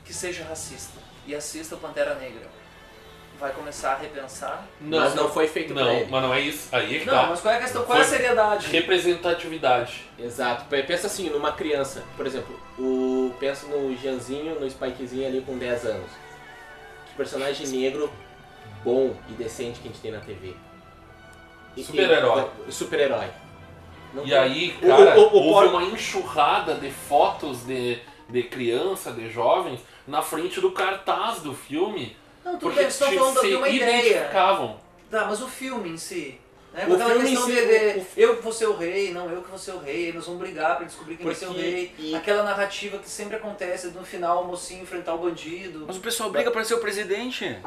que 0.05 0.13
seja 0.13 0.43
racista 0.43 0.99
e 1.25 1.33
assista 1.35 1.75
o 1.75 1.77
Pantera 1.77 2.15
Negra 2.15 2.47
vai 3.41 3.51
começar 3.51 3.93
a 3.93 3.97
repensar? 3.97 4.65
mas 4.79 5.15
não 5.15 5.27
foi 5.29 5.47
feito 5.47 5.73
pra 5.73 5.83
Não, 5.83 5.91
ele. 5.91 6.07
mas 6.11 6.21
não 6.21 6.33
é 6.33 6.39
isso. 6.39 6.69
Aí 6.71 6.95
é 6.95 6.99
que 6.99 7.05
Não, 7.05 7.13
tá. 7.13 7.27
mas 7.27 7.41
qual 7.41 7.53
é 7.53 7.57
a 7.57 7.61
questão? 7.61 7.83
Qual 7.83 7.97
é 7.97 8.01
a 8.01 8.05
Foi- 8.05 8.17
seriedade? 8.17 8.67
Representatividade. 8.67 10.03
Exato. 10.19 10.65
Pensa 10.69 11.07
assim, 11.07 11.29
numa 11.29 11.51
criança, 11.51 12.03
por 12.15 12.25
exemplo, 12.27 12.57
o 12.77 13.33
pensa 13.39 13.65
no 13.67 13.97
Janzinho, 13.97 14.59
no 14.59 14.69
Spikezinho 14.69 15.27
ali 15.27 15.41
com 15.41 15.57
10 15.57 15.85
anos. 15.85 16.09
Que 17.07 17.15
personagem 17.17 17.67
negro 17.67 18.11
bom 18.83 19.15
e 19.27 19.33
decente 19.33 19.79
que 19.79 19.87
a 19.87 19.91
gente 19.91 20.01
tem 20.01 20.11
na 20.11 20.19
TV. 20.19 20.55
E- 21.75 21.83
Super-herói. 21.83 22.45
e- 22.67 22.71
Super-herói. 22.71 23.27
Não 24.13 24.23
E 24.25 24.29
tem- 24.29 24.37
aí, 24.37 24.77
O- 24.81 24.87
cara, 24.87 25.17
o- 25.19 25.23
o- 25.23 25.37
o 25.37 25.47
houve 25.53 25.67
uma 25.69 25.83
enxurrada 25.83 26.75
de 26.75 26.91
fotos 26.91 27.65
de, 27.65 27.97
de 28.29 28.43
criança, 28.43 29.11
de 29.11 29.29
jovens, 29.31 29.79
na 30.07 30.21
frente 30.21 30.59
do 30.61 30.71
cartaz 30.71 31.39
do 31.41 31.53
filme. 31.53 32.15
Não, 32.43 32.53
tudo 32.53 32.59
Porque 32.61 32.79
bem, 32.81 32.89
vocês 32.89 33.11
estão 33.11 33.33
falando 33.33 33.47
de 33.47 33.55
uma 33.55 33.69
ideia. 33.69 34.29
Tá, 35.09 35.25
mas 35.25 35.41
o 35.41 35.47
filme 35.47 35.89
em 35.89 35.97
si. 35.97 36.39
Né? 36.73 36.85
O 36.87 36.93
aquela 36.93 37.09
filme 37.09 37.27
em 37.27 37.31
questão 37.35 37.47
si, 37.49 37.53
de, 37.53 37.65
de 37.65 37.99
o- 37.99 38.01
o- 38.01 38.07
eu 38.15 38.35
que 38.37 38.41
vou 38.43 38.53
ser 38.53 38.65
o 38.67 38.77
rei, 38.77 39.11
não, 39.11 39.29
eu 39.29 39.41
que 39.41 39.49
vou 39.49 39.59
ser 39.59 39.71
o 39.71 39.79
rei, 39.79 40.13
nós 40.13 40.25
vamos 40.25 40.39
brigar 40.39 40.77
pra 40.77 40.85
descobrir 40.85 41.17
quem 41.17 41.25
vai 41.25 41.35
ser 41.35 41.47
o 41.47 41.51
rei. 41.51 41.93
e- 41.99 42.15
Aquela 42.15 42.43
narrativa 42.43 42.97
que 42.97 43.09
sempre 43.09 43.35
acontece 43.35 43.87
no 43.87 44.05
final 44.05 44.43
o 44.43 44.47
mocinho 44.47 44.81
enfrentar 44.83 45.13
o 45.15 45.17
bandido. 45.17 45.83
Mas 45.85 45.97
o 45.97 45.99
pessoal 45.99 46.29
briga 46.31 46.49
pra 46.49 46.63
ser 46.63 46.75
o 46.75 46.79
presidente. 46.79 47.57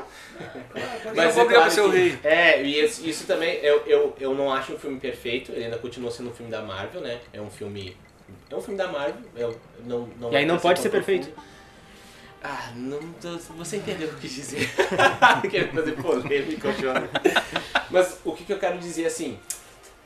Mas 0.75 1.15
Mas 1.15 1.29
é 1.29 1.33
vou 1.33 1.45
brigar 1.45 1.47
claro 1.47 1.63
pra 1.63 1.71
ser 1.71 1.81
o 1.83 1.91
rei. 1.91 2.19
É, 2.25 2.63
e 2.63 2.83
isso, 2.83 3.07
isso 3.07 3.27
também, 3.27 3.57
eu, 3.57 3.83
eu, 3.87 4.17
eu 4.19 4.35
não 4.35 4.51
acho 4.51 4.73
um 4.73 4.79
filme 4.79 4.99
perfeito, 4.99 5.53
ele 5.53 5.65
ainda 5.67 5.77
continua 5.79 6.11
sendo 6.11 6.31
um 6.31 6.35
filme 6.35 6.51
da 6.51 6.63
Marvel, 6.63 7.03
né? 7.03 7.21
É 7.33 7.41
um 7.43 7.51
filme. 7.51 7.95
É 8.51 8.55
um 8.57 8.63
filme 8.63 8.79
da 8.79 8.89
Marvel, 8.89 9.17
eu 9.37 9.61
não, 9.85 10.09
não 10.19 10.33
E 10.33 10.37
aí 10.37 10.47
não 10.47 10.57
é 10.57 10.59
pode 10.59 10.81
ser 10.81 10.89
perfeito. 10.89 11.29
Ah, 12.47 12.71
não. 12.77 13.01
tô- 13.15 13.39
Você 13.57 13.79
entendeu 13.79 14.07
o 14.07 14.11
que 14.11 14.17
eu 14.17 14.21
quis 14.21 14.35
dizer. 14.35 14.71
Querendo 15.51 15.73
fazer 15.73 15.93
polêmica, 15.93 16.73
Jonas. 16.75 17.09
Mas 17.91 18.19
o 18.23 18.33
que, 18.33 18.45
que 18.45 18.53
eu 18.53 18.59
quero 18.59 18.77
dizer 18.79 19.07
assim. 19.07 19.39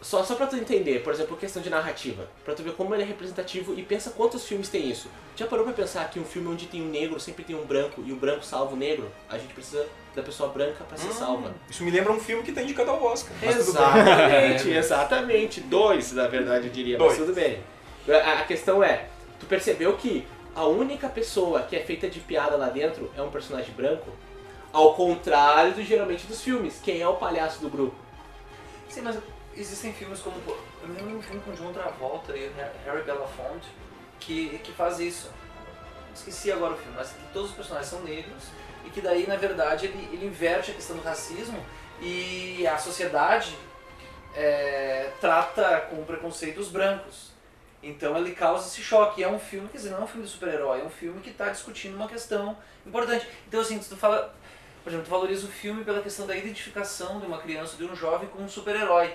Só, 0.01 0.23
só 0.23 0.36
pra 0.36 0.47
tu 0.47 0.55
entender, 0.55 1.02
por 1.02 1.12
exemplo, 1.12 1.36
questão 1.36 1.60
de 1.60 1.69
narrativa. 1.69 2.28
Pra 2.44 2.55
tu 2.55 2.62
ver 2.62 2.73
como 2.74 2.94
ele 2.94 3.02
é 3.02 3.06
representativo 3.06 3.74
e 3.77 3.82
pensa 3.82 4.10
quantos 4.10 4.47
filmes 4.47 4.69
tem 4.69 4.89
isso. 4.89 5.10
Já 5.35 5.44
parou 5.48 5.65
pra 5.65 5.74
pensar 5.74 6.09
que 6.09 6.20
um 6.20 6.24
filme 6.24 6.47
onde 6.47 6.66
tem 6.66 6.81
um 6.81 6.89
negro 6.89 7.19
sempre 7.19 7.43
tem 7.43 7.56
um 7.56 7.65
branco 7.65 8.05
e 8.06 8.12
o 8.12 8.16
branco 8.16 8.44
salva 8.44 8.74
o 8.74 8.77
negro? 8.77 9.10
A 9.28 9.36
gente 9.36 9.52
precisa 9.52 9.85
da 10.15 10.23
pessoa 10.23 10.51
branca 10.51 10.85
pra 10.85 10.97
ser 10.97 11.12
salva. 11.12 11.52
Isso 11.69 11.82
me 11.82 11.90
lembra 11.90 12.12
um 12.12 12.20
filme 12.20 12.44
que 12.44 12.52
tá 12.52 12.62
indicado 12.62 12.93
ao 12.93 13.02
Oscar. 13.02 13.32
Mas. 13.43 13.56
Exatamente, 13.56 14.70
exatamente. 14.70 15.60
Dois, 15.62 16.12
na 16.12 16.28
verdade, 16.28 16.69
eu 16.69 16.73
diria, 16.73 16.97
mas 16.97 17.09
Dois. 17.09 17.19
tudo 17.19 17.35
bem. 17.35 17.59
A, 18.09 18.35
a 18.35 18.44
questão 18.44 18.81
é, 18.85 19.06
tu 19.40 19.47
percebeu 19.47 19.97
que 19.97 20.24
a 20.59 20.64
única 20.64 21.09
pessoa 21.09 21.62
que 21.62 21.76
é 21.76 21.85
feita 21.85 22.10
de 22.10 22.18
piada 22.18 22.56
lá 22.56 22.68
dentro 22.68 23.09
é 23.16 23.22
um 23.22 23.30
personagem 23.30 23.72
branco? 23.74 24.10
Ao 24.72 24.93
contrário 24.93 25.72
do 25.72 25.85
geralmente 25.85 26.26
dos 26.26 26.43
filmes. 26.43 26.80
Quem 26.82 27.01
é 27.01 27.06
o 27.06 27.14
palhaço 27.14 27.60
do 27.60 27.70
grupo? 27.70 27.94
Sim, 28.89 29.02
mas 29.02 29.16
existem 29.56 29.93
filmes 29.93 30.18
como. 30.18 30.35
Eu 30.82 30.89
me 30.89 30.97
lembro 30.97 31.10
de 31.10 31.16
um 31.16 31.22
filme 31.22 31.40
com 31.43 31.52
John 31.52 31.72
Travolta 31.72 32.36
e 32.36 32.51
Harry 32.85 33.02
Belafonte 33.05 33.68
que, 34.18 34.59
que 34.59 34.72
faz 34.72 34.98
isso. 34.98 35.30
Esqueci 36.12 36.51
agora 36.51 36.74
o 36.74 36.76
filme, 36.76 36.94
mas 36.97 37.10
que 37.10 37.32
todos 37.32 37.51
os 37.51 37.56
personagens 37.56 37.89
são 37.89 38.02
negros 38.02 38.43
e 38.85 38.90
que 38.90 39.01
daí, 39.01 39.28
na 39.28 39.36
verdade, 39.36 39.86
ele, 39.86 40.09
ele 40.12 40.26
inverte 40.26 40.72
a 40.72 40.74
questão 40.74 40.97
do 40.97 41.02
racismo 41.05 41.64
e 42.02 42.66
a 42.66 42.76
sociedade 42.78 43.56
é, 44.35 45.12
trata 45.20 45.82
com 45.82 46.02
preconceito 46.02 46.59
os 46.59 46.68
brancos. 46.68 47.27
Então 47.82 48.16
ele 48.16 48.32
causa 48.32 48.66
esse 48.66 48.82
choque. 48.82 49.22
É 49.22 49.28
um 49.28 49.38
filme, 49.38 49.68
quer 49.68 49.78
dizer, 49.78 49.90
não 49.90 49.98
é 49.98 50.05
um 50.05 50.06
filme 50.06 50.24
de 50.24 50.32
super-herói, 50.32 50.80
é 50.80 50.84
um 50.84 50.90
filme 50.90 51.20
que 51.20 51.30
está 51.30 51.48
discutindo 51.48 51.94
uma 51.96 52.09
questão 52.09 52.56
importante. 52.86 53.26
Então, 53.46 53.60
assim, 53.60 53.78
tu 53.78 53.96
fala, 53.96 54.34
por 54.82 54.90
exemplo, 54.90 55.06
tu 55.06 55.10
valoriza 55.10 55.46
o 55.46 55.50
filme 55.50 55.84
pela 55.84 56.02
questão 56.02 56.26
da 56.26 56.36
identificação 56.36 57.20
de 57.20 57.26
uma 57.26 57.38
criança, 57.38 57.76
de 57.76 57.84
um 57.84 57.94
jovem 57.94 58.28
com 58.28 58.42
um 58.42 58.48
super-herói. 58.48 59.12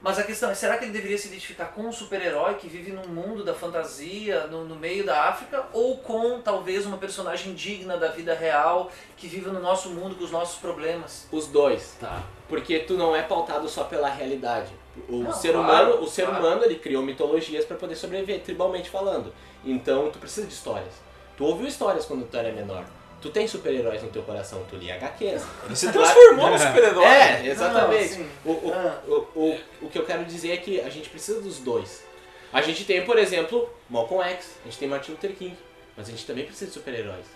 Mas 0.00 0.18
a 0.18 0.22
questão 0.22 0.50
é, 0.50 0.54
será 0.54 0.76
que 0.76 0.84
ele 0.84 0.92
deveria 0.92 1.16
se 1.16 1.28
identificar 1.28 1.66
com 1.66 1.82
um 1.82 1.92
super-herói 1.92 2.54
que 2.54 2.68
vive 2.68 2.92
num 2.92 3.08
mundo 3.08 3.42
da 3.42 3.54
fantasia, 3.54 4.46
no, 4.46 4.64
no 4.64 4.76
meio 4.76 5.04
da 5.04 5.24
África, 5.24 5.64
ou 5.72 5.98
com 5.98 6.40
talvez 6.40 6.84
uma 6.84 6.98
personagem 6.98 7.54
digna 7.54 7.96
da 7.96 8.08
vida 8.08 8.34
real, 8.34 8.90
que 9.16 9.26
vive 9.26 9.48
no 9.48 9.60
nosso 9.60 9.88
mundo 9.90 10.14
com 10.14 10.24
os 10.24 10.30
nossos 10.30 10.58
problemas? 10.58 11.26
Os 11.32 11.48
dois, 11.48 11.96
tá? 11.98 12.22
Porque 12.48 12.80
tu 12.80 12.94
não 12.94 13.16
é 13.16 13.22
pautado 13.22 13.68
só 13.68 13.84
pela 13.84 14.08
realidade. 14.08 14.70
O 15.08 15.22
Não, 15.22 15.32
ser 15.32 15.52
claro, 15.52 15.60
humano, 15.90 16.02
o 16.02 16.06
ser 16.08 16.26
claro. 16.26 16.44
humano, 16.46 16.64
ele 16.64 16.76
criou 16.76 17.02
mitologias 17.02 17.64
para 17.64 17.76
poder 17.76 17.96
sobreviver, 17.96 18.40
tribalmente 18.40 18.88
falando. 18.90 19.32
Então 19.64 20.10
tu 20.10 20.18
precisa 20.18 20.46
de 20.46 20.52
histórias. 20.52 20.94
Tu 21.36 21.44
ouviu 21.44 21.66
histórias 21.66 22.04
quando 22.06 22.26
tu 22.26 22.36
era 22.36 22.50
menor. 22.52 22.84
Tu 23.20 23.30
tem 23.30 23.46
super-heróis 23.48 24.02
no 24.02 24.08
teu 24.10 24.22
coração, 24.22 24.62
tu 24.68 24.76
lia 24.76 24.94
HQs. 24.96 25.42
Se 25.74 25.90
transformou 25.92 26.50
no 26.50 26.58
super-herói. 26.58 27.04
É, 27.04 27.46
exatamente. 27.46 28.18
Não, 28.18 28.24
sim. 28.24 28.30
o, 28.44 28.50
o, 28.50 28.72
Ah. 28.74 29.00
o, 29.06 29.12
o, 29.40 29.58
o 29.82 29.88
que 29.90 29.98
eu 29.98 30.04
quero 30.04 30.24
dizer 30.24 30.52
é 30.52 30.56
que 30.58 30.80
a 30.80 30.88
gente 30.90 31.08
precisa 31.08 31.40
dos 31.40 31.58
dois. 31.58 32.04
A 32.52 32.62
gente 32.62 32.84
tem, 32.84 33.04
por 33.04 33.18
exemplo, 33.18 33.68
Malcolm 33.90 34.22
X, 34.30 34.56
a 34.62 34.68
gente 34.68 34.78
tem 34.78 34.88
Martin 34.88 35.12
Luther 35.12 35.32
King, 35.34 35.56
mas 35.96 36.08
a 36.08 36.10
gente 36.10 36.24
também 36.24 36.44
precisa 36.44 36.66
de 36.66 36.72
super-heróis. 36.72 37.26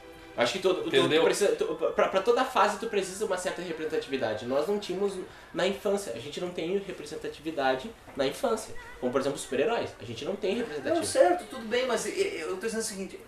Acho 0.43 0.53
que 0.55 0.59
todo, 0.61 0.83
tu, 0.83 0.91
tu 0.91 0.97
Entendeu? 0.97 1.23
precisa, 1.25 1.55
tu, 1.57 1.67
pra, 1.95 2.09
pra 2.09 2.21
toda 2.23 2.45
fase 2.45 2.79
tu 2.79 2.87
precisa 2.87 3.19
de 3.19 3.25
uma 3.25 3.37
certa 3.37 3.61
representatividade. 3.63 4.47
Nós 4.47 4.67
não 4.67 4.79
tínhamos 4.79 5.15
na 5.53 5.67
infância, 5.67 6.13
a 6.15 6.19
gente 6.19 6.41
não 6.41 6.51
tem 6.51 6.77
representatividade 6.79 7.91
na 8.17 8.27
infância. 8.27 8.75
Como 9.01 9.13
por 9.13 9.21
exemplo 9.21 9.37
os 9.37 9.43
super-heróis, 9.43 9.91
a 10.01 10.05
gente 10.05 10.25
não 10.25 10.37
tem 10.37 10.53
Não, 10.53 10.59
representatividade. 10.61 11.07
certo, 11.07 11.45
tudo 11.51 11.67
bem, 11.69 11.87
mas 11.87 12.07
eu- 12.07 12.13
eu 12.15 12.57
tô 12.57 12.67
dizendo 12.67 12.81
o 12.81 12.85
seguinte, 12.85 13.21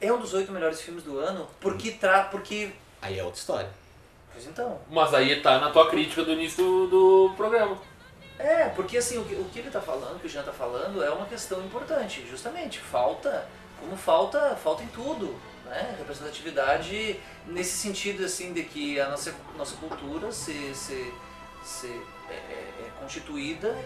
é 0.00 0.12
um 0.12 0.18
dos 0.18 0.32
oito 0.34 0.50
melhores 0.52 0.80
filmes 0.80 1.02
do 1.04 1.18
ano, 1.18 1.48
porque 1.60 1.90
tra... 1.92 2.24
porque... 2.24 2.70
Aí 3.02 3.18
é 3.18 3.24
outra 3.24 3.38
história. 3.38 3.70
Pois 4.32 4.46
então. 4.46 4.80
Mas 4.90 5.14
aí 5.14 5.40
tá 5.40 5.58
na 5.58 5.70
tua 5.70 5.88
crítica 5.88 6.22
do 6.24 6.32
início 6.32 6.64
do, 6.64 6.86
do 7.28 7.34
programa. 7.36 7.78
É, 8.38 8.68
porque 8.70 8.96
assim, 8.98 9.16
o 9.18 9.24
que, 9.24 9.34
o 9.34 9.44
que 9.44 9.60
ele 9.60 9.70
tá 9.70 9.80
falando, 9.80 10.16
o 10.16 10.18
que 10.18 10.26
o 10.26 10.28
Jean 10.28 10.42
tá 10.42 10.52
falando, 10.52 11.02
é 11.04 11.10
uma 11.10 11.26
questão 11.26 11.64
importante, 11.64 12.26
justamente, 12.28 12.80
falta, 12.80 13.46
como 13.78 13.96
falta, 13.96 14.56
falta 14.56 14.82
em 14.82 14.88
tudo, 14.88 15.36
né? 15.74 15.94
Representatividade 15.98 17.20
nesse 17.46 17.76
sentido, 17.78 18.24
assim, 18.24 18.52
de 18.52 18.62
que 18.64 19.00
a 19.00 19.08
nossa, 19.08 19.34
nossa 19.56 19.76
cultura 19.76 20.30
se, 20.32 20.74
se, 20.74 21.12
se 21.64 21.86
é, 22.30 22.34
é- 22.34 22.74
é 22.86 22.90
constituída 23.00 23.76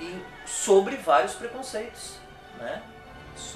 em, 0.00 0.22
sobre 0.46 0.96
vários 0.96 1.34
preconceitos, 1.34 2.16
né? 2.58 2.82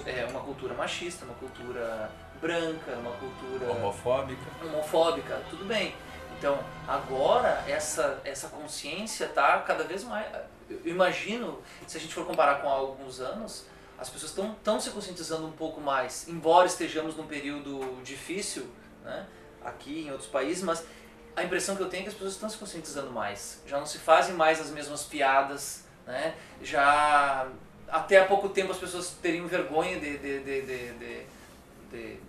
É 0.07 0.25
uma 0.31 0.41
cultura 0.41 0.75
machista, 0.75 1.25
uma 1.25 1.35
cultura 1.35 2.11
branca, 2.41 2.93
uma 2.93 3.13
cultura 3.13 3.71
Homofóbica. 3.73 4.41
homofóbica, 4.65 5.43
tudo 5.51 5.65
bem. 5.65 5.95
Então, 6.39 6.59
agora 6.89 7.65
essa, 7.69 8.21
essa 8.25 8.49
consciência 8.49 9.25
está 9.27 9.59
cada 9.61 9.85
vez 9.85 10.05
mais. 10.05 10.27
Eu 10.71 10.81
imagino, 10.87 11.61
se 11.87 11.97
a 11.99 12.01
gente 12.01 12.15
for 12.15 12.25
comparar 12.25 12.63
com 12.63 12.69
há 12.69 12.73
alguns 12.73 13.21
anos, 13.21 13.65
as 14.03 14.11
pessoas 14.11 14.31
estão 14.33 14.55
tão 14.65 14.81
se 14.81 14.91
conscientizando 14.91 15.47
um 15.47 15.53
pouco 15.53 15.81
mais, 15.81 16.27
embora 16.29 16.67
estejamos 16.67 17.17
num 17.17 17.27
período 17.27 18.01
difícil, 18.03 18.67
né, 19.05 19.27
aqui 19.65 20.03
em 20.07 20.11
outros 20.11 20.29
países, 20.29 20.63
mas 20.63 20.85
a 21.37 21.43
impressão 21.45 21.77
que 21.77 21.83
eu 21.83 21.89
tenho 21.89 22.01
é 22.01 22.03
que 22.05 22.09
as 22.09 22.15
pessoas 22.15 22.35
estão 22.35 22.49
se 22.51 22.59
conscientizando 22.59 23.11
mais. 23.11 23.63
Já 23.67 23.79
não 23.79 23.87
se 23.87 23.99
fazem 23.99 24.35
mais 24.35 24.61
as 24.61 24.71
mesmas 24.71 25.05
piadas, 25.05 25.85
né? 26.07 26.35
Já 26.63 27.49
até 27.89 28.19
há 28.19 28.27
pouco 28.27 28.49
tempo 28.51 28.73
as 28.73 28.79
pessoas 28.79 29.11
teriam 29.23 29.47
vergonha 29.47 29.99
de, 29.99 30.19
de, 30.19 30.41
de, 30.41 30.63
de- 30.93 31.27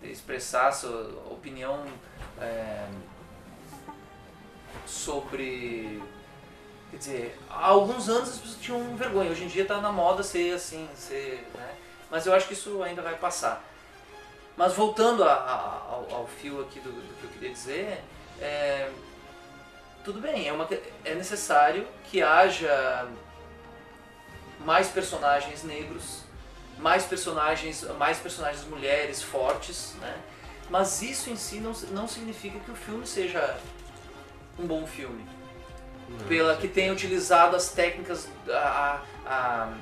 de 0.02 0.12
expressar 0.12 0.72
sua 0.72 1.24
opinião 1.32 1.86
é, 2.40 2.86
sobre. 4.86 6.02
Quer 6.94 6.98
dizer, 7.00 7.40
há 7.50 7.66
alguns 7.70 8.08
anos 8.08 8.30
as 8.30 8.38
pessoas 8.38 8.62
tinham 8.62 8.96
vergonha, 8.96 9.32
hoje 9.32 9.46
em 9.46 9.48
dia 9.48 9.64
está 9.64 9.82
na 9.82 9.92
moda 9.92 10.22
ser 10.22 10.54
assim, 10.54 10.88
ser. 10.96 11.44
Né? 11.56 11.70
Mas 12.12 12.28
eu 12.28 12.34
acho 12.36 12.48
que 12.48 12.54
isso 12.54 12.84
ainda 12.84 13.02
vai 13.02 13.16
passar. 13.16 13.64
Mas 14.56 14.74
voltando 14.74 15.24
a- 15.24 15.34
a- 15.34 15.88
ao, 15.90 16.08
ao 16.12 16.28
fio 16.28 16.62
aqui 16.62 16.80
do, 16.80 16.92
do 16.92 17.18
que 17.20 17.24
eu 17.24 17.30
queria 17.32 17.50
dizer, 17.50 18.00
é, 18.40 18.92
tudo 20.06 20.22
bem, 20.22 20.48
é, 20.48 20.54
uma, 20.54 20.68
é 21.04 21.16
necessário 21.16 21.88
que 22.12 22.22
haja 22.22 23.08
mais 24.60 24.88
personagens 24.90 25.64
negros, 25.64 26.20
mais 26.78 27.06
personagens, 27.06 27.82
mais 27.98 28.20
personagens 28.20 28.64
mulheres 28.66 29.24
fortes, 29.24 29.96
né? 30.00 30.16
Mas 30.70 31.02
isso 31.02 31.32
em 31.32 31.36
si 31.36 31.56
não, 31.60 31.72
não 31.90 32.08
significa 32.08 32.60
que 32.60 32.70
o 32.70 32.76
filme 32.76 33.08
seja 33.08 33.58
um 34.60 34.68
bom 34.68 34.86
filme. 34.86 35.28
Pela 36.28 36.56
que 36.56 36.68
tenha 36.68 36.92
utilizado 36.94 37.56
as 37.56 37.70
técnicas, 37.70 38.28
a, 38.50 39.02
a, 39.26 39.74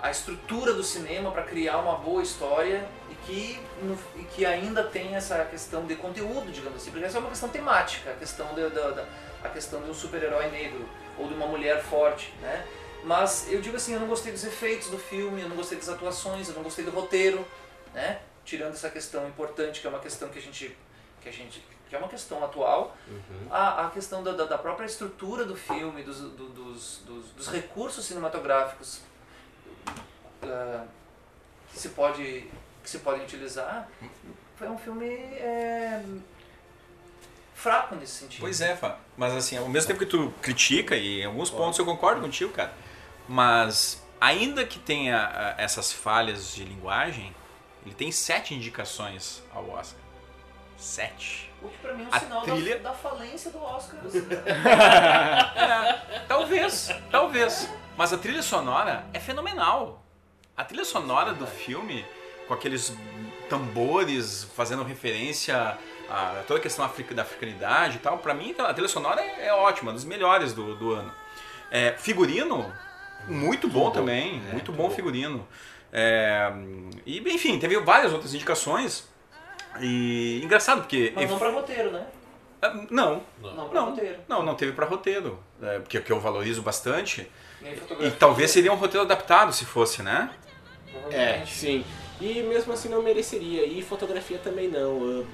a 0.00 0.10
estrutura 0.10 0.72
do 0.72 0.82
cinema 0.82 1.30
para 1.30 1.42
criar 1.42 1.78
uma 1.78 1.96
boa 1.96 2.22
história 2.22 2.86
e 3.10 3.14
que, 3.26 3.60
no- 3.82 3.98
e 4.16 4.24
que 4.24 4.44
ainda 4.46 4.84
tem 4.84 5.14
essa 5.16 5.44
questão 5.44 5.84
de 5.86 5.96
conteúdo, 5.96 6.50
digamos 6.52 6.80
assim, 6.80 6.90
porque 6.90 7.04
essa 7.06 7.18
é 7.18 7.20
uma 7.20 7.30
questão 7.30 7.48
temática, 7.48 8.10
a 8.10 8.14
questão 8.14 8.54
de, 8.54 8.68
da- 8.70 8.90
da- 8.90 9.04
a 9.42 9.48
questão 9.48 9.80
de 9.82 9.90
um 9.90 9.94
super-herói 9.94 10.48
negro 10.50 10.88
ou 11.18 11.26
de 11.28 11.34
uma 11.34 11.46
mulher 11.46 11.82
forte, 11.82 12.32
né? 12.42 12.64
Mas 13.04 13.46
eu 13.50 13.60
digo 13.60 13.76
assim, 13.76 13.94
eu 13.94 14.00
não 14.00 14.08
gostei 14.08 14.32
dos 14.32 14.44
efeitos 14.44 14.88
do 14.90 14.98
filme, 14.98 15.40
eu 15.42 15.48
não 15.48 15.56
gostei 15.56 15.78
das 15.78 15.88
atuações, 15.88 16.48
eu 16.48 16.54
não 16.54 16.62
gostei 16.62 16.84
do 16.84 16.90
roteiro, 16.90 17.46
né? 17.94 18.20
Tirando 18.44 18.74
essa 18.74 18.90
questão 18.90 19.26
importante, 19.28 19.80
que 19.80 19.86
é 19.86 19.90
uma 19.90 20.00
questão 20.00 20.28
que 20.28 20.38
a 20.38 20.42
gente, 20.42 20.76
que 21.22 21.28
a 21.28 21.32
gente, 21.32 21.64
que 21.88 21.96
é 21.96 21.98
uma 21.98 22.08
questão 22.08 22.44
atual, 22.44 22.96
a, 23.50 23.86
a 23.86 23.90
questão 23.90 24.22
da, 24.22 24.32
da- 24.32 24.58
própria 24.58 24.84
estrutura 24.86 25.44
do 25.44 25.56
filme, 25.56 26.02
dos, 26.02 26.20
do- 26.20 26.48
dos, 26.48 26.98
dos, 27.06 27.24
dos 27.30 27.48
recursos 27.48 28.04
cinematográficos 28.04 29.00
ah, 30.42 30.84
que 31.72 31.78
se 31.78 31.88
pode 31.90 32.50
que 32.82 32.90
se 32.90 32.98
podem 33.00 33.22
utilizar, 33.22 33.86
foi 34.56 34.68
um 34.68 34.78
filme 34.78 35.06
é, 35.06 36.02
fraco 37.54 37.94
nesse 37.96 38.12
sentido. 38.12 38.40
Pois 38.40 38.60
é, 38.62 38.74
Fá. 38.76 38.96
Mas 39.16 39.34
assim, 39.34 39.58
ao 39.58 39.68
mesmo 39.68 39.88
tempo 39.88 39.98
que 40.00 40.06
tu 40.06 40.32
critica, 40.40 40.96
e 40.96 41.20
em 41.22 41.26
alguns 41.26 41.50
pontos 41.50 41.78
eu 41.78 41.84
concordo 41.84 42.20
contigo, 42.22 42.50
cara, 42.52 42.72
mas 43.28 44.02
ainda 44.20 44.64
que 44.64 44.78
tenha 44.78 45.18
ah, 45.18 45.54
essas 45.58 45.92
falhas 45.92 46.54
de 46.54 46.64
linguagem, 46.64 47.34
ele 47.84 47.94
tem 47.94 48.10
sete 48.10 48.54
indicações 48.54 49.42
ao 49.52 49.68
Oscar. 49.70 50.00
Sete. 50.78 51.50
O 51.60 51.68
que 51.68 51.76
pra 51.78 51.92
mim 51.92 52.04
é 52.04 52.06
um 52.06 52.14
A 52.14 52.20
sinal 52.20 52.42
trilha- 52.42 52.78
da, 52.78 52.90
da 52.90 52.94
falência 52.94 53.50
do 53.50 53.60
Oscar. 53.60 53.98
assim, 54.06 54.20
né? 54.30 56.02
Talvez, 56.28 56.90
talvez. 57.10 57.68
Mas 57.96 58.12
a 58.12 58.18
trilha 58.18 58.42
sonora 58.42 59.04
é 59.12 59.18
fenomenal. 59.18 60.04
A 60.56 60.64
trilha 60.64 60.84
sonora 60.84 61.34
do 61.34 61.46
filme, 61.46 62.04
com 62.46 62.54
aqueles 62.54 62.96
tambores 63.48 64.44
fazendo 64.54 64.84
referência 64.84 65.76
a 66.08 66.42
toda 66.46 66.60
a 66.60 66.62
questão 66.62 66.88
da 67.14 67.22
africanidade 67.22 67.96
e 67.96 67.98
tal, 68.00 68.18
pra 68.18 68.32
mim 68.32 68.54
a 68.58 68.72
trilha 68.72 68.88
sonora 68.88 69.20
é, 69.20 69.46
é 69.48 69.52
ótima, 69.52 69.92
dos 69.92 70.04
melhores 70.04 70.52
do, 70.52 70.74
do 70.76 70.92
ano. 70.94 71.12
É, 71.70 71.92
figurino, 71.98 72.72
muito 73.26 73.68
bom 73.68 73.90
também, 73.90 74.40
É, 74.48 74.52
muito 74.52 74.72
bom 74.72 74.88
bom. 74.88 74.94
figurino. 74.94 75.46
É, 75.92 76.50
e 77.04 77.18
enfim, 77.34 77.58
teve 77.58 77.78
várias 77.80 78.12
outras 78.12 78.32
indicações. 78.32 79.08
E 79.80 80.40
engraçado 80.44 80.80
porque. 80.80 81.12
Mas 81.14 81.30
não 81.30 81.38
pra 81.38 81.50
roteiro, 81.50 81.90
né? 81.90 82.06
Ah, 82.60 82.74
Não, 82.90 83.22
Não 83.40 83.68
pra 83.68 83.80
não, 83.80 83.90
roteiro. 83.90 84.16
não, 84.28 84.42
não 84.42 84.54
teve 84.56 84.72
pra 84.72 84.84
roteiro, 84.86 85.38
é, 85.62 85.78
porque 85.78 86.00
que 86.00 86.10
eu 86.12 86.18
valorizo 86.18 86.60
bastante. 86.62 87.30
E 88.00 88.10
talvez 88.10 88.50
seria 88.50 88.72
um 88.72 88.76
roteiro 88.76 89.04
adaptado 89.04 89.52
se 89.52 89.64
fosse, 89.64 90.02
né? 90.02 90.30
É, 90.86 91.00
provavelmente. 91.00 91.54
sim. 91.54 91.84
E 92.20 92.42
mesmo 92.42 92.72
assim 92.72 92.88
não 92.88 93.00
mereceria. 93.00 93.64
E 93.64 93.80
fotografia 93.80 94.38
também 94.38 94.66
não. 94.68 94.96
Uh, 94.98 95.26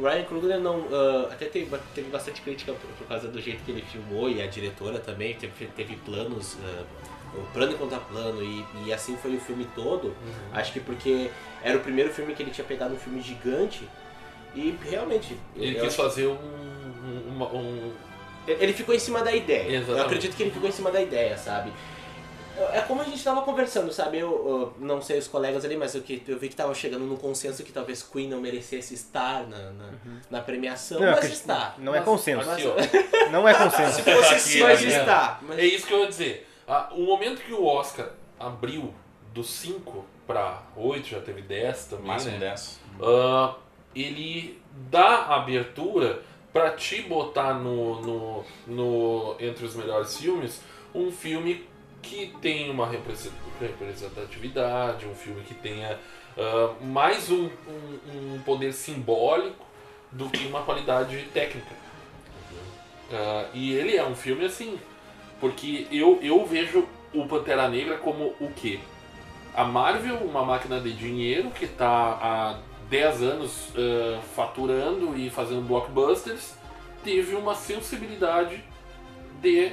Ryan 0.00 0.22
Coogler 0.24 0.60
não. 0.60 0.80
uh, 0.82 1.26
até 1.32 1.46
teve, 1.46 1.76
teve 1.94 2.08
bastante 2.10 2.40
crítica 2.42 2.72
por, 2.72 2.88
por 2.96 3.06
causa 3.08 3.26
do 3.26 3.40
jeito 3.40 3.64
que 3.64 3.72
ele 3.72 3.82
filmou 3.82 4.30
e 4.30 4.40
a 4.40 4.46
diretora 4.46 5.00
também. 5.00 5.34
Teve, 5.34 5.66
teve 5.74 5.96
planos. 5.96 6.54
uh, 6.54 6.86
o 7.34 7.42
plano 7.52 7.76
contra 7.76 7.98
plano 7.98 8.42
e, 8.42 8.64
e 8.86 8.92
assim 8.92 9.16
foi 9.16 9.36
o 9.36 9.40
filme 9.40 9.66
todo. 9.74 10.14
Acho 10.52 10.72
que 10.72 10.80
porque 10.80 11.30
era 11.62 11.76
o 11.76 11.80
primeiro 11.80 12.12
filme 12.12 12.34
que 12.34 12.42
ele 12.42 12.50
tinha 12.50 12.66
pegado 12.66 12.94
um 12.94 12.98
filme 12.98 13.20
gigante 13.20 13.88
E 14.54 14.76
realmente. 14.82 15.36
Ele 15.56 15.74
quis 15.74 15.84
acho- 15.88 15.96
fazer 15.96 16.26
um. 16.26 16.32
um, 16.34 17.42
um- 17.42 17.92
Ele 18.46 18.72
ficou 18.72 18.94
em 18.94 18.98
cima 18.98 19.22
da 19.22 19.32
ideia. 19.32 19.68
Exatamente. 19.76 19.98
Eu 19.98 20.04
acredito 20.04 20.36
que 20.36 20.42
ele 20.42 20.50
ficou 20.50 20.68
em 20.68 20.72
cima 20.72 20.90
da 20.90 21.00
ideia, 21.00 21.36
sabe? 21.36 21.72
É 22.72 22.80
como 22.80 23.00
a 23.00 23.04
gente 23.04 23.22
tava 23.22 23.42
conversando, 23.42 23.92
sabe? 23.92 24.18
Eu, 24.18 24.74
eu 24.80 24.84
não 24.84 25.00
sei 25.00 25.16
os 25.16 25.28
colegas 25.28 25.64
ali, 25.64 25.76
mas 25.76 25.94
eu, 25.94 26.02
que, 26.02 26.20
eu 26.26 26.38
vi 26.40 26.48
que 26.48 26.56
tava 26.56 26.74
chegando 26.74 27.04
num 27.04 27.14
consenso 27.16 27.62
que 27.62 27.70
talvez 27.70 28.02
Queen 28.02 28.28
não 28.28 28.40
merecesse 28.40 28.94
estar 28.94 29.46
na, 29.46 29.70
na, 29.70 29.90
na 30.28 30.40
premiação, 30.40 30.98
Não, 30.98 31.06
mas 31.06 31.18
acredito- 31.18 31.38
está. 31.40 31.74
Não 31.78 31.94
é 31.94 31.98
Mas- 31.98 32.04
consenso. 32.08 32.48
Ó. 32.50 33.30
Não 33.30 33.48
é 33.48 33.54
consenso. 33.54 33.92
Se 33.92 34.02
fosse 34.02 34.34
Aqui, 34.34 34.60
mas 34.64 34.82
está. 34.82 35.38
Mas... 35.42 35.58
É 35.58 35.64
isso 35.66 35.86
que 35.86 35.92
eu 35.94 36.00
ia 36.00 36.08
dizer. 36.08 36.47
Ah, 36.68 36.88
o 36.92 37.02
momento 37.06 37.40
que 37.42 37.52
o 37.52 37.64
Oscar 37.64 38.10
abriu 38.38 38.92
dos 39.32 39.48
5 39.50 40.04
para 40.26 40.62
8, 40.76 41.08
já 41.08 41.20
teve 41.20 41.40
10 41.42 41.86
também, 41.86 42.06
Máximo 42.06 42.32
né? 42.32 42.38
10. 42.40 42.80
Ah, 43.02 43.54
ele 43.96 44.60
dá 44.90 45.26
abertura 45.34 46.22
para 46.52 46.70
te 46.72 47.02
botar 47.02 47.54
no, 47.54 48.00
no, 48.02 48.44
no- 48.66 49.36
entre 49.40 49.64
os 49.64 49.74
melhores 49.74 50.16
filmes 50.18 50.60
um 50.94 51.10
filme 51.10 51.66
que 52.02 52.34
tem 52.40 52.70
uma 52.70 52.86
represen- 52.86 53.32
representatividade, 53.60 55.06
um 55.06 55.14
filme 55.14 55.42
que 55.42 55.54
tenha 55.54 55.98
ah, 56.36 56.74
mais 56.82 57.30
um, 57.30 57.44
um- 57.66 58.34
um 58.34 58.42
poder 58.44 58.72
simbólico 58.72 59.64
do 60.12 60.28
que 60.30 60.46
uma 60.46 60.62
qualidade 60.62 61.18
técnica. 61.32 61.74
Ah, 63.12 63.46
e 63.54 63.72
ele 63.72 63.96
é 63.96 64.04
um 64.04 64.14
filme 64.14 64.44
assim, 64.44 64.78
porque 65.40 65.86
eu, 65.90 66.18
eu 66.22 66.44
vejo 66.44 66.86
o 67.14 67.26
Pantera 67.26 67.68
Negra 67.68 67.98
como 67.98 68.34
o 68.40 68.50
quê? 68.54 68.80
A 69.54 69.64
Marvel, 69.64 70.16
uma 70.18 70.44
máquina 70.44 70.80
de 70.80 70.92
dinheiro 70.92 71.50
que 71.50 71.64
está 71.64 72.18
há 72.20 72.58
10 72.88 73.22
anos 73.22 73.72
ah, 73.76 74.20
faturando 74.34 75.16
e 75.16 75.30
fazendo 75.30 75.66
blockbusters, 75.66 76.54
teve 77.02 77.34
uma 77.34 77.54
sensibilidade 77.54 78.62
de 79.40 79.72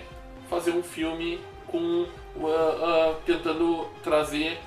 fazer 0.50 0.72
um 0.72 0.84
filme 0.84 1.40
com 1.68 2.06
ah, 2.44 2.48
ah, 2.48 3.16
tentando 3.26 3.88
trazer 4.04 4.60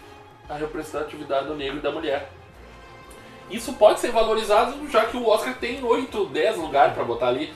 a 0.48 0.54
representatividade 0.54 1.46
do 1.46 1.54
negro 1.54 1.78
e 1.78 1.80
da 1.80 1.90
mulher. 1.90 2.30
Isso 3.50 3.72
pode 3.74 4.00
ser 4.00 4.10
valorizado 4.10 4.88
já 4.90 5.06
que 5.06 5.16
o 5.16 5.26
Oscar 5.26 5.54
tem 5.54 5.82
8, 5.82 6.26
10 6.26 6.56
lugares 6.58 6.94
para 6.94 7.04
botar 7.04 7.28
ali. 7.28 7.52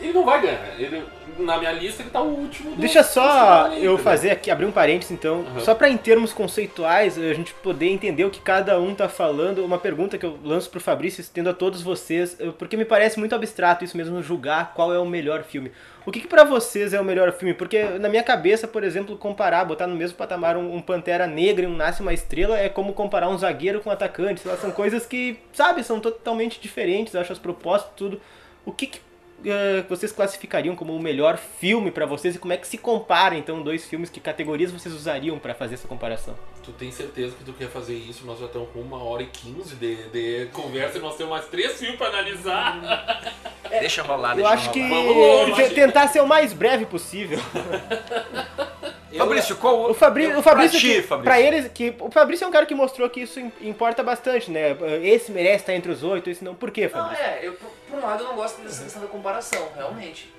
Ele 0.00 0.12
não 0.12 0.24
vai 0.24 0.40
ganhar. 0.40 0.74
Ele, 0.78 1.04
na 1.38 1.56
minha 1.58 1.72
lista 1.72 2.02
ele 2.02 2.10
tá 2.10 2.20
o 2.20 2.28
último. 2.28 2.70
do- 2.72 2.76
Deixa 2.80 3.02
do 3.02 3.06
só 3.08 3.64
ali, 3.66 3.84
eu 3.84 3.96
fazer 3.98 4.30
aqui, 4.30 4.50
abrir 4.50 4.66
um 4.66 4.72
parênteses 4.72 5.10
então, 5.12 5.40
Uhum. 5.40 5.60
só 5.60 5.74
para 5.74 5.88
em 5.88 5.96
termos 5.96 6.32
conceituais 6.32 7.18
a 7.18 7.34
gente 7.34 7.52
poder 7.54 7.88
entender 7.88 8.24
o 8.24 8.30
que 8.30 8.40
cada 8.40 8.78
um 8.80 8.94
tá 8.94 9.08
falando. 9.08 9.64
Uma 9.64 9.78
pergunta 9.78 10.18
que 10.18 10.24
eu 10.26 10.38
lanço 10.42 10.68
pro 10.70 10.80
Fabrício, 10.80 11.20
estendo 11.20 11.50
a 11.50 11.54
todos 11.54 11.82
vocês, 11.82 12.36
porque 12.58 12.76
me 12.76 12.84
parece 12.84 13.18
muito 13.18 13.34
abstrato 13.34 13.84
isso 13.84 13.96
mesmo, 13.96 14.22
julgar 14.22 14.72
qual 14.74 14.92
é 14.92 14.98
o 14.98 15.06
melhor 15.06 15.42
filme. 15.44 15.70
O 16.06 16.10
que, 16.10 16.20
que 16.20 16.26
para 16.28 16.44
vocês 16.44 16.94
é 16.94 17.00
o 17.00 17.04
melhor 17.04 17.30
filme? 17.32 17.52
Porque 17.52 17.82
na 17.84 18.08
minha 18.08 18.22
cabeça, 18.22 18.66
por 18.66 18.82
exemplo, 18.82 19.16
comparar, 19.18 19.64
botar 19.64 19.86
no 19.86 19.94
mesmo 19.94 20.16
patamar 20.16 20.56
um, 20.56 20.74
um 20.76 20.80
Pantera 20.80 21.26
Negra 21.26 21.64
e 21.64 21.68
um 21.68 21.76
Nasce 21.76 22.00
Uma 22.00 22.14
Estrela 22.14 22.58
é 22.58 22.70
como 22.70 22.94
comparar 22.94 23.28
um 23.28 23.36
zagueiro 23.36 23.80
com 23.80 23.90
um 23.90 23.92
atacante. 23.92 24.46
Lá, 24.48 24.56
são 24.56 24.70
coisas 24.70 25.04
que, 25.04 25.38
sabe, 25.52 25.84
são 25.84 26.00
totalmente 26.00 26.58
diferentes, 26.58 27.12
eu 27.12 27.20
acho 27.20 27.32
as 27.32 27.38
propostas, 27.38 27.90
tudo. 27.96 28.18
O 28.64 28.72
que, 28.72 28.86
que 28.86 29.00
eh, 29.44 29.84
vocês 29.88 30.12
classificariam 30.12 30.74
como 30.76 30.94
o 30.94 31.00
melhor 31.00 31.36
filme 31.36 31.90
pra 31.90 32.06
vocês 32.06 32.34
e 32.34 32.38
como 32.38 32.52
é 32.52 32.56
que 32.56 32.66
se 32.66 32.76
compara 32.78 33.34
então 33.36 33.62
dois 33.62 33.86
filmes, 33.86 34.10
que 34.10 34.20
categorias 34.20 34.70
vocês 34.72 34.94
usariam 34.94 35.38
pra 35.38 35.54
fazer 35.54 35.74
essa 35.74 35.88
comparação? 35.88 36.34
Tu 36.62 36.72
tem 36.72 36.90
certeza 36.92 37.34
que 37.36 37.44
tu 37.44 37.52
quer 37.54 37.68
fazer 37.68 37.94
isso? 37.94 38.24
Nós 38.26 38.38
já 38.38 38.46
estamos 38.46 38.68
com 38.72 38.80
uma 38.80 39.02
hora 39.02 39.22
e 39.22 39.26
quinze 39.26 39.74
de, 39.76 39.96
de 40.08 40.46
conversa 40.52 40.98
e 40.98 41.00
nós 41.00 41.16
temos 41.16 41.32
mais 41.32 41.46
três 41.46 41.78
filmes 41.78 41.96
pra 41.96 42.08
analisar. 42.08 43.22
Deixa 43.70 44.02
rolar, 44.02 44.30
Eu 44.32 44.36
deixa 44.38 44.50
acho 44.52 44.70
que 44.72 44.80
rolar. 44.82 45.02
Vamos 45.04 45.16
longe. 45.58 45.68
de- 45.68 45.74
tentar 45.74 46.08
ser 46.08 46.20
o 46.20 46.26
mais 46.26 46.52
breve 46.52 46.84
possível. 46.86 47.38
Fabrício, 49.16 49.56
qual 49.56 49.90
O 49.90 49.94
Fabrício, 49.94 50.38
o 50.38 50.42
Fabrício, 50.42 50.70
pra 50.70 50.80
ti, 50.80 50.94
que, 50.96 51.02
Fabrício. 51.02 51.24
pra 51.24 51.40
eles, 51.40 51.68
que 51.72 51.94
o 52.00 52.10
Fabrício 52.10 52.44
é 52.44 52.48
um 52.48 52.50
cara 52.50 52.64
que 52.64 52.74
mostrou 52.74 53.08
que 53.10 53.20
isso 53.20 53.40
im- 53.40 53.52
importa 53.62 54.02
bastante, 54.02 54.50
né? 54.50 54.76
Esse 55.02 55.32
merece 55.32 55.56
estar 55.56 55.74
entre 55.74 55.90
os 55.90 56.02
oito, 56.04 56.30
esse 56.30 56.44
não. 56.44 56.54
Por 56.54 56.70
quê, 56.70 56.82
Não, 56.82 56.90
Fabrício? 56.90 57.24
é, 57.24 57.40
eu, 57.42 57.56
por, 57.90 57.98
um 57.98 58.02
lado 58.02 58.22
eu 58.22 58.28
não 58.28 58.36
gosto 58.36 58.60
dessa 58.62 58.82
questão 58.82 59.02
da 59.02 59.08
comparação, 59.08 59.70
realmente. 59.74 60.32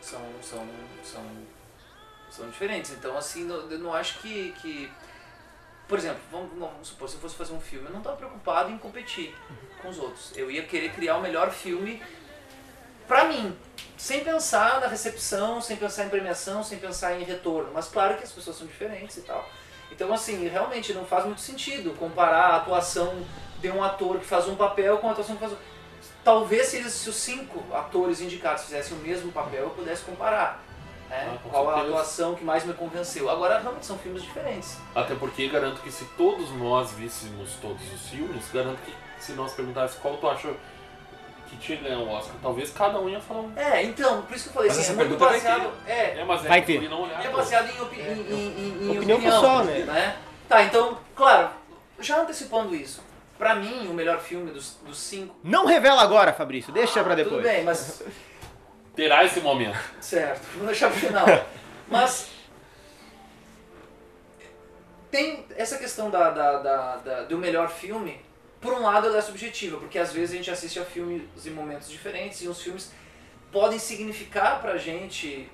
São, 0.00 0.20
são, 0.42 0.66
são, 1.02 1.22
são 2.30 2.50
diferentes. 2.50 2.92
Então, 2.92 3.16
assim, 3.16 3.48
eu 3.48 3.78
não 3.78 3.94
acho 3.94 4.18
que. 4.18 4.52
que 4.60 4.92
por 5.88 5.98
exemplo, 5.98 6.20
vamos, 6.32 6.50
vamos 6.58 6.88
supor, 6.88 7.08
se 7.08 7.14
eu 7.14 7.20
fosse 7.20 7.36
fazer 7.36 7.52
um 7.52 7.60
filme, 7.60 7.86
eu 7.86 7.92
não 7.92 7.98
estava 7.98 8.16
preocupado 8.16 8.70
em 8.70 8.78
competir 8.78 9.34
com 9.80 9.88
os 9.88 9.98
outros. 9.98 10.36
Eu 10.36 10.50
ia 10.50 10.64
querer 10.64 10.92
criar 10.92 11.16
o 11.16 11.22
melhor 11.22 11.50
filme 11.52 12.02
pra 13.06 13.24
mim. 13.24 13.56
Sem 13.96 14.24
pensar 14.24 14.80
na 14.80 14.88
recepção, 14.88 15.60
sem 15.60 15.76
pensar 15.76 16.04
em 16.04 16.08
premiação, 16.08 16.62
sem 16.62 16.78
pensar 16.78 17.18
em 17.18 17.24
retorno. 17.24 17.70
Mas 17.72 17.86
claro 17.88 18.16
que 18.16 18.24
as 18.24 18.32
pessoas 18.32 18.56
são 18.56 18.66
diferentes 18.66 19.16
e 19.16 19.22
tal. 19.22 19.48
Então, 19.90 20.12
assim, 20.12 20.48
realmente 20.48 20.92
não 20.92 21.06
faz 21.06 21.24
muito 21.24 21.40
sentido 21.40 21.96
comparar 21.96 22.50
a 22.50 22.56
atuação 22.56 23.24
de 23.60 23.70
um 23.70 23.82
ator 23.82 24.18
que 24.18 24.26
faz 24.26 24.46
um 24.48 24.56
papel 24.56 24.98
com 24.98 25.08
a 25.08 25.12
atuação 25.12 25.36
que 25.36 25.40
faz 25.40 25.52
outro. 25.52 25.66
Talvez 26.26 26.66
se, 26.66 26.78
eles, 26.78 26.92
se 26.92 27.08
os 27.08 27.14
cinco 27.14 27.62
atores 27.72 28.20
indicados 28.20 28.64
fizessem 28.64 28.98
o 28.98 29.00
mesmo 29.00 29.30
papel, 29.30 29.60
eu 29.62 29.70
pudesse 29.70 30.02
comparar. 30.02 30.60
Né? 31.08 31.24
Ah, 31.32 31.48
Qual 31.48 31.70
a 31.70 31.80
atuação 31.82 32.34
que 32.34 32.42
mais 32.42 32.64
me 32.64 32.74
convenceu. 32.74 33.30
Agora, 33.30 33.60
realmente 33.60 33.86
são 33.86 33.96
filmes 33.96 34.24
diferentes. 34.24 34.76
Até 34.92 35.14
porque 35.14 35.46
garanto 35.46 35.80
que 35.82 35.92
se 35.92 36.04
todos 36.16 36.50
nós 36.50 36.90
víssemos 36.90 37.52
todos 37.62 37.80
os 37.94 38.08
filmes, 38.08 38.44
garanto 38.52 38.78
que 38.84 38.92
se 39.20 39.34
nós 39.34 39.52
perguntássemos 39.52 40.02
qual 40.02 40.16
tu 40.16 40.28
acha 40.28 40.48
que 41.48 41.56
tinha 41.58 41.80
ganho 41.80 42.00
o 42.00 42.08
Oscar, 42.10 42.34
talvez 42.42 42.72
cada 42.72 42.98
um 42.98 43.08
ia 43.08 43.20
falar 43.20 43.42
um. 43.42 43.52
É, 43.56 43.84
então, 43.84 44.22
por 44.22 44.34
isso 44.34 44.46
que 44.46 44.48
eu 44.50 44.54
falei 44.54 44.68
Mas 44.68 44.78
assim, 44.80 44.90
essa 44.90 45.00
é 45.00 45.04
muito 45.04 45.16
pergunta 45.16 45.30
vai 45.30 45.54
baseado. 45.54 45.72
É, 45.86 46.18
É, 46.18 46.24
mas 46.24 46.44
é 46.44 46.48
Vai 46.48 46.60
que 46.60 46.66
ter. 46.66 46.72
escolhi 46.72 46.88
não 46.90 47.02
olhar. 47.02 47.24
É 47.24 47.30
baseado 47.30 47.70
em, 47.70 47.80
opi 47.80 48.00
em, 48.00 48.02
em, 48.02 48.58
em- 48.58 48.92
em 48.94 48.96
Opinião 48.98 49.20
pessoal, 49.22 49.62
né? 49.62 50.16
Tá, 50.48 50.64
então, 50.64 50.98
claro, 51.14 51.50
já 52.00 52.20
antecipando 52.20 52.74
isso, 52.74 53.00
pra 53.38 53.54
mim, 53.54 53.86
o 53.88 53.94
melhor 53.94 54.20
filme 54.20 54.50
dos, 54.50 54.74
dos 54.86 54.98
cinco. 54.98 55.34
Não 55.42 55.66
revela 55.66 56.02
agora, 56.02 56.32
Fabrício, 56.32 56.72
deixa 56.72 57.00
Ah, 57.00 57.04
pra 57.04 57.14
depois. 57.14 57.36
Tudo 57.36 57.42
bem, 57.52 57.64
mas. 57.64 58.02
Terá 58.94 59.24
esse 59.24 59.40
momento. 59.40 59.78
Certo, 60.00 60.42
vou 60.56 60.66
deixar 60.66 60.90
pro 60.90 60.98
final. 60.98 61.26
Mas. 61.88 62.30
Tem 65.10 65.44
essa 65.56 65.78
questão 65.78 66.10
da, 66.10 66.30
da, 66.30 66.58
da- 66.58 66.96
da- 66.96 67.22
do 67.24 67.38
melhor 67.38 67.68
filme, 67.70 68.20
por 68.60 68.72
um 68.72 68.80
lado 68.82 69.06
ela 69.06 69.18
é 69.18 69.22
subjetiva, 69.22 69.78
porque 69.78 69.98
às 69.98 70.12
vezes 70.12 70.32
a 70.34 70.36
gente 70.36 70.50
assiste 70.50 70.78
a 70.78 70.84
filmes 70.84 71.22
em 71.46 71.50
momentos 71.50 71.88
diferentes 71.88 72.42
e 72.42 72.48
os 72.48 72.60
filmes 72.60 72.90
podem 73.52 73.78
significar 73.78 74.60
pra 74.60 74.76
gente 74.76 75.48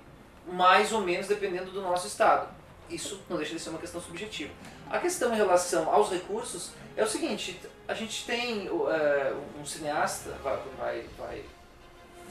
mais 0.47 0.93
ou 0.93 1.03
menos 1.03 1.27
dependendo 1.29 1.71
do 1.71 1.83
nosso 1.83 2.07
estado. 2.07 2.49
Isso 2.89 3.23
não 3.29 3.37
deixa 3.37 3.55
de 3.55 3.61
ser 3.61 3.71
uma 3.71 3.79
questão 3.79 4.01
subjetiva. 4.01 4.53
A 4.91 4.99
questão 4.99 5.33
em 5.33 5.37
relação 5.37 5.93
aos 5.93 6.11
recursos 6.11 6.71
é 6.97 7.05
o 7.05 7.07
seguinte, 7.07 7.61
a 7.89 7.95
gente 7.95 8.25
tem 8.25 8.69
é, 8.69 9.35
um 9.61 9.65
cineasta, 9.67 10.31
vai, 10.43 10.59
vai, 10.79 11.05
vai 11.19 11.45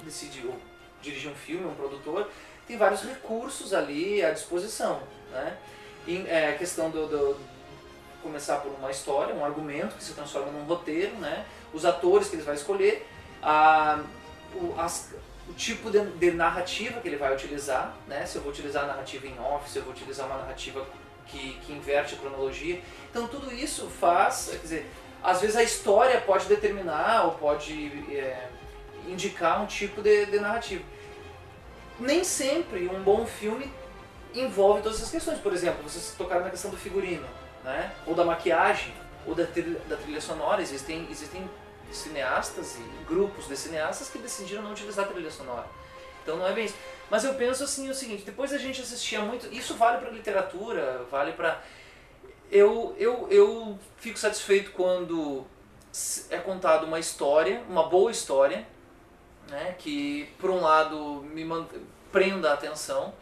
decidir 0.03 0.49
dirigir 1.02 1.32
um 1.32 1.36
filme, 1.36 1.65
um 1.65 1.73
produtor, 1.73 2.30
tem 2.68 2.78
vários 2.78 3.02
recursos 3.02 3.73
ali 3.73 4.23
à 4.23 4.32
disposição, 4.32 5.02
né? 5.32 5.57
E, 6.07 6.26
é, 6.28 6.49
a 6.49 6.57
questão 6.57 6.90
do, 6.91 7.07
do- 7.07 7.38
começar 8.22 8.57
por 8.57 8.72
uma 8.73 8.91
história, 8.91 9.34
um 9.34 9.44
argumento 9.44 9.95
que 9.95 10.03
se 10.03 10.14
transforma 10.14 10.52
num 10.52 10.64
roteiro, 10.64 11.15
né? 11.15 11.44
Os 11.73 11.86
atores 11.86 12.30
que 12.30 12.36
ele 12.36 12.44
vai 12.44 12.53
escolher, 12.56 13.07
a, 13.41 14.03
o, 14.53 14.76
as- 14.80 15.11
o 15.49 15.53
tipo 15.53 15.90
de, 15.90 15.99
de 16.06 16.32
narrativa 16.32 17.02
que 17.02 17.07
ele 17.07 17.18
vai 17.18 17.34
utilizar, 17.34 17.95
né? 18.07 18.26
Se 18.28 18.36
eu 18.38 18.44
vou 18.44 18.52
utilizar 18.52 18.84
a 18.84 18.88
narrativa 18.88 19.26
em 19.26 19.40
off, 19.40 19.68
se 19.69 19.80
eu 19.80 19.84
vou 19.84 19.91
utilizar 19.91 20.28
uma 20.28 20.38
narrativa 20.38 20.86
que, 21.26 21.53
que 21.65 21.73
inverte 21.73 22.14
a 22.14 22.18
cronologia. 22.19 22.80
Então 23.10 23.28
tudo 23.28 23.52
isso 23.52 23.88
faz, 23.90 24.49
quer 24.52 24.57
dizer, 24.57 24.91
às 25.23 25.41
vezes 25.41 25.56
a 25.56 25.64
história 25.64 26.19
pode 26.22 26.45
determinar 26.45 27.26
ou 27.26 27.31
pode 27.34 27.88
é, 28.11 28.48
indicar 29.07 29.61
um 29.61 29.65
tipo 29.65 30.02
de, 30.02 30.26
de 30.26 30.39
narrativa. 30.39 30.84
Nem 31.99 32.23
sempre 32.23 32.88
um 32.88 33.03
bom 33.03 33.26
filme 33.26 33.72
envolve 34.34 34.81
todas 34.81 34.98
essas 34.98 35.11
questões. 35.11 35.39
Por 35.39 35.53
exemplo, 35.53 35.84
vocês 35.84 36.15
tocaram 36.18 36.43
na 36.43 36.49
questão 36.49 36.72
do 36.72 36.77
figurino, 36.77 37.27
né? 37.64 37.91
ou 38.07 38.15
da 38.15 38.23
maquiagem, 38.23 38.93
ou 39.27 39.35
da 39.35 39.45
trilha, 39.45 39.80
da 39.88 39.95
trilha 39.95 40.22
sonora. 40.22 40.61
Existem, 40.61 41.07
existem 41.11 41.48
cineastas 41.91 42.77
e 42.77 43.03
grupos 43.06 43.48
de 43.48 43.56
cineastas 43.56 44.10
que 44.10 44.18
decidiram 44.18 44.64
não 44.64 44.72
utilizar 44.72 45.07
trilha 45.07 45.30
sonora. 45.30 45.68
Então 46.23 46.38
não 46.38 46.48
é 46.48 46.53
bem 46.53 46.65
isso. 46.65 46.76
Mas 47.10 47.23
eu 47.23 47.34
penso 47.34 47.64
assim 47.64 47.89
o 47.89 47.93
seguinte, 47.93 48.23
depois 48.23 48.53
a 48.53 48.57
gente 48.57 48.81
assistia 48.81 49.19
muito, 49.19 49.53
isso 49.53 49.76
vale 49.76 49.98
para 49.98 50.10
literatura, 50.10 51.06
vale 51.11 51.34
para 51.34 51.61
eu, 52.52 52.94
eu, 52.99 53.28
eu 53.32 53.80
fico 53.98 54.19
satisfeito 54.19 54.72
quando 54.72 55.45
é 56.30 56.38
contada 56.38 56.86
uma 56.86 56.99
história, 56.99 57.64
uma 57.69 57.88
boa 57.88 58.11
história, 58.11 58.68
né, 59.49 59.76
que 59.80 60.30
por 60.38 60.49
um 60.49 60.61
lado 60.61 61.23
me 61.34 61.45
prenda 62.11 62.52
a 62.52 62.53
atenção, 62.53 63.14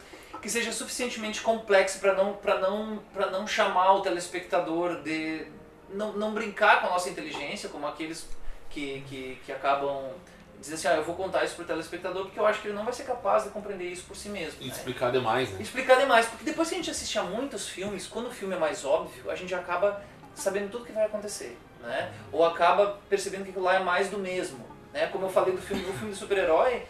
que 0.41 0.49
seja 0.49 0.71
suficientemente 0.71 1.41
complexa 1.41 1.99
para 1.99 2.15
não, 2.15 2.39
não, 2.59 3.31
não 3.31 3.47
chamar 3.47 3.93
o 3.93 4.01
telespectador 4.01 5.01
de. 5.01 5.45
Não, 5.89 6.13
não 6.13 6.33
brincar 6.33 6.81
com 6.81 6.87
a 6.87 6.91
nossa 6.91 7.09
inteligência, 7.09 7.67
como 7.67 7.87
aqueles 7.87 8.27
que, 8.69 9.01
que, 9.07 9.39
que 9.43 9.51
acabam 9.51 10.11
dizendo 10.59 10.75
assim, 10.75 10.87
ah, 10.89 10.95
eu 10.95 11.03
vou 11.03 11.15
contar 11.15 11.43
isso 11.45 11.55
pro 11.55 11.63
telespectador 11.63 12.25
porque 12.25 12.39
eu 12.39 12.45
acho 12.45 12.61
que 12.61 12.67
ele 12.67 12.75
não 12.75 12.83
vai 12.83 12.93
ser 12.93 13.03
capaz 13.03 13.43
de 13.43 13.49
compreender 13.49 13.85
isso 13.85 14.03
por 14.03 14.15
si 14.15 14.29
mesmo. 14.29 14.61
E 14.61 14.67
né? 14.67 14.73
explicar 14.73 15.11
demais, 15.11 15.49
né? 15.51 15.61
Explicar 15.61 15.95
demais, 15.95 16.25
porque 16.25 16.43
depois 16.43 16.67
que 16.67 16.75
a 16.75 16.77
gente 16.77 16.91
assiste 16.91 17.17
a 17.17 17.23
muitos 17.23 17.67
filmes, 17.69 18.07
quando 18.07 18.27
o 18.27 18.31
filme 18.31 18.55
é 18.55 18.59
mais 18.59 18.83
óbvio, 18.83 19.31
a 19.31 19.35
gente 19.35 19.55
acaba 19.55 20.01
sabendo 20.35 20.69
tudo 20.69 20.85
que 20.85 20.91
vai 20.91 21.05
acontecer, 21.05 21.57
né? 21.81 22.11
Ou 22.31 22.45
acaba 22.45 22.99
percebendo 23.09 23.43
que 23.43 23.49
aquilo 23.51 23.65
lá 23.65 23.75
é 23.75 23.79
mais 23.79 24.09
do 24.09 24.17
mesmo, 24.17 24.65
né? 24.93 25.07
Como 25.07 25.25
eu 25.25 25.29
falei 25.29 25.53
do 25.53 25.61
filme, 25.61 25.83
do 25.83 25.93
filme 25.93 26.13
de 26.13 26.19
super-herói, 26.19 26.85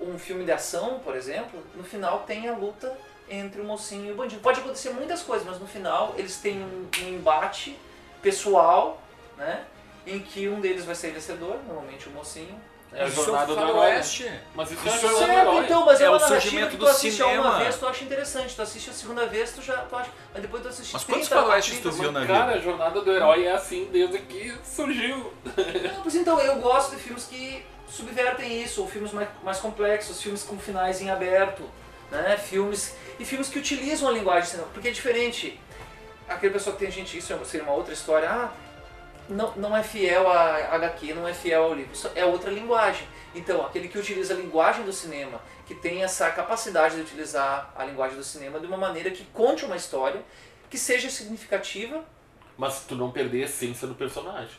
um 0.00 0.18
filme 0.18 0.44
de 0.44 0.52
ação, 0.52 1.00
por 1.00 1.16
exemplo, 1.16 1.62
no 1.74 1.84
final 1.84 2.20
tem 2.20 2.48
a 2.48 2.56
luta 2.56 2.96
entre 3.28 3.60
o 3.60 3.64
mocinho 3.64 4.06
e 4.06 4.12
o 4.12 4.16
bandido. 4.16 4.40
Pode 4.40 4.60
acontecer 4.60 4.90
muitas 4.90 5.22
coisas, 5.22 5.46
mas 5.46 5.58
no 5.58 5.66
final 5.66 6.14
eles 6.16 6.36
têm 6.36 6.62
um, 6.62 6.88
um 7.02 7.08
embate 7.08 7.78
pessoal, 8.22 9.02
né? 9.36 9.64
Em 10.06 10.20
que 10.20 10.48
um 10.48 10.60
deles 10.60 10.84
vai 10.84 10.94
sair 10.94 11.12
vencedor, 11.12 11.58
normalmente 11.66 12.08
o 12.08 12.12
mocinho. 12.12 12.54
É 12.96 13.02
a 13.02 13.06
é 13.06 13.10
jornada 13.10 13.46
do 13.46 13.52
herói. 13.60 13.66
faroeste. 13.72 14.30
Mas 14.54 14.70
isso 14.70 14.88
é 14.88 14.96
Isso 14.96 15.08
do 15.08 15.16
Certo, 15.18 15.30
herói. 15.32 15.64
então, 15.64 15.84
mas 15.84 16.00
é, 16.00 16.04
É 16.04 16.08
uma 16.08 16.16
o 16.16 16.20
narrativa 16.20 16.40
surgimento 16.40 16.70
que 16.70 16.76
tu 16.76 16.80
do 16.80 16.88
assiste 16.88 17.22
a 17.22 17.26
uma 17.26 17.34
cinema. 17.42 17.58
vez, 17.58 17.76
tu 17.76 17.86
acha 17.88 18.04
interessante. 18.04 18.54
Tu 18.56 18.62
assiste 18.62 18.90
a 18.90 18.92
segunda 18.92 19.26
vez, 19.26 19.52
tu 19.52 19.62
já 19.62 19.76
tu 19.78 19.96
acha, 19.96 20.10
mas 20.32 20.42
depois 20.42 20.62
tu 20.62 20.68
assiste 20.68 20.92
Mas 20.92 21.04
30, 21.04 21.18
quantos 21.18 21.28
faroestes 21.28 21.80
30, 21.80 21.88
tu 21.90 22.00
viu 22.00 22.12
na 22.12 22.20
vida? 22.20 22.32
cara, 22.32 22.52
a 22.52 22.58
jornada 22.58 23.00
do 23.00 23.12
herói 23.12 23.44
é 23.46 23.52
assim 23.52 23.88
desde 23.92 24.18
que 24.20 24.54
surgiu. 24.64 25.32
Não, 25.44 26.02
pois 26.02 26.14
então, 26.14 26.38
eu 26.40 26.56
gosto 26.60 26.94
de 26.94 27.02
filmes 27.02 27.24
que 27.24 27.64
subvertem 27.88 28.62
isso, 28.62 28.80
ou 28.82 28.88
filmes 28.88 29.12
mais, 29.12 29.28
mais 29.42 29.58
complexos, 29.58 30.20
filmes 30.22 30.42
com 30.42 30.58
finais 30.58 31.00
em 31.00 31.10
aberto, 31.10 31.62
né? 32.10 32.36
Filmes 32.36 32.94
e 33.18 33.24
filmes 33.24 33.48
que 33.48 33.58
utilizam 33.58 34.08
a 34.08 34.12
linguagem 34.12 34.50
cinema, 34.50 34.68
porque 34.72 34.88
é 34.88 34.90
diferente. 34.92 35.60
Aquele 36.28 36.52
pessoa 36.54 36.74
que 36.74 36.82
tem 36.82 36.90
gente, 36.90 37.18
isso 37.18 37.36
seria 37.44 37.64
uma 37.66 37.74
outra 37.74 37.92
história, 37.92 38.28
ah, 38.30 38.50
não, 39.28 39.52
não 39.56 39.76
é 39.76 39.82
fiel 39.82 40.30
a 40.30 40.74
HQ, 40.74 41.14
não 41.14 41.26
é 41.26 41.32
fiel 41.34 41.64
ao 41.64 41.74
livro, 41.74 41.92
é 42.14 42.24
outra 42.24 42.50
linguagem. 42.50 43.06
Então, 43.34 43.64
aquele 43.64 43.88
que 43.88 43.98
utiliza 43.98 44.34
a 44.34 44.36
linguagem 44.36 44.84
do 44.84 44.92
cinema, 44.92 45.40
que 45.66 45.74
tem 45.74 46.02
essa 46.04 46.30
capacidade 46.30 46.94
de 46.96 47.00
utilizar 47.02 47.72
a 47.76 47.84
linguagem 47.84 48.16
do 48.16 48.24
cinema 48.24 48.60
de 48.60 48.66
uma 48.66 48.76
maneira 48.76 49.10
que 49.10 49.24
conte 49.26 49.64
uma 49.64 49.76
história, 49.76 50.22
que 50.70 50.78
seja 50.78 51.08
significativa. 51.10 52.04
Mas 52.56 52.80
tu 52.86 52.94
não 52.94 53.10
perder 53.10 53.42
a 53.42 53.44
essência 53.46 53.86
do 53.88 53.94
personagem. 53.94 54.56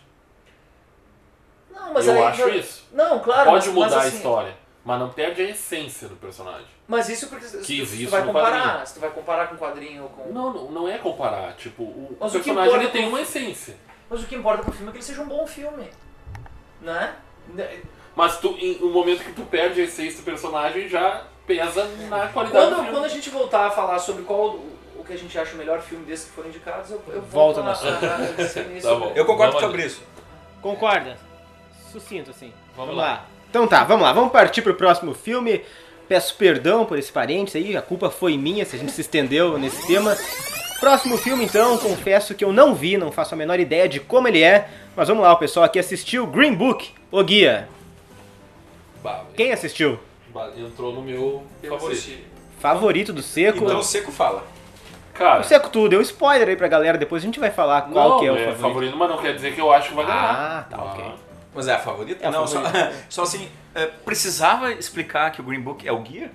Não, 1.72 1.94
mas 1.94 2.08
eu 2.08 2.14
aí, 2.14 2.24
acho 2.24 2.50
isso. 2.50 2.86
Não, 2.92 3.20
claro, 3.20 3.50
Pode 3.52 3.66
mas, 3.68 3.74
mudar 3.76 3.86
mas, 3.88 3.94
a 3.94 4.08
assim, 4.08 4.18
história, 4.18 4.58
mas 4.84 5.00
não 5.00 5.10
perde 5.10 5.42
a 5.42 5.50
essência 5.50 6.08
do 6.08 6.16
personagem. 6.16 6.68
Mas 6.88 7.10
isso 7.10 7.28
porque 7.28 7.46
se, 7.46 7.58
Que 7.60 7.64
se 7.66 7.82
existe 7.82 8.06
tu 8.06 8.12
vai 8.12 8.24
comparar, 8.26 8.62
quadrinho. 8.64 8.88
se 8.88 8.94
tu 8.94 9.00
vai 9.00 9.10
comparar 9.10 9.48
com 9.48 9.58
quadrinho 9.58 10.04
ou 10.04 10.10
com. 10.10 10.32
Não, 10.32 10.54
não, 10.54 10.72
não 10.72 10.88
é 10.90 10.98
comparar. 10.98 11.54
Tipo, 11.56 11.84
o 11.84 12.18
Mas 12.20 12.32
personagem 12.32 12.76
ele 12.76 12.88
tem 12.90 13.02
pro- 13.02 13.10
uma 13.10 13.22
essência. 13.22 13.76
Mas 14.10 14.24
o 14.24 14.26
que 14.26 14.36
importa 14.36 14.64
pro 14.64 14.72
filme 14.72 14.90
é 14.90 14.92
que 14.92 14.98
ele 14.98 15.06
seja 15.06 15.22
um 15.22 15.28
bom 15.28 15.46
filme. 15.48 15.90
Né? 16.82 17.16
Mas 18.16 18.38
tu, 18.38 18.56
em, 18.60 18.80
no 18.80 18.90
momento 18.90 19.24
que 19.24 19.34
tu 19.34 19.42
perde 19.44 19.82
a 19.82 19.84
essência 19.84 20.20
do 20.20 20.24
personagem, 20.24 20.88
já 20.88 21.26
pesa 21.46 21.86
na 22.10 22.28
qualidade 22.28 22.50
do 22.50 22.52
Quando, 22.52 22.76
filme. 22.76 22.92
quando 22.92 23.06
a 23.06 23.10
gente 23.10 23.30
voltar 23.30 23.68
a 23.68 23.72
falar 23.72 24.00
sobre 24.00 24.24
qual 24.24 24.52
o, 24.52 24.78
o 24.98 25.04
que 25.04 25.14
a 25.14 25.18
gente 25.18 25.38
acha 25.38 25.54
o 25.54 25.58
melhor 25.58 25.82
filme 25.82 26.06
desses 26.06 26.26
que 26.26 26.32
foram 26.32 26.50
indicados, 26.50 26.92
eu, 26.92 27.02
eu 27.08 27.22
Volta 27.24 27.62
volto 27.62 27.82
no 27.82 27.88
a, 27.88 28.12
a, 28.12 28.16
a 28.16 28.18
definir 28.32 28.82
Tá 28.82 28.96
bom. 28.96 29.12
Eu 29.16 29.26
concordo 29.26 29.54
Vamos 29.54 29.68
sobre 29.68 29.86
isso. 29.86 30.02
Concorda? 30.62 31.18
Sucinto, 31.92 32.32
assim. 32.32 32.54
Vamos 32.76 32.96
lá. 32.96 33.26
Então 33.50 33.68
tá, 33.68 33.84
vamos 33.84 34.04
lá. 34.04 34.14
Vamos 34.14 34.32
partir 34.32 34.62
pro 34.62 34.74
próximo 34.76 35.14
filme. 35.14 35.64
Peço 36.08 36.36
perdão 36.36 36.86
por 36.86 37.00
esse 37.00 37.12
parênteses 37.12 37.56
aí, 37.56 37.76
a 37.76 37.82
culpa 37.82 38.12
foi 38.12 38.38
minha 38.38 38.64
se 38.64 38.76
a 38.76 38.80
gente 38.80 38.92
se 38.92 39.02
estendeu 39.02 39.58
nesse 39.58 39.88
tema. 39.88 40.16
Próximo 40.86 41.18
filme, 41.18 41.44
então, 41.46 41.80
confesso 41.80 42.36
que 42.36 42.46
eu 42.46 42.54
não 42.54 42.76
vi, 42.76 42.96
não 42.96 43.12
faço 43.12 43.34
a 43.34 43.38
menor 43.38 43.60
ideia 43.60 43.90
de 43.90 44.00
como 44.00 44.28
ele 44.28 44.44
é. 44.44 44.70
Mas 44.96 45.08
vamos 45.08 45.24
lá, 45.24 45.34
o 45.34 45.38
pessoal 45.38 45.64
aqui 45.66 45.80
assistiu 45.80 46.28
Green 46.28 46.54
Book, 46.54 46.94
o 47.10 47.24
guia. 47.24 47.68
Bah, 49.04 49.24
Quem 49.36 49.52
assistiu? 49.52 49.98
bah, 50.32 50.52
entrou 50.56 50.94
no 50.94 51.02
meu 51.02 51.44
Eu 51.64 51.72
favorito. 51.72 51.98
assisti. 51.98 52.24
Favorito 52.60 53.12
do 53.12 53.24
Seco. 53.24 53.66
Então 53.66 53.80
o 53.80 53.84
Seco 53.84 54.12
fala. 54.12 54.44
Cara, 55.16 55.42
O 55.42 55.44
Seco 55.44 55.70
tu 55.70 55.90
deu 55.90 56.02
spoiler 56.02 56.50
aí 56.50 56.56
pra 56.56 56.68
galera, 56.68 57.00
depois 57.00 57.24
a 57.24 57.26
gente 57.26 57.40
vai 57.40 57.50
falar 57.50 57.82
qual 57.92 58.10
não, 58.10 58.20
que 58.20 58.28
é 58.28 58.32
o 58.32 58.36
é 58.36 58.38
favorito. 58.38 58.62
favorito, 58.62 58.96
mas 58.98 59.10
não 59.10 59.18
quer 59.18 59.34
dizer 59.34 59.56
que 59.56 59.62
eu 59.62 59.72
acho 59.74 59.90
que 59.90 59.96
vai 59.96 60.06
ganhar. 60.06 60.24
Ah, 60.24 60.68
tá, 60.70 60.84
ok. 60.84 61.06
Mas 61.56 61.68
é 61.68 61.74
a 61.74 61.80
favorita? 61.80 62.24
É 62.24 62.28
a 62.28 62.32
não, 62.32 62.48
favorita. 62.48 62.94
Só, 63.10 63.10
só 63.10 63.24
assim, 63.24 63.50
é, 63.74 63.88
precisava 63.88 64.72
explicar 64.72 65.32
que 65.32 65.42
o 65.42 65.44
Green 65.44 65.62
Book 65.62 65.88
é 65.88 65.92
o 65.92 65.98
guia? 66.02 66.32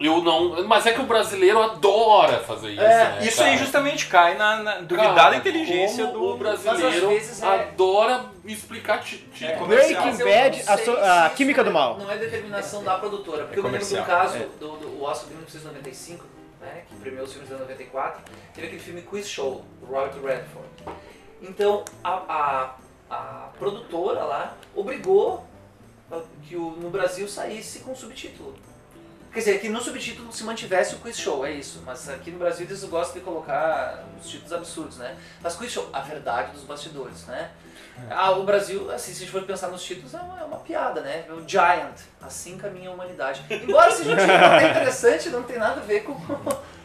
Eu 0.00 0.22
não. 0.22 0.62
Mas 0.68 0.86
é 0.86 0.92
que 0.92 1.00
o 1.00 1.06
brasileiro 1.06 1.60
adora 1.60 2.38
fazer 2.38 2.70
isso. 2.70 2.80
É, 2.80 3.18
né, 3.18 3.18
Isso 3.26 3.38
cara? 3.38 3.50
aí 3.50 3.58
justamente 3.58 4.06
cai 4.06 4.36
na, 4.36 4.62
na 4.62 4.74
duvidar 4.78 5.14
Cara, 5.14 5.30
da 5.30 5.36
inteligência 5.38 6.06
como 6.06 6.18
do 6.18 6.34
O 6.34 6.36
brasileiro 6.36 7.08
vezes 7.08 7.42
é- 7.42 7.46
adora 7.46 8.26
explicar 8.44 9.00
ti- 9.02 9.18
ti- 9.34 9.44
É. 9.44 9.56
Breaking 9.56 10.16
Bad, 10.18 10.62
a 10.68 10.78
so- 10.78 10.96
a 10.96 11.30
Química 11.30 11.64
do 11.64 11.70
é- 11.70 11.72
Mal. 11.72 11.98
Não 11.98 12.10
é 12.10 12.16
determinação 12.16 12.84
da 12.84 12.96
produtora, 12.96 13.44
porque 13.44 13.58
eu 13.58 13.64
me 13.64 13.70
lembro 13.70 13.88
do 13.88 14.04
caso 14.04 14.36
é. 14.36 14.46
do, 14.60 14.76
do 14.76 15.02
Oscar 15.02 15.24
de 15.30 15.34
1995, 15.34 16.24
né, 16.60 16.82
que 16.88 16.94
premiou 16.96 17.24
os 17.24 17.32
filmes 17.32 17.48
de 17.50 17.56
94, 17.56 18.22
teve 18.54 18.66
aquele 18.68 18.82
filme 18.82 19.02
Quiz 19.02 19.28
Show, 19.28 19.64
do 19.80 19.86
Robert 19.86 20.12
Redford. 20.22 20.68
Então, 21.42 21.84
a, 22.04 22.74
a, 23.10 23.14
a 23.14 23.48
produtora 23.58 24.22
lá 24.22 24.54
obrigou 24.76 25.44
que 26.44 26.56
o, 26.56 26.70
no 26.70 26.88
Brasil 26.88 27.26
saísse 27.28 27.80
com 27.80 27.94
subtítulo. 27.96 28.54
Quer 29.32 29.40
dizer, 29.40 29.60
que 29.60 29.68
no 29.68 29.80
subtítulo 29.80 30.32
se 30.32 30.42
mantivesse 30.44 30.94
o 30.94 30.98
quiz 30.98 31.18
show, 31.18 31.44
é 31.46 31.52
isso. 31.52 31.82
Mas 31.84 32.08
aqui 32.08 32.30
no 32.30 32.38
Brasil 32.38 32.66
eles 32.66 32.82
gostam 32.84 33.18
de 33.18 33.24
colocar 33.24 34.04
os 34.20 34.28
títulos 34.28 34.52
absurdos, 34.52 34.96
né? 34.96 35.16
Mas 35.42 35.54
quiz 35.56 35.70
show, 35.70 35.88
a 35.92 36.00
verdade 36.00 36.52
dos 36.52 36.62
bastidores, 36.64 37.26
né? 37.26 37.50
Ah, 38.10 38.30
o 38.32 38.44
Brasil, 38.44 38.90
assim, 38.92 39.12
se 39.12 39.18
a 39.18 39.20
gente 39.26 39.32
for 39.32 39.42
pensar 39.42 39.68
nos 39.68 39.82
títulos, 39.82 40.14
é 40.14 40.18
uma, 40.18 40.40
é 40.40 40.44
uma 40.44 40.58
piada, 40.58 41.00
né? 41.00 41.24
O 41.30 41.46
Giant, 41.46 41.96
assim 42.22 42.56
caminha 42.56 42.90
a 42.90 42.92
humanidade. 42.92 43.44
Embora 43.50 43.90
seja 43.90 44.12
um 44.12 44.16
título 44.16 44.44
até 44.44 44.70
interessante, 44.70 45.28
não 45.30 45.42
tem 45.42 45.58
nada 45.58 45.80
a 45.80 45.84
ver 45.84 46.04
com, 46.04 46.14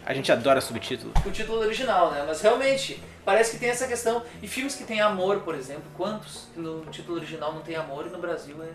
A 0.05 0.13
gente 0.13 0.31
adora 0.31 0.59
subtítulo. 0.59 1.13
com 1.21 1.29
o 1.29 1.31
título 1.31 1.59
original, 1.59 2.11
né? 2.11 2.23
Mas 2.27 2.41
realmente, 2.41 3.01
parece 3.23 3.51
que 3.51 3.57
tem 3.59 3.69
essa 3.69 3.87
questão. 3.87 4.23
E 4.41 4.47
filmes 4.47 4.75
que 4.75 4.83
têm 4.83 5.01
amor, 5.01 5.41
por 5.41 5.55
exemplo, 5.55 5.83
quantos 5.95 6.47
que 6.53 6.59
no 6.59 6.83
título 6.87 7.17
original 7.17 7.53
não 7.53 7.61
tem 7.61 7.75
amor 7.75 8.07
e 8.07 8.09
no 8.09 8.17
Brasil 8.17 8.61
é 8.63 8.69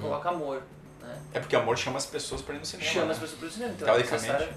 coloca 0.00 0.28
amor, 0.30 0.62
né? 1.08 1.18
É 1.34 1.40
porque 1.40 1.56
amor 1.56 1.76
chama 1.76 1.96
as 1.98 2.06
pessoas 2.06 2.40
pra 2.42 2.54
ir 2.54 2.58
no 2.58 2.64
cinema. 2.66 2.88
Chama 2.90 3.06
né? 3.06 3.12
as 3.12 3.18
pessoas 3.18 3.38
para 3.38 3.48
o 3.48 3.50
cinema. 3.50 3.72
Então, 3.74 3.86
Teoricamente. 3.88 4.30
é 4.30 4.48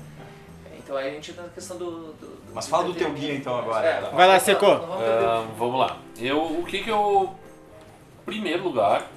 é, 0.71 0.77
então 0.77 0.95
aí 0.97 1.09
a 1.09 1.13
gente 1.13 1.31
entra 1.31 1.43
na 1.43 1.49
questão 1.49 1.77
do. 1.77 1.91
do- 1.91 2.13
do- 2.13 2.53
Mas 2.53 2.67
fala 2.67 2.83
do 2.85 2.93
teu 2.93 3.11
guia, 3.13 3.33
então, 3.35 3.57
agora. 3.57 3.85
É, 3.87 4.01
Vai 4.11 4.27
lá, 4.27 4.39
Seco. 4.39 4.65
não 4.65 5.47
vamos 5.57 5.75
o- 5.75 5.77
lá. 5.77 5.97
Eu, 6.17 6.41
o 6.59 6.63
que 6.65 6.83
que 6.83 6.89
eu. 6.89 7.33
Primeiro 8.25 8.63
lugar, 8.63 9.07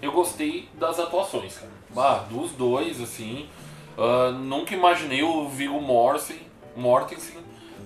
eu 0.00 0.12
gostei 0.12 0.68
das 0.74 0.98
atuações, 1.00 1.54
cara. 1.56 1.70
Bah, 1.90 2.24
dos 2.30 2.52
dois, 2.52 3.00
assim. 3.00 3.48
ah, 3.98 4.30
nunca 4.30 4.74
imaginei 4.74 5.22
o 5.22 5.48
Viggo 5.48 5.80
Mortensen, 5.80 6.40
Mortensen 6.76 7.38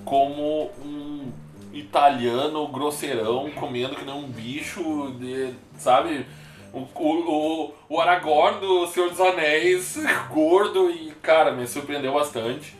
como 0.04 0.70
um 0.84 1.32
italiano 1.72 2.66
grosseirão, 2.68 3.50
comendo 3.50 3.94
que 3.96 4.04
nem 4.04 4.14
um 4.14 4.28
bicho, 4.28 5.12
de, 5.18 5.54
sabe? 5.78 6.26
O, 6.72 6.80
o, 6.80 7.32
o, 7.68 7.74
o 7.88 8.00
Aragorn 8.00 8.60
do 8.60 8.86
Senhor 8.86 9.08
dos 9.10 9.20
Anéis, 9.20 9.96
gordo 10.30 10.90
e, 10.90 11.10
cara, 11.22 11.52
me 11.52 11.66
surpreendeu 11.66 12.12
bastante. 12.12 12.76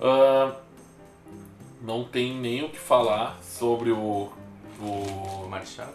Ah, 0.00 0.52
não 1.82 2.04
tem 2.04 2.34
nem 2.34 2.64
o 2.64 2.68
que 2.68 2.78
falar 2.78 3.38
sobre 3.42 3.90
o. 3.90 4.30
O 4.80 5.42
o 5.44 5.48
Marchalo? 5.50 5.92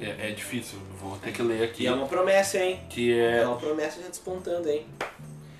é, 0.00 0.28
é 0.28 0.30
difícil, 0.32 0.78
vou 1.00 1.16
ter 1.18 1.32
que 1.32 1.40
ler 1.42 1.62
aqui. 1.64 1.84
E 1.84 1.86
é 1.86 1.92
uma 1.92 2.06
promessa, 2.06 2.58
hein? 2.58 2.80
Que 2.90 3.12
É 3.16 3.38
é. 3.42 3.46
uma 3.46 3.56
promessa 3.56 4.00
já 4.02 4.08
despontando, 4.08 4.68
hein? 4.68 4.84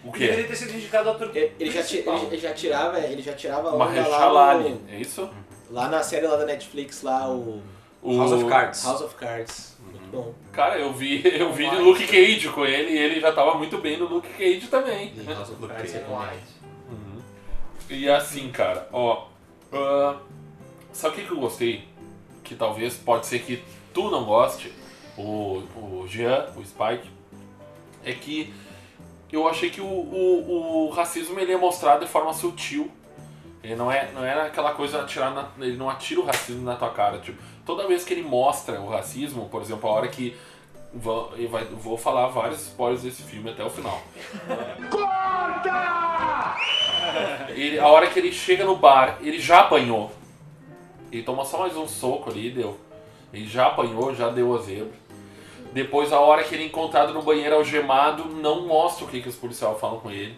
O 0.05 0.11
Deveria 0.11 0.43
quê? 0.43 0.49
ter 0.49 0.57
sido 0.57 0.75
indicado 0.75 1.09
ator 1.11 1.31
Ele, 1.35 1.53
ele 1.59 1.71
já, 1.71 1.83
ti- 1.83 1.99
principal. 1.99 2.17
ele, 2.17 2.27
ele 2.27 2.39
já 2.39 2.53
tirava, 2.53 2.99
ele 2.99 3.23
já 3.23 3.33
tirava 3.35 3.77
Mahershala 3.77 4.27
lá, 4.33 4.51
Ali, 4.51 4.71
no, 4.71 4.81
é 4.91 4.97
isso? 4.99 5.29
lá 5.71 5.89
na 5.89 6.03
série 6.03 6.27
lá 6.27 6.37
da 6.37 6.45
Netflix, 6.47 7.03
lá 7.03 7.29
o 7.31 7.63
O... 8.03 8.19
House 8.19 8.33
of 8.33 8.45
Cards. 8.47 8.85
House 8.85 9.01
of 9.03 9.15
Cards. 9.15 9.74
Bom. 10.15 10.33
Cara, 10.53 10.79
eu 10.79 10.93
vi, 10.93 11.23
eu 11.27 11.53
vi 11.53 11.69
de 11.69 11.77
Luke 11.77 12.07
Cage 12.07 12.49
com 12.51 12.65
ele 12.65 12.93
e 12.93 12.99
ele 12.99 13.21
já 13.21 13.33
tava 13.33 13.57
muito 13.57 13.79
bem 13.79 13.99
no 13.99 14.07
Luke 14.07 14.29
Cage 14.29 14.69
também. 14.69 15.13
E 15.17 15.33
House 15.33 15.51
of 15.51 15.61
Luke 15.61 15.75
é 15.75 15.77
Cage. 15.77 15.99
Uhum. 16.89 17.21
E 17.91 18.09
assim, 18.09 18.51
cara, 18.53 18.89
ó. 18.93 19.27
ah, 19.73 20.17
sabe 20.93 21.15
o 21.15 21.19
que, 21.19 21.27
que 21.27 21.33
eu 21.33 21.41
gostei? 21.41 21.89
Que 22.45 22.55
talvez 22.55 22.95
pode 22.95 23.27
ser 23.27 23.41
que 23.41 23.63
tu 23.93 24.09
não 24.09 24.25
goste, 24.25 24.73
o, 25.19 25.63
o 25.77 26.07
Jean, 26.09 26.47
o 26.57 26.65
Spike, 26.65 27.11
é 28.05 28.13
que 28.13 28.55
eu 29.33 29.49
achei 29.49 29.69
que 29.69 29.81
o, 29.81 29.85
o, 29.85 30.87
o 30.87 30.91
racismo 30.91 31.41
ele 31.41 31.53
é 31.53 31.57
mostrado 31.57 32.05
de 32.05 32.11
forma 32.11 32.33
sutil. 32.33 32.89
Ele 33.65 33.75
não 33.75 33.91
é, 33.91 34.13
não 34.13 34.25
é 34.25 34.47
aquela 34.47 34.75
coisa 34.75 35.01
atirar 35.01 35.35
na, 35.35 35.49
ele 35.59 35.77
não 35.77 35.91
atira 35.91 36.21
o 36.21 36.25
racismo 36.25 36.63
na 36.63 36.77
tua 36.77 36.91
cara, 36.91 37.19
tipo, 37.19 37.43
toda 37.65 37.87
vez 37.87 38.05
que 38.05 38.13
ele 38.15 38.23
mostra 38.23 38.81
o 38.81 38.89
racismo, 38.89 39.49
por 39.49 39.63
exemplo, 39.63 39.89
a 39.89 39.93
hora 39.93 40.09
que 40.09 40.37
vou, 40.93 41.33
e 41.37 41.47
vai- 41.47 41.65
vou 41.65 41.97
falar 41.97 42.29
vários 42.29 42.63
spoilers 42.63 43.03
desse 43.03 43.23
filme 43.23 43.51
até 43.51 43.65
o 43.65 43.71
final. 43.71 44.01
Ele, 47.51 47.79
a 47.79 47.87
hora 47.89 48.07
que 48.09 48.19
ele 48.19 48.33
chega 48.33 48.65
no 48.65 48.77
bar, 48.77 49.19
ele 49.21 49.39
já 49.39 49.61
apanhou. 49.61 50.11
Ele 51.13 51.23
toma 51.23 51.45
só 51.45 51.59
mais 51.59 51.77
um 51.77 51.87
soco 51.87 52.31
ali, 52.31 52.51
deu. 52.51 52.79
Ele 53.33 53.47
já 53.47 53.67
apanhou, 53.69 54.15
já 54.15 54.29
deu 54.29 54.55
a 54.55 54.59
zebra. 54.63 54.93
Depois, 55.73 56.13
a 56.13 56.21
hora 56.21 56.43
que 56.45 56.55
ele 56.55 56.65
é 56.65 56.67
encontrado 56.67 57.13
no 57.13 57.23
banheiro 57.23 57.57
algemado, 57.57 58.25
não 58.27 58.67
mostra 58.67 59.05
o 59.05 59.09
que, 59.09 59.21
que 59.21 59.29
os 59.29 59.35
policiais 59.37 59.79
falam 59.81 59.99
com 60.01 60.11
ele. 60.11 60.37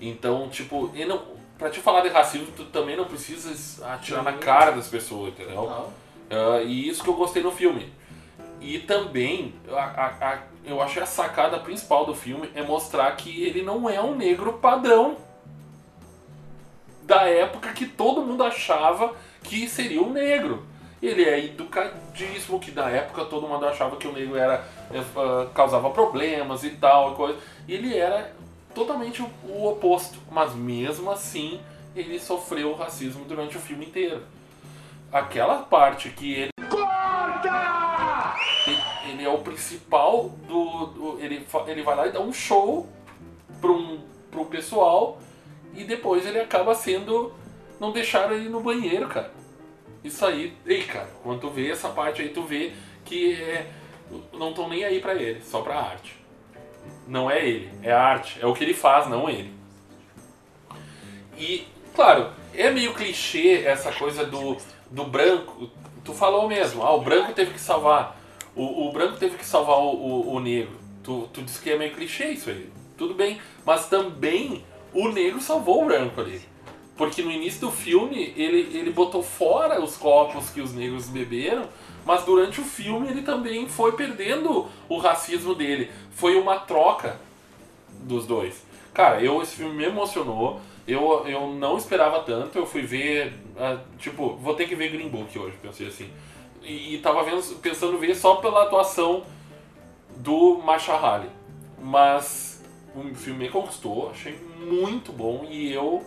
Então, 0.00 0.48
tipo, 0.50 0.90
e 0.94 1.04
não, 1.04 1.22
pra 1.58 1.70
te 1.70 1.80
falar 1.80 2.00
de 2.02 2.08
racismo, 2.08 2.48
tu 2.54 2.64
também 2.66 2.96
não 2.96 3.04
precisa 3.06 3.86
atirar 3.86 4.22
na 4.22 4.34
cara 4.34 4.72
das 4.72 4.88
pessoas, 4.88 5.28
entendeu? 5.30 5.62
Não. 5.62 6.05
Ah, 6.30 6.60
e 6.62 6.88
isso 6.88 7.02
que 7.02 7.08
eu 7.10 7.14
gostei 7.14 7.42
no 7.42 7.50
filme. 7.52 7.92
E 8.60 8.78
também, 8.80 9.54
a, 9.70 9.74
a- 9.82 10.32
a- 10.32 10.42
eu 10.64 10.80
achei 10.82 11.02
a 11.02 11.06
sacada 11.06 11.58
principal 11.60 12.04
do 12.04 12.14
filme 12.14 12.50
é 12.54 12.62
mostrar 12.62 13.14
que 13.16 13.42
ele 13.44 13.62
não 13.62 13.88
é 13.88 14.00
um 14.00 14.14
negro 14.14 14.54
padrão 14.54 15.16
da 17.02 17.22
época 17.28 17.72
que 17.72 17.86
todo 17.86 18.22
mundo 18.22 18.42
achava 18.42 19.14
que 19.42 19.68
seria 19.68 20.02
um 20.02 20.10
negro. 20.12 20.66
Ele 21.00 21.22
é 21.24 21.44
educadíssimo, 21.44 22.58
que 22.58 22.70
da 22.70 22.88
época 22.88 23.24
todo 23.26 23.46
mundo 23.46 23.64
achava 23.66 23.96
que 23.96 24.08
o 24.08 24.12
negro 24.12 24.36
era 24.36 24.66
ah, 25.16 25.46
causava 25.54 25.90
problemas 25.90 26.64
e 26.64 26.70
tal, 26.70 27.12
e 27.12 27.14
coisa. 27.14 27.38
Ele 27.68 27.96
era 27.96 28.34
totalmente 28.74 29.22
o, 29.22 29.30
o 29.48 29.68
oposto, 29.70 30.18
mas 30.30 30.54
mesmo 30.54 31.10
assim 31.10 31.60
ele 31.94 32.18
sofreu 32.18 32.74
racismo 32.74 33.24
durante 33.24 33.56
o 33.56 33.60
filme 33.60 33.86
inteiro. 33.86 34.22
Aquela 35.16 35.62
parte 35.62 36.10
que 36.10 36.32
ele 36.34 36.50
ele, 38.66 38.78
ele 39.12 39.24
é 39.24 39.28
o 39.30 39.38
principal 39.38 40.28
do. 40.46 40.86
do- 40.86 41.18
ele, 41.20 41.46
ele 41.66 41.82
vai 41.82 41.96
lá 41.96 42.06
e 42.06 42.12
dá 42.12 42.20
um 42.20 42.32
show 42.32 42.86
para 43.60 43.70
um, 43.70 43.98
pro 44.30 44.44
pessoal 44.44 45.18
e 45.74 45.84
depois 45.84 46.26
ele 46.26 46.38
acaba 46.38 46.74
sendo. 46.74 47.32
Não 47.80 47.92
deixaram 47.92 48.34
ele 48.34 48.50
no 48.50 48.60
banheiro, 48.60 49.08
cara. 49.08 49.32
Isso 50.04 50.24
aí. 50.26 50.54
Ei, 50.66 50.82
cara, 50.84 51.08
quando 51.22 51.40
tu 51.40 51.48
vê 51.50 51.70
essa 51.70 51.88
parte 51.88 52.20
aí, 52.20 52.28
tu 52.28 52.42
vê 52.42 52.72
que 53.04 53.40
é, 53.40 53.70
não 54.34 54.50
estão 54.50 54.68
nem 54.68 54.84
aí 54.84 55.00
pra 55.00 55.14
ele, 55.14 55.40
só 55.42 55.62
pra 55.62 55.76
arte. 55.78 56.14
Não 57.06 57.30
é 57.30 57.46
ele, 57.46 57.70
é 57.82 57.90
a 57.92 58.02
arte. 58.02 58.38
É 58.40 58.46
o 58.46 58.52
que 58.52 58.64
ele 58.64 58.74
faz, 58.74 59.08
não 59.08 59.30
ele. 59.30 59.52
E, 61.38 61.66
claro, 61.94 62.30
é 62.54 62.70
meio 62.70 62.92
clichê 62.94 63.62
essa 63.64 63.92
coisa 63.92 64.24
do, 64.24 64.56
do 64.96 65.04
branco. 65.04 65.68
Tu 66.02 66.14
falou 66.14 66.48
mesmo, 66.48 66.82
ah, 66.82 66.94
o 66.94 67.02
branco 67.02 67.32
teve 67.32 67.52
que 67.52 67.60
salvar. 67.60 68.18
O, 68.54 68.88
o 68.88 68.92
branco 68.92 69.18
teve 69.18 69.36
que 69.36 69.44
salvar 69.44 69.76
o, 69.76 69.90
o, 69.90 70.34
o 70.34 70.40
negro. 70.40 70.74
Tu, 71.04 71.28
tu 71.32 71.42
disse 71.42 71.60
que 71.60 71.70
é 71.70 71.76
meio 71.76 71.94
clichê 71.94 72.30
isso 72.30 72.48
aí. 72.48 72.70
Tudo 72.96 73.12
bem. 73.12 73.38
Mas 73.64 73.88
também 73.88 74.64
o 74.94 75.08
negro 75.08 75.40
salvou 75.40 75.82
o 75.82 75.86
branco 75.86 76.20
ali. 76.20 76.40
Porque 76.96 77.22
no 77.22 77.30
início 77.30 77.60
do 77.60 77.70
filme 77.70 78.32
ele, 78.36 78.78
ele 78.78 78.90
botou 78.90 79.22
fora 79.22 79.82
os 79.82 79.96
copos 79.96 80.48
que 80.48 80.62
os 80.62 80.72
negros 80.72 81.08
beberam, 81.08 81.68
mas 82.06 82.24
durante 82.24 82.58
o 82.58 82.64
filme 82.64 83.08
ele 83.08 83.20
também 83.20 83.68
foi 83.68 83.92
perdendo 83.92 84.66
o 84.88 84.96
racismo 84.96 85.54
dele. 85.54 85.90
Foi 86.12 86.40
uma 86.40 86.58
troca 86.58 87.20
dos 88.00 88.26
dois. 88.26 88.64
Cara, 88.94 89.20
eu 89.20 89.42
esse 89.42 89.56
filme 89.56 89.74
me 89.74 89.84
emocionou. 89.84 90.58
Eu, 90.86 91.26
eu 91.26 91.48
não 91.48 91.76
esperava 91.76 92.20
tanto. 92.20 92.58
Eu 92.58 92.66
fui 92.66 92.82
ver, 92.82 93.34
ah, 93.58 93.78
tipo, 93.98 94.36
vou 94.36 94.54
ter 94.54 94.68
que 94.68 94.74
ver 94.74 94.90
Green 94.90 95.08
Book 95.08 95.36
hoje, 95.38 95.56
pensei 95.60 95.88
assim. 95.88 96.10
E, 96.62 96.94
e 96.94 96.98
tava 96.98 97.22
vendo, 97.24 97.42
pensando 97.60 97.98
ver 97.98 98.14
só 98.14 98.36
pela 98.36 98.64
atuação 98.64 99.24
do 100.16 100.58
Mahershala 100.58 101.14
Ali. 101.14 101.30
Mas 101.80 102.64
o 102.94 103.14
filme 103.14 103.44
me 103.44 103.50
conquistou, 103.50 104.10
achei 104.10 104.38
muito 104.58 105.12
bom 105.12 105.46
e 105.48 105.72
eu, 105.72 106.04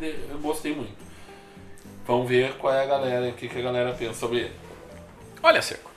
eu 0.00 0.38
gostei 0.38 0.74
muito. 0.74 1.10
Vamos 2.06 2.28
ver 2.28 2.56
qual 2.56 2.72
é 2.72 2.82
a 2.82 2.86
galera, 2.86 3.28
o 3.28 3.32
que, 3.32 3.48
que 3.48 3.58
a 3.58 3.62
galera 3.62 3.92
pensa 3.92 4.14
sobre 4.14 4.40
ele. 4.40 4.54
Olha, 5.42 5.60
Seco. 5.62 5.90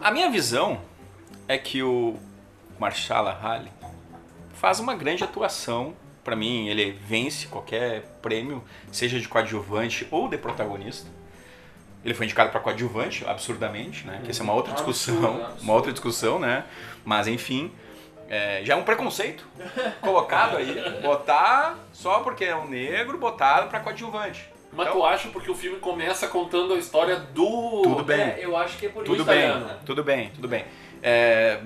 A 0.00 0.10
minha 0.10 0.30
visão 0.30 0.80
é 1.48 1.56
que 1.58 1.82
o 1.82 2.16
Marshala 2.78 3.38
Ali 3.42 3.70
faz 4.54 4.80
uma 4.80 4.94
grande 4.94 5.24
atuação. 5.24 5.94
Pra 6.26 6.34
mim, 6.34 6.66
ele 6.66 6.90
vence 6.90 7.46
qualquer 7.46 8.02
prêmio, 8.20 8.60
seja 8.90 9.20
de 9.20 9.28
coadjuvante 9.28 10.08
ou 10.10 10.26
de 10.26 10.36
protagonista. 10.36 11.08
Ele 12.04 12.14
foi 12.14 12.26
indicado 12.26 12.50
para 12.50 12.58
coadjuvante, 12.58 13.24
absurdamente, 13.24 14.04
né? 14.04 14.20
Que 14.24 14.32
essa 14.32 14.42
é 14.42 14.44
uma 14.44 14.52
outra 14.52 14.72
discussão, 14.72 15.14
Absurdo, 15.14 15.36
absurdo. 15.46 15.62
uma 15.62 15.72
outra 15.74 15.92
discussão, 15.92 16.38
né? 16.40 16.64
Mas 17.04 17.28
enfim, 17.28 17.70
é, 18.28 18.60
já 18.64 18.74
é 18.74 18.76
um 18.76 18.82
preconceito 18.82 19.46
colocado 20.00 20.56
aí, 20.56 21.00
botar 21.00 21.78
só 21.92 22.18
porque 22.18 22.44
é 22.44 22.56
um 22.56 22.66
negro, 22.68 23.18
botar 23.18 23.68
para 23.68 23.78
coadjuvante. 23.78 24.48
Mas 24.72 24.88
Então- 24.88 24.98
tu 25.00 25.06
acha 25.06 25.28
porque 25.28 25.48
o 25.48 25.54
filme 25.54 25.78
começa 25.78 26.26
contando 26.26 26.74
a 26.74 26.76
história 26.76 27.14
do. 27.20 27.82
Tudo 27.84 28.02
bem. 28.02 28.20
É, 28.20 28.40
eu 28.42 28.56
acho 28.56 28.76
que 28.78 28.86
é 28.86 28.88
por 28.88 29.04
Tudo 29.04 29.18
isso. 29.18 29.24
bem, 29.24 29.64
tudo 29.86 30.02
bem, 30.02 30.30
tudo 30.34 30.48
bem. 30.48 30.64
É, 31.00 31.60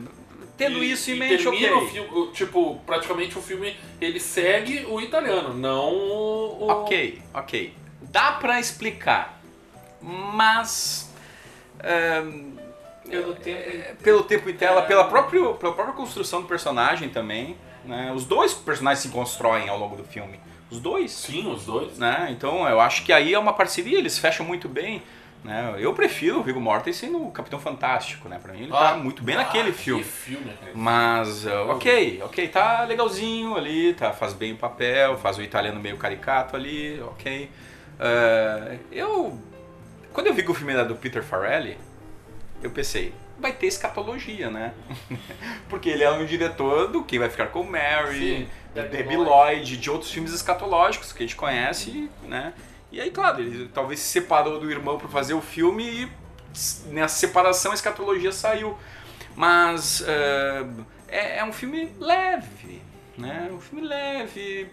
tendo 0.60 0.84
E- 0.84 0.92
isso 0.92 1.10
em 1.10 1.14
e 1.14 1.18
mente, 1.18 1.48
ok. 1.48 1.72
o 1.72 1.88
filme, 1.88 2.32
tipo, 2.32 2.76
praticamente 2.84 3.38
o 3.38 3.40
filme 3.40 3.74
ele 3.98 4.20
segue 4.20 4.84
o 4.86 5.00
italiano, 5.00 5.54
não 5.54 5.88
o. 5.94 6.66
Ok, 6.68 7.18
ok. 7.32 7.72
Dá 8.02 8.32
pra 8.32 8.60
explicar, 8.60 9.40
mas 10.02 11.10
ahn, 11.82 12.58
Pelo 13.08 13.34
tempo. 13.34 14.02
pelo 14.02 14.22
tempo 14.22 14.50
e 14.50 14.52
tela, 14.52 14.82
pela, 14.82 15.04
próprio, 15.04 15.54
pela 15.54 15.72
própria 15.72 15.94
construção 15.94 16.42
do 16.42 16.46
personagem 16.46 17.08
também, 17.08 17.56
né? 17.84 18.12
Os 18.14 18.24
dois 18.26 18.52
personagens 18.52 19.00
se 19.02 19.08
constroem 19.08 19.68
ao 19.68 19.78
longo 19.78 19.96
do 19.96 20.04
filme. 20.04 20.38
Os 20.70 20.78
dois. 20.78 21.10
Sim, 21.10 21.50
os 21.50 21.64
dois. 21.64 21.98
Né? 21.98 22.28
Então 22.30 22.68
eu 22.68 22.78
acho 22.80 23.02
que 23.04 23.12
aí 23.12 23.32
é 23.34 23.38
uma 23.38 23.52
parceria, 23.54 23.98
eles 23.98 24.18
fecham 24.18 24.44
muito 24.46 24.68
bem. 24.68 25.02
Né? 25.42 25.74
Eu 25.78 25.94
prefiro 25.94 26.40
o 26.40 26.42
Viggo 26.42 26.60
Mortensen 26.60 27.10
no 27.10 27.30
Capitão 27.30 27.58
Fantástico, 27.58 28.28
né? 28.28 28.38
Pra 28.42 28.52
mim 28.52 28.64
ele 28.64 28.70
tá 28.70 28.90
Ah, 28.90 28.96
muito 28.96 29.22
bem 29.22 29.36
ah, 29.36 29.38
naquele 29.38 29.72
que 29.72 29.78
filme. 29.78 30.04
filme, 30.04 30.52
cara. 30.60 30.72
Mas, 30.74 31.46
uh, 31.46 31.70
ok, 31.70 32.20
ok, 32.24 32.48
tá 32.48 32.84
legalzinho 32.84 33.56
ali, 33.56 33.94
tá, 33.94 34.12
faz 34.12 34.34
bem 34.34 34.52
o 34.52 34.56
papel, 34.56 35.16
faz 35.16 35.38
o 35.38 35.42
italiano 35.42 35.80
meio 35.80 35.96
caricato 35.96 36.56
ali, 36.56 37.00
ok. 37.00 37.50
Uh, 37.98 38.78
eu, 38.92 39.38
quando 40.12 40.26
eu 40.26 40.34
vi 40.34 40.42
que 40.42 40.50
o 40.50 40.54
filme 40.54 40.74
era 40.74 40.84
do 40.84 40.94
Peter 40.94 41.22
Farrelly, 41.22 41.78
eu 42.62 42.70
pensei, 42.70 43.14
vai 43.38 43.52
ter 43.52 43.66
escatologia, 43.66 44.50
né? 44.50 44.74
Porque 45.70 45.88
ele 45.88 46.04
é 46.04 46.10
um 46.10 46.26
diretor 46.26 46.88
do 46.88 47.02
Quem 47.02 47.18
Vai 47.18 47.30
Ficar 47.30 47.46
com 47.46 47.62
Mary, 47.62 48.18
Sim, 48.18 48.48
de 48.74 48.88
Debbie. 48.88 49.16
Lloyd, 49.16 49.78
de 49.78 49.90
outros 49.90 50.10
filmes 50.10 50.34
escatológicos 50.34 51.12
que 51.14 51.22
a 51.22 51.26
gente 51.26 51.36
conhece, 51.36 52.10
né? 52.24 52.52
E 52.92 53.00
aí, 53.00 53.10
claro, 53.10 53.40
ele 53.40 53.68
talvez 53.68 54.00
se 54.00 54.08
separou 54.08 54.58
do 54.58 54.70
irmão 54.70 54.98
para 54.98 55.08
fazer 55.08 55.34
o 55.34 55.40
filme 55.40 55.84
e 55.84 56.12
nessa 56.88 57.16
separação 57.16 57.72
a 57.72 57.74
escatologia 57.74 58.32
saiu. 58.32 58.76
Mas 59.36 60.02
eh, 60.06 60.66
é, 61.08 61.38
é 61.38 61.44
um 61.44 61.52
filme 61.52 61.92
leve, 61.98 62.82
né? 63.16 63.48
Um 63.52 63.60
filme 63.60 63.86
leve, 63.86 64.68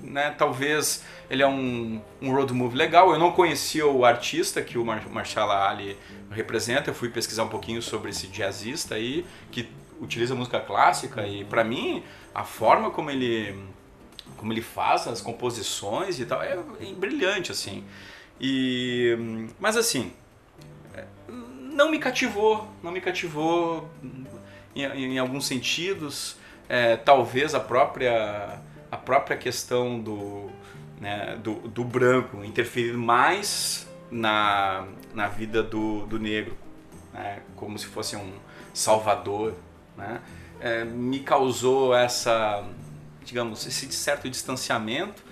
né? 0.00 0.34
Talvez 0.36 1.04
ele 1.30 1.42
é 1.42 1.46
um, 1.46 2.00
um 2.20 2.32
road 2.32 2.52
movie 2.52 2.76
legal. 2.76 3.12
Eu 3.12 3.18
não 3.18 3.32
conhecia 3.32 3.86
o 3.86 4.04
artista 4.04 4.60
que 4.60 4.76
o 4.76 4.84
Mar 4.84 5.08
Marshala 5.08 5.68
Ali 5.68 5.96
representa. 6.30 6.90
Eu 6.90 6.94
fui 6.94 7.08
pesquisar 7.08 7.44
um 7.44 7.48
pouquinho 7.48 7.80
sobre 7.80 8.10
esse 8.10 8.26
jazzista 8.26 8.96
aí 8.96 9.24
que 9.50 9.68
utiliza 10.00 10.34
música 10.34 10.60
clássica 10.60 11.26
e 11.26 11.44
para 11.44 11.62
mim 11.62 12.02
a 12.34 12.42
forma 12.42 12.90
como 12.90 13.10
ele 13.10 13.56
como 14.42 14.52
ele 14.52 14.60
faz 14.60 15.06
as 15.06 15.20
composições 15.20 16.18
e 16.18 16.26
tal 16.26 16.42
é, 16.42 16.58
é 16.80 16.92
brilhante 16.94 17.52
assim. 17.52 17.84
E 18.40 19.46
mas 19.60 19.76
assim, 19.76 20.12
não 21.72 21.88
me 21.88 22.00
cativou, 22.00 22.66
não 22.82 22.90
me 22.90 23.00
cativou 23.00 23.88
em, 24.74 24.82
em 24.82 25.18
alguns 25.20 25.46
sentidos. 25.46 26.36
É, 26.68 26.96
talvez 26.96 27.54
a 27.54 27.60
própria, 27.60 28.58
a 28.90 28.96
própria 28.96 29.36
questão 29.36 30.00
do, 30.00 30.50
né, 31.00 31.38
do, 31.40 31.54
do 31.68 31.84
branco 31.84 32.44
interferir 32.44 32.96
mais 32.96 33.88
na, 34.10 34.88
na 35.14 35.28
vida 35.28 35.62
do, 35.62 36.04
do 36.06 36.18
negro, 36.18 36.56
né, 37.12 37.42
como 37.54 37.78
se 37.78 37.86
fosse 37.86 38.16
um 38.16 38.32
salvador, 38.74 39.54
né, 39.96 40.20
é, 40.60 40.84
me 40.84 41.20
causou 41.20 41.94
essa, 41.94 42.64
digamos, 43.24 43.66
esse 43.66 43.90
certo 43.92 44.28
distanciamento, 44.28 45.22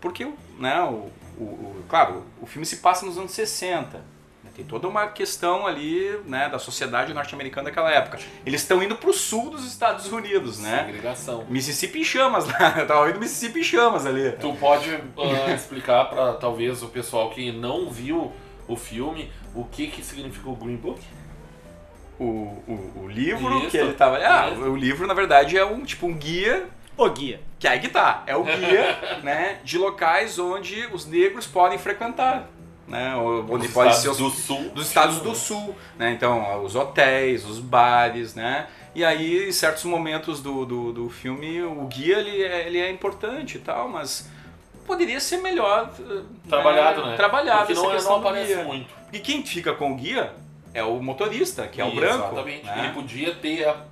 porque 0.00 0.26
né, 0.58 0.80
o, 0.82 1.10
o, 1.38 1.44
o, 1.44 1.84
claro, 1.88 2.24
o 2.40 2.46
filme 2.46 2.66
se 2.66 2.76
passa 2.76 3.06
nos 3.06 3.18
anos 3.18 3.32
60, 3.32 4.16
tem 4.54 4.64
toda 4.64 4.88
uma 4.88 5.08
questão 5.08 5.66
ali 5.66 6.18
né, 6.24 6.48
da 6.48 6.58
sociedade 6.58 7.12
norte-americana 7.12 7.68
daquela 7.68 7.90
época. 7.90 8.18
Eles 8.44 8.62
estão 8.62 8.82
indo 8.82 8.96
para 8.96 9.10
o 9.10 9.12
sul 9.12 9.50
dos 9.50 9.66
Estados 9.66 10.10
Unidos, 10.10 10.58
né? 10.60 10.84
Segregação. 10.86 11.44
Mississippi 11.50 12.00
em 12.00 12.04
chamas 12.04 12.46
lá. 12.46 12.74
Eu 12.80 12.86
tava 12.86 13.00
ouvindo 13.00 13.20
Mississippi 13.20 13.60
em 13.60 13.62
chamas 13.62 14.06
ali. 14.06 14.32
Tu 14.32 14.50
pode 14.54 14.98
ah, 15.18 15.52
explicar 15.52 16.06
para 16.06 16.32
talvez 16.34 16.82
o 16.82 16.88
pessoal 16.88 17.28
que 17.28 17.52
não 17.52 17.90
viu 17.90 18.32
o 18.66 18.76
filme 18.76 19.30
o 19.56 19.64
que 19.64 19.86
que 19.88 20.02
significa 20.02 20.48
o 20.48 20.54
Green 20.54 20.76
Book? 20.76 21.00
O, 22.18 22.24
o, 22.24 23.02
o 23.04 23.08
livro 23.08 23.58
Isso. 23.58 23.70
que 23.70 23.76
ele 23.78 23.94
tava. 23.94 24.18
Ah, 24.18 24.50
Isso. 24.50 24.60
o 24.60 24.76
livro 24.76 25.06
na 25.06 25.14
verdade 25.14 25.56
é 25.56 25.64
um 25.64 25.82
tipo 25.82 26.06
um 26.06 26.14
guia. 26.14 26.66
O 26.96 27.08
guia. 27.10 27.40
Que 27.58 27.68
aí 27.68 27.78
que 27.80 27.88
tá. 27.88 28.22
É 28.26 28.36
o 28.36 28.42
guia, 28.44 28.98
né? 29.22 29.58
De 29.64 29.76
locais 29.78 30.38
onde 30.38 30.86
os 30.92 31.06
negros 31.06 31.46
podem 31.46 31.78
frequentar. 31.78 32.48
né? 32.88 33.14
Onde 33.16 33.66
Dos 33.66 33.72
pode 33.74 33.96
ser 33.96 34.08
os, 34.08 34.18
do 34.18 34.30
sul. 34.30 34.70
dos 34.70 34.86
estados 34.86 35.20
do 35.20 35.34
sul, 35.34 35.74
né? 35.98 36.12
Então, 36.12 36.64
os 36.64 36.74
hotéis, 36.74 37.44
os 37.44 37.58
bares, 37.58 38.34
né? 38.34 38.66
E 38.94 39.04
aí, 39.04 39.48
em 39.48 39.52
certos 39.52 39.84
momentos 39.84 40.40
do, 40.40 40.64
do, 40.64 40.92
do 40.92 41.10
filme, 41.10 41.60
o 41.62 41.84
guia 41.86 42.18
ele 42.18 42.42
é, 42.42 42.66
ele 42.66 42.78
é 42.80 42.90
importante 42.90 43.58
e 43.58 43.60
tal, 43.60 43.88
mas 43.88 44.26
poderia 44.86 45.20
ser 45.20 45.38
melhor 45.38 45.90
eh, 45.98 46.22
Trabalhado, 46.48 47.04
né? 47.04 47.16
Trabalhado 47.16 47.66
Porque 47.66 47.74
não, 47.74 47.90
questão 47.90 48.12
não 48.12 48.18
aparece 48.20 48.54
guia. 48.54 48.64
muito. 48.64 48.88
E 49.12 49.18
quem 49.18 49.44
fica 49.44 49.74
com 49.74 49.92
o 49.92 49.96
guia 49.96 50.32
é 50.72 50.82
o 50.82 51.02
motorista, 51.02 51.66
que 51.66 51.80
é 51.80 51.84
o 51.84 51.90
branco. 51.94 52.26
Exatamente. 52.32 52.64
né? 52.64 52.84
Ele 52.84 52.92
podia 52.94 53.34
ter 53.34 53.68
ah, 53.68 53.84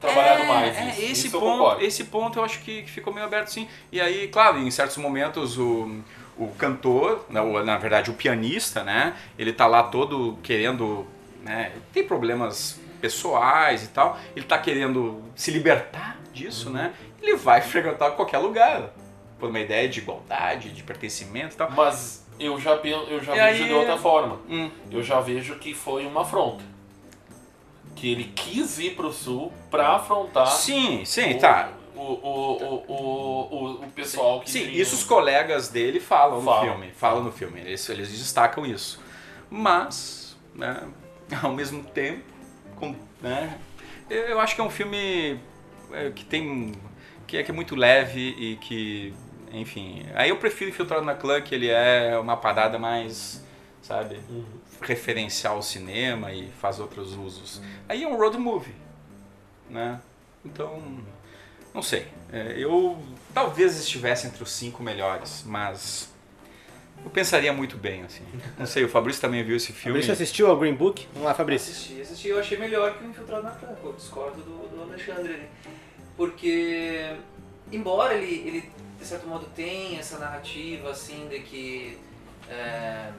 trabalhado 0.00 0.42
É, 0.42 0.46
mais. 0.46 0.76
é, 0.76 0.88
isso. 0.88 1.02
esse, 1.02 1.26
Isso 1.28 1.40
ponto, 1.40 1.80
esse 1.82 2.04
ponto 2.04 2.38
eu 2.38 2.44
acho 2.44 2.60
que, 2.60 2.82
que 2.82 2.90
ficou 2.90 3.12
meio 3.12 3.26
aberto 3.26 3.48
sim. 3.48 3.68
E 3.90 4.00
aí, 4.00 4.28
claro, 4.28 4.58
em 4.58 4.70
certos 4.70 4.96
momentos 4.96 5.58
o, 5.58 6.00
o 6.38 6.48
cantor, 6.58 7.24
né, 7.30 7.40
na 7.62 7.76
verdade 7.78 8.10
o 8.10 8.14
pianista, 8.14 8.82
né? 8.84 9.14
Ele 9.38 9.52
tá 9.52 9.66
lá 9.66 9.82
todo 9.84 10.38
querendo, 10.42 11.06
né? 11.42 11.72
Tem 11.92 12.04
problemas 12.06 12.80
pessoais 13.00 13.84
e 13.84 13.88
tal. 13.88 14.18
Ele 14.36 14.44
tá 14.44 14.58
querendo 14.58 15.22
se 15.34 15.50
libertar 15.50 16.16
disso, 16.32 16.68
Uhum. 16.68 16.74
né? 16.74 16.92
Ele 17.20 17.36
vai 17.36 17.60
frequentar 17.60 18.10
qualquer 18.12 18.38
lugar. 18.38 18.90
Por 19.38 19.48
uma 19.50 19.58
ideia 19.58 19.88
de 19.88 19.98
igualdade, 19.98 20.70
de 20.70 20.82
pertencimento 20.84 21.54
e 21.54 21.58
tal. 21.58 21.68
Mas 21.72 22.24
eu 22.38 22.60
já, 22.60 22.74
eu 22.76 23.20
já 23.22 23.34
E 23.34 23.50
vejo 23.50 23.62
aí- 23.64 23.68
de 23.68 23.74
outra 23.74 23.96
forma. 23.96 24.38
Hum. 24.48 24.70
Eu 24.88 25.02
já 25.02 25.20
vejo 25.20 25.56
que 25.56 25.74
foi 25.74 26.06
uma 26.06 26.20
afronta. 26.22 26.62
Que 27.94 28.10
ele 28.10 28.24
quis 28.34 28.78
ir 28.78 28.94
pro 28.96 29.12
sul 29.12 29.52
pra 29.70 29.96
afrontar 29.96 30.46
Sim, 30.46 31.04
sim, 31.04 31.36
o, 31.36 31.38
tá. 31.38 31.72
o, 31.94 32.00
o, 32.00 32.82
o, 32.88 32.94
o, 33.50 33.84
o, 33.84 33.90
pessoal 33.94 34.40
que 34.40 34.50
Sim, 34.50 34.70
isso 34.70 34.94
os 34.94 35.04
colegas 35.04 35.68
dele 35.68 36.00
falam, 36.00 36.38
no 36.38 36.44
Falam. 36.44 36.64
filme. 36.64 36.90
Falam 36.92 37.22
no 37.22 37.32
filme. 37.32 37.60
Eles, 37.60 37.88
eles 37.88 38.10
destacam 38.10 38.66
isso. 38.66 39.00
Mas, 39.50 40.36
né, 40.54 40.88
ao 41.42 41.52
mesmo 41.52 41.84
tempo, 41.84 42.24
com, 42.76 42.94
né, 43.20 43.58
eu, 44.08 44.22
eu 44.24 44.40
acho 44.40 44.54
que 44.54 44.60
é 44.60 44.64
um 44.64 44.70
filme 44.70 45.38
é, 45.92 46.10
que 46.10 46.24
tem. 46.24 46.72
Que 47.26 47.38
é, 47.38 47.42
que 47.42 47.50
é 47.50 47.54
muito 47.54 47.74
leve 47.74 48.20
e 48.20 48.56
que. 48.56 49.14
Enfim. 49.52 50.06
Aí 50.14 50.30
eu 50.30 50.36
prefiro 50.36 50.70
Infiltrado 50.70 51.04
na 51.04 51.14
Clã, 51.14 51.40
que 51.40 51.54
ele 51.54 51.68
é 51.68 52.18
uma 52.18 52.36
parada 52.36 52.78
mais. 52.78 53.44
Sabe? 53.80 54.20
Uhum. 54.30 54.44
Referencial 54.82 55.56
ao 55.56 55.62
cinema 55.62 56.32
e 56.32 56.50
faz 56.60 56.80
outros 56.80 57.14
usos. 57.14 57.62
Aí 57.88 58.02
é 58.02 58.08
um 58.08 58.16
road 58.16 58.36
movie. 58.36 58.74
Né? 59.70 60.00
Então. 60.44 60.82
Não 61.72 61.80
sei. 61.80 62.06
É, 62.32 62.54
eu 62.58 63.00
talvez 63.32 63.78
estivesse 63.78 64.26
entre 64.26 64.42
os 64.42 64.50
cinco 64.50 64.82
melhores, 64.82 65.44
mas 65.46 66.10
eu 67.04 67.10
pensaria 67.10 67.52
muito 67.52 67.76
bem, 67.78 68.02
assim. 68.02 68.24
Não 68.58 68.66
sei, 68.66 68.84
o 68.84 68.88
Fabrício 68.88 69.22
também 69.22 69.42
viu 69.42 69.56
esse 69.56 69.72
filme. 69.72 70.00
Fabrício 70.00 70.12
assistiu 70.12 70.48
ao 70.48 70.58
Green 70.58 70.74
Book? 70.74 71.06
Vamos 71.12 71.28
lá, 71.28 71.34
Fabrício. 71.34 71.72
Assisti, 71.72 72.00
assisti, 72.00 72.28
eu 72.28 72.38
achei 72.38 72.58
melhor 72.58 72.98
que 72.98 73.04
o 73.04 73.08
Infiltrado 73.08 73.44
na 73.44 73.52
Clã, 73.52 73.74
eu 73.82 73.92
discordo 73.94 74.42
do, 74.42 74.68
do 74.68 74.82
Alexandre 74.82 75.32
ali. 75.32 75.48
Porque, 76.16 77.16
embora 77.70 78.14
ele, 78.14 78.48
ele, 78.48 78.72
de 78.98 79.06
certo 79.06 79.26
modo, 79.26 79.46
tenha 79.54 80.00
essa 80.00 80.18
narrativa, 80.18 80.90
assim, 80.90 81.28
de 81.28 81.40
que... 81.40 81.98
é, 82.50 83.10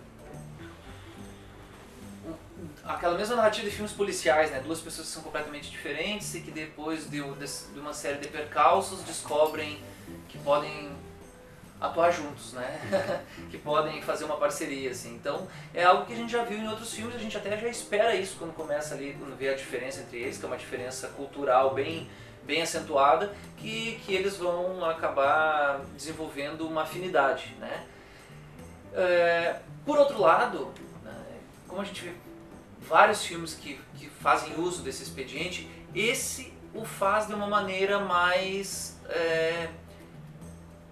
aquela 2.83 3.17
mesma 3.17 3.35
narrativa 3.35 3.67
de 3.69 3.75
filmes 3.75 3.93
policiais, 3.93 4.51
né? 4.51 4.59
Duas 4.59 4.79
pessoas 4.79 5.07
que 5.07 5.13
são 5.13 5.23
completamente 5.23 5.69
diferentes 5.69 6.33
e 6.35 6.41
que 6.41 6.51
depois 6.51 7.09
de, 7.09 7.21
um- 7.21 7.35
uma 7.75 7.93
série 7.93 8.17
de 8.19 8.27
percalços 8.27 9.01
descobrem 9.03 9.81
que 10.29 10.37
podem 10.39 10.91
atuar 11.79 12.11
juntos, 12.11 12.53
né? 12.53 13.23
que 13.51 13.57
podem 13.57 14.01
fazer 14.01 14.23
uma 14.25 14.37
parceria, 14.37 14.91
assim. 14.91 15.13
Então, 15.15 15.47
é 15.73 15.83
algo 15.83 16.05
que 16.05 16.13
a 16.13 16.15
gente 16.15 16.31
já 16.31 16.43
viu 16.43 16.57
em 16.57 16.67
outros 16.67 16.93
filmes, 16.93 17.15
a 17.15 17.19
gente 17.19 17.35
até 17.35 17.57
já 17.57 17.67
espera 17.67 18.15
isso 18.15 18.37
quando 18.39 18.53
começa 18.53 18.95
ali, 18.95 19.15
quando 19.19 19.37
vê 19.37 19.49
a 19.49 19.53
diferença 19.55 20.01
entre 20.01 20.19
eles, 20.19 20.37
que 20.37 20.45
é 20.45 20.47
uma 20.47 20.57
diferença 20.57 21.09
cultural 21.09 21.73
bem, 21.73 22.09
bem 22.45 22.61
acentuada, 22.61 23.33
que, 23.57 23.99
que 24.05 24.13
eles 24.13 24.37
vão 24.37 24.83
acabar 24.85 25.81
desenvolvendo 25.95 26.65
uma 26.65 26.83
afinidade, 26.83 27.53
né? 27.59 27.85
É, 28.93 29.59
por 29.85 29.97
outro 29.97 30.21
lado, 30.21 30.71
né, 31.03 31.13
como 31.67 31.81
a 31.81 31.83
gente 31.83 32.13
vários 32.87 33.23
filmes 33.23 33.53
que, 33.53 33.79
que 33.95 34.09
fazem 34.09 34.59
uso 34.59 34.81
desse 34.83 35.03
expediente, 35.03 35.69
esse 35.95 36.53
o 36.73 36.83
faz 36.83 37.27
de 37.27 37.33
uma 37.33 37.47
maneira 37.47 37.99
mais 37.99 38.97
é, 39.07 39.69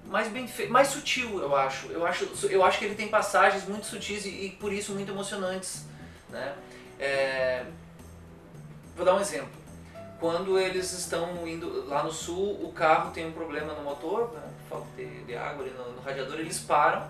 mais 0.05 0.27
bem 0.27 0.47
mais 0.69 0.89
sutil, 0.89 1.39
eu 1.39 1.55
acho. 1.55 1.87
Eu 1.87 2.05
acho, 2.05 2.25
eu 2.47 2.63
acho 2.63 2.77
que 2.77 2.85
ele 2.85 2.95
tem 2.95 3.07
passagens 3.07 3.67
muito 3.67 3.85
sutis 3.85 4.25
e, 4.25 4.29
e 4.29 4.49
por 4.51 4.71
isso 4.71 4.93
muito 4.93 5.11
emocionantes, 5.11 5.85
né? 6.29 6.53
É, 6.99 7.65
vou 8.95 9.05
dar 9.05 9.15
um 9.15 9.19
exemplo. 9.19 9.61
Quando 10.19 10.59
eles 10.59 10.91
estão 10.91 11.47
indo 11.47 11.87
lá 11.87 12.03
no 12.03 12.11
sul, 12.11 12.63
o 12.63 12.71
carro 12.71 13.11
tem 13.11 13.25
um 13.25 13.31
problema 13.31 13.73
no 13.73 13.83
motor, 13.83 14.31
né? 14.33 14.43
falta 14.69 14.87
de, 14.95 15.23
de 15.23 15.35
água 15.35 15.65
ali 15.65 15.73
no, 15.73 15.93
no 15.93 16.01
radiador, 16.01 16.39
eles 16.39 16.59
param 16.59 17.09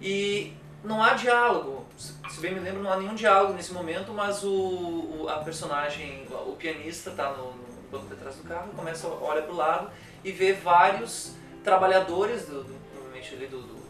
e 0.00 0.52
não 0.82 1.02
há 1.02 1.14
diálogo. 1.14 1.81
Se 1.96 2.40
bem 2.40 2.54
me 2.54 2.60
lembro, 2.60 2.82
não 2.82 2.92
há 2.92 2.96
nenhum 2.96 3.14
diálogo 3.14 3.52
nesse 3.52 3.72
momento, 3.72 4.12
mas 4.12 4.42
o, 4.42 4.50
o- 4.50 5.26
a 5.28 5.38
personagem, 5.38 6.26
o 6.30 6.56
pianista 6.58 7.10
está 7.10 7.30
no, 7.32 7.52
no 7.52 7.88
banco 7.90 8.06
de 8.06 8.16
trás 8.16 8.36
do 8.36 8.42
carro, 8.44 8.70
começa, 8.74 9.06
olha 9.06 9.42
para 9.42 9.52
o 9.52 9.56
lado 9.56 9.90
e 10.24 10.32
vê 10.32 10.52
vários 10.54 11.34
trabalhadores, 11.62 12.46
do, 12.46 12.64
do- 12.64 12.74
provavelmente 12.92 13.34
ali 13.34 13.46
do, 13.46 13.60
do- 13.60 13.82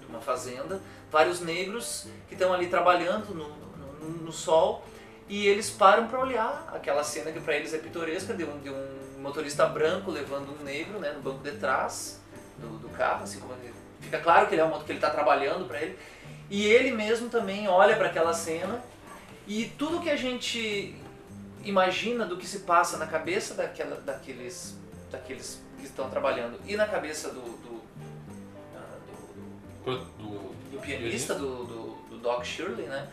de 0.00 0.06
uma 0.08 0.20
fazenda, 0.20 0.80
vários 1.10 1.40
negros 1.40 2.06
que 2.28 2.34
estão 2.34 2.52
ali 2.52 2.68
trabalhando 2.68 3.34
no, 3.34 3.48
no- 3.48 4.08
no 4.24 4.32
sol 4.32 4.84
e 5.28 5.46
eles 5.46 5.68
param 5.68 6.06
para 6.06 6.20
olhar 6.20 6.70
aquela 6.74 7.02
cena 7.04 7.30
que 7.32 7.40
para 7.40 7.54
eles 7.56 7.74
é 7.74 7.78
pitoresca 7.78 8.32
de 8.32 8.44
um, 8.44 8.58
de 8.60 8.70
um 8.70 9.18
motorista 9.18 9.66
branco 9.66 10.10
levando 10.10 10.56
um 10.58 10.64
negro 10.64 10.98
né, 11.00 11.10
no 11.12 11.20
banco 11.20 11.42
de 11.42 11.50
trás 11.58 12.20
do, 12.56 12.78
do 12.78 12.88
carro, 12.90 13.24
assim 13.24 13.40
como 13.40 13.52
ele, 13.54 13.74
fica 14.00 14.18
claro 14.20 14.46
que 14.46 14.54
ele 14.54 14.62
é 14.62 14.64
um 14.64 14.68
moto 14.68 14.84
que 14.84 14.92
ele 14.92 14.98
está 14.98 15.10
trabalhando 15.10 15.66
para 15.66 15.82
ele 15.82 15.98
e 16.50 16.64
ele 16.66 16.92
mesmo 16.92 17.28
também 17.28 17.68
olha 17.68 17.96
para 17.96 18.06
aquela 18.08 18.32
cena 18.34 18.82
e 19.46 19.66
tudo 19.78 20.00
que 20.00 20.10
a 20.10 20.16
gente 20.16 20.94
imagina 21.64 22.24
do 22.24 22.36
que 22.36 22.46
se 22.46 22.60
passa 22.60 22.96
na 22.96 23.06
cabeça 23.06 23.54
daquela, 23.54 23.96
daqueles, 24.00 24.76
daqueles 25.10 25.60
que 25.78 25.84
estão 25.84 26.08
trabalhando 26.08 26.58
e 26.66 26.76
na 26.76 26.86
cabeça 26.86 27.28
do, 27.30 27.40
do, 27.40 27.82
ah, 28.76 28.96
do- 29.84 29.96
do- 29.96 30.48
Do, 30.70 30.78
pianista, 30.80 31.34
do, 31.34 31.64
do, 31.64 31.82
do 32.10 32.18
Doc 32.18 32.44
Shirley, 32.44 32.86
né? 32.86 33.08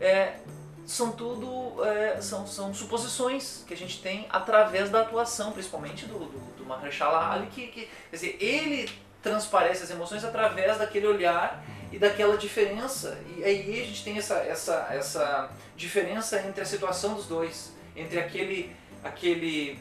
É, 0.00 0.38
são 0.86 1.12
tudo 1.12 1.84
é, 1.84 2.20
são, 2.20 2.46
são 2.46 2.72
suposições 2.74 3.64
que 3.66 3.74
a 3.74 3.76
gente 3.76 4.00
tem 4.02 4.26
através 4.30 4.90
da 4.90 5.00
atuação, 5.02 5.52
principalmente 5.52 6.06
do, 6.06 6.18
do, 6.18 6.56
do 6.56 6.64
Mahershala 6.64 7.30
Ali, 7.32 7.46
que, 7.48 7.66
que 7.68 7.82
quer 8.10 8.16
dizer, 8.16 8.36
ele 8.40 8.88
transparece 9.22 9.84
as 9.84 9.90
emoções 9.90 10.24
através 10.24 10.78
daquele 10.78 11.06
olhar 11.06 11.62
e 11.90 11.98
daquela 11.98 12.36
diferença. 12.36 13.18
E 13.36 13.44
aí 13.44 13.80
a 13.80 13.84
gente 13.84 14.04
tem 14.04 14.18
essa, 14.18 14.36
essa, 14.38 14.88
essa 14.90 15.50
diferença 15.76 16.40
entre 16.40 16.60
a 16.60 16.64
situação 16.64 17.14
dos 17.14 17.26
dois, 17.26 17.72
entre 17.96 18.20
aquele, 18.20 18.74
aquele 19.02 19.78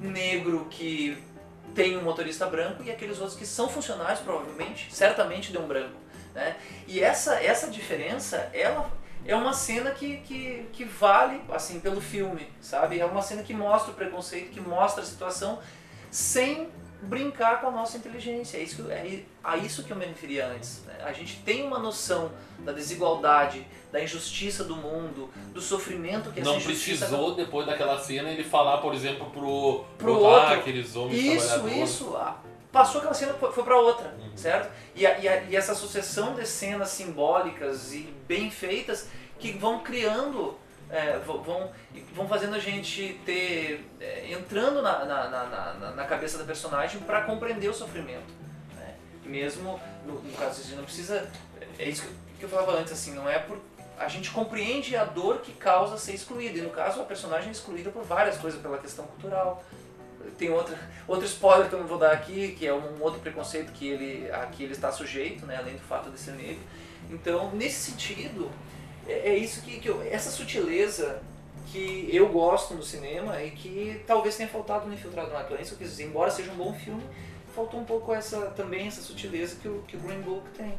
negro 0.00 0.66
que 0.70 1.22
tem 1.74 1.96
um 1.96 2.02
motorista 2.02 2.46
branco 2.46 2.82
e 2.82 2.90
aqueles 2.90 3.18
outros 3.18 3.36
que 3.36 3.46
são 3.46 3.68
funcionários, 3.68 4.20
provavelmente, 4.20 4.94
certamente 4.94 5.50
de 5.50 5.58
um 5.58 5.66
branco. 5.66 5.96
Né? 6.34 6.56
E 6.86 7.00
essa, 7.00 7.42
essa 7.42 7.68
diferença, 7.68 8.50
ela 8.52 8.90
é 9.24 9.34
uma 9.34 9.52
cena 9.52 9.90
que, 9.90 10.18
que, 10.18 10.66
que 10.72 10.84
vale 10.84 11.40
assim 11.50 11.80
pelo 11.80 12.00
filme, 12.00 12.46
sabe? 12.60 13.00
É 13.00 13.04
uma 13.06 13.22
cena 13.22 13.42
que 13.42 13.54
mostra 13.54 13.92
o 13.92 13.94
preconceito, 13.94 14.50
que 14.50 14.60
mostra 14.60 15.02
a 15.02 15.06
situação 15.06 15.60
sem 16.10 16.68
brincar 17.04 17.60
com 17.60 17.68
a 17.68 17.70
nossa 17.70 17.96
inteligência. 17.98 18.56
É 18.58 18.62
isso 18.62 18.76
que, 18.76 18.82
eu- 18.82 18.90
é 18.90 19.20
a 19.42 19.56
isso 19.56 19.82
que 19.84 19.90
eu 19.90 19.96
me 19.96 20.04
referia 20.04 20.46
antes. 20.46 20.82
né? 20.86 20.94
A 21.04 21.12
gente 21.12 21.36
tem 21.44 21.62
uma 21.66 21.78
noção 21.78 22.30
da 22.60 22.72
desigualdade, 22.72 23.66
da 23.92 24.02
injustiça 24.02 24.64
do 24.64 24.74
mundo, 24.76 25.30
do 25.52 25.60
sofrimento 25.60 26.30
que 26.32 26.40
essa 26.40 26.50
Não 26.50 26.56
injustiça 26.56 27.06
precisou, 27.06 27.34
depois 27.34 27.66
daquela 27.66 27.98
cena, 27.98 28.30
ele 28.30 28.42
falar, 28.44 28.78
por 28.78 28.94
exemplo, 28.94 29.30
pro, 29.30 29.84
Pro 29.98 30.20
lá, 30.20 30.40
outro. 30.42 30.54
aqueles 30.54 30.96
homens 30.96 31.22
Isso, 31.22 31.68
isso. 31.68 32.16
Ah, 32.16 32.36
Passou 32.72 32.98
aquela 32.98 33.14
cena, 33.14 33.34
foi, 33.34 33.52
foi 33.52 33.62
para 33.62 33.78
outra, 33.78 34.12
Uhum. 34.18 34.36
certo? 34.36 34.68
E, 34.96 35.06
a- 35.06 35.16
e, 35.20 35.28
a- 35.28 35.42
e 35.44 35.54
essa 35.54 35.76
sucessão 35.76 36.34
de 36.34 36.44
cenas 36.44 36.88
simbólicas 36.88 37.92
e 37.94 38.12
bem 38.26 38.50
feitas 38.50 39.08
que 39.38 39.52
vão 39.52 39.78
criando, 39.80 40.58
é, 40.94 41.18
vão, 41.18 41.42
vão, 42.14 42.28
fazendo 42.28 42.54
a 42.54 42.58
gente 42.58 43.20
ter. 43.26 43.84
é, 44.00 44.30
entrando 44.32 44.80
na, 44.80 45.04
na, 45.04 45.28
na, 45.28 45.90
na- 45.90 46.04
cabeça 46.04 46.38
da 46.38 46.44
personagem 46.44 47.00
para 47.00 47.22
compreender 47.22 47.68
o 47.68 47.74
sofrimento. 47.74 48.32
Né? 48.76 48.94
Mesmo, 49.24 49.80
no, 50.06 50.20
no 50.20 50.32
caso, 50.36 50.62
gente 50.62 50.76
não 50.76 50.84
precisa. 50.84 51.28
É 51.78 51.88
isso 51.88 52.02
que, 52.02 52.38
que 52.38 52.44
eu 52.44 52.48
falava 52.48 52.78
antes, 52.78 52.92
assim, 52.92 53.12
não 53.12 53.28
é 53.28 53.40
por. 53.40 53.58
A 53.98 54.08
gente 54.08 54.30
compreende 54.30 54.96
a 54.96 55.04
dor 55.04 55.38
que 55.38 55.52
causa 55.52 55.98
ser 55.98 56.14
excluído. 56.14 56.58
E 56.58 56.62
no 56.62 56.70
caso, 56.70 57.00
a 57.00 57.04
personagem 57.04 57.48
é 57.48 57.52
excluída 57.52 57.90
por 57.90 58.04
várias 58.04 58.38
coisas, 58.38 58.60
pela 58.60 58.78
questão 58.78 59.04
cultural, 59.06 59.64
tem 60.38 60.50
outra, 60.50 60.78
outro 61.06 61.26
spoiler 61.26 61.68
que 61.68 61.74
eu 61.74 61.80
não 61.80 61.86
vou 61.86 61.98
dar 61.98 62.12
aqui, 62.12 62.54
que 62.58 62.66
é 62.66 62.72
um 62.72 63.00
outro 63.00 63.20
preconceito 63.20 63.72
que 63.72 63.88
ele, 63.88 64.30
a 64.30 64.46
que 64.46 64.62
ele 64.62 64.72
está 64.72 64.90
sujeito, 64.90 65.46
né, 65.46 65.56
além 65.56 65.74
do 65.74 65.82
fato 65.82 66.10
de 66.10 66.18
ser 66.18 66.32
negro, 66.32 66.62
Então, 67.10 67.50
nesse 67.52 67.90
sentido, 67.90 68.50
é, 69.08 69.30
é 69.30 69.36
isso 69.36 69.62
que, 69.62 69.78
que 69.78 69.88
eu, 69.88 70.02
essa 70.02 70.30
sutileza 70.30 71.22
que 71.66 72.08
eu 72.12 72.28
gosto 72.28 72.74
no 72.74 72.82
cinema 72.82 73.42
e 73.42 73.50
que 73.50 74.02
talvez 74.06 74.36
tenha 74.36 74.48
faltado 74.48 74.86
no 74.86 74.94
Infiltrado 74.94 75.32
na 75.32 75.42
Clã. 75.42 75.58
Isso 75.60 75.76
quer 75.76 75.84
dizer, 75.84 76.04
embora 76.04 76.30
seja 76.30 76.52
um 76.52 76.56
bom 76.56 76.72
filme, 76.72 77.02
faltou 77.54 77.80
um 77.80 77.84
pouco 77.84 78.14
essa 78.14 78.46
também 78.50 78.86
essa 78.86 79.02
sutileza 79.02 79.56
que 79.60 79.68
o, 79.68 79.82
que 79.86 79.96
o 79.96 80.00
Green 80.00 80.20
Book 80.20 80.48
tem. 80.56 80.74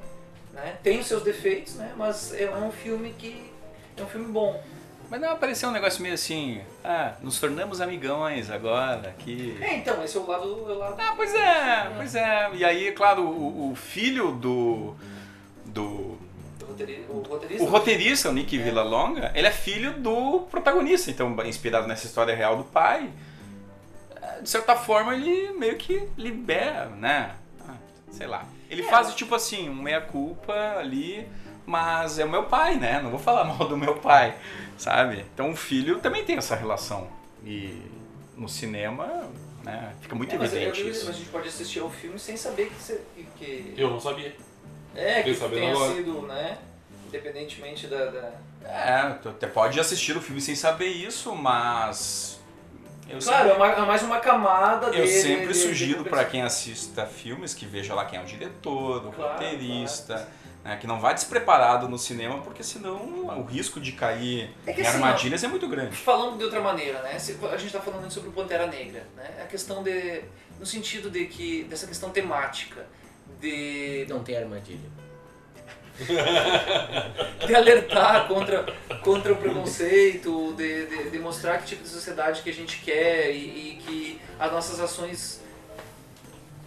Né? 0.54 0.78
Tem 0.82 1.00
os 1.00 1.08
seus 1.08 1.22
defeitos, 1.22 1.76
né? 1.76 1.94
mas 1.98 2.34
é 2.34 2.50
um 2.50 2.72
filme 2.72 3.14
que 3.18 3.52
é 3.98 4.02
um 4.02 4.08
filme 4.08 4.28
bom. 4.28 4.62
Mas 5.10 5.22
não 5.22 5.32
apareceu 5.32 5.70
um 5.70 5.72
negócio 5.72 6.02
meio 6.02 6.16
assim, 6.16 6.62
ah, 6.84 7.14
nos 7.22 7.40
tornamos 7.40 7.80
amigões 7.80 8.50
agora, 8.50 9.14
que... 9.20 9.56
É, 9.62 9.76
então, 9.76 10.04
esse 10.04 10.18
é 10.18 10.20
o 10.20 10.26
lado... 10.26 10.66
É 10.68 10.74
o 10.74 10.78
lado 10.80 10.96
ah, 10.98 11.14
pois 11.16 11.36
é, 11.36 11.92
pois 11.96 12.16
é. 12.16 12.50
E 12.56 12.66
aí, 12.66 12.92
claro, 12.92 13.22
o, 13.22 13.72
o 13.72 13.76
filho 13.76 14.32
do... 14.32 14.96
do 15.66 16.18
o 17.10 17.20
roteirista, 17.22 17.64
o 17.64 17.68
roteirista, 17.68 18.30
o 18.30 18.34
Nick 18.34 18.58
é. 18.58 18.64
Villalonga, 18.64 19.32
ele 19.34 19.48
é 19.48 19.52
filho 19.52 19.94
do 19.94 20.42
protagonista, 20.52 21.10
então 21.10 21.36
inspirado 21.46 21.88
nessa 21.88 22.06
história 22.06 22.36
real 22.36 22.58
do 22.58 22.64
pai. 22.64 23.12
É, 24.22 24.42
de 24.42 24.50
certa 24.50 24.76
forma, 24.76 25.16
ele 25.16 25.52
meio 25.54 25.78
que 25.78 26.08
libera, 26.18 26.88
né? 26.88 27.36
Ah, 27.68 27.76
sei 28.12 28.28
lá. 28.28 28.46
Ele 28.70 28.82
é, 28.82 28.86
faz 28.86 29.14
tipo 29.14 29.36
assim, 29.36 29.70
um 29.70 29.82
meia-culpa 29.82 30.54
ali, 30.78 31.28
mas 31.66 32.20
é 32.20 32.26
o 32.26 32.30
meu 32.30 32.44
pai, 32.44 32.76
né? 32.76 33.02
Não 33.02 33.10
vou 33.10 33.20
falar 33.20 33.44
mal 33.46 33.68
do 33.68 33.78
meu 33.78 33.96
pai, 33.96 34.36
sabe? 34.78 35.26
Então 35.34 35.52
o 35.52 35.56
filho 35.56 36.00
também 36.00 36.26
tem 36.26 36.38
essa 36.38 36.56
relação. 36.56 37.08
E 37.44 37.82
no 38.36 38.50
cinema, 38.50 39.30
né, 39.64 39.94
fica 40.02 40.16
muito 40.16 40.32
é, 40.32 40.36
evidente 40.36 40.84
mas, 40.84 40.96
isso. 40.96 41.06
Mas 41.06 41.16
a 41.16 41.18
gente 41.18 41.30
pode 41.30 41.48
assistir 41.48 41.80
ao 41.80 41.90
filme 41.90 42.20
sem 42.20 42.36
saber 42.36 42.70
que, 42.70 42.76
você, 42.76 43.02
que... 43.38 43.74
Eu 43.78 43.92
não 43.92 44.00
sabia. 44.00 44.36
É, 44.96 45.24
que 45.24 45.34
tenha 45.34 45.72
agora. 45.72 45.94
sido, 45.94 46.22
né? 46.24 46.58
Independentemente 47.08 47.88
da, 47.88 48.06
da... 48.06 48.32
É, 48.64 49.14
tu 49.22 49.30
até 49.30 49.48
pode 49.48 49.80
assistir 49.80 50.18
o 50.18 50.22
filme 50.22 50.42
sem 50.42 50.56
saber 50.56 50.88
isso, 50.88 51.36
mas. 51.36 52.40
Eu 53.08 53.20
claro, 53.20 53.50
sempre... 53.50 53.82
é, 53.82 53.86
mais 53.86 54.02
uma 54.02 54.20
camada 54.20 54.88
Eu 54.88 54.94
dele, 54.94 55.08
sempre 55.08 55.54
sugiro 55.54 56.04
para 56.04 56.26
quem 56.26 56.42
assista 56.42 57.06
filmes 57.06 57.54
que 57.54 57.66
veja 57.66 57.94
lá 57.94 58.06
quem 58.06 58.18
é 58.18 58.22
o 58.24 58.26
diretor, 58.26 59.06
o 59.06 59.12
claro, 59.12 59.34
roteirista. 59.34 60.16
Claro. 60.16 60.46
Né, 60.64 60.78
que 60.78 60.88
não 60.88 61.00
vá 61.00 61.14
despreparado 61.14 61.88
no 61.88 61.96
cinema, 61.96 62.42
porque 62.42 62.64
senão 62.64 62.96
o 63.38 63.44
risco 63.44 63.80
de 63.80 63.92
cair 63.92 64.50
é 64.66 64.72
em 64.72 64.82
assim, 64.82 64.96
armadilhas 64.96 65.44
é 65.44 65.48
muito 65.48 65.68
grande. 65.68 65.96
Falando 65.96 66.40
de 66.40 66.44
outra 66.44 66.60
maneira, 66.60 67.04
né? 67.04 67.12
A 67.12 67.58
gente 67.58 67.68
está 67.68 67.80
falando 67.80 68.10
sobre 68.10 68.30
o 68.30 68.32
Pantera 68.32 68.66
Negra, 68.66 69.06
né? 69.16 69.44
A 69.44 69.46
questão 69.46 69.84
de. 69.84 70.24
no 70.60 70.66
sentido 70.66 71.12
de 71.12 71.28
que. 71.28 71.66
dessa 71.66 71.86
questão 71.86 72.10
temática 72.10 72.84
de. 73.40 74.06
Não 74.10 74.24
tem 74.24 74.38
armadilha. 74.38 74.96
de 77.48 77.56
alertar 77.56 78.28
contra, 78.28 78.66
contra 79.02 79.32
o 79.32 79.38
preconceito, 79.38 80.54
de, 80.54 80.86
de, 80.88 81.10
de, 81.10 81.20
mostrar 81.20 81.58
que 81.60 81.68
tipo 81.68 81.84
de 81.84 81.90
sociedade 81.90 82.42
que 82.42 82.50
a 82.50 82.54
gente 82.54 82.82
quer 82.82 83.32
e, 83.32 83.38
e, 83.38 83.76
que 83.78 84.22
as 84.38 84.52
nossas 84.52 84.80
ações 84.82 85.42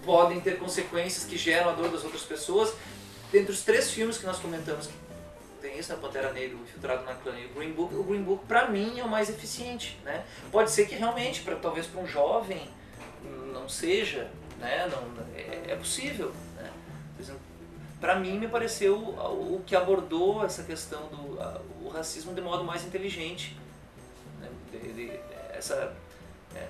podem 0.03 0.41
ter 0.41 0.59
consequências 0.59 1.25
que 1.25 1.37
geram 1.37 1.71
a 1.71 1.73
dor 1.75 1.91
das 1.91 2.05
outras 2.05 2.23
pessoas. 2.23 2.73
Dentre 3.31 3.53
os 3.53 3.61
três 3.61 3.91
filmes 3.91 4.17
que 4.17 4.25
nós 4.25 4.39
comentamos, 4.39 4.87
que 4.87 4.95
tem 5.61 5.79
isso, 5.79 5.93
né, 5.93 5.99
Pantera 6.01 6.33
Negra, 6.33 6.57
Infiltrado 6.57 7.05
na 7.05 7.13
Clã 7.15 7.39
e 7.39 7.45
o 7.45 7.49
Green 7.51 7.73
Book, 7.73 7.95
o 7.95 8.03
Green 8.03 8.23
Book 8.23 8.47
para 8.47 8.69
mim 8.69 8.99
é 8.99 9.05
o 9.05 9.09
mais 9.09 9.29
eficiente. 9.29 9.99
Né? 10.05 10.25
Pode 10.51 10.71
ser 10.71 10.87
que 10.87 10.95
realmente, 10.95 11.43
pra, 11.43 11.57
talvez 11.57 11.87
para 11.87 12.01
um 12.01 12.07
jovem, 12.07 12.71
não 13.53 13.69
seja, 13.69 14.31
né? 14.59 14.91
não, 14.91 15.23
é, 15.37 15.73
é 15.73 15.77
possível 15.77 16.33
para 18.01 18.17
mim 18.17 18.39
me 18.39 18.49
pareceu 18.49 18.97
o 18.97 19.63
que 19.67 19.75
abordou 19.75 20.45
essa 20.45 20.63
questão 20.63 21.01
do 21.09 21.39
o 21.85 21.89
racismo 21.89 22.35
de 22.35 22.41
modo 22.41 22.65
mais 22.65 22.85
inteligente 22.85 23.57
né? 24.41 24.49
de, 24.71 24.93
de, 24.93 25.21
essa 25.53 25.93
é, 26.55 26.69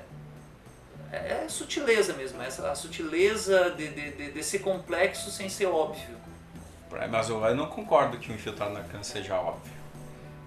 é, 1.12 1.44
é, 1.44 1.48
sutileza 1.48 2.14
mesmo 2.14 2.40
essa 2.42 2.70
a 2.70 2.74
sutileza 2.74 3.70
de, 3.70 3.88
de, 3.88 4.32
de, 4.32 4.42
ser 4.42 4.60
complexo 4.60 5.30
sem 5.30 5.48
ser 5.48 5.66
óbvio 5.66 6.16
mas 7.10 7.28
eu, 7.28 7.54
não 7.54 7.66
concordo 7.66 8.16
que 8.18 8.30
o 8.30 8.34
infiltrado 8.34 8.72
na 8.72 8.82
cana 8.82 9.04
seja 9.04 9.34
óbvio 9.34 9.72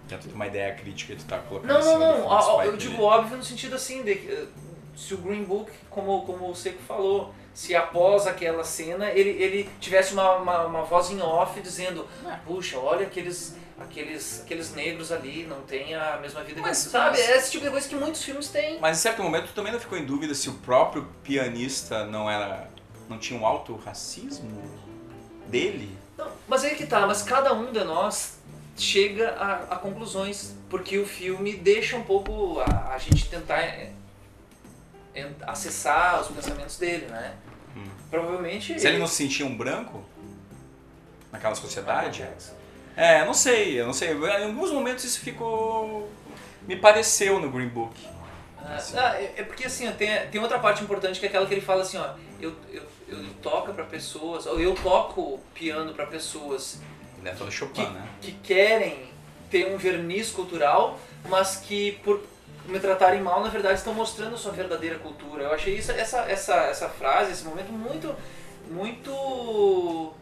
dentro 0.07 0.27
de 0.27 0.33
uma 0.33 0.47
ideia 0.47 0.73
crítica 0.73 1.15
que 1.15 1.23
tu 1.23 1.27
tá 1.27 1.37
colocando 1.37 1.71
não 1.71 1.99
não 1.99 2.29
não 2.29 2.63
eu 2.63 2.75
digo 2.75 3.03
óbvio 3.03 3.37
no 3.37 3.43
sentido 3.43 3.75
assim 3.75 4.03
de 4.03 4.47
se 4.95 5.13
o 5.13 5.17
Green 5.17 5.43
Book 5.43 5.71
como 5.89 6.25
como 6.25 6.49
o 6.49 6.55
Seco 6.55 6.81
falou 6.83 7.33
se 7.53 7.75
após 7.75 8.27
aquela 8.27 8.63
cena 8.63 9.09
ele, 9.09 9.29
ele 9.29 9.69
tivesse 9.79 10.13
uma, 10.13 10.35
uma, 10.35 10.65
uma 10.65 10.83
voz 10.83 11.11
em 11.11 11.21
off 11.21 11.59
dizendo 11.61 12.07
é. 12.25 12.35
puxa, 12.45 12.77
olha 12.77 13.05
aqueles, 13.05 13.55
aqueles, 13.79 14.41
aqueles 14.41 14.73
negros 14.73 15.11
ali, 15.11 15.43
não 15.43 15.61
tem 15.61 15.93
a 15.93 16.17
mesma 16.21 16.43
vida 16.43 16.61
mas, 16.61 16.83
que... 16.83 16.89
Sabe, 16.89 17.17
mas... 17.17 17.29
é 17.29 17.37
esse 17.37 17.51
tipo 17.51 17.65
de 17.65 17.71
coisa 17.71 17.87
que 17.87 17.95
muitos 17.95 18.23
filmes 18.23 18.47
têm. 18.49 18.79
Mas 18.79 18.97
em 18.97 19.01
certo 19.01 19.21
momento 19.21 19.47
tu 19.47 19.53
também 19.53 19.71
não 19.71 19.79
ficou 19.79 19.97
em 19.97 20.05
dúvida 20.05 20.33
se 20.33 20.49
o 20.49 20.53
próprio 20.53 21.07
pianista 21.23 22.05
não 22.05 22.29
era... 22.29 22.69
não 23.09 23.17
tinha 23.17 23.39
um 23.39 23.45
alto 23.45 23.75
racismo 23.75 24.61
dele? 25.47 25.97
Não, 26.17 26.31
mas 26.47 26.63
aí 26.63 26.75
que 26.75 26.85
tá, 26.85 27.05
mas 27.05 27.21
cada 27.21 27.53
um 27.53 27.71
de 27.71 27.83
nós 27.83 28.39
chega 28.77 29.31
a, 29.31 29.75
a 29.75 29.75
conclusões, 29.75 30.55
porque 30.69 30.97
o 30.97 31.05
filme 31.05 31.53
deixa 31.53 31.97
um 31.97 32.03
pouco 32.03 32.59
a, 32.61 32.93
a 32.93 32.97
gente 32.97 33.29
tentar 33.29 33.59
acessar 35.41 36.21
os 36.21 36.27
pensamentos 36.27 36.77
dele, 36.77 37.05
né? 37.07 37.33
Hum. 37.75 37.85
Provavelmente. 38.09 38.79
Se 38.79 38.87
ele 38.87 38.97
não 38.97 39.07
se 39.07 39.15
sentia 39.15 39.45
um 39.45 39.55
branco 39.55 40.03
naquela 41.31 41.55
sociedade? 41.55 42.27
É, 42.95 43.23
não 43.25 43.33
sei, 43.33 43.79
eu 43.79 43.85
não 43.85 43.93
sei. 43.93 44.11
Em 44.11 44.43
alguns 44.45 44.71
momentos 44.71 45.03
isso 45.03 45.19
ficou. 45.19 46.09
me 46.67 46.75
pareceu 46.75 47.39
no 47.39 47.49
Green 47.49 47.69
Book. 47.69 47.95
Ah, 48.63 48.75
assim. 48.75 48.97
ah, 48.97 49.15
é, 49.15 49.33
é 49.37 49.43
porque 49.43 49.65
assim, 49.65 49.91
tem, 49.93 50.27
tem 50.27 50.41
outra 50.41 50.59
parte 50.59 50.83
importante 50.83 51.19
que 51.19 51.25
é 51.25 51.29
aquela 51.29 51.45
que 51.45 51.53
ele 51.53 51.61
fala 51.61 51.81
assim, 51.81 51.97
ó, 51.97 52.13
eu, 52.39 52.53
eu, 52.71 52.83
eu 53.07 53.23
toco 53.41 53.73
para 53.73 53.85
pessoas, 53.85 54.45
ou 54.45 54.59
eu 54.59 54.75
toco 54.75 55.39
piano 55.53 55.93
para 55.93 56.05
pessoas 56.05 56.79
ele 57.21 57.29
é 57.29 57.51
Chopin, 57.51 57.85
que, 57.85 57.91
né? 57.91 58.07
que 58.19 58.31
querem 58.31 59.11
ter 59.49 59.71
um 59.71 59.77
verniz 59.77 60.31
cultural, 60.31 60.99
mas 61.29 61.57
que 61.57 61.93
por 62.03 62.19
me 62.65 62.79
tratarem 62.79 63.21
mal, 63.21 63.41
na 63.41 63.49
verdade 63.49 63.75
estão 63.75 63.93
mostrando 63.93 64.37
sua 64.37 64.51
verdadeira 64.51 64.99
cultura. 64.99 65.43
Eu 65.43 65.53
achei 65.53 65.75
isso, 65.75 65.91
essa, 65.91 66.21
essa, 66.21 66.55
essa 66.65 66.89
frase, 66.89 67.31
esse 67.31 67.43
momento 67.43 67.71
muito, 67.71 68.15
muito, 68.69 70.13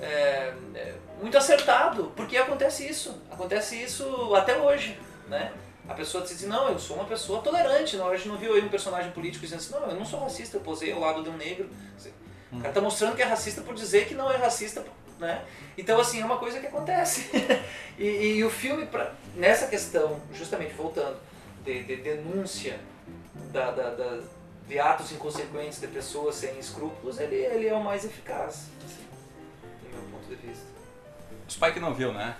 é, 0.00 0.52
é, 0.74 0.94
muito 1.20 1.36
acertado, 1.36 2.12
porque 2.16 2.36
acontece 2.36 2.88
isso, 2.88 3.22
acontece 3.30 3.82
isso 3.82 4.34
até 4.34 4.56
hoje, 4.56 4.98
né? 5.28 5.52
A 5.88 5.94
pessoa 5.94 6.22
diz 6.22 6.34
assim, 6.34 6.46
não, 6.46 6.68
eu 6.68 6.78
sou 6.78 6.96
uma 6.96 7.06
pessoa 7.06 7.40
tolerante, 7.40 7.96
não, 7.96 8.10
a 8.10 8.16
gente 8.16 8.28
não 8.28 8.36
viu 8.36 8.52
aí 8.52 8.62
um 8.62 8.68
personagem 8.68 9.10
político 9.12 9.44
dizendo 9.44 9.60
assim, 9.60 9.72
não, 9.72 9.90
eu 9.90 9.96
não 9.96 10.04
sou 10.04 10.20
racista, 10.20 10.58
eu 10.58 10.60
posei 10.60 10.92
ao 10.92 11.00
lado 11.00 11.22
de 11.22 11.30
um 11.30 11.36
negro. 11.36 11.70
O 12.52 12.60
cara 12.60 12.72
tá 12.72 12.80
mostrando 12.80 13.14
que 13.14 13.22
é 13.22 13.26
racista 13.26 13.60
por 13.62 13.74
dizer 13.74 14.06
que 14.06 14.14
não 14.14 14.30
é 14.30 14.36
racista, 14.36 14.84
né? 15.18 15.44
Então, 15.76 16.00
assim, 16.00 16.20
é 16.20 16.24
uma 16.24 16.38
coisa 16.38 16.60
que 16.60 16.66
acontece. 16.66 17.30
e, 17.98 18.04
e, 18.04 18.44
o 18.44 18.50
filme, 18.50 18.86
pra, 18.86 19.12
nessa 19.34 19.66
questão, 19.66 20.20
justamente 20.32 20.74
voltando, 20.74 21.16
de, 21.68 21.82
de 21.82 21.96
denúncia 21.96 22.80
da, 23.52 23.70
da, 23.70 23.90
da, 23.90 24.22
de 24.66 24.78
atos 24.78 25.12
inconsequentes 25.12 25.78
de 25.80 25.86
pessoas 25.86 26.36
sem 26.36 26.58
escrúpulos, 26.58 27.18
ele, 27.18 27.36
ele 27.36 27.68
é 27.68 27.74
o 27.74 27.84
mais 27.84 28.06
eficaz, 28.06 28.68
assim, 28.86 29.04
do 29.82 29.90
meu 29.90 30.02
ponto 30.10 30.26
de 30.28 30.36
vista. 30.36 30.64
Spike 31.48 31.78
não 31.78 31.94
viu, 31.94 32.12
né? 32.12 32.36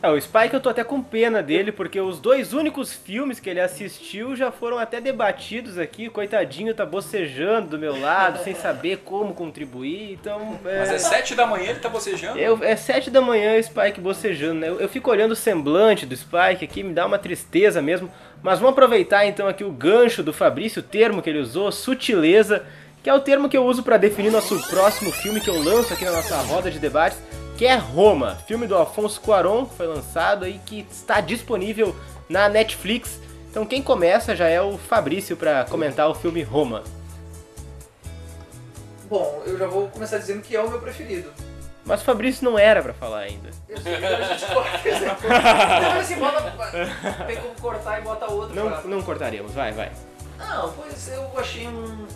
É, 0.00 0.08
o 0.08 0.20
Spike 0.20 0.54
eu 0.54 0.60
tô 0.60 0.68
até 0.68 0.84
com 0.84 1.02
pena 1.02 1.42
dele, 1.42 1.72
porque 1.72 2.00
os 2.00 2.20
dois 2.20 2.52
únicos 2.52 2.92
filmes 2.92 3.40
que 3.40 3.50
ele 3.50 3.60
assistiu 3.60 4.36
já 4.36 4.52
foram 4.52 4.78
até 4.78 5.00
debatidos 5.00 5.76
aqui. 5.76 6.08
Coitadinho 6.08 6.72
tá 6.72 6.86
bocejando 6.86 7.70
do 7.70 7.78
meu 7.78 8.00
lado, 8.00 8.42
sem 8.44 8.54
saber 8.54 8.98
como 8.98 9.34
contribuir, 9.34 10.12
então... 10.12 10.56
É... 10.64 10.78
Mas 10.78 10.92
é 10.92 10.98
sete 10.98 11.34
da 11.34 11.44
manhã 11.46 11.70
ele 11.70 11.80
tá 11.80 11.88
bocejando? 11.88 12.38
Eu, 12.38 12.62
é 12.62 12.76
sete 12.76 13.10
da 13.10 13.20
manhã 13.20 13.58
o 13.58 13.62
Spike 13.62 14.00
bocejando, 14.00 14.60
né? 14.60 14.68
Eu, 14.68 14.80
eu 14.80 14.88
fico 14.88 15.10
olhando 15.10 15.32
o 15.32 15.36
semblante 15.36 16.06
do 16.06 16.16
Spike 16.16 16.64
aqui, 16.64 16.84
me 16.84 16.94
dá 16.94 17.04
uma 17.04 17.18
tristeza 17.18 17.82
mesmo. 17.82 18.08
Mas 18.40 18.60
vamos 18.60 18.74
aproveitar 18.74 19.26
então 19.26 19.48
aqui 19.48 19.64
o 19.64 19.72
gancho 19.72 20.22
do 20.22 20.32
Fabrício, 20.32 20.78
o 20.78 20.84
termo 20.84 21.20
que 21.20 21.28
ele 21.28 21.40
usou, 21.40 21.72
sutileza, 21.72 22.64
que 23.02 23.10
é 23.10 23.14
o 23.14 23.18
termo 23.18 23.48
que 23.48 23.56
eu 23.56 23.64
uso 23.64 23.82
para 23.82 23.96
definir 23.96 24.30
nosso 24.30 24.60
próximo 24.68 25.10
filme 25.10 25.40
que 25.40 25.50
eu 25.50 25.60
lanço 25.60 25.92
aqui 25.92 26.04
na 26.04 26.12
nossa 26.12 26.36
roda 26.36 26.70
de 26.70 26.78
debates 26.78 27.18
que 27.58 27.66
é 27.66 27.74
Roma, 27.74 28.36
filme 28.46 28.68
do 28.68 28.76
Alfonso 28.76 29.20
Cuarón, 29.20 29.66
que 29.66 29.74
foi 29.74 29.88
lançado 29.88 30.44
aí, 30.44 30.60
que 30.64 30.86
está 30.88 31.20
disponível 31.20 31.94
na 32.28 32.48
Netflix. 32.48 33.20
Então 33.50 33.66
quem 33.66 33.82
começa 33.82 34.36
já 34.36 34.48
é 34.48 34.62
o 34.62 34.78
Fabrício 34.78 35.36
para 35.36 35.64
comentar 35.64 36.08
o 36.08 36.14
filme 36.14 36.40
Roma. 36.44 36.84
Bom, 39.10 39.42
eu 39.44 39.58
já 39.58 39.66
vou 39.66 39.88
começar 39.88 40.18
dizendo 40.18 40.40
que 40.40 40.54
é 40.54 40.62
o 40.62 40.70
meu 40.70 40.78
preferido. 40.78 41.32
Mas 41.84 42.00
o 42.00 42.04
Fabrício 42.04 42.44
não 42.44 42.56
era 42.56 42.80
pra 42.80 42.94
falar 42.94 43.20
ainda. 43.20 43.50
Eu 43.68 43.80
sei, 43.80 43.96
então 43.96 44.08
a 44.08 44.22
gente 44.22 44.46
corta. 44.54 45.98
assim, 45.98 46.14
bota, 46.14 47.24
tem 47.26 47.36
como 47.38 47.54
cortar 47.60 47.98
e 47.98 48.02
bota 48.02 48.30
outro. 48.30 48.54
Não, 48.54 48.82
não 48.84 49.02
cortaríamos, 49.02 49.52
vai, 49.52 49.72
vai. 49.72 49.90
Não, 50.38 50.72
pois 50.74 51.08
eu 51.08 51.28
achei 51.36 51.66
um 51.66 52.06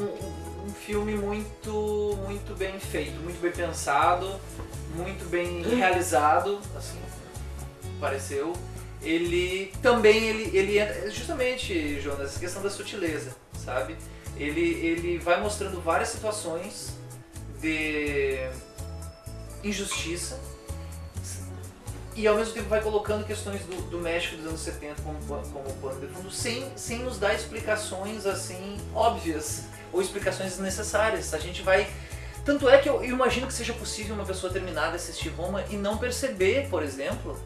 um, 0.00 0.04
um 0.04 0.49
filme 0.68 1.14
muito, 1.14 2.18
muito 2.26 2.56
bem 2.56 2.78
feito, 2.78 3.18
muito 3.20 3.40
bem 3.40 3.52
pensado, 3.52 4.40
muito 4.94 5.28
bem 5.30 5.62
realizado, 5.62 6.60
assim, 6.76 6.98
pareceu. 8.00 8.52
Ele 9.02 9.72
também, 9.80 10.26
ele, 10.26 10.56
ele 10.56 10.78
é 10.78 11.10
justamente, 11.10 12.00
Jonas, 12.00 12.30
essa 12.30 12.40
questão 12.40 12.62
da 12.62 12.68
sutileza, 12.68 13.34
sabe? 13.64 13.96
Ele, 14.36 14.60
ele 14.60 15.18
vai 15.18 15.40
mostrando 15.40 15.80
várias 15.80 16.10
situações 16.10 16.94
de 17.60 18.50
injustiça 19.62 20.40
e 22.16 22.26
ao 22.26 22.36
mesmo 22.36 22.54
tempo 22.54 22.68
vai 22.68 22.80
colocando 22.80 23.24
questões 23.24 23.62
do, 23.62 23.82
do 23.82 23.98
México 23.98 24.36
dos 24.36 24.46
anos 24.46 24.60
70 24.60 25.02
como, 25.02 25.18
como 25.18 25.72
pano 25.74 26.00
de 26.00 26.12
fundo, 26.12 26.30
sem, 26.30 26.70
sem 26.76 26.98
nos 27.00 27.18
dar 27.18 27.34
explicações 27.34 28.26
assim 28.26 28.78
óbvias 28.94 29.64
ou 29.92 30.00
explicações 30.00 30.50
desnecessárias. 30.50 31.32
A 31.34 31.38
gente 31.38 31.62
vai. 31.62 31.88
Tanto 32.44 32.68
é 32.68 32.78
que 32.78 32.88
eu, 32.88 33.04
imagino 33.04 33.46
que 33.46 33.52
seja 33.52 33.72
possível 33.72 34.14
uma 34.14 34.24
pessoa 34.24 34.52
terminar 34.52 34.90
de 34.90 34.96
assistir 34.96 35.28
Roma 35.28 35.64
e 35.70 35.76
não 35.76 35.98
perceber, 35.98 36.68
por 36.68 36.82
exemplo, 36.82 37.38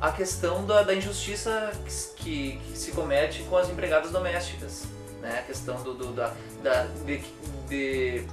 a 0.00 0.10
questão 0.10 0.64
da, 0.64 0.82
da 0.82 0.94
injustiça 0.94 1.70
que, 2.16 2.56
que, 2.56 2.78
se 2.78 2.90
comete 2.92 3.42
com 3.44 3.56
as 3.56 3.68
empregadas 3.68 4.10
domésticas. 4.10 4.84
Né? 5.20 5.38
A 5.38 5.42
questão 5.42 5.82
do, 5.82 5.94
do 5.94 6.12
da, 6.12 6.34
da 6.62 6.84
de, 7.04 7.22
de, 7.68 8.24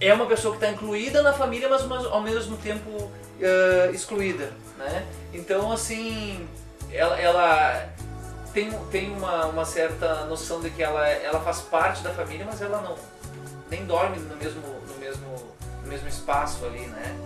é 0.00 0.14
uma 0.14 0.26
pessoa 0.26 0.56
que 0.56 0.64
está 0.64 0.72
incluída 0.72 1.22
na 1.22 1.32
família, 1.32 1.68
mas, 1.68 1.84
mas 1.86 2.06
ao 2.06 2.22
mesmo 2.22 2.56
tempo 2.56 3.10
uh, 3.44 3.94
excluída. 3.94 4.52
Né? 4.78 5.06
Então, 5.32 5.70
assim, 5.70 6.48
ela, 6.92 7.20
ela 7.20 7.88
tem, 8.52 8.70
tem 8.90 9.12
uma, 9.12 9.46
uma 9.46 9.64
certa 9.64 10.24
noção 10.26 10.60
de 10.60 10.70
que 10.70 10.82
ela, 10.82 11.06
ela 11.08 11.40
faz 11.40 11.60
parte 11.60 12.02
da 12.02 12.10
família, 12.10 12.46
mas 12.46 12.62
ela 12.62 12.80
não 12.80 12.96
nem 13.70 13.84
dorme 13.84 14.18
no 14.18 14.36
mesmo, 14.36 14.60
no 14.60 14.94
mesmo, 14.98 15.54
no 15.82 15.88
mesmo 15.88 16.08
espaço 16.08 16.64
ali, 16.64 16.86
né? 16.86 17.16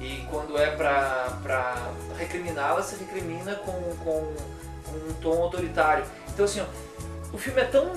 E 0.00 0.26
quando 0.30 0.56
é 0.56 0.70
pra 0.70 1.76
recriminá-la, 2.16 2.82
se 2.82 2.96
recrimina 2.96 3.56
com, 3.56 3.72
com, 3.96 4.34
com, 4.86 5.10
um 5.10 5.12
tom 5.20 5.42
autoritário. 5.42 6.04
Então 6.28 6.44
assim, 6.44 6.60
ó, 6.60 7.34
o 7.34 7.38
filme 7.38 7.60
é 7.60 7.64
tão 7.64 7.92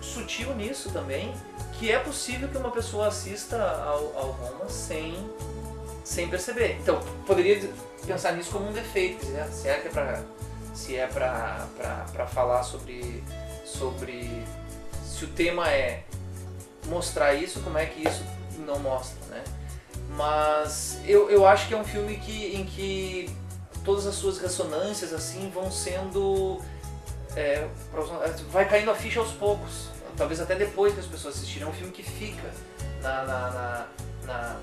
sutil 0.00 0.54
nisso 0.54 0.90
também 0.90 1.34
que 1.78 1.90
é 1.90 1.98
possível 1.98 2.48
que 2.48 2.58
uma 2.58 2.70
pessoa 2.70 3.06
assista 3.06 3.56
ao, 3.56 4.16
ao 4.16 4.30
Roma 4.32 4.68
sem, 4.68 5.14
sem 6.08 6.26
perceber. 6.26 6.78
Então, 6.80 7.00
poderia 7.26 7.60
pensar 8.06 8.32
nisso 8.32 8.50
como 8.50 8.68
um 8.68 8.72
defeito, 8.72 9.26
se 9.52 9.68
é 9.68 9.78
que 9.78 9.88
é 9.88 9.90
pra 9.90 10.22
se 10.74 10.96
é 10.96 11.08
falar 12.32 12.62
sobre, 12.62 13.22
sobre 13.64 14.44
se 15.04 15.24
o 15.24 15.28
tema 15.28 15.68
é 15.68 16.04
mostrar 16.86 17.34
isso, 17.34 17.60
como 17.60 17.76
é 17.76 17.84
que 17.84 18.08
isso 18.08 18.24
não 18.64 18.78
mostra, 18.78 19.18
né? 19.26 19.44
Mas 20.10 20.98
eu, 21.04 21.28
eu 21.28 21.46
acho 21.46 21.68
que 21.68 21.74
é 21.74 21.76
um 21.76 21.84
filme 21.84 22.16
que, 22.16 22.56
em 22.56 22.64
que 22.64 23.28
todas 23.84 24.06
as 24.06 24.14
suas 24.14 24.38
ressonâncias 24.38 25.12
assim 25.12 25.50
vão 25.50 25.70
sendo 25.70 26.62
é, 27.36 27.68
vai 28.50 28.66
caindo 28.66 28.90
a 28.90 28.94
ficha 28.94 29.20
aos 29.20 29.32
poucos, 29.32 29.88
talvez 30.16 30.40
até 30.40 30.54
depois 30.54 30.94
que 30.94 31.00
as 31.00 31.06
pessoas 31.06 31.36
assistirem. 31.36 31.66
É 31.66 31.70
um 31.70 31.74
filme 31.74 31.92
que 31.92 32.02
fica 32.02 32.50
na, 33.02 33.24
na, 33.24 33.50
na, 33.50 33.86
na 34.26 34.60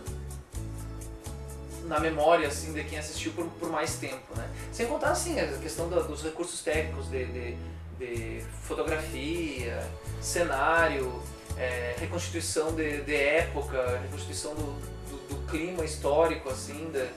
na 1.87 1.99
memória 1.99 2.47
assim 2.47 2.73
de 2.73 2.83
quem 2.83 2.97
assistiu 2.97 3.31
por, 3.33 3.45
por 3.45 3.69
mais 3.69 3.95
tempo, 3.95 4.35
né? 4.35 4.49
Sem 4.71 4.87
contar 4.87 5.11
assim 5.11 5.39
a 5.39 5.47
questão 5.57 5.89
da, 5.89 6.01
dos 6.01 6.23
recursos 6.23 6.61
técnicos 6.61 7.09
de, 7.09 7.25
de, 7.25 7.57
de 7.99 8.43
fotografia, 8.63 9.87
cenário, 10.21 11.21
é, 11.57 11.95
reconstituição 11.99 12.73
de, 12.73 13.01
de, 13.01 13.15
época, 13.15 13.99
reconstituição 14.03 14.53
do, 14.55 14.73
do, 15.09 15.27
do, 15.29 15.47
clima 15.47 15.85
histórico 15.85 16.49
assim, 16.49 16.89
de, 16.91 17.07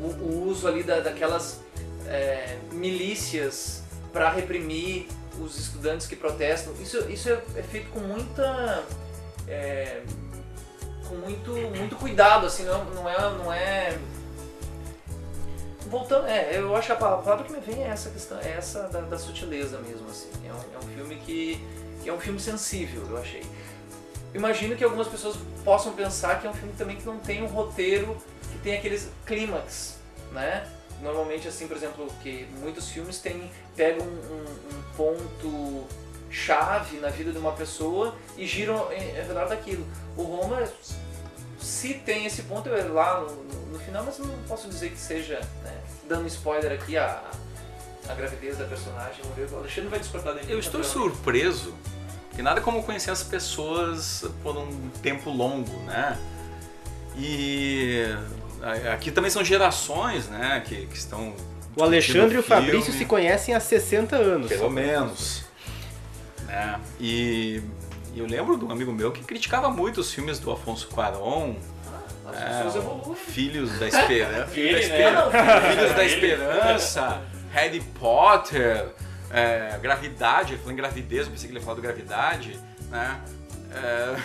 o, 0.00 0.06
o 0.06 0.48
uso 0.48 0.66
ali 0.68 0.82
da, 0.82 1.00
daquelas 1.00 1.60
é, 2.06 2.58
milícias 2.72 3.82
para 4.12 4.30
reprimir 4.30 5.06
os 5.40 5.58
estudantes 5.58 6.06
que 6.06 6.16
protestam. 6.16 6.74
Isso, 6.80 6.98
isso 7.10 7.30
é, 7.30 7.42
é 7.56 7.62
feito 7.62 7.90
com 7.90 8.00
muita 8.00 8.84
é, 9.48 10.02
com 11.12 11.16
muito, 11.16 11.50
muito 11.76 11.96
cuidado, 11.96 12.46
assim, 12.46 12.64
não, 12.64 12.84
não 12.86 13.08
é. 13.08 13.18
Não 13.18 13.52
é... 13.52 13.98
Voltando, 15.86 16.26
é, 16.26 16.56
eu 16.56 16.74
acho 16.74 16.86
que 16.86 16.92
a 16.92 16.96
palavra 16.96 17.44
que 17.44 17.52
me 17.52 17.60
vem 17.60 17.84
é 17.84 17.88
essa 17.88 18.08
questão, 18.08 18.38
é 18.38 18.52
essa 18.52 18.88
da, 18.88 19.02
da 19.02 19.18
sutileza 19.18 19.78
mesmo, 19.80 20.08
assim. 20.08 20.30
É 20.46 20.50
um, 20.50 20.56
é 20.56 20.84
um 20.84 20.88
filme 20.96 21.16
que, 21.16 21.62
que, 22.02 22.08
é 22.08 22.12
um 22.12 22.18
filme 22.18 22.40
sensível, 22.40 23.06
eu 23.10 23.18
achei. 23.18 23.44
Imagino 24.32 24.74
que 24.74 24.82
algumas 24.82 25.06
pessoas 25.06 25.36
possam 25.62 25.92
pensar 25.92 26.40
que 26.40 26.46
é 26.46 26.50
um 26.50 26.54
filme 26.54 26.72
também 26.78 26.96
que 26.96 27.04
não 27.04 27.18
tem 27.18 27.42
um 27.42 27.46
roteiro 27.46 28.16
que 28.50 28.58
tem 28.60 28.78
aqueles 28.78 29.10
clímax, 29.26 29.98
né? 30.30 30.66
Normalmente, 31.02 31.46
assim, 31.46 31.68
por 31.68 31.76
exemplo, 31.76 32.06
que 32.22 32.46
muitos 32.60 32.88
filmes 32.88 33.18
têm, 33.18 33.50
pegam 33.76 34.06
um, 34.06 34.44
um, 34.76 34.82
ponto 34.96 35.86
chave 36.30 36.96
na 36.96 37.08
vida 37.08 37.30
de 37.30 37.38
uma 37.38 37.52
pessoa 37.52 38.14
e 38.38 38.46
giram 38.46 38.90
em 38.90 39.10
redor 39.10 39.48
daquilo. 39.48 39.86
O 40.16 40.22
Roma 40.22 40.62
se 41.62 41.94
tem 41.94 42.26
esse 42.26 42.42
ponto 42.42 42.68
eu 42.68 42.92
lá 42.92 43.20
no, 43.20 43.72
no, 43.72 43.78
final, 43.78 44.04
mas 44.04 44.18
não 44.18 44.28
posso 44.48 44.68
dizer 44.68 44.90
que 44.90 44.98
seja, 44.98 45.40
né, 45.62 45.80
dando 46.08 46.26
spoiler 46.26 46.72
aqui, 46.72 46.96
a, 46.96 47.22
a 48.08 48.14
gravidez 48.14 48.58
da 48.58 48.64
personagem. 48.64 49.20
Vamos 49.22 49.36
ver, 49.36 49.48
o 49.54 49.58
Alexandre 49.58 49.90
vai 49.90 50.00
discordar 50.00 50.34
dele. 50.34 50.52
Eu 50.52 50.58
estou 50.58 50.82
surpreso, 50.82 51.74
que 52.34 52.42
nada 52.42 52.60
como 52.60 52.82
conhecer 52.82 53.10
as 53.10 53.22
pessoas 53.22 54.24
por 54.42 54.56
um 54.56 54.90
tempo 55.02 55.30
longo, 55.30 55.76
né? 55.84 56.18
E 57.16 58.04
aqui 58.92 59.10
também 59.10 59.30
são 59.30 59.44
gerações, 59.44 60.28
né, 60.28 60.62
que, 60.66 60.86
que 60.86 60.96
estão... 60.96 61.34
O 61.74 61.82
Alexandre 61.82 62.36
e 62.36 62.38
o 62.38 62.42
Fabrício 62.42 62.92
se 62.92 63.04
conhecem 63.06 63.54
há 63.54 63.60
60 63.60 64.14
anos. 64.16 64.48
Pelo 64.48 64.70
menos. 64.70 65.44
É, 66.48 66.78
e 67.00 67.62
e 68.12 68.18
eu 68.18 68.26
lembro 68.26 68.58
de 68.58 68.64
um 68.64 68.70
amigo 68.70 68.92
meu 68.92 69.10
que 69.10 69.22
criticava 69.24 69.70
muito 69.70 70.00
os 70.00 70.12
filmes 70.12 70.38
do 70.38 70.50
Afonso 70.52 70.88
Cuarón. 70.88 71.54
Ah, 72.26 72.64
é, 72.66 73.14
Filhos 73.14 73.78
da 73.78 73.88
Esperança. 73.88 74.46
Filho, 74.52 74.88
né? 74.88 75.70
Filhos 75.70 75.92
da 75.94 76.04
Esperança, 76.04 77.22
Harry 77.52 77.80
Potter, 77.98 78.88
é, 79.30 79.78
Gravidade, 79.80 80.52
ele 80.52 80.58
falou 80.58 80.72
em 80.72 80.76
gravidez, 80.76 81.26
eu 81.26 81.32
pensei 81.32 81.48
que 81.48 81.52
ele 81.52 81.58
ia 81.58 81.64
falar 81.64 81.76
do 81.76 81.82
gravidade, 81.82 82.58
né? 82.90 83.20
É, 83.74 84.16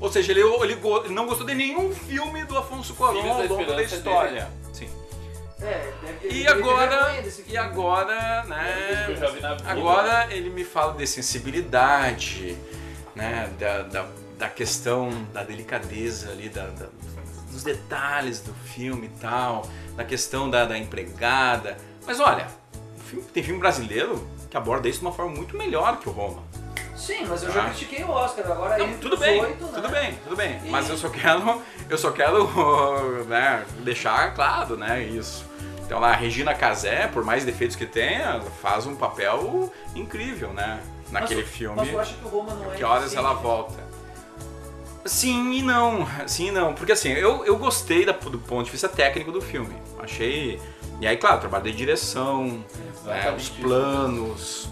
ou 0.00 0.10
seja, 0.10 0.32
ele, 0.32 0.40
ele, 0.40 0.72
ele, 0.72 1.14
não 1.14 1.26
gostou 1.26 1.46
de 1.46 1.54
nenhum 1.54 1.94
filme 1.94 2.44
do 2.44 2.56
Afonso 2.56 2.94
Cuarón 2.94 3.30
ao 3.30 3.46
longo 3.46 3.64
da 3.64 3.82
história. 3.82 4.44
Dele. 4.44 4.72
Sim. 4.72 4.90
É, 5.60 5.92
deve, 6.02 6.34
e 6.34 6.46
agora, 6.46 7.24
e 7.48 7.56
agora, 7.56 8.44
né? 8.44 9.06
Agora 9.66 10.28
ele 10.30 10.50
me 10.50 10.64
fala 10.64 10.94
de 10.94 11.06
sensibilidade, 11.06 12.56
né, 13.18 13.50
da, 13.58 13.82
da, 13.82 14.06
da 14.38 14.48
questão 14.48 15.10
da 15.32 15.42
delicadeza 15.42 16.30
ali, 16.30 16.48
da, 16.48 16.68
da, 16.68 16.86
dos 17.50 17.64
detalhes 17.64 18.40
do 18.40 18.54
filme 18.54 19.06
e 19.06 19.20
tal, 19.20 19.68
da 19.96 20.04
questão 20.04 20.48
da, 20.48 20.64
da 20.64 20.78
empregada. 20.78 21.76
Mas 22.06 22.20
olha, 22.20 22.46
tem 23.34 23.42
filme 23.42 23.58
brasileiro 23.58 24.24
que 24.48 24.56
aborda 24.56 24.88
isso 24.88 25.00
de 25.00 25.06
uma 25.06 25.12
forma 25.12 25.34
muito 25.34 25.56
melhor 25.56 25.98
que 25.98 26.08
o 26.08 26.12
Roma. 26.12 26.44
Sim, 26.96 27.26
mas 27.28 27.42
eu 27.42 27.52
já 27.52 27.62
ah. 27.62 27.64
critiquei 27.66 28.04
o 28.04 28.10
Oscar, 28.10 28.50
agora 28.50 28.78
Não, 28.78 28.98
tudo 28.98 29.16
bem, 29.16 29.40
8, 29.40 29.64
né? 29.64 29.70
tudo 29.74 29.88
bem, 29.88 30.18
tudo 30.22 30.36
bem. 30.36 30.60
E... 30.64 30.70
Mas 30.70 30.88
eu 30.88 30.96
só 30.96 31.08
quero, 31.08 31.62
eu 31.90 31.98
só 31.98 32.12
quero 32.12 32.48
né, 33.26 33.64
deixar 33.80 34.32
claro, 34.34 34.76
né, 34.76 35.02
isso. 35.02 35.44
Então 35.84 35.98
lá, 35.98 36.10
a 36.10 36.16
Regina 36.16 36.54
Casé, 36.54 37.08
por 37.08 37.24
mais 37.24 37.44
defeitos 37.44 37.74
que 37.74 37.86
tenha, 37.86 38.40
faz 38.62 38.86
um 38.86 38.94
papel 38.94 39.72
incrível, 39.94 40.52
né? 40.52 40.80
Naquele 41.10 41.42
mas, 41.42 41.50
filme. 41.50 41.76
Mas 41.76 41.88
eu 41.88 42.00
acho 42.00 42.14
que 42.14 42.24
o 42.24 42.28
Roma 42.28 42.54
não 42.54 42.72
é. 42.72 42.76
Que 42.76 42.84
horas 42.84 43.14
ela 43.14 43.32
volta? 43.34 43.88
Sim 45.04 45.52
e 45.52 45.62
não, 45.62 46.06
sim 46.26 46.48
e 46.48 46.50
não. 46.50 46.74
Porque 46.74 46.92
assim, 46.92 47.10
eu, 47.12 47.44
eu 47.44 47.56
gostei 47.56 48.04
da, 48.04 48.12
do 48.12 48.38
ponto 48.38 48.66
de 48.66 48.70
vista 48.70 48.88
técnico 48.88 49.32
do 49.32 49.40
filme. 49.40 49.74
Achei. 49.98 50.60
E 51.00 51.06
aí, 51.06 51.16
claro, 51.16 51.40
trabalho 51.40 51.64
de 51.64 51.72
direção, 51.72 52.64
é, 53.06 53.30
os 53.30 53.48
planos, 53.48 54.68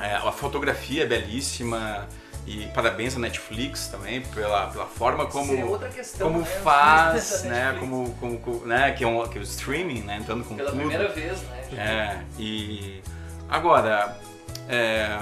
é, 0.00 0.14
a 0.14 0.32
fotografia 0.32 1.02
é 1.02 1.06
belíssima. 1.06 2.08
E 2.46 2.66
parabéns 2.68 3.14
à 3.14 3.18
Netflix 3.18 3.88
também 3.88 4.22
pela, 4.22 4.68
pela 4.68 4.86
forma 4.86 5.26
como, 5.26 5.52
é 5.84 5.88
questão, 5.90 6.28
como 6.28 6.40
né? 6.40 6.46
faz, 6.46 7.42
né? 7.44 7.76
Como, 7.78 8.14
como, 8.14 8.64
né? 8.64 8.92
Que 8.92 9.04
é, 9.04 9.06
um, 9.06 9.28
que 9.28 9.36
é 9.36 9.40
o 9.40 9.44
streaming, 9.44 10.00
né? 10.00 10.16
Entrando 10.16 10.44
com 10.44 10.56
Pela 10.56 10.70
tudo. 10.70 10.78
primeira 10.78 11.08
vez, 11.08 11.42
né? 11.42 11.60
É, 11.76 12.22
e 12.38 13.02
agora, 13.50 14.18
é, 14.66 15.18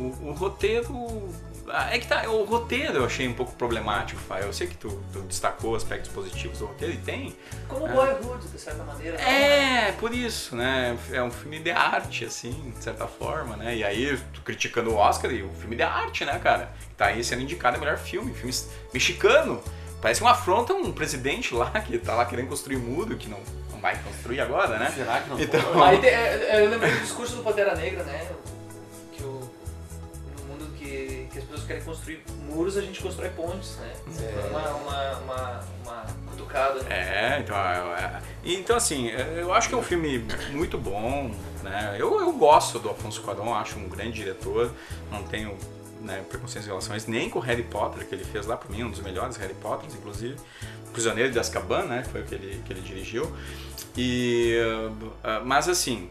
o, 0.00 0.28
o 0.28 0.32
roteiro, 0.32 1.28
É 1.90 1.98
que 1.98 2.06
tá, 2.06 2.28
o 2.28 2.44
roteiro 2.44 2.94
eu 2.98 3.04
achei 3.04 3.28
um 3.28 3.32
pouco 3.34 3.52
problemático, 3.54 4.20
Fábio. 4.20 4.46
Eu 4.46 4.52
sei 4.52 4.66
que 4.66 4.76
tu, 4.76 4.88
tu 5.12 5.20
destacou 5.22 5.76
aspectos 5.76 6.10
positivos 6.10 6.58
do 6.58 6.66
roteiro 6.66 6.94
e 6.94 6.96
tem. 6.96 7.36
Como 7.68 7.86
Boyhood, 7.86 8.48
de 8.48 8.58
certa 8.58 8.82
maneira. 8.82 9.16
né? 9.18 9.88
É, 9.88 9.92
por 9.92 10.12
isso, 10.12 10.56
né? 10.56 10.98
É 11.12 11.22
um 11.22 11.30
filme 11.30 11.58
de 11.60 11.70
arte, 11.70 12.24
assim, 12.24 12.72
de 12.76 12.82
certa 12.82 13.06
forma, 13.06 13.56
né? 13.56 13.76
E 13.76 13.84
aí, 13.84 14.18
tu 14.32 14.40
criticando 14.42 14.90
o 14.90 14.96
Oscar 14.96 15.30
e 15.30 15.42
o 15.42 15.50
filme 15.54 15.76
de 15.76 15.82
arte, 15.82 16.24
né, 16.24 16.38
cara? 16.42 16.72
Tá 16.96 17.06
aí 17.06 17.22
sendo 17.22 17.42
indicado 17.42 17.76
a 17.76 17.80
melhor 17.80 17.98
filme, 17.98 18.32
filme 18.34 18.52
mexicano. 18.92 19.62
Parece 20.02 20.22
uma 20.22 20.30
afronta 20.32 20.72
um 20.72 20.92
presidente 20.92 21.54
lá 21.54 21.70
que 21.70 21.98
tá 21.98 22.14
lá 22.14 22.24
querendo 22.24 22.48
construir 22.48 22.78
muro, 22.78 23.16
que 23.16 23.28
não, 23.28 23.38
não 23.70 23.78
vai 23.80 23.96
construir 24.02 24.40
agora, 24.40 24.78
né? 24.78 24.90
Será 24.96 25.20
que 25.20 25.28
não 25.30 25.38
Então- 25.38 25.82
Aí 25.84 25.98
tem- 25.98 26.10
é, 26.10 26.48
é, 26.56 26.64
eu 26.64 26.70
lembrei 26.70 26.90
do 26.90 27.00
discurso 27.00 27.36
do 27.36 27.42
Pantera 27.42 27.74
Negra, 27.74 28.02
né? 28.04 28.26
Pessoas 31.50 31.66
querem 31.66 31.82
construir 31.82 32.22
muros, 32.46 32.76
a 32.76 32.80
gente 32.80 33.00
constrói 33.00 33.28
pontes, 33.30 33.76
né? 33.76 33.92
É. 34.20 34.48
Uma, 34.48 34.68
uma, 34.70 35.18
uma, 35.18 35.60
uma 35.82 36.06
cutucada. 36.30 36.80
né? 36.82 36.88
É, 36.90 37.40
então, 37.40 37.56
é, 37.56 38.04
é. 38.04 38.20
então 38.44 38.76
assim, 38.76 39.08
eu 39.08 39.52
acho 39.52 39.68
que 39.68 39.74
é 39.74 39.78
um 39.78 39.82
filme 39.82 40.24
muito 40.52 40.78
bom, 40.78 41.30
né? 41.62 41.96
Eu, 41.98 42.20
eu 42.20 42.32
gosto 42.32 42.78
do 42.78 42.90
Afonso 42.90 43.20
Cuarón, 43.22 43.54
acho 43.54 43.78
um 43.78 43.88
grande 43.88 44.12
diretor, 44.12 44.72
não 45.10 45.22
tenho 45.24 45.56
né, 46.00 46.24
preconceitos 46.28 46.66
em 46.66 46.70
relação 46.70 46.94
a 46.94 46.96
isso, 46.96 47.10
nem 47.10 47.28
com 47.28 47.38
o 47.38 47.42
Harry 47.42 47.62
Potter 47.62 48.06
que 48.06 48.14
ele 48.14 48.24
fez 48.24 48.46
lá, 48.46 48.56
pra 48.56 48.70
mim, 48.70 48.84
um 48.84 48.90
dos 48.90 49.00
melhores 49.00 49.36
Harry 49.36 49.54
Potters, 49.54 49.94
inclusive. 49.94 50.36
Prisioneiro 50.92 51.30
de 51.30 51.38
Azkaban, 51.38 51.84
né? 51.84 52.04
Foi 52.10 52.22
o 52.22 52.24
que 52.24 52.34
ele, 52.34 52.62
que 52.64 52.72
ele 52.72 52.80
dirigiu. 52.80 53.30
E, 53.96 54.56
uh, 55.22 55.44
mas 55.44 55.68
assim, 55.68 56.10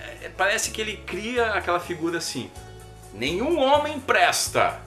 é, 0.00 0.26
é, 0.26 0.28
parece 0.30 0.70
que 0.70 0.80
ele 0.80 0.96
cria 0.98 1.50
aquela 1.50 1.80
figura 1.80 2.18
assim, 2.18 2.50
nenhum 3.14 3.58
homem 3.60 3.98
presta. 4.00 4.80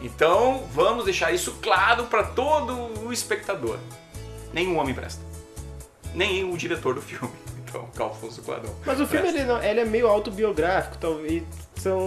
Então 0.00 0.64
vamos 0.72 1.04
deixar 1.04 1.32
isso 1.32 1.52
claro 1.62 2.04
para 2.04 2.24
todo 2.24 2.74
o 3.04 3.12
espectador. 3.12 3.78
Nenhum 4.52 4.78
homem 4.78 4.94
presta. 4.94 5.22
Nem 6.14 6.44
o 6.50 6.56
diretor 6.56 6.94
do 6.94 7.02
filme. 7.02 7.30
Então, 7.72 7.88
Alfonso 8.06 8.42
Cuarón. 8.42 8.68
Mas 8.84 9.00
o 9.00 9.06
filme 9.06 9.28
ele, 9.28 9.44
não- 9.44 9.62
ele 9.62 9.80
é 9.80 9.84
meio 9.86 10.06
autobiográfico, 10.06 10.98
talvez 10.98 11.42
são. 11.76 11.98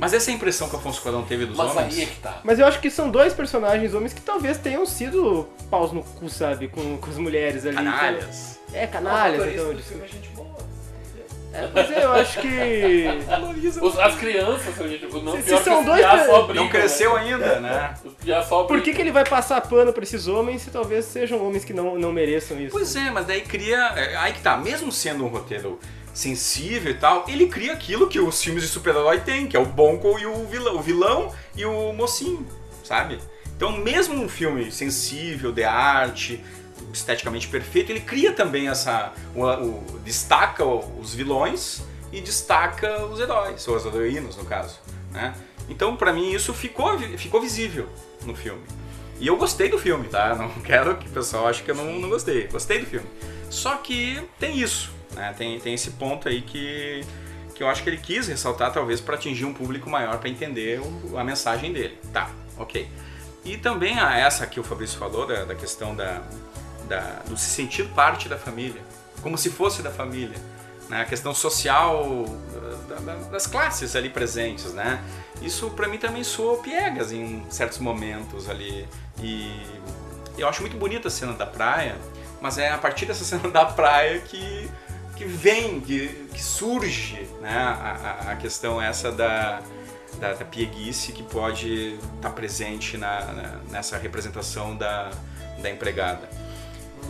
Mas 0.00 0.14
essa 0.14 0.30
é 0.30 0.32
a 0.32 0.36
impressão 0.36 0.70
que 0.70 0.74
Alfonso 0.74 1.02
Cuarón 1.02 1.20
teve 1.24 1.44
dos 1.44 1.54
Mas 1.58 1.70
homens. 1.70 1.94
aí 1.94 2.02
é 2.04 2.06
que 2.06 2.16
tá. 2.20 2.40
Mas 2.42 2.58
eu 2.58 2.64
acho 2.64 2.80
que 2.80 2.90
são 2.90 3.10
dois 3.10 3.34
personagens 3.34 3.92
homens 3.92 4.14
que 4.14 4.22
talvez 4.22 4.56
tenham 4.56 4.86
sido 4.86 5.46
paus 5.70 5.92
no 5.92 6.02
cu, 6.02 6.30
sabe? 6.30 6.68
Com, 6.68 6.96
com 6.96 7.10
as 7.10 7.18
mulheres 7.18 7.66
ali. 7.66 7.74
Então- 7.76 7.92
Canalhas. 7.92 8.58
é, 8.72 8.84
O 8.86 8.88
canalhas, 8.88 9.36
motorista 9.36 9.60
então. 9.62 9.74
do 9.76 9.82
filme 9.82 10.04
é 10.04 10.08
gente 10.08 10.28
boa. 10.30 10.56
É, 11.54 11.68
mas 11.74 11.90
eu 11.90 12.12
acho 12.12 12.40
que. 12.40 13.06
Os- 13.80 13.98
as 13.98 14.14
crianças, 14.16 14.74
gente, 14.90 15.06
não 15.22 15.36
Se- 15.36 15.42
se 15.42 15.58
são 15.64 15.84
dois 15.84 16.00
só 16.26 16.52
Não 16.54 16.68
cresceu 16.68 17.14
né? 17.14 17.20
ainda, 17.20 17.60
né? 17.60 17.94
Por 18.66 18.80
que, 18.80 18.92
que 18.94 19.00
ele 19.00 19.12
vai 19.12 19.24
passar 19.24 19.60
pano 19.60 19.92
pra 19.92 20.02
esses 20.02 20.26
homens 20.28 20.62
se 20.62 20.70
talvez 20.70 21.04
sejam 21.04 21.44
homens 21.46 21.64
que 21.64 21.72
não, 21.74 21.98
não 21.98 22.12
mereçam 22.12 22.58
isso? 22.60 22.70
Pois 22.72 22.94
é, 22.96 23.10
mas 23.10 23.26
daí 23.26 23.42
cria. 23.42 23.76
é, 23.96 24.16
Aí 24.16 24.32
que 24.32 24.40
tá, 24.40 24.56
mesmo 24.56 24.90
sendo 24.90 25.24
um 25.24 25.28
roteiro 25.28 25.78
sensível 26.14 26.90
e 26.92 26.94
tal, 26.94 27.24
ele 27.28 27.46
cria 27.46 27.72
aquilo 27.72 28.06
que 28.08 28.20
os 28.20 28.42
filmes 28.42 28.62
de 28.62 28.68
super-herói 28.68 29.20
têm, 29.20 29.46
que 29.46 29.56
é 29.56 29.60
o 29.60 29.64
bom 29.66 29.96
com 29.98 30.18
e 30.18 30.26
o 30.26 30.44
vilão, 30.46 30.76
o 30.76 30.80
vilão 30.82 31.32
e 31.56 31.64
o 31.64 31.92
mocinho, 31.92 32.46
sabe? 32.84 33.18
Então, 33.56 33.72
mesmo 33.72 34.14
um 34.22 34.28
filme 34.28 34.70
sensível, 34.70 35.52
de 35.52 35.64
arte, 35.64 36.42
esteticamente 36.92 37.48
perfeito, 37.48 37.90
ele 37.90 38.00
cria 38.00 38.32
também 38.32 38.68
essa. 38.68 39.12
O, 39.34 39.44
o- 39.44 40.00
destaca 40.04 40.64
os 40.64 41.14
vilões 41.14 41.82
e 42.12 42.20
destaca 42.20 43.04
os 43.06 43.18
heróis, 43.20 43.66
ou 43.68 43.76
as 43.76 43.84
heroínas, 43.86 44.36
no 44.36 44.44
caso. 44.44 44.78
Né? 45.10 45.34
Então, 45.68 45.96
pra 45.96 46.12
mim, 46.12 46.32
isso 46.32 46.52
ficou, 46.52 46.98
ficou 47.16 47.40
visível 47.40 47.88
no 48.24 48.34
filme. 48.34 48.60
E 49.20 49.26
eu 49.26 49.36
gostei 49.36 49.68
do 49.68 49.78
filme, 49.78 50.08
tá? 50.08 50.34
Não 50.34 50.48
quero 50.62 50.96
que 50.96 51.06
o 51.06 51.10
pessoal 51.10 51.46
ache 51.46 51.62
que 51.62 51.70
eu 51.70 51.74
não, 51.74 51.98
não 52.00 52.08
gostei. 52.10 52.48
Gostei 52.48 52.80
do 52.80 52.86
filme. 52.86 53.06
Só 53.48 53.76
que 53.76 54.20
tem 54.38 54.58
isso, 54.58 54.90
né? 55.14 55.34
Tem, 55.36 55.58
tem 55.60 55.74
esse 55.74 55.92
ponto 55.92 56.28
aí 56.28 56.42
que, 56.42 57.02
que 57.54 57.62
eu 57.62 57.68
acho 57.68 57.82
que 57.82 57.90
ele 57.90 57.98
quis 57.98 58.26
ressaltar, 58.28 58.72
talvez, 58.72 59.00
para 59.00 59.14
atingir 59.14 59.44
um 59.44 59.52
público 59.54 59.88
maior, 59.88 60.18
para 60.18 60.28
entender 60.28 60.80
o- 60.80 61.16
a 61.18 61.22
mensagem 61.24 61.72
dele. 61.72 61.98
Tá, 62.12 62.30
ok. 62.58 62.88
E 63.44 63.56
também 63.56 63.98
a 63.98 64.16
essa 64.18 64.46
que 64.46 64.58
o 64.58 64.62
Fabrício 64.64 64.98
falou, 64.98 65.26
da, 65.26 65.44
da 65.44 65.54
questão 65.54 65.94
da, 65.94 66.22
da- 66.92 67.22
do 67.26 67.36
se 67.36 67.48
sentir 67.50 67.84
parte 67.88 68.28
da 68.28 68.36
família, 68.36 68.82
como 69.22 69.38
se 69.38 69.48
fosse 69.50 69.82
da 69.82 69.90
família. 69.90 70.36
Né? 70.90 71.00
A 71.00 71.04
questão 71.06 71.34
social 71.34 72.26
da- 72.88 72.96
da- 72.96 73.14
das 73.30 73.46
classes 73.46 73.96
ali 73.96 74.10
presentes, 74.10 74.74
né? 74.74 75.00
Isso 75.40 75.70
pra 75.70 75.88
mim 75.88 75.96
também 75.96 76.22
soou 76.22 76.58
piegas 76.58 77.10
em 77.12 77.42
certos 77.48 77.78
momentos 77.78 78.48
ali. 78.50 78.86
E 79.18 79.50
eu 80.36 80.46
acho 80.48 80.60
muito 80.60 80.76
bonita 80.76 81.08
a 81.08 81.10
cena 81.10 81.32
da 81.32 81.46
praia, 81.46 81.96
mas 82.42 82.58
é 82.58 82.70
a 82.70 82.76
partir 82.78 83.06
dessa 83.06 83.24
cena 83.24 83.48
da 83.48 83.64
praia 83.64 84.20
que, 84.20 84.70
que 85.16 85.24
vem, 85.24 85.80
que, 85.80 86.08
que 86.34 86.42
surge 86.42 87.26
né? 87.40 87.56
a, 87.56 88.26
a- 88.28 88.32
a 88.32 88.36
questão 88.36 88.80
essa 88.82 89.10
da, 89.10 89.62
da, 90.20 90.34
da 90.34 90.44
pieguice 90.44 91.12
que 91.12 91.22
pode 91.22 91.98
estar 92.16 92.30
presente 92.30 92.98
na, 92.98 93.20
na- 93.32 93.58
nessa 93.70 93.96
representação 93.96 94.76
da, 94.76 95.10
da 95.62 95.70
empregada. 95.70 96.28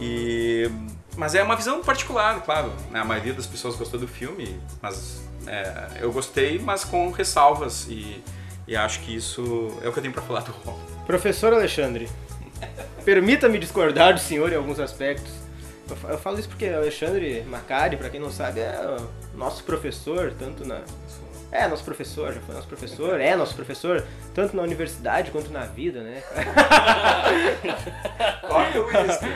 E, 0.01 0.71
mas 1.17 1.35
é 1.35 1.43
uma 1.43 1.57
visão 1.57 1.83
particular, 1.83 2.41
claro. 2.43 2.73
né? 2.91 3.01
A 3.01 3.05
maioria 3.05 3.33
das 3.35 3.47
pessoas 3.47 3.77
gostou 3.77 3.99
do 4.01 4.09
filme, 4.09 4.59
mas 4.81 5.23
é, 5.47 5.89
eu 6.01 6.13
gostei, 6.13 6.59
mas 6.59 6.85
com 6.85 7.11
ressalvas. 7.11 7.87
E, 7.89 8.23
e 8.67 8.77
acho 8.77 9.01
que 9.01 9.15
isso 9.15 9.73
é 9.83 9.89
o 9.89 9.93
que 9.93 9.99
eu 9.99 10.03
tenho 10.03 10.15
pra 10.15 10.23
falar 10.23 10.41
do 10.41 10.53
Ron. 10.53 10.79
Professor 11.07 11.53
Alexandre, 11.53 12.09
permita-me 13.05 13.59
discordar 13.59 14.15
do 14.15 14.21
senhor 14.21 14.53
em 14.53 14.57
alguns 14.57 14.79
aspectos. 14.81 15.33
Eu 15.91 15.97
fa- 15.97 16.09
Eu 16.09 16.19
falo 16.19 16.39
isso 16.39 16.49
porque 16.49 16.67
Alexandre 16.67 17.43
Macari, 17.43 17.97
pra 17.97 18.09
quem 18.09 18.21
não 18.21 18.31
sabe, 18.31 18.61
é 18.61 18.97
nosso 19.35 19.65
professor, 19.65 20.33
tanto 20.39 20.65
na. 20.67 20.81
É 21.53 21.69
nosso 21.69 21.85
professor, 21.85 22.33
já 22.33 22.41
foi 22.41 22.55
nosso 22.55 22.67
professor, 22.67 23.21
é 23.21 23.37
nosso 23.37 23.55
professor, 23.55 24.03
tanto 24.35 24.57
na 24.57 24.63
universidade 24.63 25.31
quanto 25.31 25.53
na 25.53 25.67
vida, 25.67 26.01
né? 26.01 26.23
Corta 28.41 28.81
o 28.81 28.87
uísque. 28.87 29.27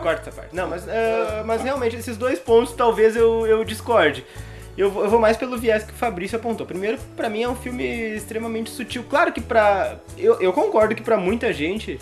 Corta 0.00 0.22
essa 0.22 0.32
parte. 0.32 0.56
Não, 0.56 0.66
mas, 0.66 0.88
é, 0.88 1.42
mas 1.44 1.62
realmente, 1.62 1.94
esses 1.94 2.16
dois 2.16 2.38
pontos 2.38 2.72
talvez 2.72 3.14
eu, 3.14 3.46
eu 3.46 3.62
discorde. 3.64 4.24
Eu 4.78 4.90
vou, 4.90 5.04
eu 5.04 5.10
vou 5.10 5.20
mais 5.20 5.36
pelo 5.36 5.58
viés 5.58 5.84
que 5.84 5.92
o 5.92 5.96
Fabrício 5.96 6.38
apontou. 6.38 6.66
Primeiro, 6.66 6.96
pra 7.14 7.28
mim 7.28 7.42
é 7.42 7.48
um 7.48 7.56
filme 7.56 7.84
extremamente 8.14 8.70
sutil. 8.70 9.04
Claro 9.04 9.30
que 9.30 9.40
pra. 9.40 9.98
Eu, 10.16 10.40
eu 10.40 10.54
concordo 10.54 10.94
que 10.94 11.02
pra 11.02 11.18
muita 11.18 11.52
gente 11.52 11.98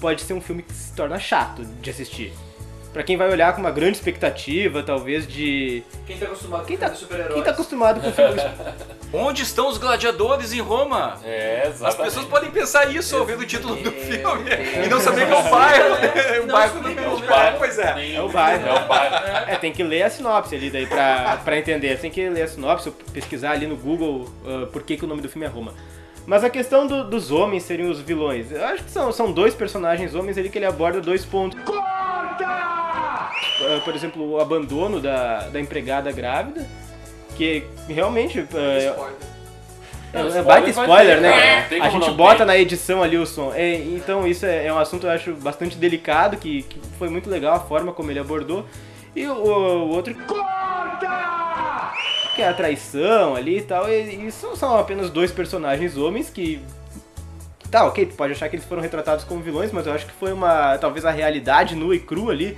pode 0.00 0.22
ser 0.22 0.34
um 0.34 0.40
filme 0.40 0.62
que 0.62 0.72
se 0.72 0.94
torna 0.94 1.18
chato 1.18 1.64
de 1.64 1.90
assistir. 1.90 2.32
Pra 2.92 3.02
quem 3.02 3.16
vai 3.18 3.30
olhar 3.30 3.52
com 3.54 3.60
uma 3.60 3.70
grande 3.70 3.98
expectativa, 3.98 4.82
talvez 4.82 5.26
de. 5.26 5.82
Quem 6.06 6.16
tá 6.16 6.24
acostumado 6.26 6.64
Quem 6.66 6.76
com 6.76 6.86
tá, 6.88 6.94
super-heróis? 6.94 7.34
quem 7.34 7.42
tá 7.42 7.50
acostumado 7.50 8.00
com 8.00 8.10
filmes. 8.12 8.42
Onde 9.12 9.42
estão 9.42 9.68
os 9.68 9.78
gladiadores 9.78 10.52
em 10.52 10.60
Roma? 10.60 11.18
É, 11.24 11.62
As 11.66 11.76
exatamente. 11.76 12.04
pessoas 12.04 12.26
podem 12.26 12.50
pensar 12.50 12.94
isso 12.94 13.16
ouvindo 13.16 13.40
o 13.40 13.46
título 13.46 13.74
do 13.76 13.90
Meu 13.90 13.92
filme 13.92 14.44
Deus. 14.50 14.86
e 14.86 14.88
não 14.88 15.00
saber 15.00 15.26
que 15.26 15.32
é 15.32 15.36
o 15.36 15.42
bairro. 15.50 15.94
O 16.42 16.46
Não, 16.46 16.54
bairro 16.54 16.74
não, 16.74 16.82
do 16.82 16.88
não, 16.88 16.94
meu 16.94 17.18
não. 17.20 17.26
bairro, 17.26 17.58
pois 17.58 17.78
é. 17.78 18.14
É 18.14 18.20
o 18.22 18.28
bairro. 18.28 18.66
É 18.68 18.72
o 18.74 18.86
bairro. 18.86 19.14
É, 19.50 19.56
tem 19.56 19.72
que 19.72 19.82
ler 19.82 20.02
a 20.02 20.10
sinopse 20.10 20.54
ali 20.54 20.68
daí 20.70 20.86
pra, 20.86 21.38
pra 21.44 21.56
entender. 21.58 21.98
Tem 21.98 22.10
que 22.10 22.28
ler 22.28 22.42
a 22.42 22.48
sinopse, 22.48 22.88
ou 22.88 22.94
pesquisar 23.12 23.52
ali 23.52 23.66
no 23.66 23.76
Google 23.76 24.30
ah, 24.46 24.66
por 24.72 24.82
que, 24.82 24.96
que 24.96 25.04
o 25.04 25.08
nome 25.08 25.22
do 25.22 25.28
filme 25.28 25.46
é 25.46 25.48
Roma. 25.48 25.72
Mas 26.28 26.44
a 26.44 26.50
questão 26.50 26.86
do- 26.86 27.04
dos 27.04 27.30
homens 27.30 27.62
serem 27.62 27.88
os 27.88 28.00
vilões, 28.02 28.52
eu 28.52 28.62
acho 28.66 28.84
que 28.84 28.90
são, 28.90 29.10
são 29.10 29.32
dois 29.32 29.54
personagens 29.54 30.14
homens 30.14 30.36
ali 30.36 30.50
que 30.50 30.58
ele 30.58 30.66
aborda 30.66 31.00
dois 31.00 31.24
pontos. 31.24 31.58
Ah, 32.40 33.30
por 33.82 33.94
exemplo, 33.94 34.30
o 34.32 34.38
abandono 34.38 35.00
da, 35.00 35.48
da 35.48 35.58
empregada 35.58 36.12
grávida, 36.12 36.66
que 37.34 37.64
realmente 37.88 38.40
é, 38.40 38.42
Spoiler. 38.42 39.16
é, 40.12 40.22
Não, 40.22 40.36
é 40.36 40.42
baita 40.42 40.68
spoiler 40.68 40.74
vai 40.74 40.84
spoiler, 40.84 41.16
ter, 41.16 41.20
né? 41.22 41.30
né? 41.30 41.66
Tem 41.68 41.80
A 41.80 41.88
gente 41.88 42.10
bota 42.10 42.38
ter. 42.38 42.44
na 42.44 42.58
edição 42.58 43.02
ali 43.02 43.16
o 43.16 43.24
som. 43.26 43.52
É, 43.54 43.76
então 43.76 44.26
isso 44.26 44.44
é, 44.44 44.66
é 44.66 44.72
um 44.72 44.78
assunto 44.78 45.06
eu 45.06 45.10
acho 45.12 45.32
bastante 45.32 45.76
delicado, 45.78 46.36
que, 46.36 46.62
que 46.64 46.78
foi 46.98 47.08
muito 47.08 47.30
legal 47.30 47.54
a 47.56 47.60
forma 47.60 47.90
como 47.92 48.10
ele 48.10 48.20
abordou. 48.20 48.66
E 49.16 49.26
o, 49.26 49.32
o 49.32 49.88
outro. 49.88 50.14
Que 52.38 52.42
é 52.42 52.48
a 52.48 52.54
traição 52.54 53.34
ali 53.34 53.58
e 53.58 53.62
tal. 53.62 53.90
E, 53.90 54.30
são, 54.30 54.78
apenas 54.78 55.10
dois 55.10 55.32
personagens 55.32 55.96
homens 55.96 56.30
que. 56.30 56.60
Tá, 57.68 57.84
ok, 57.84 58.06
tu 58.06 58.14
pode 58.14 58.32
achar 58.32 58.48
que 58.48 58.54
eles 58.54 58.64
foram 58.64 58.80
retratados 58.80 59.24
como 59.24 59.42
vilões, 59.42 59.72
mas 59.72 59.88
eu 59.88 59.92
acho 59.92 60.06
que 60.06 60.12
foi 60.12 60.32
uma. 60.32 60.78
talvez 60.78 61.04
a 61.04 61.10
realidade 61.10 61.74
nua 61.74 61.96
e 61.96 61.98
crua 61.98 62.30
ali 62.30 62.56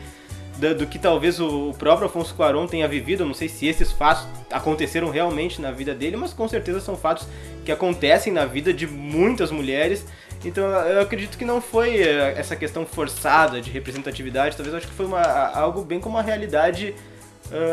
da- 0.59 0.74
do, 0.74 0.86
que 0.86 0.98
talvez 0.98 1.40
o, 1.40 1.70
o 1.70 1.74
próprio 1.74 2.09
Afonso 2.09 2.35
Cuarón 2.35 2.66
tenha 2.66 2.86
vivido. 2.86 3.23
Eu 3.23 3.27
não 3.27 3.32
sei 3.32 3.48
se 3.48 3.66
esses 3.66 3.90
fatos 3.90 4.27
aconteceram 4.52 5.09
realmente 5.09 5.62
na 5.62 5.70
vida 5.70 5.94
dele, 5.94 6.15
mas 6.19 6.35
com 6.35 6.47
certeza 6.47 6.78
são 6.78 6.94
fatos 6.94 7.27
que 7.65 7.73
acontecem 7.73 8.31
na 8.31 8.44
vida 8.44 8.74
de 8.74 8.86
muitas 8.86 9.51
mulheres. 9.51 10.05
Então 10.44 10.62
eu 10.65 11.01
acredito 11.01 11.39
que 11.39 11.44
não 11.47 11.59
foi 11.62 12.02
eh, 12.02 12.35
essa 12.36 12.55
questão 12.55 12.85
forçada 12.85 13.62
de 13.62 13.70
representatividade, 13.70 14.57
talvez 14.59 14.74
eu 14.74 14.78
acho 14.78 14.89
que 14.89 14.94
foi 14.94 15.07
uma, 15.07 15.23
algo 15.23 15.82
bem 15.82 16.01
como 16.01 16.19
a 16.19 16.23
realidade 16.23 16.94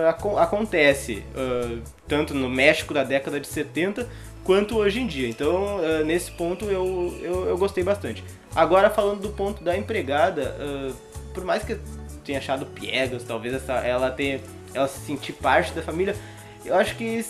acon- 0.10 0.38
acontece, 0.38 1.24
eh, 1.36 1.78
tanto 2.08 2.34
no 2.34 2.50
México 2.50 2.94
da 2.94 3.04
década 3.04 3.40
de 3.40 3.48
70, 3.48 4.08
quanto 4.44 4.78
hoje 4.78 5.02
em 5.02 5.08
dia. 5.08 5.28
Então, 5.28 5.78
uh, 5.78 6.06
nesse 6.06 6.32
ponto 6.32 6.66
eu, 6.66 7.14
eu, 7.22 7.50
eu, 7.50 7.58
gostei 7.58 7.84
bastante. 7.84 8.24
Agora, 8.56 8.90
falando 8.90 9.20
do 9.20 9.30
ponto 9.30 9.62
da 9.62 9.78
empregada, 9.78 10.56
uh, 10.58 10.94
por 11.34 11.44
mais 11.44 11.64
que 11.66 11.74
eu 11.74 11.80
tenha 12.24 12.40
achado 12.40 12.66
piegas, 12.66 13.24
talvez 13.24 13.54
essa, 13.54 13.74
ela 13.74 14.10
tenha 14.10 14.40
ela 14.74 14.88
se 14.88 15.06
sentir 15.06 15.34
parte 15.34 15.74
da 15.74 15.82
família, 15.82 16.16
eu 16.64 16.76
acho 16.76 16.96
que 16.96 17.26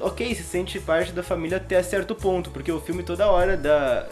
ok, 0.00 0.34
se 0.34 0.42
sente 0.42 0.80
parte 0.80 1.12
da 1.12 1.22
família 1.22 1.58
até 1.58 1.82
certo 1.82 2.14
ponto, 2.14 2.50
porque 2.50 2.72
o 2.72 2.80
filme 2.80 3.02
toda 3.02 3.26
hora 3.30 3.56
dá, 3.56 4.06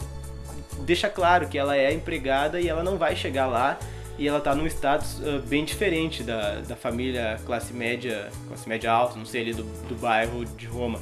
deixa 0.81 1.09
claro 1.09 1.47
que 1.47 1.57
ela 1.57 1.75
é 1.75 1.91
empregada 1.91 2.59
e 2.61 2.69
ela 2.69 2.83
não 2.83 2.97
vai 2.97 3.15
chegar 3.15 3.47
lá 3.47 3.79
e 4.21 4.27
ela 4.27 4.39
tá 4.39 4.53
num 4.53 4.67
status 4.67 5.19
uh, 5.19 5.41
bem 5.47 5.65
diferente 5.65 6.21
da, 6.21 6.59
da 6.61 6.75
família 6.75 7.39
classe 7.43 7.73
média, 7.73 8.29
classe 8.47 8.69
média 8.69 8.91
alta, 8.91 9.17
não 9.17 9.25
sei 9.25 9.41
ali, 9.41 9.53
do, 9.55 9.63
do 9.87 9.95
bairro 9.95 10.45
de 10.45 10.67
Roma. 10.67 10.99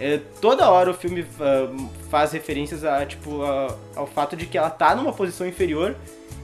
É, 0.00 0.18
toda 0.40 0.68
hora 0.68 0.90
o 0.90 0.94
filme 0.94 1.20
uh, 1.20 1.90
faz 2.10 2.32
referências 2.32 2.82
a, 2.82 3.06
tipo, 3.06 3.40
a, 3.44 3.72
ao 3.94 4.06
fato 4.08 4.34
de 4.34 4.46
que 4.46 4.58
ela 4.58 4.68
tá 4.68 4.96
numa 4.96 5.12
posição 5.12 5.46
inferior 5.46 5.94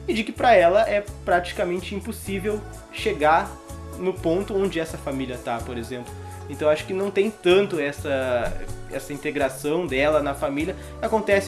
e 0.07 0.13
de 0.13 0.23
que 0.23 0.31
para 0.31 0.55
ela 0.55 0.89
é 0.89 1.03
praticamente 1.25 1.93
impossível 1.93 2.61
chegar 2.93 3.51
no 3.99 4.13
ponto 4.13 4.55
onde 4.55 4.79
essa 4.79 4.97
família 4.97 5.37
tá, 5.37 5.57
por 5.57 5.77
exemplo. 5.77 6.11
Então 6.49 6.69
acho 6.69 6.85
que 6.85 6.93
não 6.93 7.11
tem 7.11 7.29
tanto 7.29 7.81
essa, 7.81 8.65
essa 8.89 9.11
integração 9.11 9.85
dela 9.85 10.23
na 10.23 10.33
família. 10.33 10.73
Acontece 11.01 11.47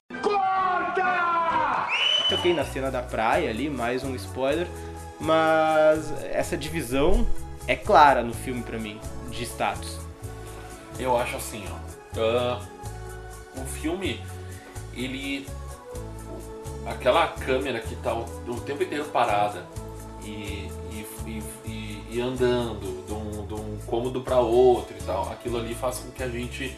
Toquei 2.30 2.54
na 2.54 2.66
cena 2.66 2.90
da 2.90 3.04
praia 3.04 3.52
ali, 3.52 3.70
mais 3.70 4.04
um 4.04 4.16
spoiler, 4.16 4.68
mas 5.20 6.12
essa 6.24 6.58
divisão 6.58 7.26
é 7.68 7.76
clara 7.76 8.24
no 8.24 8.34
filme 8.34 8.64
para 8.64 8.80
mim, 8.80 9.00
de 9.30 9.44
status. 9.44 10.00
Eu 10.98 11.16
acho 11.18 11.36
assim, 11.36 11.64
ó. 11.70 12.20
Uh, 12.20 13.62
o 13.62 13.66
filme, 13.66 14.22
ele. 14.96 15.48
Aquela 16.88 17.28
câmera 17.28 17.80
que 17.80 17.96
tá 17.98 18.14
o, 18.14 18.26
o 18.48 18.62
tempo 18.62 18.84
inteiro 18.84 19.06
parada 19.06 19.64
e, 20.24 20.70
e, 20.92 21.44
e, 21.66 22.04
e 22.12 22.22
andando 22.22 23.06
de 23.06 23.14
um, 23.14 23.46
de 23.46 23.54
um 23.54 23.78
cômodo 23.86 24.22
para 24.22 24.40
outro 24.40 24.96
e 25.00 25.04
tal, 25.04 25.32
aquilo 25.32 25.58
ali 25.58 25.74
faz 25.74 26.00
com 26.00 26.12
que 26.12 26.22
a 26.22 26.30
gente 26.30 26.78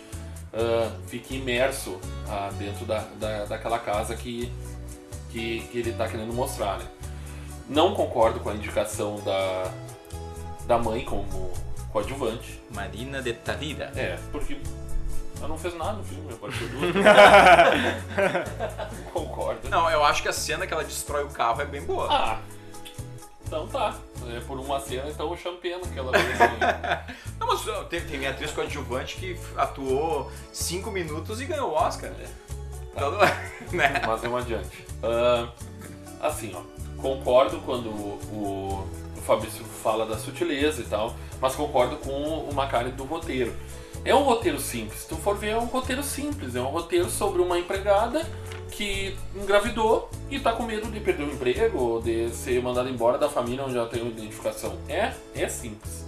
uh, 0.53 0.91
fique 1.07 1.35
imerso 1.35 1.91
uh, 1.91 2.53
dentro 2.57 2.85
da, 2.85 2.99
da, 3.19 3.45
daquela 3.45 3.79
casa 3.79 4.15
que 4.15 4.51
que, 5.29 5.61
que 5.71 5.79
ele 5.79 5.91
está 5.91 6.07
querendo 6.07 6.33
mostrar. 6.33 6.79
Né? 6.79 6.85
Não 7.69 7.93
concordo 7.93 8.39
com 8.39 8.49
a 8.49 8.55
indicação 8.55 9.19
da, 9.21 9.71
da 10.65 10.77
mãe 10.77 11.03
como 11.03 11.51
coadjuvante. 11.91 12.61
Marina 12.73 13.21
de 13.21 13.33
Tavira. 13.33 13.91
É, 13.95 14.17
porque 14.31 14.57
ela 15.37 15.47
não 15.47 15.57
fez 15.57 15.75
nada 15.75 15.93
no 15.93 16.03
filme, 16.03 16.33
a 16.33 16.35
partir 16.35 16.65
do 16.65 16.77
Concordo. 19.13 19.69
Não, 19.69 19.89
eu 19.89 20.03
acho 20.03 20.21
que 20.21 20.27
a 20.27 20.33
cena 20.33 20.65
que 20.65 20.73
ela 20.73 20.83
destrói 20.83 21.23
o 21.23 21.29
carro 21.29 21.61
é 21.61 21.65
bem 21.65 21.81
boa. 21.81 22.07
Ah, 22.09 22.39
então 23.45 23.67
tá. 23.67 23.95
É 24.35 24.39
por 24.41 24.59
uma 24.59 24.79
cena, 24.79 25.09
então 25.09 25.29
eu 25.29 25.37
chamo 25.37 25.57
pena 25.57 25.81
que 25.87 25.97
ela. 25.97 26.11
Não, 27.39 27.47
mas 27.47 27.61
tem, 27.87 28.01
tem 28.01 28.27
atriz 28.27 28.51
coadjuvante 28.51 29.15
que 29.15 29.39
atuou 29.55 30.29
5 30.51 30.91
minutos 30.91 31.39
e 31.39 31.45
ganhou 31.45 31.71
o 31.71 31.73
Oscar. 31.73 32.09
Né? 32.11 32.27
Então, 32.97 33.11
né? 33.71 34.01
Mas 34.05 34.21
vamos 34.21 34.41
adiante. 34.41 34.85
Assim, 36.19 36.51
ó, 36.55 36.61
concordo 36.99 37.59
quando 37.59 37.89
o, 37.89 38.87
o 39.15 39.21
Fabrício 39.21 39.63
fala 39.63 40.05
da 40.05 40.17
sutileza 40.17 40.81
e 40.81 40.85
tal, 40.85 41.15
mas 41.39 41.53
concordo 41.55 41.97
com 41.97 42.11
o 42.11 42.53
Macari 42.53 42.91
do 42.91 43.03
roteiro. 43.03 43.53
É 44.03 44.15
um 44.15 44.23
roteiro 44.23 44.59
simples, 44.59 45.01
se 45.01 45.07
tu 45.07 45.15
for 45.15 45.35
ver, 45.37 45.49
é 45.49 45.57
um 45.57 45.65
roteiro 45.65 46.01
simples, 46.01 46.55
é 46.55 46.61
um 46.61 46.69
roteiro 46.69 47.09
sobre 47.09 47.41
uma 47.41 47.59
empregada 47.59 48.25
que 48.71 49.15
engravidou 49.35 50.09
e 50.29 50.39
tá 50.39 50.53
com 50.53 50.63
medo 50.63 50.89
de 50.89 50.99
perder 50.99 51.23
o 51.23 51.33
emprego 51.33 51.77
ou 51.77 52.01
de 52.01 52.29
ser 52.29 52.61
mandada 52.61 52.89
embora 52.89 53.17
da 53.17 53.29
família 53.29 53.63
onde 53.65 53.77
ela 53.77 53.87
tem 53.87 54.01
uma 54.01 54.11
identificação. 54.11 54.77
É, 54.87 55.13
é 55.35 55.47
simples. 55.49 56.05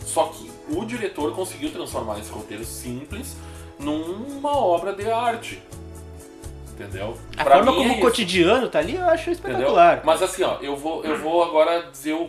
Só 0.00 0.26
que 0.26 0.50
o 0.70 0.84
diretor 0.84 1.34
conseguiu 1.34 1.70
transformar 1.72 2.18
esse 2.18 2.30
roteiro 2.30 2.64
simples 2.64 3.36
numa 3.78 4.56
obra 4.56 4.92
de 4.92 5.10
arte 5.10 5.62
entendeu? 6.82 7.16
A 7.36 7.44
pra 7.44 7.56
forma 7.56 7.72
como 7.72 7.92
é 7.92 7.96
o 7.96 8.00
cotidiano 8.00 8.68
tá 8.68 8.78
ali, 8.78 8.96
eu 8.96 9.04
acho 9.06 9.30
espetacular. 9.30 9.94
Entendeu? 9.94 10.06
Mas 10.06 10.22
assim, 10.22 10.42
ó, 10.42 10.58
eu 10.60 10.76
vou, 10.76 11.04
eu 11.04 11.18
vou 11.18 11.42
agora 11.42 11.88
dizer 11.90 12.12
o, 12.12 12.28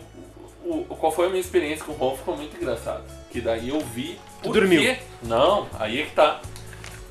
o, 0.64 0.84
qual 0.98 1.12
foi 1.12 1.26
a 1.26 1.28
minha 1.28 1.40
experiência 1.40 1.84
com 1.84 1.92
o 1.92 1.94
Ron, 1.94 2.16
ficou 2.16 2.36
muito 2.36 2.56
engraçado. 2.56 3.02
Que 3.30 3.40
daí 3.40 3.68
eu 3.68 3.80
vi. 3.80 4.18
Tu 4.42 4.50
dormiu? 4.50 4.80
Que... 4.80 4.98
Não, 5.22 5.66
aí 5.78 6.00
é 6.00 6.04
que 6.04 6.12
tá. 6.12 6.40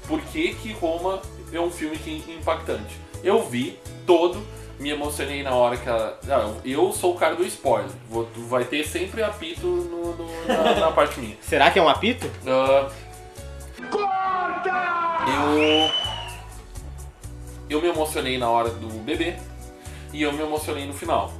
Por 0.07 0.21
que, 0.21 0.53
que 0.55 0.73
Roma 0.73 1.21
é 1.51 1.59
um 1.59 1.69
filme 1.69 1.97
que 1.97 2.23
é 2.27 2.33
impactante? 2.35 2.97
Eu 3.23 3.41
vi 3.43 3.79
todo, 4.05 4.45
me 4.79 4.89
emocionei 4.89 5.43
na 5.43 5.53
hora 5.53 5.77
que 5.77 5.87
ela. 5.87 6.19
Não, 6.25 6.57
eu 6.65 6.91
sou 6.91 7.13
o 7.13 7.17
cara 7.17 7.35
do 7.35 7.45
spoiler. 7.45 7.89
Vou, 8.09 8.27
vai 8.49 8.65
ter 8.65 8.85
sempre 8.85 9.23
apito 9.23 9.65
no, 9.65 10.15
no, 10.15 10.47
na, 10.47 10.75
na, 10.75 10.91
parte 10.91 11.19
minha. 11.19 11.37
Será 11.41 11.71
que 11.71 11.79
é 11.79 11.81
um 11.81 11.89
apito? 11.89 12.27
Uh, 12.27 12.91
Corta! 13.89 14.69
Eu 15.27 16.02
eu 17.73 17.81
me 17.81 17.89
emocionei 17.89 18.37
na 18.37 18.49
hora 18.49 18.69
do 18.69 18.87
bebê 19.03 19.35
e 20.11 20.21
eu 20.21 20.31
me 20.31 20.41
emocionei 20.41 20.85
no 20.85 20.93
final. 20.93 21.31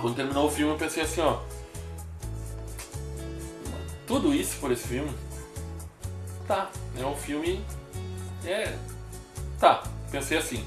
Quando 0.00 0.14
terminou 0.14 0.46
o 0.46 0.50
filme 0.50 0.72
eu 0.72 0.78
pensei 0.78 1.02
assim, 1.02 1.20
ó. 1.20 1.38
Tudo 4.06 4.32
isso 4.32 4.58
por 4.60 4.70
esse 4.70 4.86
filme? 4.86 5.10
Tá, 6.46 6.70
é 6.98 7.04
um 7.04 7.16
filme. 7.16 7.64
É. 8.44 8.76
Tá, 9.58 9.82
pensei 10.10 10.38
assim. 10.38 10.64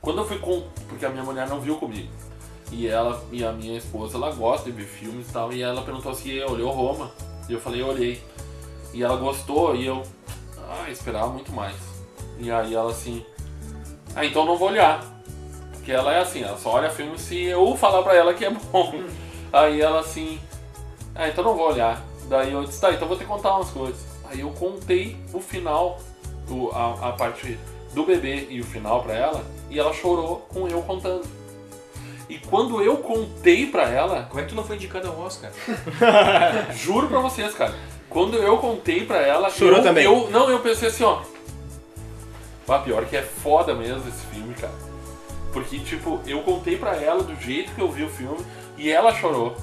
Quando 0.00 0.18
eu 0.18 0.26
fui 0.26 0.38
com. 0.38 0.68
Porque 0.88 1.04
a 1.04 1.10
minha 1.10 1.24
mulher 1.24 1.48
não 1.48 1.60
viu 1.60 1.76
comigo. 1.76 2.10
E 2.70 2.86
ela 2.86 3.22
e 3.32 3.44
a 3.44 3.52
minha 3.52 3.76
esposa, 3.76 4.16
ela 4.16 4.30
gosta 4.32 4.70
de 4.70 4.76
ver 4.76 4.86
filmes 4.86 5.28
e 5.28 5.32
tal. 5.32 5.52
E 5.52 5.62
ela 5.62 5.82
perguntou 5.82 6.14
se 6.14 6.40
olhou 6.44 6.70
Roma. 6.70 7.10
E 7.48 7.52
eu 7.52 7.60
falei, 7.60 7.82
olhei. 7.82 8.22
E 8.94 9.02
ela 9.02 9.16
gostou 9.16 9.74
e 9.74 9.86
eu. 9.86 10.02
Ah, 10.68 10.90
esperava 10.90 11.28
muito 11.28 11.52
mais. 11.52 11.76
E 12.38 12.50
aí 12.50 12.74
ela 12.74 12.90
assim, 12.90 13.24
ah, 14.14 14.24
então 14.24 14.44
não 14.44 14.56
vou 14.56 14.68
olhar. 14.68 15.04
Porque 15.72 15.92
ela 15.92 16.14
é 16.14 16.20
assim, 16.20 16.42
ela 16.42 16.58
só 16.58 16.70
olha 16.70 16.90
filme 16.90 17.18
se 17.18 17.42
eu 17.42 17.76
falar 17.76 18.02
pra 18.02 18.14
ela 18.14 18.34
que 18.34 18.44
é 18.44 18.50
bom. 18.72 18.94
Aí 19.52 19.80
ela 19.80 20.00
assim, 20.00 20.40
ah, 21.14 21.28
então 21.28 21.44
não 21.44 21.56
vou 21.56 21.68
olhar. 21.68 22.02
Daí 22.28 22.52
eu 22.52 22.64
disse, 22.64 22.80
tá, 22.80 22.92
então 22.92 23.08
vou 23.08 23.16
te 23.16 23.24
contar 23.24 23.56
umas 23.56 23.70
coisas. 23.70 24.00
Aí 24.30 24.40
eu 24.40 24.50
contei 24.50 25.16
o 25.32 25.40
final, 25.40 25.98
o, 26.48 26.70
a, 26.70 27.08
a 27.08 27.12
parte 27.12 27.58
do 27.92 28.04
bebê 28.04 28.46
e 28.48 28.60
o 28.60 28.64
final 28.64 29.02
pra 29.02 29.14
ela, 29.14 29.44
e 29.68 29.78
ela 29.78 29.92
chorou 29.92 30.46
com 30.52 30.68
eu 30.68 30.80
contando. 30.82 31.26
E 32.30 32.38
quando 32.38 32.80
eu 32.80 32.98
contei 32.98 33.66
pra 33.66 33.88
ela. 33.88 34.26
Como 34.28 34.40
é 34.40 34.44
que 34.44 34.50
tu 34.50 34.54
não 34.54 34.62
foi 34.62 34.76
indicado 34.76 35.08
ao 35.08 35.18
Oscar? 35.18 35.50
Juro 36.76 37.08
pra 37.08 37.18
vocês, 37.18 37.52
cara. 37.54 37.74
Quando 38.08 38.36
eu 38.36 38.56
contei 38.58 39.04
pra 39.04 39.18
ela. 39.18 39.50
Chorou 39.50 39.78
eu, 39.78 39.82
também. 39.82 40.04
Eu, 40.04 40.30
não, 40.30 40.48
eu 40.48 40.60
pensei 40.60 40.88
assim, 40.88 41.02
ó. 41.02 41.22
Ah, 42.70 42.78
pior 42.78 43.04
que 43.04 43.16
é 43.16 43.22
foda 43.22 43.74
mesmo 43.74 44.08
esse 44.08 44.24
filme, 44.26 44.54
cara. 44.54 44.72
Porque, 45.52 45.80
tipo, 45.80 46.20
eu 46.24 46.42
contei 46.42 46.76
pra 46.76 46.94
ela 46.94 47.24
do 47.24 47.34
jeito 47.40 47.74
que 47.74 47.80
eu 47.80 47.90
vi 47.90 48.04
o 48.04 48.08
filme 48.08 48.38
e 48.78 48.90
ela 48.90 49.12
chorou. 49.12 49.56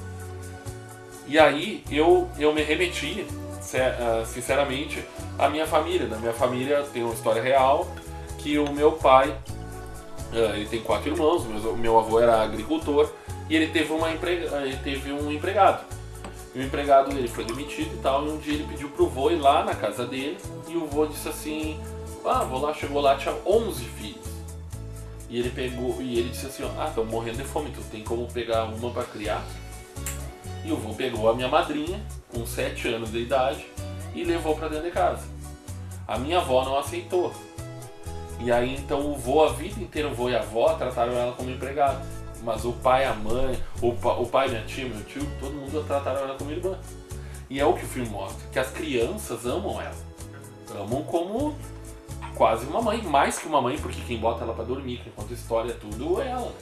E 1.26 1.38
aí 1.38 1.82
eu, 1.90 2.28
eu 2.38 2.52
me 2.52 2.62
remeti, 2.62 3.26
ah, 3.74 4.24
sinceramente, 4.26 5.02
à 5.38 5.48
minha 5.48 5.66
família. 5.66 6.06
Na 6.06 6.18
minha 6.18 6.34
família 6.34 6.82
tem 6.92 7.02
uma 7.02 7.14
história 7.14 7.42
real 7.42 7.88
que 8.36 8.58
o 8.58 8.70
meu 8.70 8.92
pai, 8.92 9.34
ah, 10.32 10.56
ele 10.56 10.66
tem 10.66 10.80
quatro 10.80 11.10
irmãos, 11.10 11.44
o 11.44 11.76
meu 11.76 11.98
avô 11.98 12.20
era 12.20 12.42
agricultor 12.42 13.10
e 13.48 13.56
ele 13.56 13.68
teve, 13.68 13.90
uma 13.90 14.10
emprega, 14.10 14.54
ele 14.66 14.76
teve 14.84 15.12
um 15.12 15.32
empregado. 15.32 15.82
E 16.54 16.60
o 16.60 16.62
empregado 16.62 17.14
dele 17.14 17.28
foi 17.28 17.44
demitido 17.44 17.94
e 17.94 17.98
tal, 18.02 18.26
e 18.26 18.30
um 18.30 18.38
dia 18.38 18.54
ele 18.54 18.64
pediu 18.64 18.90
pro 18.90 19.06
vô 19.06 19.30
ir 19.30 19.36
lá 19.36 19.64
na 19.64 19.74
casa 19.74 20.04
dele 20.04 20.36
e 20.66 20.76
o 20.76 20.86
vô 20.86 21.06
disse 21.06 21.28
assim 21.28 21.80
ah, 22.24 22.44
vou 22.44 22.60
lá, 22.60 22.74
chegou 22.74 23.00
lá, 23.00 23.16
tinha 23.16 23.34
11 23.46 23.84
filhos. 23.84 24.28
E 25.28 25.38
ele 25.38 25.50
pegou, 25.50 26.00
e 26.00 26.18
ele 26.18 26.30
disse 26.30 26.46
assim, 26.46 26.64
ah, 26.78 26.86
estão 26.88 27.04
morrendo 27.04 27.38
de 27.38 27.44
fome, 27.44 27.70
tu 27.70 27.82
tem 27.90 28.02
como 28.02 28.26
pegar 28.26 28.64
uma 28.64 28.90
para 28.90 29.04
criar? 29.04 29.44
E 30.64 30.72
o 30.72 30.76
vô 30.76 30.94
pegou 30.94 31.28
a 31.28 31.34
minha 31.34 31.48
madrinha, 31.48 32.00
com 32.32 32.46
7 32.46 32.88
anos 32.88 33.12
de 33.12 33.18
idade, 33.18 33.66
e 34.14 34.24
levou 34.24 34.56
para 34.56 34.68
dentro 34.68 34.84
de 34.84 34.90
casa. 34.90 35.22
A 36.06 36.18
minha 36.18 36.38
avó 36.38 36.64
não 36.64 36.78
aceitou. 36.78 37.32
E 38.40 38.50
aí 38.50 38.76
então 38.76 39.12
o 39.12 39.14
vô, 39.16 39.44
a 39.44 39.52
vida 39.52 39.80
inteira, 39.80 40.08
o 40.08 40.14
vô 40.14 40.30
e 40.30 40.34
a 40.34 40.40
avó 40.40 40.72
trataram 40.74 41.12
ela 41.12 41.32
como 41.32 41.50
empregada. 41.50 42.00
Mas 42.42 42.64
o 42.64 42.72
pai, 42.72 43.04
a 43.04 43.12
mãe, 43.14 43.62
o, 43.82 43.92
pa, 43.92 44.12
o 44.14 44.26
pai, 44.26 44.48
minha 44.48 44.62
tia, 44.64 44.88
meu 44.88 45.04
tio, 45.04 45.26
todo 45.40 45.52
mundo 45.52 45.84
trataram 45.86 46.20
ela 46.20 46.34
como 46.34 46.50
irmã. 46.50 46.78
E 47.50 47.58
é 47.58 47.64
o 47.64 47.74
que 47.74 47.84
o 47.84 47.88
filme 47.88 48.08
mostra, 48.08 48.48
que 48.50 48.58
as 48.58 48.70
crianças 48.70 49.44
amam 49.44 49.80
ela. 49.80 49.96
Amam 50.78 51.02
como 51.02 51.56
quase 52.38 52.64
uma 52.66 52.80
mãe, 52.80 53.02
mais 53.02 53.36
que 53.36 53.48
uma 53.48 53.60
mãe, 53.60 53.76
porque 53.76 54.00
quem 54.02 54.16
bota 54.16 54.44
ela 54.44 54.54
para 54.54 54.64
dormir, 54.64 55.00
quem 55.02 55.12
conta 55.12 55.34
história, 55.34 55.74
tudo 55.74 56.22
é 56.22 56.28
ela. 56.28 56.54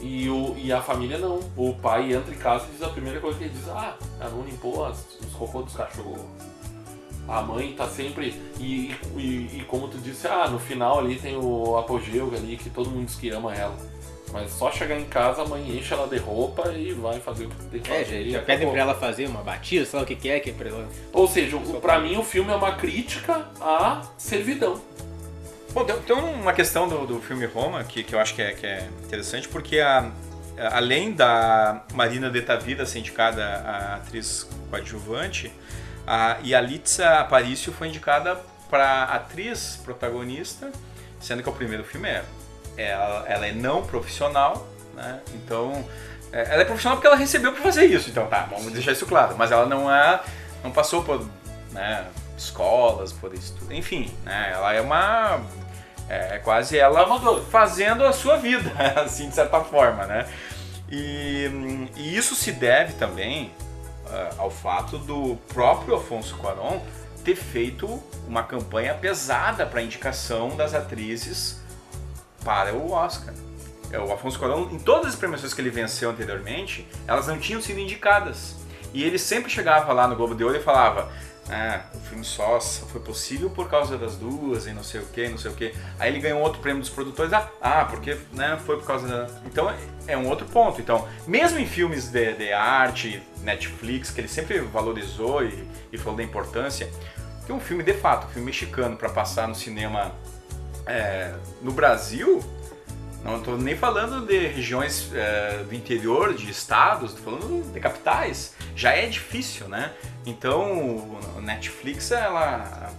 E, 0.00 0.30
o, 0.30 0.56
e 0.56 0.72
a 0.72 0.80
família 0.80 1.18
não. 1.18 1.40
O 1.56 1.74
pai 1.74 2.14
entra 2.14 2.32
em 2.32 2.38
casa 2.38 2.66
e 2.68 2.72
diz 2.72 2.82
a 2.82 2.88
primeira 2.88 3.20
coisa 3.20 3.36
que 3.36 3.44
ele 3.44 3.52
diz: 3.52 3.68
Ah, 3.68 3.96
ela 4.20 4.30
não 4.30 4.44
limpou 4.44 4.86
as, 4.86 5.04
os 5.20 5.32
cocô 5.32 5.62
dos 5.62 5.74
cachorros. 5.74 6.20
A 7.26 7.42
mãe 7.42 7.74
tá 7.74 7.88
sempre. 7.88 8.40
E, 8.60 8.94
e, 9.16 9.58
e 9.58 9.64
como 9.66 9.88
tu 9.88 9.98
disse, 9.98 10.28
ah, 10.28 10.48
no 10.48 10.58
final 10.60 11.00
ali 11.00 11.16
tem 11.16 11.36
o 11.36 11.76
apogeu 11.76 12.32
ali 12.34 12.56
que 12.56 12.70
todo 12.70 12.88
mundo 12.88 13.06
diz 13.06 13.16
que 13.16 13.28
ama 13.30 13.52
ela. 13.52 13.76
Mas 14.32 14.50
só 14.52 14.70
chegar 14.70 14.98
em 14.98 15.04
casa, 15.06 15.42
a 15.42 15.46
mãe 15.46 15.76
enche 15.78 15.92
ela 15.94 16.06
de 16.06 16.18
roupa 16.18 16.68
e 16.72 16.92
vai 16.92 17.18
fazer 17.18 17.46
o 17.46 17.48
que 17.48 17.64
tem 17.66 17.80
que 17.80 17.90
É, 17.90 18.04
fazer. 18.04 18.14
já, 18.16 18.20
e 18.20 18.30
já 18.32 18.38
acabou. 18.38 18.46
pedem 18.56 18.70
pra 18.72 18.80
ela 18.80 18.94
fazer 18.94 19.26
uma 19.26 19.42
batida, 19.42 19.86
sabe 19.86 20.04
o 20.04 20.06
que, 20.06 20.16
que 20.16 20.28
é? 20.28 20.38
Que 20.40 20.50
é 20.50 20.52
pra 20.52 20.68
ela... 20.68 20.88
Ou 21.12 21.26
seja, 21.26 21.56
o- 21.56 21.80
pra 21.80 21.98
mim 21.98 22.16
o 22.16 22.22
filme 22.22 22.52
é 22.52 22.54
uma 22.54 22.72
crítica 22.74 23.46
à 23.60 24.02
servidão. 24.18 24.80
Bom, 25.72 25.84
tem, 25.84 25.96
tem 26.00 26.16
uma 26.16 26.52
questão 26.52 26.88
do, 26.88 27.06
do 27.06 27.20
filme 27.20 27.46
Roma 27.46 27.82
que, 27.84 28.02
que 28.02 28.14
eu 28.14 28.18
acho 28.20 28.34
que 28.34 28.42
é, 28.42 28.52
que 28.52 28.66
é 28.66 28.88
interessante, 29.04 29.48
porque 29.48 29.80
a- 29.80 30.10
a- 30.58 30.76
além 30.76 31.12
da 31.12 31.84
Marina 31.94 32.30
de 32.30 32.42
Tavira 32.42 32.84
ser 32.84 32.98
indicada 32.98 33.42
a 33.44 33.94
atriz 33.96 34.46
coadjuvante, 34.70 35.50
a 36.06 36.38
Yalitza 36.44 37.20
Aparicio 37.20 37.72
foi 37.72 37.88
indicada 37.88 38.38
para 38.70 39.04
atriz 39.04 39.80
protagonista, 39.84 40.70
sendo 41.20 41.42
que 41.42 41.48
o 41.48 41.52
primeiro 41.52 41.84
filme 41.84 42.08
é 42.08 42.22
ela, 42.82 43.24
ela 43.28 43.46
é 43.46 43.52
não 43.52 43.82
profissional, 43.82 44.66
né? 44.94 45.20
Então, 45.34 45.84
é, 46.32 46.54
ela 46.54 46.62
é 46.62 46.64
profissional 46.64 46.96
porque 46.96 47.06
ela 47.06 47.16
recebeu 47.16 47.52
para 47.52 47.62
fazer 47.62 47.86
isso, 47.86 48.10
então 48.10 48.26
tá, 48.26 48.46
vamos 48.50 48.72
deixar 48.72 48.92
isso 48.92 49.06
claro, 49.06 49.34
mas 49.36 49.50
ela 49.50 49.66
não 49.66 49.92
é, 49.92 50.20
não 50.62 50.70
passou 50.70 51.02
por, 51.02 51.26
né, 51.72 52.06
escolas, 52.36 53.12
por 53.12 53.34
estudo, 53.34 53.72
enfim, 53.74 54.12
né? 54.24 54.50
Ela 54.52 54.74
é 54.74 54.80
uma 54.80 55.40
é 56.08 56.38
quase 56.38 56.78
ela 56.78 57.06
fazendo 57.50 58.02
a 58.04 58.12
sua 58.12 58.36
vida, 58.36 58.72
assim, 58.96 59.28
de 59.28 59.34
certa 59.34 59.60
forma, 59.60 60.06
né? 60.06 60.26
E, 60.90 61.90
e 61.96 62.16
isso 62.16 62.34
se 62.34 62.50
deve 62.50 62.94
também 62.94 63.52
ah, 64.10 64.30
ao 64.38 64.50
fato 64.50 64.96
do 64.96 65.36
próprio 65.52 65.94
Afonso 65.96 66.34
Cuarón 66.36 66.80
ter 67.22 67.36
feito 67.36 68.02
uma 68.26 68.42
campanha 68.42 68.94
pesada 68.94 69.66
para 69.66 69.82
indicação 69.82 70.56
das 70.56 70.72
atrizes 70.72 71.60
para 72.48 72.72
o 72.72 72.92
Oscar. 72.92 73.34
É, 73.92 73.98
O 73.98 74.10
Afonso 74.10 74.38
Cuarón, 74.38 74.70
em 74.72 74.78
todas 74.78 75.08
as 75.08 75.16
premiações 75.16 75.52
que 75.52 75.60
ele 75.60 75.68
venceu 75.68 76.08
anteriormente, 76.08 76.88
elas 77.06 77.26
não 77.26 77.38
tinham 77.38 77.60
sido 77.60 77.78
indicadas. 77.78 78.54
E 78.94 79.04
ele 79.04 79.18
sempre 79.18 79.50
chegava 79.50 79.92
lá 79.92 80.08
no 80.08 80.16
Globo 80.16 80.34
de 80.34 80.42
Ouro 80.42 80.56
e 80.56 80.62
falava: 80.62 81.12
ah, 81.50 81.82
o 81.94 82.00
filme 82.00 82.24
só 82.24 82.58
foi 82.58 83.02
possível 83.02 83.50
por 83.50 83.68
causa 83.68 83.98
das 83.98 84.16
duas 84.16 84.66
e 84.66 84.72
não 84.72 84.82
sei 84.82 85.02
o 85.02 85.04
que, 85.04 85.28
não 85.28 85.36
sei 85.36 85.50
o 85.50 85.54
que. 85.54 85.74
Aí 85.98 86.10
ele 86.10 86.20
ganhou 86.20 86.40
outro 86.40 86.58
prêmio 86.62 86.80
dos 86.80 86.88
produtores, 86.88 87.34
ah, 87.34 87.50
ah 87.60 87.84
porque 87.84 88.16
né, 88.32 88.58
foi 88.64 88.78
por 88.78 88.86
causa 88.86 89.06
da. 89.06 89.26
Então 89.44 89.70
é 90.06 90.16
um 90.16 90.26
outro 90.26 90.46
ponto. 90.46 90.80
Então, 90.80 91.06
mesmo 91.26 91.58
em 91.58 91.66
filmes 91.66 92.08
de, 92.08 92.32
de 92.32 92.50
arte, 92.50 93.22
Netflix, 93.42 94.10
que 94.10 94.22
ele 94.22 94.28
sempre 94.28 94.58
valorizou 94.60 95.44
e, 95.44 95.68
e 95.92 95.98
falou 95.98 96.16
da 96.16 96.22
importância, 96.22 96.90
que 97.44 97.52
um 97.52 97.60
filme 97.60 97.82
de 97.82 97.92
fato, 97.92 98.26
um 98.26 98.30
filme 98.30 98.46
mexicano 98.46 98.96
para 98.96 99.10
passar 99.10 99.46
no 99.46 99.54
cinema 99.54 100.14
é, 100.88 101.34
no 101.62 101.70
Brasil, 101.70 102.42
não 103.24 103.38
estou 103.38 103.58
nem 103.58 103.76
falando 103.76 104.26
de 104.26 104.46
regiões 104.46 105.10
é, 105.12 105.64
do 105.68 105.74
interior, 105.74 106.34
de 106.34 106.50
estados, 106.50 107.12
estou 107.12 107.38
falando 107.38 107.72
de 107.72 107.80
capitais. 107.80 108.54
Já 108.74 108.92
é 108.92 109.06
difícil, 109.06 109.68
né? 109.68 109.92
Então, 110.24 111.18
o 111.36 111.40
Netflix, 111.40 112.10
ela 112.10 112.90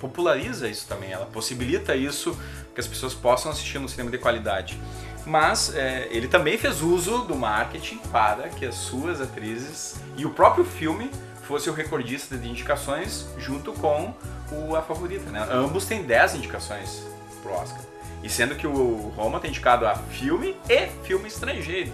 populariza 0.00 0.68
isso 0.68 0.86
também, 0.86 1.12
ela 1.12 1.26
possibilita 1.26 1.94
isso 1.94 2.38
que 2.74 2.80
as 2.80 2.86
pessoas 2.86 3.14
possam 3.14 3.50
assistir 3.50 3.78
no 3.78 3.88
cinema 3.88 4.10
de 4.10 4.18
qualidade. 4.18 4.78
Mas 5.24 5.74
é, 5.74 6.08
ele 6.10 6.28
também 6.28 6.56
fez 6.56 6.82
uso 6.82 7.18
do 7.24 7.34
marketing 7.34 7.98
para 8.10 8.48
que 8.48 8.64
as 8.64 8.74
suas 8.74 9.20
atrizes 9.20 9.96
e 10.16 10.24
o 10.24 10.30
próprio 10.30 10.64
filme 10.64 11.10
fosse 11.42 11.70
o 11.70 11.72
recordista 11.72 12.36
de 12.36 12.48
indicações 12.48 13.26
junto 13.38 13.72
com 13.72 14.14
o 14.52 14.76
A 14.76 14.82
Favorita. 14.82 15.30
Né? 15.30 15.46
Ambos 15.50 15.86
têm 15.86 16.02
10 16.02 16.36
indicações 16.36 17.15
pro 17.46 17.54
Oscar. 17.54 17.80
E 18.22 18.28
sendo 18.28 18.54
que 18.56 18.66
o 18.66 19.12
Roma 19.16 19.38
tem 19.38 19.50
indicado 19.50 19.86
a 19.86 19.94
filme 19.94 20.56
e 20.68 20.86
filme 21.04 21.28
estrangeiro. 21.28 21.92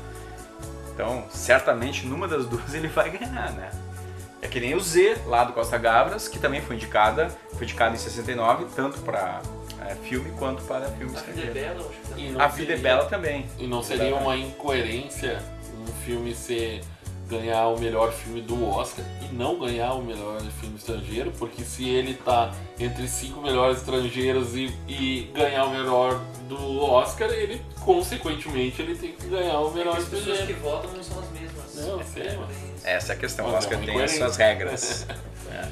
Então, 0.94 1.24
certamente, 1.30 2.06
numa 2.06 2.26
das 2.28 2.46
duas 2.48 2.74
ele 2.74 2.88
vai 2.88 3.10
ganhar, 3.10 3.52
né? 3.52 3.70
É 4.40 4.48
que 4.48 4.58
nem 4.58 4.74
o 4.74 4.80
Z, 4.80 5.18
lá 5.26 5.44
do 5.44 5.52
Costa 5.52 5.78
Gavras, 5.78 6.26
que 6.26 6.38
também 6.38 6.60
foi 6.60 6.76
indicada, 6.76 7.28
foi 7.52 7.62
indicada 7.64 7.94
em 7.94 7.98
69, 7.98 8.66
tanto 8.74 8.98
para 9.00 9.40
filme 10.04 10.30
quanto 10.38 10.62
para 10.62 10.86
filme 10.86 11.16
A 11.16 11.20
vida 11.20 11.40
é 11.40 11.44
estrangeiro. 11.44 11.54
bela, 11.54 11.80
acho 11.90 12.14
que 12.14 12.40
A 12.40 12.46
Vida 12.48 12.72
é 12.72 12.76
seria- 12.76 12.76
Bela 12.78 13.04
também. 13.06 13.46
E 13.58 13.66
não 13.66 13.82
seria 13.82 14.14
uma 14.16 14.36
incoerência 14.36 15.40
um 15.80 15.86
filme 16.04 16.34
ser 16.34 16.80
ganhar 17.28 17.68
o 17.68 17.78
melhor 17.78 18.12
filme 18.12 18.40
do 18.42 18.68
Oscar 18.68 19.04
e 19.22 19.34
não 19.34 19.58
ganhar 19.58 19.94
o 19.94 20.02
melhor 20.02 20.40
filme 20.60 20.76
estrangeiro, 20.76 21.32
porque 21.38 21.62
se 21.64 21.88
ele 21.88 22.14
tá 22.14 22.52
entre 22.78 23.06
cinco 23.08 23.40
melhores 23.40 23.78
estrangeiros 23.78 24.54
e, 24.54 24.74
e 24.88 25.30
ganhar 25.34 25.64
o 25.64 25.70
melhor 25.70 26.20
do 26.48 26.82
Oscar, 26.82 27.30
ele 27.30 27.60
consequentemente 27.80 28.82
ele 28.82 28.94
tem 28.94 29.12
que 29.12 29.26
ganhar 29.28 29.58
o 29.60 29.70
melhor 29.72 29.96
As 29.96 30.04
pessoas 30.04 30.24
que 30.24 30.30
estrangeiro. 30.52 30.60
votam 30.60 30.90
não 30.92 31.02
são 31.02 31.18
as 31.20 31.30
mesmas. 31.30 31.74
Não, 31.74 32.02
sei, 32.04 32.22
É, 32.24 32.36
mas- 32.36 32.48
bem 32.48 32.74
isso. 32.76 32.86
Essa 32.86 33.12
é 33.12 33.16
a 33.16 33.18
questão. 33.18 33.46
O 33.46 33.52
Mas 33.52 33.54
é 33.54 33.58
Oscar 33.66 33.78
uma 33.78 33.86
tem 33.86 34.02
as 34.02 34.10
suas 34.12 34.36
regras. 34.36 35.06
É. 35.52 35.68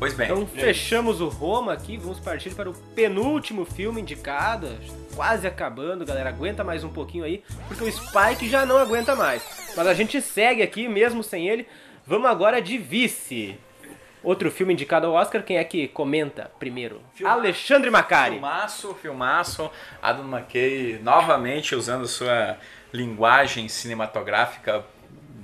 Pois 0.00 0.14
bem. 0.14 0.30
Então 0.30 0.46
fechamos 0.46 1.20
o 1.20 1.28
Roma 1.28 1.74
aqui, 1.74 1.98
vamos 1.98 2.18
partir 2.18 2.54
para 2.54 2.70
o 2.70 2.72
penúltimo 2.72 3.66
filme 3.66 4.00
indicado. 4.00 4.66
Quase 5.14 5.46
acabando, 5.46 6.06
galera. 6.06 6.30
Aguenta 6.30 6.64
mais 6.64 6.82
um 6.82 6.88
pouquinho 6.88 7.22
aí, 7.22 7.44
porque 7.68 7.84
o 7.84 7.92
Spike 7.92 8.48
já 8.48 8.64
não 8.64 8.78
aguenta 8.78 9.14
mais. 9.14 9.42
Mas 9.76 9.86
a 9.86 9.92
gente 9.92 10.22
segue 10.22 10.62
aqui, 10.62 10.88
mesmo 10.88 11.22
sem 11.22 11.50
ele. 11.50 11.68
Vamos 12.06 12.30
agora 12.30 12.62
de 12.62 12.78
Vice. 12.78 13.58
Outro 14.22 14.50
filme 14.50 14.72
indicado 14.72 15.06
ao 15.06 15.12
Oscar, 15.12 15.42
quem 15.42 15.58
é 15.58 15.64
que 15.64 15.86
comenta 15.88 16.50
primeiro? 16.58 17.02
Filmaço. 17.12 17.38
Alexandre 17.38 17.90
Macari. 17.90 18.32
Filmaço, 18.32 18.94
filmaço. 18.94 19.70
Adam 20.00 20.24
McKay 20.24 20.98
novamente 21.02 21.74
usando 21.74 22.08
sua 22.08 22.56
linguagem 22.90 23.68
cinematográfica 23.68 24.82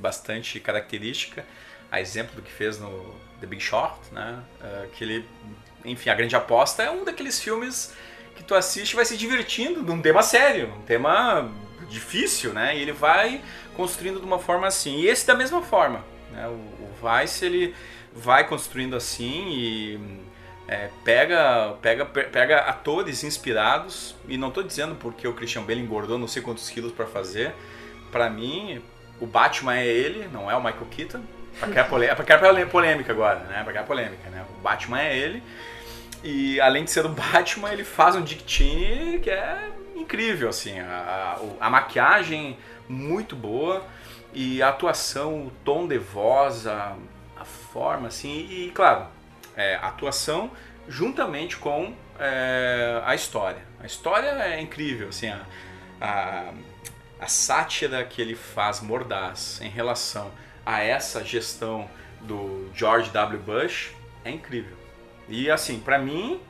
bastante 0.00 0.58
característica, 0.60 1.44
a 1.92 2.00
exemplo 2.00 2.36
do 2.36 2.42
que 2.42 2.50
fez 2.50 2.80
no 2.80 3.25
The 3.40 3.46
Big 3.46 3.62
Short, 3.62 3.98
né? 4.12 4.38
Eh, 4.62 4.88
que 4.94 5.04
ele, 5.04 5.28
enfim, 5.84 6.10
a 6.10 6.14
grande 6.14 6.34
aposta 6.36 6.82
é 6.82 6.90
um 6.90 7.04
daqueles 7.04 7.40
filmes 7.40 7.94
que 8.34 8.42
tu 8.42 8.54
assiste 8.54 8.92
e 8.92 8.96
vai 8.96 9.04
se 9.04 9.16
divertindo 9.16 9.82
num 9.82 10.00
tema 10.00 10.22
sério, 10.22 10.72
um 10.78 10.82
tema 10.82 11.50
difícil, 11.88 12.52
né? 12.52 12.76
E 12.76 12.82
ele 12.82 12.92
vai 12.92 13.40
construindo 13.74 14.18
de 14.20 14.26
uma 14.26 14.38
forma 14.38 14.66
assim. 14.66 15.00
E 15.00 15.08
esse 15.08 15.26
da 15.26 15.34
mesma 15.34 15.62
forma, 15.62 16.04
né? 16.32 16.46
O, 16.48 16.86
Vice 16.96 17.44
ele 17.44 17.74
vai 18.14 18.48
construindo 18.48 18.96
assim 18.96 19.48
e 19.50 20.00
é, 20.66 20.88
pega, 21.04 21.76
pega, 21.82 22.06
pe- 22.06 22.24
pega 22.24 22.60
atores 22.60 23.22
inspirados, 23.22 24.16
e 24.26 24.36
não 24.38 24.48
estou 24.48 24.62
dizendo 24.62 24.94
porque 24.96 25.28
o 25.28 25.34
Christian 25.34 25.62
Bale 25.62 25.80
engordou 25.80 26.18
não 26.18 26.26
sei 26.26 26.42
quantos 26.42 26.68
quilos 26.70 26.90
para 26.92 27.06
fazer. 27.06 27.54
Para 28.10 28.30
mim, 28.30 28.82
o 29.20 29.26
Batman 29.26 29.76
é 29.76 29.86
ele, 29.86 30.26
não 30.32 30.50
é 30.50 30.56
o 30.56 30.64
Michael 30.64 30.86
Keaton. 30.90 31.22
Pra 31.58 31.68
criar 31.68 31.84
polê- 31.84 32.14
pra 32.14 32.24
criar 32.24 32.38
polê- 32.38 32.66
polêmica 32.66 33.12
agora, 33.12 33.40
né? 33.40 33.62
Pra 33.62 33.72
criar 33.72 33.84
polêmica, 33.84 34.28
né? 34.30 34.44
O 34.56 34.60
Batman 34.60 35.00
é 35.00 35.16
ele. 35.16 35.42
E 36.22 36.60
além 36.60 36.84
de 36.84 36.90
ser 36.90 37.04
o 37.04 37.08
Batman, 37.10 37.72
ele 37.72 37.84
faz 37.84 38.14
um 38.16 38.22
Dick 38.22 38.42
Cheney 38.46 39.20
que 39.20 39.30
é 39.30 39.68
incrível, 39.94 40.48
assim. 40.48 40.78
A, 40.80 41.38
a, 41.60 41.66
a 41.66 41.70
maquiagem 41.70 42.58
muito 42.88 43.34
boa 43.34 43.84
e 44.32 44.62
a 44.62 44.68
atuação, 44.68 45.46
o 45.46 45.50
tom 45.64 45.86
de 45.86 45.98
voz, 45.98 46.66
a, 46.66 46.94
a 47.36 47.44
forma, 47.44 48.08
assim. 48.08 48.46
E, 48.50 48.70
claro, 48.74 49.06
é, 49.56 49.76
a 49.76 49.88
atuação 49.88 50.50
juntamente 50.88 51.56
com 51.56 51.94
é, 52.18 53.00
a 53.04 53.14
história. 53.14 53.62
A 53.80 53.86
história 53.86 54.28
é 54.28 54.60
incrível, 54.60 55.08
assim, 55.08 55.28
a, 55.28 55.40
a, 56.00 56.44
a 57.20 57.26
sátira 57.26 58.04
que 58.04 58.20
ele 58.20 58.34
faz 58.34 58.80
mordaz 58.80 59.58
em 59.62 59.68
relação 59.68 60.30
a 60.66 60.82
essa 60.82 61.24
gestão 61.24 61.88
do 62.22 62.68
George 62.74 63.10
W. 63.10 63.40
Bush 63.40 63.92
é 64.24 64.30
incrível. 64.30 64.76
E 65.28 65.50
assim, 65.50 65.78
pra 65.78 65.98
mim, 65.98 66.40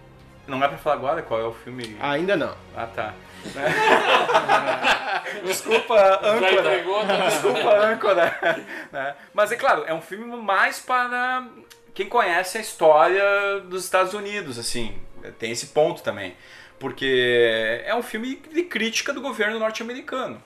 não 0.46 0.62
é 0.64 0.68
pra 0.68 0.78
falar 0.78 0.96
agora 0.96 1.22
qual 1.22 1.40
é 1.40 1.44
o 1.44 1.52
filme. 1.52 1.96
Ainda 2.00 2.36
não. 2.36 2.56
Ah, 2.74 2.86
tá. 2.86 3.14
Desculpa, 5.44 6.20
âncora. 6.22 6.82
Desculpa, 7.28 7.78
âncora. 7.78 8.64
né? 8.90 9.14
Mas 9.34 9.52
é 9.52 9.56
claro, 9.56 9.84
é 9.86 9.92
um 9.92 10.00
filme 10.00 10.24
mais 10.36 10.80
para 10.80 11.46
quem 11.94 12.08
conhece 12.08 12.58
a 12.58 12.60
história 12.60 13.60
dos 13.60 13.84
Estados 13.84 14.14
Unidos, 14.14 14.58
assim. 14.58 14.98
Tem 15.38 15.50
esse 15.50 15.68
ponto 15.68 16.02
também. 16.02 16.36
Porque 16.78 17.82
é 17.84 17.94
um 17.94 18.02
filme 18.02 18.36
de 18.52 18.62
crítica 18.62 19.12
do 19.12 19.20
governo 19.20 19.58
norte-americano. 19.58 20.42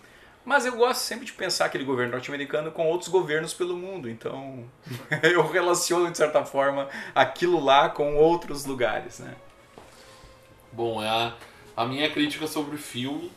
Mas 0.51 0.67
eu 0.67 0.75
gosto 0.75 1.03
sempre 1.03 1.25
de 1.25 1.33
pensar 1.33 1.67
aquele 1.67 1.85
governo 1.85 2.11
norte-americano 2.11 2.73
com 2.73 2.85
outros 2.89 3.09
governos 3.09 3.55
pelo 3.55 3.77
mundo. 3.77 4.11
Então 4.11 4.65
eu 5.23 5.47
relaciono, 5.47 6.11
de 6.11 6.17
certa 6.17 6.45
forma, 6.45 6.89
aquilo 7.15 7.63
lá 7.65 7.89
com 7.89 8.17
outros 8.17 8.65
lugares, 8.65 9.21
né? 9.21 9.37
Bom, 10.73 11.01
é 11.01 11.09
a, 11.09 11.37
a 11.77 11.87
minha 11.87 12.11
crítica 12.11 12.49
sobre 12.49 12.75
o 12.75 12.79
filme, 12.79 13.31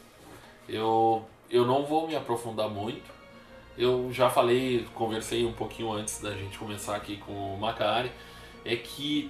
eu, 0.68 1.24
eu 1.52 1.68
não 1.68 1.86
vou 1.86 2.08
me 2.08 2.16
aprofundar 2.16 2.68
muito. 2.68 3.12
Eu 3.78 4.10
já 4.12 4.32
falei, 4.32 4.88
conversei 4.96 5.46
um 5.46 5.54
pouquinho 5.54 5.92
antes 5.92 6.20
da 6.20 6.32
gente 6.32 6.58
começar 6.58 6.96
aqui 6.96 7.18
com 7.18 7.54
o 7.54 7.60
Macari, 7.60 8.12
é 8.66 8.76
que 8.76 9.30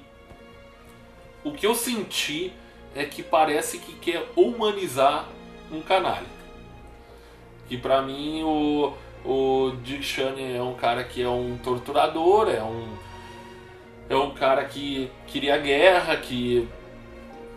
o 1.43 1.51
que 1.51 1.67
eu 1.67 1.75
senti 1.75 2.53
é 2.95 3.03
que 3.03 3.21
parece 3.21 3.77
que 3.79 3.91
quer 3.95 4.25
humanizar 4.37 5.27
um 5.69 5.81
canalha. 5.81 6.42
Que 7.67 7.77
pra 7.77 8.01
mim 8.01 8.43
o, 8.43 8.93
o 9.25 9.71
Dick 9.83 10.03
Cheney 10.03 10.55
é 10.55 10.61
um 10.61 10.73
cara 10.73 11.03
que 11.03 11.21
é 11.21 11.29
um 11.29 11.57
torturador, 11.57 12.49
é 12.49 12.63
um 12.63 12.87
é 14.09 14.15
um 14.15 14.31
cara 14.31 14.65
que 14.65 15.09
queria 15.27 15.57
guerra, 15.57 16.17
que 16.17 16.67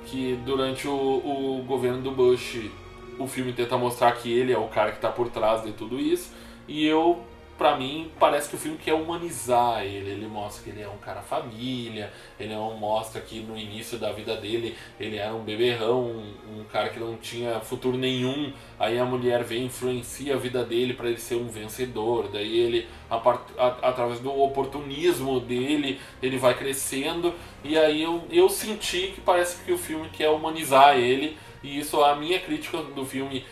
que 0.06 0.38
durante 0.44 0.86
o, 0.86 0.92
o 0.92 1.64
governo 1.66 2.00
do 2.00 2.12
Bush 2.12 2.70
o 3.18 3.26
filme 3.26 3.52
tenta 3.52 3.76
mostrar 3.76 4.12
que 4.12 4.32
ele 4.32 4.52
é 4.52 4.58
o 4.58 4.68
cara 4.68 4.90
que 4.90 4.98
está 4.98 5.10
por 5.10 5.28
trás 5.28 5.62
de 5.62 5.72
tudo 5.72 5.98
isso. 5.98 6.32
E 6.68 6.86
eu 6.86 7.24
pra 7.56 7.76
mim, 7.76 8.10
parece 8.18 8.48
que 8.48 8.56
o 8.56 8.58
filme 8.58 8.78
quer 8.78 8.94
humanizar 8.94 9.84
ele. 9.84 10.10
Ele 10.10 10.26
mostra 10.26 10.62
que 10.62 10.70
ele 10.70 10.82
é 10.82 10.88
um 10.88 10.98
cara 10.98 11.22
família, 11.22 12.12
ele 12.38 12.54
não 12.54 12.76
mostra 12.76 13.20
que 13.20 13.40
no 13.40 13.56
início 13.56 13.98
da 13.98 14.12
vida 14.12 14.36
dele 14.36 14.76
ele 14.98 15.16
era 15.16 15.34
um 15.34 15.42
beberrão, 15.42 16.02
um, 16.02 16.60
um 16.60 16.64
cara 16.64 16.88
que 16.90 17.00
não 17.00 17.16
tinha 17.16 17.60
futuro 17.60 17.96
nenhum. 17.96 18.52
Aí 18.78 18.98
a 18.98 19.04
mulher 19.04 19.42
vem 19.42 19.66
influencia 19.66 20.34
a 20.34 20.38
vida 20.38 20.64
dele 20.64 20.94
para 20.94 21.08
ele 21.08 21.18
ser 21.18 21.36
um 21.36 21.48
vencedor. 21.48 22.28
Daí 22.32 22.58
ele, 22.58 22.86
a 23.10 23.16
a, 23.16 23.66
através 23.88 24.20
do 24.20 24.30
oportunismo 24.30 25.40
dele, 25.40 26.00
ele 26.22 26.38
vai 26.38 26.54
crescendo. 26.54 27.34
E 27.64 27.76
aí 27.78 28.02
eu, 28.02 28.24
eu 28.30 28.48
senti 28.48 29.12
que 29.14 29.20
parece 29.20 29.64
que 29.64 29.72
o 29.72 29.78
filme 29.78 30.08
quer 30.10 30.28
humanizar 30.28 30.96
ele. 30.96 31.36
E 31.62 31.80
isso, 31.80 32.02
a 32.02 32.14
minha 32.14 32.38
crítica 32.38 32.78
do 32.78 33.04
filme 33.04 33.44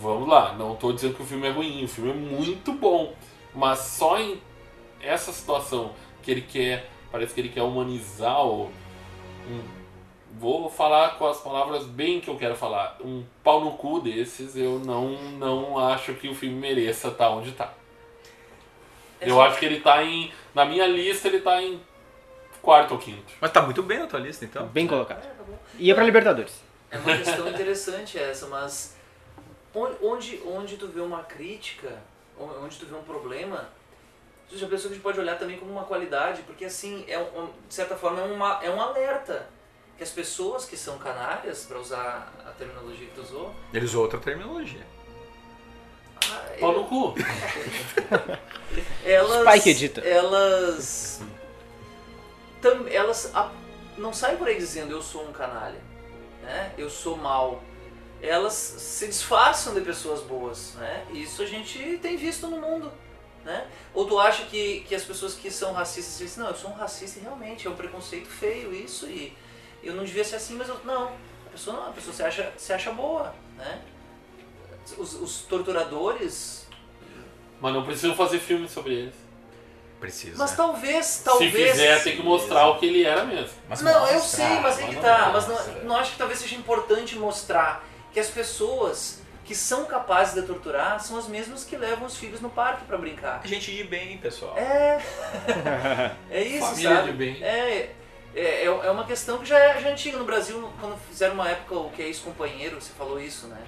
vamos 0.00 0.28
lá, 0.28 0.54
não 0.54 0.72
estou 0.72 0.92
dizendo 0.92 1.14
que 1.14 1.22
o 1.22 1.26
filme 1.26 1.46
é 1.46 1.50
ruim, 1.50 1.84
o 1.84 1.88
filme 1.88 2.10
é 2.10 2.14
muito 2.14 2.72
bom, 2.72 3.14
mas 3.54 3.78
só 3.80 4.18
em 4.18 4.40
essa 5.00 5.32
situação 5.32 5.92
que 6.22 6.30
ele 6.30 6.42
quer, 6.42 6.88
parece 7.12 7.34
que 7.34 7.40
ele 7.40 7.50
quer 7.50 7.62
humanizar 7.62 8.44
o. 8.44 8.70
Um, 9.48 9.62
vou 10.38 10.70
falar 10.70 11.18
com 11.18 11.26
as 11.26 11.40
palavras 11.40 11.84
bem 11.84 12.20
que 12.20 12.28
eu 12.28 12.36
quero 12.36 12.56
falar, 12.56 12.96
um 13.04 13.24
pau 13.44 13.62
no 13.62 13.72
cu 13.72 14.00
desses, 14.00 14.56
eu 14.56 14.78
não, 14.78 15.12
não 15.32 15.78
acho 15.78 16.14
que 16.14 16.28
o 16.28 16.34
filme 16.34 16.56
mereça 16.56 17.08
estar 17.08 17.26
tá 17.26 17.30
onde 17.30 17.50
está. 17.50 17.74
Eu 19.20 19.40
acho 19.40 19.58
que 19.58 19.66
ele 19.66 19.76
está 19.76 20.02
em. 20.02 20.32
Na 20.54 20.64
minha 20.64 20.86
lista 20.86 21.28
ele 21.28 21.36
está 21.36 21.62
em 21.62 21.78
quarto 22.62 22.92
ou 22.92 22.98
quinto. 22.98 23.34
Mas 23.38 23.50
tá 23.52 23.60
muito 23.60 23.82
bem 23.82 23.98
na 23.98 24.06
tua 24.06 24.18
lista 24.18 24.46
então. 24.46 24.66
Bem 24.68 24.86
colocado. 24.86 25.28
Ia 25.78 25.94
pra 25.94 26.04
Libertadores. 26.04 26.62
É 26.90 26.96
uma 26.96 27.16
questão 27.18 27.46
interessante 27.48 28.18
essa, 28.18 28.46
mas 28.46 28.96
onde, 29.74 30.42
onde 30.46 30.76
tu 30.76 30.88
vê 30.88 31.00
uma 31.00 31.22
crítica, 31.22 32.02
onde 32.38 32.78
tu 32.78 32.86
vê 32.86 32.94
um 32.94 33.02
problema, 33.02 33.68
tu 34.48 34.58
já 34.58 34.66
pensou 34.66 34.88
que 34.88 34.94
a 34.94 34.96
gente 34.96 35.02
pode 35.02 35.20
olhar 35.20 35.38
também 35.38 35.58
como 35.58 35.70
uma 35.70 35.84
qualidade, 35.84 36.42
porque 36.42 36.64
assim, 36.64 37.04
é 37.06 37.18
um, 37.18 37.46
de 37.68 37.74
certa 37.74 37.96
forma 37.96 38.20
é, 38.20 38.24
uma, 38.24 38.60
é 38.62 38.70
um 38.70 38.80
alerta 38.80 39.46
que 39.96 40.02
as 40.02 40.10
pessoas 40.10 40.64
que 40.64 40.76
são 40.76 40.98
canárias, 40.98 41.64
para 41.66 41.78
usar 41.78 42.32
a 42.46 42.50
terminologia 42.52 43.06
que 43.06 43.14
tu 43.14 43.20
usou... 43.20 43.54
Ele 43.72 43.84
usou 43.84 44.02
outra 44.02 44.18
terminologia. 44.18 44.84
Ah, 46.24 46.46
Pau 46.58 46.72
no 46.72 46.84
cu. 46.84 47.14
elas, 49.04 49.48
Spike 49.48 49.70
edita. 49.70 50.00
Elas... 50.00 51.22
Tam, 52.62 52.88
elas 52.88 53.30
a, 53.34 53.50
não 53.98 54.12
saem 54.12 54.36
por 54.36 54.48
aí 54.48 54.56
dizendo 54.56 54.92
eu 54.92 55.02
sou 55.02 55.28
um 55.28 55.32
canalha, 55.32 55.80
né? 56.42 56.72
eu 56.78 56.88
sou 56.88 57.16
mal, 57.16 57.62
elas 58.22 58.52
se 58.52 59.06
disfarçam 59.06 59.74
de 59.74 59.80
pessoas 59.80 60.20
boas, 60.22 60.74
né? 60.74 61.06
Isso 61.12 61.42
a 61.42 61.46
gente 61.46 61.98
tem 62.02 62.16
visto 62.16 62.46
no 62.46 62.60
mundo, 62.60 62.92
né? 63.44 63.66
Ou 63.94 64.06
tu 64.06 64.18
acha 64.18 64.44
que, 64.44 64.80
que 64.80 64.94
as 64.94 65.04
pessoas 65.04 65.34
que 65.34 65.50
são 65.50 65.72
racistas 65.72 66.18
dizem, 66.18 66.42
não, 66.42 66.50
eu 66.50 66.56
sou 66.56 66.70
um 66.70 66.74
racista 66.74 67.18
e 67.18 67.22
realmente 67.22 67.66
é 67.66 67.70
um 67.70 67.76
preconceito 67.76 68.28
feio 68.28 68.74
isso 68.74 69.06
e 69.06 69.36
eu 69.82 69.94
não 69.94 70.04
devia 70.04 70.24
ser 70.24 70.36
assim, 70.36 70.54
mas 70.54 70.68
eu, 70.68 70.78
não, 70.84 71.08
a 71.46 71.50
pessoa 71.50 71.76
não, 71.76 71.88
a 71.88 71.92
pessoa 71.92 72.14
se 72.14 72.22
acha, 72.22 72.52
se 72.56 72.72
acha 72.72 72.92
boa, 72.92 73.34
né? 73.56 73.80
Os, 74.98 75.14
os 75.14 75.42
torturadores... 75.42 76.68
Mas 77.60 77.74
não 77.74 77.84
precisam 77.84 78.16
fazer 78.16 78.38
filme 78.38 78.68
sobre 78.68 78.94
eles. 78.94 79.14
Precisa. 80.00 80.38
Mas 80.38 80.56
talvez, 80.56 81.20
talvez... 81.22 81.52
Se 81.52 81.72
fizer, 81.72 82.02
tem 82.02 82.16
que 82.16 82.22
mostrar 82.22 82.68
o 82.68 82.78
que 82.78 82.86
ele 82.86 83.04
era 83.04 83.22
mesmo. 83.24 83.50
Mas 83.68 83.82
não, 83.82 84.00
mostra, 84.00 84.16
eu 84.16 84.20
sei, 84.22 84.60
mas 84.60 84.78
é 84.78 84.86
que 84.86 84.96
tá. 84.96 85.30
Mas 85.30 85.46
não, 85.46 85.84
não 85.84 85.96
acho 85.96 86.12
que 86.12 86.18
talvez 86.18 86.38
seja 86.38 86.56
importante 86.56 87.16
mostrar 87.16 87.84
que 88.12 88.20
as 88.20 88.28
pessoas 88.28 89.20
que 89.44 89.54
são 89.54 89.84
capazes 89.84 90.34
de 90.34 90.42
torturar 90.42 91.00
são 91.00 91.18
as 91.18 91.26
mesmas 91.26 91.64
que 91.64 91.76
levam 91.76 92.06
os 92.06 92.16
filhos 92.16 92.40
no 92.40 92.50
parque 92.50 92.84
para 92.84 92.96
brincar. 92.96 93.40
Gente 93.44 93.74
de 93.74 93.84
bem, 93.84 94.16
pessoal. 94.18 94.56
É. 94.56 95.00
É 96.30 96.42
isso, 96.42 96.66
Família 96.66 96.96
sabe? 96.96 97.10
de 97.10 97.18
bem. 97.18 97.42
É, 97.42 97.92
é, 98.34 98.64
é 98.64 98.90
uma 98.90 99.04
questão 99.04 99.38
que 99.38 99.46
já 99.46 99.58
é, 99.58 99.80
já 99.80 99.88
é 99.88 99.92
antiga 99.92 100.18
no 100.18 100.24
Brasil, 100.24 100.70
quando 100.80 100.96
fizeram 101.08 101.34
uma 101.34 101.48
época 101.48 101.74
o 101.74 101.90
que 101.90 102.00
é 102.00 102.06
ex-companheiro, 102.06 102.80
você 102.80 102.92
falou 102.92 103.20
isso, 103.20 103.48
né? 103.48 103.60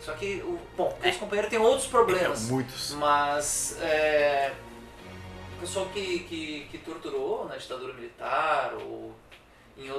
Só 0.00 0.12
que, 0.14 0.42
o, 0.44 0.58
bom, 0.76 0.94
o 1.00 1.06
ex-companheiro 1.06 1.48
tem 1.48 1.58
outros 1.58 1.86
problemas. 1.86 2.48
É, 2.48 2.52
muitos. 2.52 2.90
Mas 2.94 3.78
é, 3.80 4.52
o 5.56 5.60
pessoal 5.60 5.86
que, 5.86 6.20
que, 6.20 6.66
que 6.70 6.78
torturou 6.78 7.46
na 7.46 7.56
ditadura 7.56 7.94
militar, 7.94 8.74
ou 8.74 9.14
em, 9.78 9.90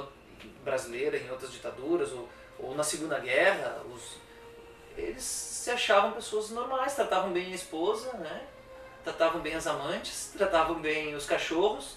brasileira, 0.62 1.16
em 1.16 1.30
outras 1.30 1.50
ditaduras, 1.50 2.12
ou 2.12 2.28
ou 2.58 2.74
na 2.74 2.82
Segunda 2.82 3.18
Guerra, 3.18 3.82
os, 3.92 4.16
eles 4.96 5.22
se 5.22 5.70
achavam 5.70 6.12
pessoas 6.12 6.50
normais, 6.50 6.94
tratavam 6.94 7.32
bem 7.32 7.52
a 7.52 7.54
esposa, 7.54 8.12
né? 8.14 8.42
tratavam 9.04 9.40
bem 9.40 9.54
as 9.54 9.66
amantes, 9.66 10.32
tratavam 10.36 10.80
bem 10.80 11.14
os 11.14 11.26
cachorros, 11.26 11.96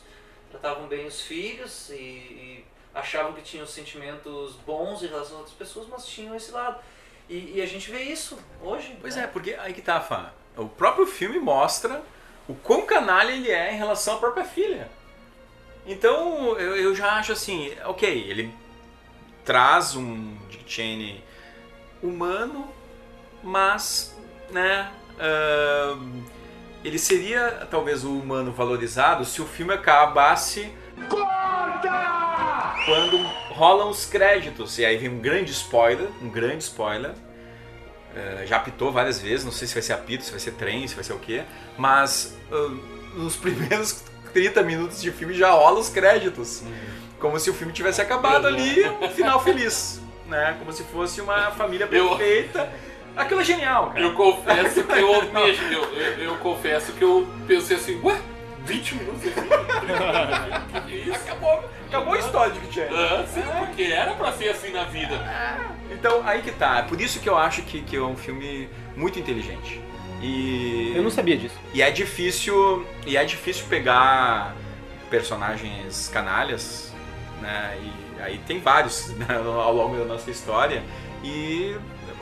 tratavam 0.51 0.87
bem 0.87 1.07
os 1.07 1.21
filhos 1.21 1.89
e, 1.89 1.93
e 1.93 2.65
achavam 2.93 3.33
que 3.33 3.41
tinham 3.41 3.65
sentimentos 3.65 4.55
bons 4.65 5.01
em 5.01 5.07
relação 5.07 5.37
a 5.37 5.39
outras 5.39 5.55
pessoas, 5.55 5.87
mas 5.87 6.05
tinham 6.05 6.35
esse 6.35 6.51
lado. 6.51 6.79
E, 7.29 7.53
e 7.55 7.61
a 7.61 7.65
gente 7.65 7.89
vê 7.89 8.03
isso 8.03 8.37
hoje. 8.61 8.97
Pois 8.99 9.15
né? 9.15 9.23
é, 9.23 9.27
porque 9.27 9.53
aí 9.53 9.73
que 9.73 9.81
tá, 9.81 10.01
Fá. 10.01 10.33
O 10.55 10.67
próprio 10.67 11.07
filme 11.07 11.39
mostra 11.39 12.03
o 12.47 12.55
quão 12.55 12.85
canalha 12.85 13.31
ele 13.31 13.51
é 13.51 13.73
em 13.73 13.77
relação 13.77 14.15
à 14.15 14.19
própria 14.19 14.43
filha. 14.43 14.89
Então 15.85 16.57
eu, 16.57 16.75
eu 16.75 16.95
já 16.95 17.13
acho 17.13 17.31
assim, 17.31 17.73
ok, 17.85 18.09
ele 18.29 18.53
traz 19.47 19.95
um 19.95 20.35
Dick 20.49 20.65
Cheney 20.67 21.23
humano, 22.03 22.67
mas, 23.41 24.13
né, 24.51 24.91
uh, 25.15 26.23
ele 26.83 26.99
seria 26.99 27.65
talvez 27.71 28.03
o 28.03 28.11
humano 28.11 28.51
valorizado 28.51 29.23
se 29.23 29.41
o 29.41 29.45
filme 29.45 29.73
acabasse 29.73 30.69
Corta! 31.09 32.75
quando 32.85 33.17
rolam 33.53 33.89
os 33.89 34.05
créditos 34.05 34.77
e 34.79 34.85
aí 34.85 34.97
vem 34.97 35.09
um 35.09 35.19
grande 35.19 35.51
spoiler, 35.51 36.09
um 36.21 36.29
grande 36.29 36.63
spoiler. 36.65 37.11
Uh, 37.11 38.45
já 38.45 38.57
apitou 38.57 38.91
várias 38.91 39.21
vezes, 39.21 39.45
não 39.45 39.51
sei 39.53 39.65
se 39.65 39.73
vai 39.73 39.81
ser 39.81 39.93
apito, 39.93 40.25
se 40.25 40.31
vai 40.31 40.41
ser 40.41 40.51
trem, 40.55 40.85
se 40.85 40.93
vai 40.93 41.05
ser 41.05 41.13
o 41.13 41.19
quê, 41.19 41.43
mas 41.77 42.37
uh, 42.51 43.17
nos 43.17 43.37
primeiros 43.37 44.03
30 44.33 44.61
minutos 44.63 45.01
de 45.01 45.09
filme 45.09 45.33
já 45.33 45.51
rola 45.51 45.79
os 45.79 45.87
créditos. 45.87 46.61
Uhum. 46.61 47.06
Como 47.19 47.39
se 47.39 47.49
o 47.49 47.53
filme 47.53 47.73
tivesse 47.73 48.01
acabado 48.01 48.47
ali, 48.47 48.87
um 49.01 49.09
final 49.09 49.41
feliz. 49.43 50.01
Né? 50.27 50.55
Como 50.59 50.71
se 50.71 50.83
fosse 50.83 51.21
uma 51.21 51.51
família 51.51 51.87
perfeita. 51.87 52.69
Aquilo 53.15 53.41
é 53.41 53.43
genial, 53.43 53.87
cara. 53.87 54.01
Eu 54.01 54.13
confesso 54.13 54.83
que 54.83 54.99
eu, 54.99 55.13
eu, 55.71 55.93
eu, 55.93 56.23
eu 56.23 56.37
confesso 56.37 56.91
que 56.93 57.03
eu 57.03 57.27
pensei 57.47 57.77
assim, 57.77 57.99
ué, 58.03 58.19
20 58.63 58.95
minutos 58.95 59.23
filme? 59.31 61.11
acabou, 61.15 61.63
acabou 61.87 62.13
a 62.13 62.19
história 62.19 62.53
de 62.53 62.59
que 62.59 62.81
Ah, 62.81 63.25
sim, 63.27 63.41
porque 63.59 63.83
era 63.83 64.13
pra 64.13 64.31
ser 64.33 64.49
assim 64.49 64.71
na 64.71 64.83
vida. 64.83 65.15
Então, 65.89 66.21
aí 66.25 66.41
que 66.41 66.51
tá. 66.51 66.79
É 66.79 66.81
por 66.83 67.01
isso 67.01 67.19
que 67.19 67.27
eu 67.27 67.37
acho 67.37 67.63
que, 67.63 67.81
que 67.81 67.95
é 67.95 68.01
um 68.01 68.15
filme 68.15 68.69
muito 68.95 69.17
inteligente. 69.17 69.81
E... 70.21 70.93
Eu 70.95 71.03
não 71.03 71.09
sabia 71.11 71.37
disso. 71.37 71.55
E 71.73 71.81
é 71.81 71.89
difícil, 71.89 72.85
e 73.05 73.17
é 73.17 73.23
difícil 73.23 73.65
pegar 73.69 74.55
personagens 75.09 76.09
canalhas 76.09 76.86
né? 77.41 77.77
E 78.17 78.21
aí 78.21 78.37
tem 78.39 78.59
vários 78.59 79.09
né, 79.17 79.27
ao 79.29 79.73
longo 79.73 79.97
da 79.97 80.05
nossa 80.05 80.29
história 80.29 80.83
e 81.23 81.75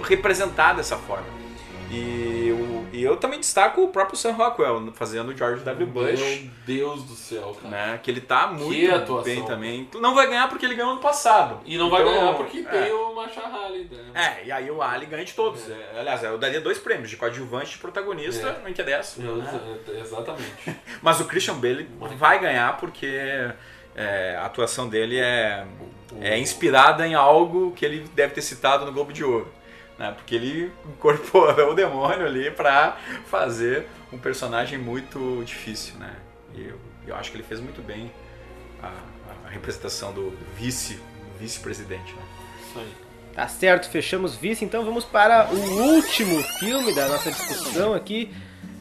representar 0.04 0.74
dessa 0.74 0.98
forma. 0.98 1.46
E, 1.92 2.52
o, 2.52 2.88
e 2.92 3.04
eu 3.04 3.16
também 3.16 3.40
destaco 3.40 3.84
o 3.84 3.90
próprio 3.90 4.18
Sam 4.18 4.32
Rockwell 4.32 4.92
fazendo 4.94 5.30
o 5.30 5.38
George 5.38 5.64
W. 5.64 5.88
Bush. 5.88 6.20
Meu 6.20 6.50
Deus 6.66 7.04
do 7.04 7.14
céu, 7.14 7.56
cara. 7.62 7.70
Né? 7.70 8.00
Que 8.02 8.10
ele 8.10 8.22
tá 8.22 8.48
muito 8.48 9.22
bem 9.22 9.46
também. 9.46 9.88
Não 9.94 10.16
vai 10.16 10.28
ganhar 10.28 10.50
porque 10.50 10.66
ele 10.66 10.74
ganhou 10.74 10.94
ano 10.94 11.02
passado. 11.02 11.60
E 11.64 11.78
não 11.78 11.90
vai 11.90 12.02
então, 12.02 12.14
ganhar 12.14 12.34
porque 12.34 12.60
é. 12.60 12.64
tem 12.64 12.92
o 12.92 13.14
Machar 13.14 13.54
Ali. 13.54 13.88
Né? 13.92 14.12
É, 14.16 14.48
e 14.48 14.52
aí 14.52 14.72
o 14.72 14.82
Ali 14.82 15.06
ganha 15.06 15.24
de 15.24 15.34
todos. 15.34 15.70
É. 15.70 16.00
Aliás, 16.00 16.24
eu 16.24 16.38
daria 16.38 16.60
dois 16.60 16.80
prêmios, 16.80 17.10
de 17.10 17.18
coadjuvante 17.18 17.70
e 17.70 17.74
de 17.74 17.78
protagonista, 17.78 18.48
é. 18.48 18.62
não 18.64 18.70
interessa. 18.70 19.22
Né? 19.22 19.80
Exatamente. 20.00 20.76
Mas 21.04 21.20
o 21.20 21.26
Christian 21.26 21.56
Bale 21.56 21.88
vai 22.18 22.40
ganhar 22.40 22.78
porque 22.78 23.52
é, 23.96 24.36
a 24.38 24.46
atuação 24.46 24.90
dele 24.90 25.18
é, 25.18 25.66
é 26.22 26.38
inspirada 26.38 27.08
em 27.08 27.14
algo 27.14 27.72
que 27.72 27.86
ele 27.86 28.08
deve 28.14 28.34
ter 28.34 28.42
citado 28.42 28.86
no 28.86 28.92
Globo 28.92 29.14
de 29.14 29.24
Ouro. 29.24 29.52
Né? 29.98 30.14
Porque 30.16 30.36
ele 30.36 30.72
incorporou 30.86 31.72
o 31.72 31.74
demônio 31.74 32.26
ali 32.26 32.52
para 32.52 32.98
fazer 33.28 33.88
um 34.12 34.18
personagem 34.18 34.78
muito 34.78 35.44
difícil. 35.46 35.96
Né? 35.98 36.14
E 36.54 36.66
eu, 36.66 36.80
eu 37.08 37.16
acho 37.16 37.32
que 37.32 37.38
ele 37.38 37.44
fez 37.44 37.60
muito 37.60 37.82
bem 37.82 38.12
a, 38.84 38.92
a 39.46 39.50
representação 39.50 40.14
do 40.14 40.38
vice, 40.56 41.00
vice-presidente. 41.40 42.14
Né? 42.14 42.22
Isso 42.68 42.80
aí. 42.80 43.06
Tá 43.34 43.50
certo, 43.50 43.90
fechamos 43.90 44.34
vice, 44.34 44.64
então 44.64 44.86
vamos 44.86 45.04
para 45.04 45.50
o 45.52 45.58
último 45.94 46.42
filme 46.58 46.96
da 46.96 47.10
nossa 47.10 47.30
discussão 47.30 47.94
aqui. 47.94 48.34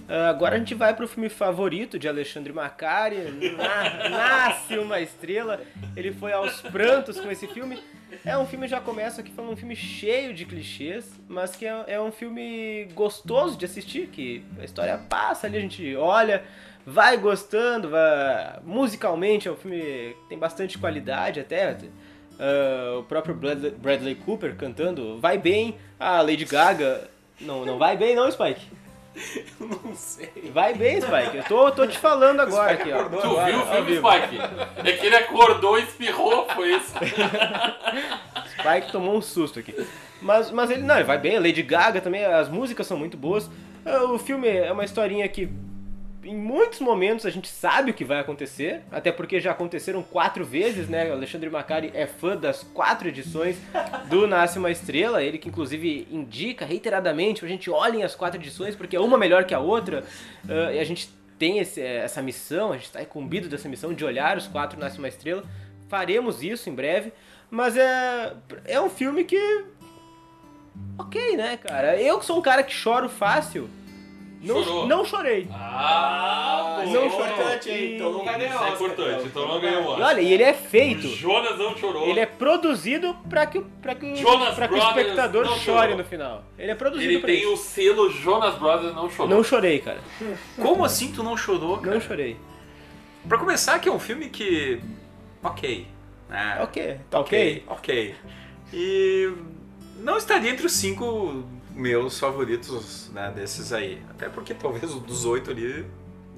Uh, 0.09 0.29
agora 0.29 0.57
a 0.57 0.59
gente 0.59 0.75
vai 0.75 0.95
para 0.95 1.05
o 1.05 1.09
filme 1.09 1.29
favorito 1.29 1.99
de 1.99 2.07
Alexandre 2.07 2.53
Macari, 2.53 3.17
Na- 3.57 4.09
Nasce 4.09 4.79
uma 4.79 5.01
Estrela. 5.01 5.61
Ele 5.97 6.13
foi 6.13 6.33
aos 6.33 6.61
prantos 6.61 7.19
com 7.19 7.31
esse 7.31 7.47
filme. 7.47 7.83
É 8.25 8.37
um 8.37 8.47
filme, 8.47 8.69
já 8.69 8.81
começa 8.81 9.21
aqui 9.21 9.33
falando 9.33 9.53
um 9.53 9.57
filme 9.57 9.75
cheio 9.75 10.35
de 10.35 10.45
clichês, 10.45 11.11
mas 11.29 11.57
que 11.57 11.67
é, 11.67 11.85
é 11.89 12.01
um 12.01 12.13
filme 12.13 12.87
gostoso 12.95 13.57
de 13.57 13.65
assistir, 13.65 14.07
que 14.09 14.45
a 14.61 14.65
história 14.65 14.97
passa 14.99 15.47
ali, 15.47 15.59
a 15.59 15.61
gente 15.61 15.97
olha, 15.97 16.45
vai 16.87 17.17
gostando, 17.17 17.91
vai... 17.91 18.61
musicalmente 18.63 19.49
é 19.49 19.51
um 19.51 19.57
filme 19.57 19.81
que 19.81 20.29
tem 20.29 20.39
bastante 20.39 20.79
qualidade 20.79 21.41
até. 21.41 21.77
Ah, 22.39 22.99
o 22.99 23.03
próprio 23.05 23.35
Bradley, 23.35 23.71
Bradley 23.73 24.15
Cooper 24.15 24.55
cantando 24.57 25.19
vai 25.19 25.39
bem, 25.39 25.77
a 25.99 26.21
Lady 26.21 26.45
Gaga 26.45 27.09
não, 27.41 27.65
não 27.65 27.79
vai 27.79 27.97
bem 27.97 28.15
não, 28.15 28.31
Spike. 28.31 28.67
Não 29.61 29.95
sei. 29.95 30.51
Vai 30.53 30.75
bem, 30.75 31.01
Spike. 31.01 31.37
Eu 31.37 31.45
tô, 31.45 31.71
tô 31.71 31.87
te 31.87 31.97
falando 31.99 32.41
agora 32.41 32.73
aqui, 32.73 32.93
ó. 32.93 33.05
Tu 33.05 33.17
Agora, 33.19 33.47
viu 33.47 33.61
o 33.61 33.67
filme. 33.67 33.97
Spike? 33.97 34.39
É 34.89 34.93
que 34.93 35.07
ele 35.07 35.17
acordou 35.17 35.79
e 35.79 35.83
espirrou, 35.83 36.47
foi 36.55 36.75
isso. 36.75 36.93
Spike 38.59 38.93
tomou 38.93 39.17
um 39.17 39.23
susto 39.23 39.59
aqui. 39.59 39.75
Mas, 40.21 40.51
mas 40.51 40.71
ele, 40.71 40.83
não, 40.83 40.97
ele 40.97 41.05
vai 41.05 41.19
bem. 41.19 41.37
A 41.37 41.41
Lady 41.41 41.63
Gaga 41.63 42.01
também, 42.01 42.25
as 42.25 42.49
músicas 42.49 42.87
são 42.87 42.97
muito 42.97 43.17
boas. 43.17 43.51
Ah, 43.85 44.05
O 44.05 44.19
filme 44.19 44.49
é 44.49 44.73
uma 44.73 44.85
historinha 44.85 45.29
que, 45.29 45.49
em 46.25 46.35
muitos 46.37 46.81
momentos, 46.81 47.27
a 47.27 47.31
gente 47.31 47.49
sabe 47.49 47.91
o 47.91 47.95
que 47.95 48.05
vai 48.05 48.19
acontecer. 48.21 48.83
Até 48.91 49.13
porque 49.13 49.41
já 49.41 49.53
aconteceram 49.53 50.03
quatro 50.03 50.45
vezes, 50.45 50.89
né? 50.89 51.09
O 51.11 51.13
Alexandre 51.13 51.49
Macari 51.51 51.91
é 51.95 52.07
fã 52.07 52.37
das 52.37 52.63
quatro 52.63 53.09
edições 53.09 53.57
do 54.09 54.27
Nasce 54.27 54.59
Uma 54.59 54.71
Estrela. 54.71 55.23
Ele 55.23 55.39
que, 55.39 55.49
inclusive, 55.49 56.09
indica 56.11 56.65
reiteradamente 56.65 57.41
pra 57.41 57.49
gente 57.49 57.71
olhem 57.71 58.03
as 58.03 58.15
quatro 58.15 58.41
edições, 58.41 58.75
porque 58.75 58.97
é 58.97 59.01
uma 59.01 59.19
melhor 59.19 59.45
que 59.45 59.55
a 59.55 59.59
outra. 59.61 60.05
Ah, 60.49 60.73
e 60.73 60.79
a 60.81 60.85
gente 60.85 61.09
tem 61.39 61.59
esse- 61.59 61.81
essa 61.83 62.23
missão, 62.23 62.71
a 62.73 62.77
gente 62.77 62.87
está 62.87 63.03
incumbido 63.03 63.49
dessa 63.49 63.69
missão 63.69 63.93
de 63.93 64.05
olhar 64.05 64.37
os 64.37 64.47
quatro 64.47 64.79
Nasce 64.79 64.99
Uma 64.99 65.09
Estrela. 65.09 65.43
Faremos 65.89 66.43
isso 66.43 66.71
em 66.71 66.75
breve. 66.75 67.13
Mas 67.51 67.77
é, 67.77 68.33
é 68.65 68.81
um 68.81 68.89
filme 68.91 69.23
que. 69.25 69.65
Ok, 70.99 71.37
né, 71.37 71.57
cara? 71.57 72.01
Eu 72.01 72.19
que 72.19 72.25
sou 72.25 72.39
um 72.39 72.43
cara 72.43 72.63
que 72.63 72.73
choro 72.73 73.09
fácil. 73.09 73.69
Não, 74.45 74.63
Chorou. 74.63 74.87
não 74.87 75.05
chorei. 75.05 75.49
Ah, 75.53 76.83
Não 76.87 76.93
bom. 76.93 76.99
é 77.01 77.07
importante, 77.07 77.71
hein? 77.71 77.95
Então 77.97 78.13
não 78.13 78.25
ganhar 78.25 78.39
Isso 78.55 78.63
é 78.65 78.69
importante, 78.71 79.27
então 79.27 79.49
não 79.49 79.61
ganhou 79.61 79.87
Oscar. 79.89 80.07
olha, 80.09 80.21
e 80.21 80.33
ele 80.33 80.43
é 80.43 80.53
feito. 80.53 81.07
O 81.07 81.11
Jonas 81.11 81.59
não 81.59 81.77
chorou. 81.77 82.07
Ele 82.09 82.21
é 82.21 82.27
produzido 82.27 83.17
pra 83.29 83.47
que, 83.47 83.59
o- 83.59 83.67
pra 83.83 83.95
que, 83.95 84.15
Jonas 84.17 84.55
pra 84.55 84.69
que 84.69 84.75
o 84.75 84.77
Brothers 84.77 84.99
espectador 84.99 85.45
não 85.47 85.57
chore 85.59 85.81
chorou. 85.83 85.97
no 85.97 86.05
final. 86.05 86.45
Ele 86.59 86.71
é 86.71 86.75
produzido 86.75 87.11
Ele 87.13 87.19
pra 87.21 87.27
tem 87.29 87.41
isso. 87.41 87.53
o 87.53 87.57
selo 87.57 88.11
Jonas 88.11 88.55
Brothers 88.57 88.95
não 88.95 89.09
chorou. 89.11 89.35
Não 89.37 89.43
chorei, 89.43 89.79
cara. 89.81 90.01
Como 90.61 90.85
assim 90.85 91.11
tu 91.13 91.23
não 91.23 91.37
chorou, 91.37 91.79
cara? 91.79 91.95
Não 91.95 92.01
chorei. 92.01 92.37
Pra 93.29 93.39
começar, 93.39 93.79
que 93.79 93.89
é 93.89 93.93
um 93.93 93.99
filme 93.99 94.29
que. 94.29 94.81
Ok. 95.43 95.87
né? 96.29 96.59
Ok, 96.63 96.97
tá 97.11 97.21
ok? 97.21 97.65
Ok. 97.67 98.15
E 98.73 99.33
não 100.01 100.17
estaria 100.19 100.51
entre 100.51 100.67
os 100.67 100.73
cinco 100.73 101.45
meus 101.75 102.19
favoritos 102.19 103.11
né, 103.13 103.33
desses 103.35 103.73
aí. 103.73 104.03
Até 104.11 104.29
porque 104.29 104.55
talvez 104.55 104.95
o 104.95 105.01
dos 105.01 105.25
oito 105.25 105.51
ali. 105.51 105.85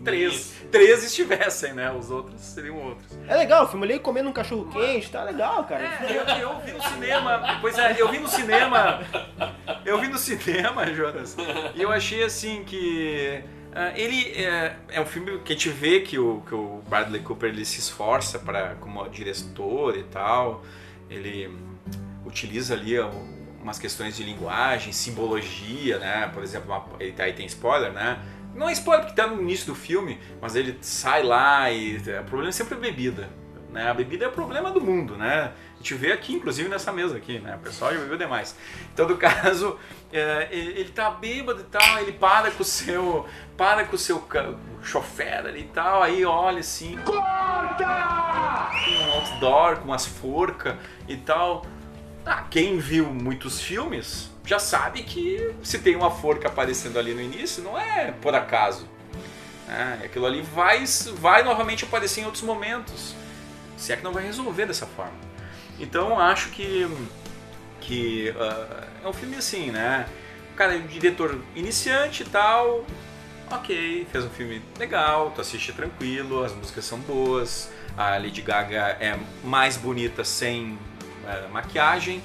Três, 0.05 0.55
três 0.71 1.03
estivessem, 1.03 1.73
né? 1.73 1.91
Os 1.91 2.11
outros 2.11 2.41
seriam 2.41 2.77
outros. 2.77 3.19
É 3.27 3.35
legal, 3.35 3.65
o 3.65 3.69
filme 3.69 3.87
ali 3.87 3.99
comendo 3.99 4.29
um 4.29 4.33
cachorro 4.33 4.71
quente, 4.71 5.11
tá 5.11 5.25
legal, 5.25 5.65
cara. 5.65 5.83
É, 5.83 6.19
eu, 6.19 6.51
eu 6.51 6.61
vi 6.61 6.73
no 6.73 6.83
cinema. 6.83 7.59
Pois 7.61 7.79
é, 7.79 7.97
eu 7.99 8.09
vi 8.11 8.19
no 8.19 8.29
cinema. 8.29 9.01
Eu 9.85 9.99
vi 9.99 10.09
no 10.09 10.19
cinema, 10.19 10.87
Jonas. 10.93 11.35
E 11.75 11.81
eu 11.81 11.91
achei 11.91 12.23
assim 12.23 12.63
que. 12.65 13.43
ah, 13.75 13.93
ele 13.97 14.33
é, 14.33 14.77
é 14.91 15.01
um 15.01 15.07
filme 15.07 15.39
que 15.39 15.55
a 15.55 15.57
gente 15.57 15.71
vê 15.71 16.01
que 16.01 16.19
o, 16.19 16.43
que 16.47 16.55
o 16.55 16.83
Bradley 16.89 17.23
Cooper 17.23 17.49
ele 17.49 17.65
se 17.65 17.81
esforça 17.81 18.39
para 18.39 18.75
como 18.77 19.09
diretor 19.09 19.97
e 19.97 20.05
tal. 20.05 20.63
Ele 21.09 21.51
utiliza 22.25 22.75
ali 22.75 22.99
ó, 22.99 23.09
umas 23.67 23.81
questões 23.81 24.17
de 24.17 24.23
linguagem, 24.23 24.93
simbologia, 24.93 25.99
né? 25.99 26.31
Por 26.33 26.41
exemplo, 26.45 26.73
uma, 26.73 26.85
ele, 27.01 27.21
aí 27.21 27.33
tem 27.33 27.45
spoiler, 27.47 27.93
né? 27.93 28.21
Não 28.55 28.69
é 28.69 28.73
spoiler 28.73 29.05
porque 29.05 29.21
tá 29.21 29.27
no 29.27 29.43
início 29.43 29.67
do 29.67 29.75
filme, 29.75 30.21
mas 30.41 30.55
ele 30.55 30.79
sai 30.81 31.25
lá 31.25 31.69
e 31.71 31.97
o 31.97 32.25
problema 32.25 32.49
é 32.49 32.53
sempre 32.53 32.75
a 32.75 32.79
bebida. 32.79 33.29
Né? 33.73 33.91
A 33.91 33.93
bebida 33.93 34.25
é 34.25 34.29
o 34.29 34.33
problema 34.33 34.71
do 34.71 34.81
mundo, 34.81 35.17
né? 35.17 35.53
A 35.75 35.77
gente 35.79 35.95
vê 35.95 36.13
aqui, 36.13 36.33
inclusive 36.33 36.69
nessa 36.69 36.93
mesa 36.93 37.17
aqui, 37.17 37.41
né? 37.41 37.57
O 37.57 37.59
pessoal 37.59 37.93
já 37.93 37.99
bebeu 37.99 38.17
demais. 38.17 38.57
Então, 38.95 39.09
no 39.09 39.17
caso, 39.19 39.79
é, 40.13 40.49
ele, 40.53 40.89
tá 40.91 41.11
bêbado 41.11 41.61
e 41.61 41.65
tal, 41.65 41.99
ele 41.99 42.13
para 42.13 42.53
com 42.53 42.63
o 42.63 42.65
seu, 42.65 43.27
para 43.57 43.85
com 43.85 43.97
o 43.97 43.99
seu 43.99 44.25
chofer 44.81 45.45
ali 45.45 45.63
e 45.63 45.71
tal, 45.75 46.05
aí 46.05 46.25
olha 46.25 46.61
assim, 46.61 46.97
corta! 47.05 47.85
Tem 48.85 49.07
um 49.07 49.11
outdoor 49.11 49.79
com 49.79 49.87
umas 49.87 50.07
forcas 50.07 50.77
e 51.09 51.17
tal. 51.17 51.67
Ah, 52.27 52.45
quem 52.51 52.79
viu 52.79 53.07
muitos 53.07 53.61
filmes 53.61 54.29
já 54.45 54.59
sabe 54.59 55.05
que 55.05 55.55
se 55.63 55.79
tem 55.79 55.95
uma 55.95 56.11
forca 56.11 56.49
aparecendo 56.49 56.99
ali 56.99 57.15
no 57.15 57.21
início, 57.21 57.63
não 57.63 57.79
é 57.79 58.11
por 58.21 58.35
acaso. 58.35 58.89
né? 59.69 60.01
aquilo 60.05 60.27
ali 60.27 60.43
vai, 60.43 60.85
vai 61.15 61.45
novamente 61.45 61.85
aparecer 61.85 62.23
em 62.23 62.25
outros 62.25 62.43
momentos. 62.43 63.15
Se 63.77 63.93
é 63.93 63.97
que 63.97 64.03
não 64.03 64.13
vai 64.13 64.25
resolver 64.25 64.67
dessa 64.67 64.87
forma. 64.87 65.15
Então 65.79 66.19
acho 66.19 66.51
que, 66.51 66.89
que 67.81 68.35
ah, 68.37 68.89
é 69.05 69.09
um 69.09 69.13
filme 69.13 69.37
assim, 69.37 69.71
né? 69.71 70.07
O 70.53 70.57
cara 70.57 70.75
é 70.75 70.79
diretor 70.79 71.41
iniciante 71.55 72.25
e 72.25 72.27
tal. 72.27 72.85
Ok, 73.53 74.05
fez 74.11 74.25
um 74.25 74.31
filme 74.31 74.61
legal, 74.77 75.31
tu 75.31 75.41
assiste 75.41 75.73
tranquilo, 75.73 76.43
as 76.43 76.53
músicas 76.53 76.85
são 76.85 76.99
boas, 76.99 77.71
a 77.97 78.17
Lady 78.17 78.43
Gaga 78.43 78.97
é 78.99 79.17
mais 79.45 79.77
bonita 79.77 80.25
sem 80.25 80.77
eh, 81.27 81.49
maquiagem, 81.51 82.23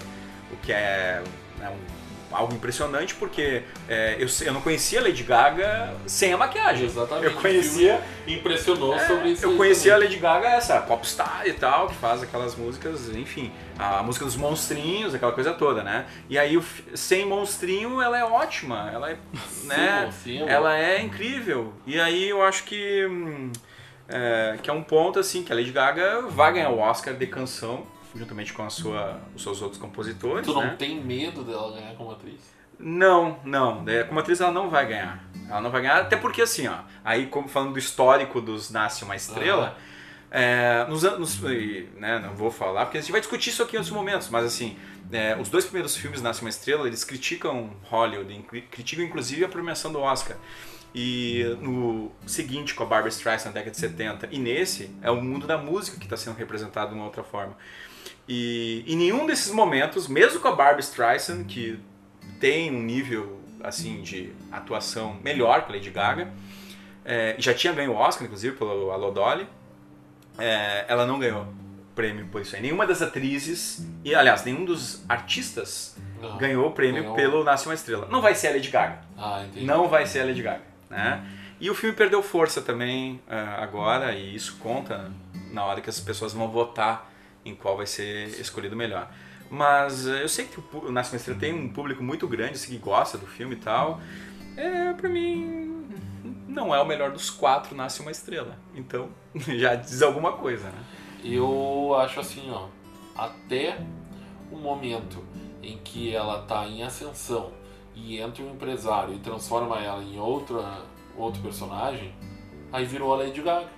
o 0.52 0.57
que 0.57 0.72
é, 0.72 1.22
né, 1.57 1.69
um- 1.69 2.02
algo 2.32 2.53
impressionante 2.53 3.14
porque 3.15 3.64
eh, 3.90 4.15
eu, 4.18 4.28
eu 4.45 4.53
não 4.53 4.61
conhecia 4.61 4.99
a 4.99 5.03
Lady 5.03 5.23
Gaga 5.23 5.94
sem 6.07 6.32
a 6.34 6.38
maquiagem. 6.38 6.86
Exatamente. 6.86 7.26
Eu 7.26 7.34
conhecia 7.34 8.02
Impressionou 8.26 8.95
é, 8.95 8.99
sobre 9.06 9.30
isso. 9.30 9.45
Eu 9.45 9.57
conhecia 9.57 9.95
a. 9.95 9.98
Lady 9.98 10.15
Gaga, 10.18 10.48
essa 10.48 10.80
popstar 10.80 11.41
e 11.45 11.53
tal, 11.53 11.88
que 11.88 11.95
faz 11.95 12.23
aquelas 12.23 12.56
músicas, 12.56 13.10
enfim, 13.10 13.52
a 13.78 14.02
música 14.02 14.26
dos 14.26 14.36
monstrinhos, 14.36 15.14
aquela 15.14 15.32
coisa 15.34 15.53
toda, 15.53 15.84
né? 15.84 16.06
E 16.30 16.38
aí, 16.40 16.60
sem 16.94 17.26
monstrinho, 17.26 18.02
ela 18.02 18.18
é 18.18 18.23
ótima, 18.23 18.90
ela 18.94 19.11
é, 19.11 19.18
né? 19.64 20.10
sim, 20.11 20.38
sim. 20.40 20.48
ela 20.48 20.78
é 20.78 21.02
incrível. 21.02 21.73
E 21.86 21.99
aí, 21.99 22.30
eu 22.30 22.41
acho 22.41 22.64
que 22.64 23.06
hum, 23.06 23.52
é, 24.07 24.57
que 24.61 24.69
é 24.69 24.73
um 24.73 24.84
ponto 24.84 25.19
assim 25.19 25.44
que 25.44 25.52
a 25.52 25.56
Lady 25.56 25.72
Gaga 25.72 26.22
vai 26.30 26.53
ganhar 26.53 26.69
o 26.69 26.80
Oscar 26.80 27.14
de 27.14 27.28
canção, 27.28 27.86
juntamente 28.16 28.54
com 28.54 28.64
a 28.64 28.70
sua, 28.70 29.20
os 29.36 29.42
seus 29.42 29.62
outros 29.62 29.80
compositores, 29.82 30.46
Tu 30.46 30.54
não 30.54 30.62
né? 30.62 30.76
tem 30.78 31.02
medo 31.02 31.44
dela 31.44 31.72
ganhar 31.72 31.96
como 31.96 32.12
atriz? 32.12 32.40
Não, 32.82 33.40
não. 33.46 33.88
É, 33.88 34.04
Como 34.04 34.20
atriz 34.20 34.42
ela 34.42 34.52
não 34.52 34.70
vai 34.70 34.88
ganhar. 34.88 35.24
Ela 35.48 35.62
não 35.62 35.70
vai 35.70 35.82
ganhar, 35.82 36.02
até 36.02 36.18
porque 36.18 36.42
assim, 36.42 36.68
ó. 36.68 36.80
Aí, 37.06 37.28
como 37.28 37.48
falando 37.48 37.74
do 37.74 37.80
histórico 37.80 38.42
dos 38.42 38.72
Nasce 38.72 39.04
uma 39.04 39.16
Estrela, 39.16 39.78
é, 40.32 40.86
nos 40.90 41.06
anos. 41.06 41.40
Né, 41.42 42.20
não 42.20 42.34
vou 42.34 42.50
falar, 42.50 42.86
porque 42.86 42.98
a 42.98 43.02
gente 43.02 43.12
vai 43.12 43.22
discutir 43.22 43.52
isso 43.52 43.62
aqui 43.62 43.76
em 43.76 43.80
outros 43.80 43.96
momentos, 43.96 44.30
mas 44.30 44.46
assim, 44.46 44.78
é, 45.12 45.38
os 45.40 45.50
dois 45.50 45.66
primeiros 45.66 45.96
filmes 45.96 46.22
Nasce 46.22 46.42
uma 46.42 46.50
Estrela, 46.50 46.88
eles 46.88 47.04
criticam 47.04 47.72
Hollywood, 47.84 48.46
criticam 48.72 49.06
inclusive 49.06 49.46
a 49.46 49.50
premiação 49.50 49.92
do 49.92 50.00
Oscar. 50.00 50.38
E 50.94 51.44
no 51.62 52.12
seguinte, 52.26 52.74
com 52.74 52.84
a 52.84 52.86
Barbara 52.86 53.10
Streisand 53.10 53.46
na 53.46 53.52
década 53.52 53.72
de 53.72 53.78
70, 53.78 54.28
e 54.32 54.40
nesse, 54.40 54.90
é 55.02 55.10
o 55.10 55.22
mundo 55.22 55.48
da 55.48 55.58
música 55.58 55.98
que 55.98 56.04
está 56.04 56.18
sendo 56.18 56.36
representado 56.36 56.90
de 56.90 56.96
uma 56.96 57.06
outra 57.06 57.24
forma. 57.24 57.56
E 58.27 58.84
em 58.88 58.95
nenhum 58.95 59.26
desses 59.26 59.52
momentos, 59.52 60.07
mesmo 60.07 60.39
com 60.39 60.48
a 60.48 60.56
Barbara 60.56 60.80
Streisand, 60.80 61.43
que 61.45 61.80
tem 62.39 62.72
um 62.76 62.81
nível 62.81 63.41
assim 63.64 64.02
de 64.02 64.34
atuação 64.52 65.18
melhor 65.23 65.65
que 65.65 65.72
a 65.72 65.76
Lady 65.76 65.89
Gaga, 65.89 66.31
é, 67.03 67.35
já 67.38 67.53
tinha 67.53 67.73
ganho 67.73 67.91
o 67.91 67.95
Oscar, 67.95 68.26
inclusive, 68.26 68.56
pelo 68.56 68.91
Alô 68.91 69.11
Dolly, 69.11 69.48
é, 70.38 70.85
ela 70.88 71.06
não 71.06 71.19
ganhou 71.19 71.48
prêmio 71.95 72.27
por 72.27 72.41
isso 72.41 72.56
aí. 72.56 72.61
Nenhuma 72.61 72.88
das 72.88 73.02
atrizes, 73.02 73.85
e 74.03 74.15
aliás, 74.15 74.43
nenhum 74.43 74.65
dos 74.65 75.03
artistas 75.10 75.98
Não. 76.22 76.38
ganhou 76.38 76.68
o 76.68 76.72
prêmio 76.72 77.02
Ganhou. 77.02 77.15
pelo 77.15 77.43
Nasce 77.43 77.68
uma 77.68 77.73
Estrela. 77.76 78.07
Não 78.10 78.22
vai 78.22 78.34
ser 78.34 78.48
a 78.48 78.52
Lady 78.52 78.69
Gaga. 78.69 78.99
Ah, 79.18 79.43
entendi. 79.43 79.65
Não 79.65 79.88
vai 79.88 80.06
ser 80.06 80.22
a 80.22 80.26
Lady 80.26 80.41
Gaga, 80.41 80.64
né? 80.89 81.23
E 81.60 81.69
o 81.69 81.76
filme 81.76 81.95
perdeu 81.95 82.23
força 82.23 82.61
também 82.61 83.22
ah, 83.30 83.61
agora, 83.61 84.14
e 84.14 84.35
isso 84.35 84.57
conta 84.60 85.11
na 85.52 85.65
hora 85.65 85.81
que 85.81 85.89
as 85.89 85.99
pessoas 85.99 86.34
vão 86.34 86.49
votar 86.49 87.11
em 87.45 87.55
qual 87.55 87.77
vai 87.77 87.85
ser 87.85 88.39
escolhido 88.39 88.76
melhor. 88.76 89.11
Mas 89.49 90.07
eh, 90.07 90.23
eu 90.23 90.30
sei 90.30 90.45
que 90.45 90.59
o 90.59 90.91
Nasce 90.91 91.11
uma 91.11 91.18
Estrela 91.18 91.39
tem 91.39 91.53
um 91.53 91.68
público 91.68 92.01
muito 92.01 92.27
grande 92.27 92.53
assim, 92.53 92.72
que 92.72 92.77
gosta 92.77 93.18
do 93.18 93.27
filme 93.27 93.55
e 93.55 93.59
tal. 93.59 93.99
É, 94.55 94.93
pra 94.93 95.09
mim, 95.09 95.85
não 96.47 96.73
é 96.73 96.81
o 96.81 96.85
melhor 96.85 97.11
dos 97.11 97.30
quatro 97.30 97.76
Nasce 97.76 98.01
uma 98.01 98.11
Estrela. 98.11 98.57
Então, 98.73 99.09
já 99.35 99.76
diz 99.76 100.01
alguma 100.01 100.34
coisa, 100.34 100.69
né? 100.69 100.84
Eu 101.23 101.93
acho 101.95 102.19
assim, 102.19 102.49
ó, 102.49 102.68
até 103.15 103.77
o 104.51 104.57
momento 104.57 105.23
em 105.61 105.77
que 105.77 106.15
ela 106.15 106.41
tá 106.43 106.68
em 106.68 106.84
ascensão 106.84 107.51
e 107.93 108.19
entra 108.19 108.43
um 108.43 108.51
empresário 108.51 109.13
e 109.13 109.19
transforma 109.19 109.80
ela 109.80 110.01
em 110.01 110.19
outra, 110.19 110.81
outro 111.15 111.41
personagem, 111.41 112.13
aí 112.72 112.85
virou 112.85 113.13
a 113.13 113.18
Lady 113.18 113.41
Gaga. 113.41 113.69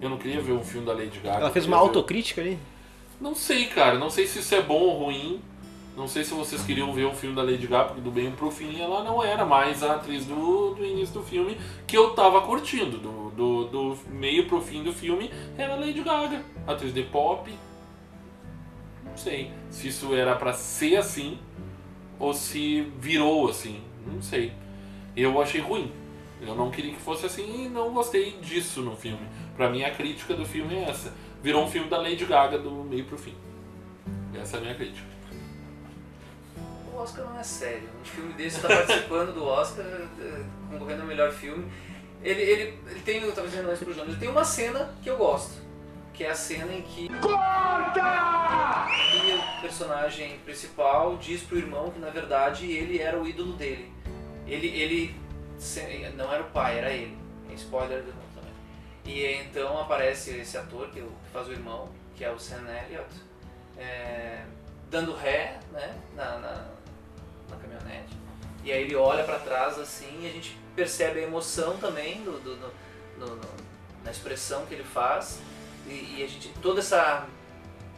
Eu 0.00 0.08
não 0.08 0.16
queria 0.18 0.40
ver 0.40 0.52
um 0.52 0.62
filme 0.64 0.86
da 0.86 0.92
Lady 0.92 1.18
Gaga. 1.20 1.38
Ela 1.40 1.50
fez 1.50 1.66
uma 1.66 1.76
ver- 1.76 1.82
autocrítica 1.82 2.40
ali? 2.40 2.58
Não 3.20 3.34
sei, 3.34 3.66
cara. 3.66 3.98
Não 3.98 4.08
sei 4.10 4.26
se 4.26 4.38
isso 4.38 4.54
é 4.54 4.62
bom 4.62 4.80
ou 4.80 5.04
ruim. 5.04 5.40
Não 5.96 6.08
sei 6.08 6.24
se 6.24 6.32
vocês 6.32 6.62
queriam 6.62 6.92
ver 6.94 7.04
um 7.06 7.14
filme 7.14 7.36
da 7.36 7.42
Lady 7.42 7.66
Gaga, 7.66 7.86
porque 7.86 8.00
do 8.00 8.10
bem 8.10 8.30
pro 8.30 8.50
fim 8.50 8.80
ela 8.80 9.04
não 9.04 9.22
era 9.22 9.44
mais 9.44 9.82
a 9.82 9.96
atriz 9.96 10.24
do, 10.24 10.74
do 10.74 10.84
início 10.86 11.14
do 11.14 11.22
filme 11.22 11.58
que 11.86 11.96
eu 11.96 12.10
tava 12.14 12.40
curtindo. 12.42 12.96
Do, 12.96 13.30
do, 13.30 13.64
do 13.66 13.98
meio 14.08 14.46
pro 14.46 14.60
fim 14.62 14.82
do 14.82 14.92
filme 14.92 15.30
era 15.58 15.74
a 15.74 15.76
Lady 15.76 16.00
Gaga, 16.02 16.42
atriz 16.66 16.94
de 16.94 17.02
pop. 17.02 17.50
Não 19.04 19.16
sei 19.16 19.50
se 19.68 19.88
isso 19.88 20.14
era 20.14 20.34
pra 20.36 20.52
ser 20.54 20.96
assim 20.96 21.38
ou 22.18 22.32
se 22.32 22.82
virou 22.98 23.48
assim. 23.50 23.80
Não 24.06 24.22
sei. 24.22 24.52
Eu 25.16 25.40
achei 25.42 25.60
ruim. 25.60 25.92
Eu 26.40 26.54
não 26.54 26.70
queria 26.70 26.92
que 26.94 27.00
fosse 27.00 27.26
assim 27.26 27.64
e 27.66 27.68
não 27.68 27.92
gostei 27.92 28.30
disso 28.40 28.80
no 28.80 28.96
filme. 28.96 29.26
Pra 29.60 29.68
mim 29.68 29.84
a 29.84 29.90
crítica 29.90 30.32
do 30.32 30.46
filme 30.46 30.74
é 30.74 30.88
essa. 30.88 31.12
Virou 31.42 31.66
um 31.66 31.70
filme 31.70 31.90
da 31.90 31.98
Lady 31.98 32.24
Gaga 32.24 32.58
do 32.58 32.82
meio 32.82 33.04
pro 33.04 33.18
fim. 33.18 33.34
Essa 34.34 34.56
é 34.56 34.58
a 34.58 34.62
minha 34.62 34.74
crítica. 34.74 35.06
O 36.90 36.96
Oscar 36.96 37.26
não 37.26 37.38
é 37.38 37.42
sério. 37.42 37.86
Um 38.00 38.04
filme 38.06 38.32
desse 38.32 38.62
tá 38.62 38.68
participando 38.68 39.34
do 39.34 39.44
Oscar, 39.44 39.84
eh, 39.84 40.44
concorrendo 40.70 41.02
ao 41.02 41.06
melhor 41.06 41.30
filme. 41.30 41.70
Ele, 42.22 42.40
ele, 42.40 42.78
ele 42.86 43.00
tem, 43.00 43.20
eu 43.20 43.34
tava 43.34 43.48
dizendo 43.48 43.68
antes 43.68 43.82
pro 43.82 43.92
Jonas, 43.92 44.12
ele 44.12 44.18
tem 44.18 44.30
uma 44.30 44.46
cena 44.46 44.94
que 45.02 45.10
eu 45.10 45.18
gosto. 45.18 45.60
Que 46.14 46.24
é 46.24 46.30
a 46.30 46.34
cena 46.34 46.72
em 46.72 46.80
que. 46.80 47.04
E 47.04 47.10
o 49.34 49.60
personagem 49.60 50.38
principal 50.38 51.18
diz 51.18 51.42
pro 51.42 51.58
irmão 51.58 51.90
que 51.90 51.98
na 51.98 52.08
verdade 52.08 52.64
ele 52.64 52.98
era 52.98 53.20
o 53.20 53.28
ídolo 53.28 53.52
dele. 53.52 53.92
Ele, 54.46 54.68
ele 54.68 55.14
não 56.16 56.32
era 56.32 56.44
o 56.44 56.46
pai, 56.46 56.78
era 56.78 56.90
ele. 56.90 57.14
Spoiler 57.54 58.02
do. 58.02 58.29
E 59.12 59.26
então 59.42 59.80
aparece 59.80 60.30
esse 60.38 60.56
ator 60.56 60.88
que 60.90 61.02
faz 61.32 61.48
o 61.48 61.52
irmão, 61.52 61.88
que 62.14 62.24
é 62.24 62.30
o 62.30 62.38
Sam 62.38 62.62
Elliott, 62.68 63.10
é, 63.76 64.44
dando 64.88 65.12
ré 65.14 65.58
né, 65.72 65.96
na, 66.14 66.38
na, 66.38 66.68
na 67.50 67.56
caminhonete. 67.56 68.16
E 68.62 68.70
aí 68.70 68.82
ele 68.82 68.94
olha 68.94 69.24
pra 69.24 69.38
trás 69.40 69.78
assim 69.80 70.20
e 70.22 70.28
a 70.28 70.32
gente 70.32 70.56
percebe 70.76 71.18
a 71.18 71.22
emoção 71.24 71.76
também 71.78 72.22
do, 72.22 72.38
do- 72.38 72.56
do- 72.56 73.40
na 74.04 74.10
expressão 74.12 74.64
que 74.66 74.74
ele 74.74 74.84
faz. 74.84 75.40
E, 75.88 76.18
e 76.18 76.22
a 76.24 76.28
gente, 76.28 76.48
toda 76.62 76.78
essa 76.78 77.26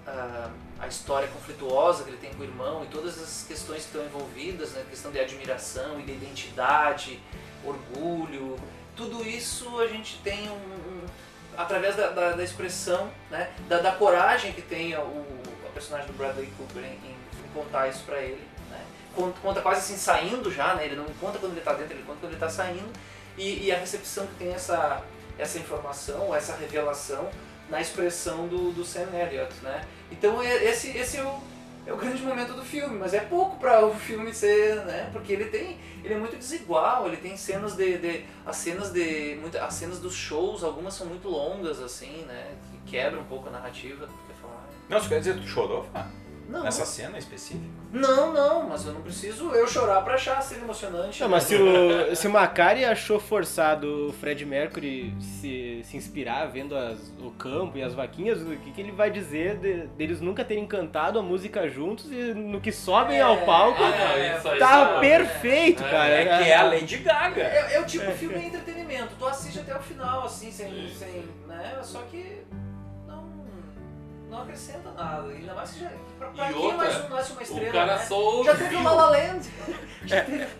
a, 0.06 0.50
a 0.80 0.88
história 0.88 1.28
conflituosa 1.28 2.04
que 2.04 2.10
ele 2.10 2.16
tem 2.18 2.32
com 2.32 2.40
o 2.40 2.44
irmão 2.44 2.84
e 2.84 2.86
todas 2.86 3.20
as 3.22 3.44
questões 3.46 3.80
que 3.82 3.86
estão 3.88 4.04
envolvidas, 4.04 4.72
né, 4.72 4.84
questão 4.88 5.12
de 5.12 5.20
admiração 5.20 6.00
e 6.00 6.04
de 6.04 6.12
identidade, 6.12 7.20
orgulho, 7.64 8.56
tudo 8.96 9.26
isso 9.26 9.78
a 9.80 9.86
gente 9.86 10.18
tem 10.22 10.48
um, 10.50 10.54
um- 10.54 11.06
através 11.56 11.96
da, 11.96 12.08
da, 12.08 12.32
da 12.32 12.42
expressão, 12.44 13.10
né, 13.30 13.50
da, 13.68 13.78
da 13.80 13.92
coragem 13.92 14.52
que 14.52 14.62
tem 14.62 14.96
o, 14.96 15.24
personagem 15.74 16.06
do 16.06 16.12
Bradley 16.12 16.52
Cooper 16.58 16.82
em, 16.84 16.94
em- 17.10 17.22
contar 17.54 17.88
isso 17.88 18.02
pra 18.04 18.18
ele, 18.18 18.40
né, 18.70 18.80
conta, 19.14 19.38
conta 19.42 19.60
quase 19.60 19.80
assim 19.80 19.96
saindo 19.96 20.50
já, 20.50 20.74
né, 20.74 20.84
ele 20.86 20.96
não 20.96 21.04
conta 21.20 21.38
quando 21.38 21.52
ele 21.52 21.60
tá 21.60 21.72
dentro, 21.74 21.92
ele 21.94 22.02
conta 22.04 22.20
quando 22.20 22.32
ele 22.32 22.40
tá 22.40 22.48
saindo 22.48 22.90
e, 23.36 23.66
e 23.66 23.72
a 23.72 23.76
recepção 23.78 24.26
que 24.26 24.34
tem 24.36 24.52
essa 24.54 25.02
essa 25.38 25.58
informação, 25.58 26.34
essa 26.34 26.54
revelação 26.56 27.28
na 27.70 27.80
expressão 27.80 28.46
do, 28.48 28.70
do 28.72 28.84
Sam 28.84 29.08
Elliott, 29.14 29.52
né? 29.62 29.82
Então 30.10 30.42
é- 30.42 30.64
esse, 30.64 30.96
esse 30.96 31.16
é, 31.16 31.22
o, 31.22 31.42
é 31.84 31.92
o 31.92 31.96
grande 31.96 32.22
momento 32.22 32.54
do 32.54 32.62
filme, 32.62 32.96
mas 32.98 33.12
é 33.12 33.20
pouco 33.20 33.58
para 33.58 33.84
o 33.84 33.94
filme 33.94 34.32
ser, 34.32 34.76
né? 34.84 35.10
Porque 35.12 35.32
ele 35.32 35.46
tem, 35.46 35.78
ele 36.04 36.14
é 36.14 36.16
muito 36.16 36.36
desigual, 36.36 37.06
ele 37.06 37.16
tem 37.16 37.36
cenas 37.36 37.74
de, 37.74 37.98
de 37.98 38.24
as 38.46 38.56
cenas 38.56 38.90
de, 38.92 39.36
muita, 39.40 39.64
as 39.64 39.74
cenas 39.74 39.98
dos 39.98 40.14
shows, 40.14 40.62
algumas 40.62 40.94
são 40.94 41.06
muito 41.06 41.28
longas 41.28 41.80
assim, 41.80 42.24
né? 42.26 42.54
Que 42.70 42.92
quebram 42.92 43.22
um 43.22 43.24
pouco 43.24 43.48
a 43.48 43.52
narrativa. 43.52 44.06
Quer 44.28 44.34
falar? 44.40 44.68
Não, 44.88 45.00
você 45.00 45.08
quer 45.08 45.18
dizer, 45.18 45.40
tu 45.40 45.46
chorou, 45.46 45.84
Fá? 45.92 46.08
Não, 46.52 46.62
Nessa 46.64 46.84
cena 46.84 47.16
específica? 47.18 47.64
não, 47.92 48.32
não, 48.32 48.68
mas 48.68 48.86
eu 48.86 48.92
não 48.92 49.00
preciso 49.00 49.50
eu 49.52 49.66
chorar 49.66 50.02
pra 50.02 50.14
achar 50.14 50.36
a 50.36 50.40
cena 50.42 50.62
emocionante. 50.64 51.20
Não, 51.20 51.28
mas 51.28 51.44
se 51.44 51.54
o, 51.56 52.14
se 52.14 52.26
o 52.26 52.30
Macari 52.30 52.84
achou 52.84 53.18
forçado 53.18 54.08
o 54.08 54.12
Fred 54.12 54.44
Mercury 54.44 55.14
se, 55.20 55.80
se 55.84 55.96
inspirar 55.96 56.46
vendo 56.46 56.76
as, 56.76 56.98
o 57.20 57.30
campo 57.32 57.78
e 57.78 57.82
as 57.82 57.94
vaquinhas, 57.94 58.40
o 58.42 58.54
que, 58.56 58.70
que 58.70 58.80
ele 58.80 58.92
vai 58.92 59.10
dizer 59.10 59.56
de- 59.56 59.86
deles 59.96 60.20
nunca 60.20 60.44
terem 60.44 60.66
cantado 60.66 61.18
a 61.18 61.22
música 61.22 61.68
juntos 61.68 62.12
e 62.12 62.34
no 62.34 62.60
que 62.60 62.70
sobem 62.70 63.20
ao 63.20 63.38
palco 63.46 63.80
não, 63.80 64.36
isso 64.38 64.48
aí 64.48 64.58
tá 64.58 64.86
tá- 64.86 65.00
perfeito, 65.00 65.82
É, 65.82 65.90
cara. 65.90 66.10
É 66.12 66.24
que 66.44 66.50
é 66.50 66.56
a 66.56 66.62
Lady 66.64 66.98
Gaga. 66.98 67.40
É, 67.42 67.74
é 67.76 67.80
o 67.80 67.86
tipo 67.86 68.04
de 68.06 68.12
filme 68.12 68.38
de 68.38 68.46
entretenimento. 68.46 69.14
Tu 69.18 69.26
assiste 69.26 69.58
até 69.58 69.74
o 69.76 69.80
final, 69.80 70.24
assim, 70.24 70.50
sem. 70.52 70.88
sem 70.90 71.24
né? 71.48 71.78
Só 71.82 72.00
que 72.10 72.42
não 74.32 74.42
acrescenta 74.42 74.90
nada. 74.92 75.28
Ainda 75.28 75.54
mais 75.54 75.70
que 75.70 75.80
já. 75.80 75.90
Pra, 76.18 76.28
pra 76.28 76.50
E 76.50 76.54
quem 76.54 76.62
outra, 76.62 76.76
mais 76.78 77.04
um 77.04 77.08
nasce 77.10 77.32
uma 77.32 77.42
estrela? 77.42 77.68
O 77.68 77.72
cara 77.72 77.96
né? 77.98 78.04
só. 78.06 78.44
Já 78.44 78.56
teve 78.56 78.76
o 78.76 78.82
La 78.82 78.92
La 78.92 79.10
Land. 79.10 79.50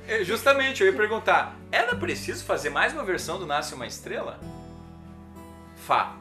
É, 0.07 0.23
justamente, 0.23 0.83
eu 0.83 0.87
ia 0.87 0.97
perguntar, 0.97 1.57
era 1.73 1.97
preciso 1.97 2.45
fazer 2.45 2.71
mais 2.71 2.93
uma 2.93 3.03
versão 3.03 3.41
do 3.41 3.45
Nasce 3.45 3.75
Uma 3.75 3.89
Estrela? 3.89 4.39
Fá, 5.75 6.15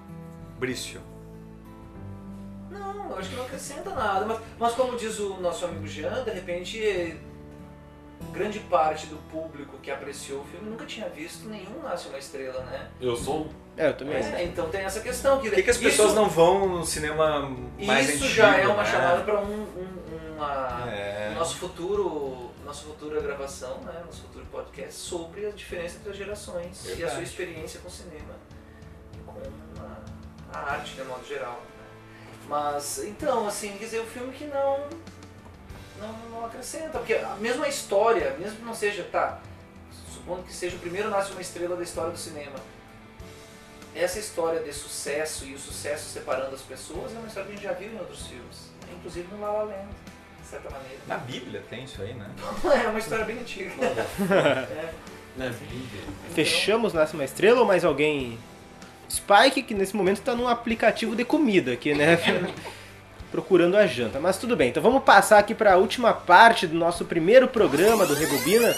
Brício. 0.58 1.00
Não, 2.72 3.12
eu 3.12 3.20
acho 3.20 3.30
que 3.30 3.36
não 3.36 3.44
acrescenta 3.44 3.92
nada. 3.92 4.26
Mas, 4.26 4.40
mas 4.58 4.74
como 4.74 4.98
diz 4.98 5.20
o 5.20 5.36
nosso 5.36 5.66
amigo 5.66 5.86
Jean, 5.86 6.24
de 6.24 6.32
repente. 6.32 7.20
Grande 8.34 8.60
parte 8.60 9.08
do 9.08 9.18
público 9.30 9.78
que 9.80 9.92
apreciou 9.92 10.42
o 10.42 10.46
filme 10.46 10.70
nunca 10.70 10.86
tinha 10.86 11.10
visto 11.10 11.50
nenhum 11.50 11.82
Nasce 11.84 12.08
uma 12.08 12.18
Estrela, 12.18 12.64
né? 12.64 12.90
Eu 13.00 13.16
sou. 13.16 13.52
É, 13.78 13.88
eu 13.88 13.94
também. 13.98 14.16
É, 14.18 14.44
então 14.44 14.70
tem 14.70 14.82
essa 14.82 15.00
questão. 15.00 15.40
Que, 15.40 15.50
Por 15.50 15.56
que, 15.56 15.64
que 15.64 15.70
as 15.70 15.78
pessoas 15.78 16.10
isso, 16.12 16.16
não 16.20 16.30
vão 16.30 16.68
no 16.68 16.86
cinema 16.86 17.50
mais 17.80 18.10
Isso 18.10 18.26
antigo? 18.26 18.34
já 18.36 18.58
é 18.58 18.68
uma 18.68 18.84
né? 18.84 18.92
chamada 18.92 19.22
para 19.24 19.40
um, 19.40 19.62
um- 19.64 20.36
uma, 20.36 20.90
É. 20.92 21.34
nosso 21.36 21.58
futuro, 21.58 22.52
nossa 22.66 22.84
futura 22.84 23.22
gravação, 23.22 23.78
né, 23.82 24.02
nosso 24.06 24.22
futuro 24.24 24.46
podcast 24.52 24.94
sobre 24.94 25.46
a 25.46 25.52
diferença 25.52 25.98
entre 25.98 26.12
as 26.12 26.18
gerações 26.18 26.86
e 26.86 26.92
a 26.92 26.96
Verdade. 26.96 27.14
sua 27.16 27.24
experiência 27.24 27.80
com 27.80 27.88
o 27.88 27.92
cinema, 27.92 28.34
com 29.26 29.34
a, 30.54 30.58
a 30.58 30.72
arte 30.74 30.94
de 30.96 31.04
modo 31.04 31.26
geral. 31.28 31.62
né. 31.78 31.86
Mas 32.50 33.04
então, 33.04 33.48
assim, 33.48 33.72
quer 33.78 33.86
dizer, 33.86 34.00
o 34.00 34.06
filme 34.06 34.34
que 34.34 34.46
não 34.46 34.80
não, 36.00 36.12
não 36.32 36.46
acrescenta, 36.46 36.98
porque 36.98 37.14
a 37.14 37.36
mesma 37.40 37.68
história, 37.68 38.36
mesmo 38.40 38.58
que 38.58 38.64
não 38.66 38.74
seja, 38.74 39.04
tá, 39.12 39.40
supondo 40.12 40.42
que 40.44 40.52
seja 40.54 40.76
o 40.76 40.80
primeiro 40.80 41.10
nasce 41.12 41.32
uma 41.32 41.42
estrela 41.42 41.76
da 41.76 41.84
história 41.84 42.12
do 42.12 42.18
cinema. 42.18 42.56
Essa 43.96 44.20
história 44.20 44.62
de 44.62 44.72
sucesso 44.72 45.46
e 45.46 45.54
o 45.54 45.60
sucesso 45.60 46.10
separando 46.10 46.56
as 46.56 46.62
pessoas 46.62 47.14
é 47.14 47.18
uma 47.18 47.28
história 47.28 47.50
que 47.50 47.54
a 47.54 47.56
gente 47.56 47.66
já 47.66 47.74
viu 47.74 47.92
em 47.92 48.00
outros 48.00 48.26
filmes, 48.28 48.72
inclusive 48.92 49.28
no 49.34 49.42
La 49.42 49.52
La 49.52 49.64
Land, 49.64 49.90
de 50.42 50.48
certa 50.48 50.70
maneira. 50.70 50.98
Na 51.08 51.18
Bíblia 51.18 51.64
tem 51.70 51.84
isso 51.84 52.02
aí, 52.02 52.14
né? 52.14 52.30
É 52.84 52.88
uma 52.88 53.00
história 53.00 53.26
bem 53.26 53.40
antiga. 53.40 53.72
É. 53.84 54.94
Na 55.36 55.50
Bíblia. 55.50 56.04
Fechamos 56.34 56.94
Nasce 56.94 57.14
uma 57.14 57.26
Estrela 57.26 57.60
ou 57.60 57.66
mais 57.66 57.84
alguém? 57.84 58.38
Spike, 59.10 59.64
que 59.64 59.74
nesse 59.74 59.96
momento 59.96 60.22
tá 60.22 60.34
num 60.34 60.48
aplicativo 60.48 61.16
de 61.16 61.26
comida 61.26 61.74
aqui, 61.74 61.94
né? 61.94 62.18
Procurando 63.30 63.76
a 63.76 63.86
janta. 63.86 64.20
Mas 64.20 64.38
tudo 64.38 64.56
bem, 64.56 64.70
então 64.70 64.82
vamos 64.82 65.04
passar 65.04 65.40
aqui 65.40 65.54
para 65.54 65.74
a 65.74 65.78
última 65.78 66.14
parte 66.14 66.66
do 66.66 66.76
nosso 66.76 67.06
primeiro 67.06 67.48
programa 67.48 68.06
do 68.06 68.14
Rebobina, 68.14 68.74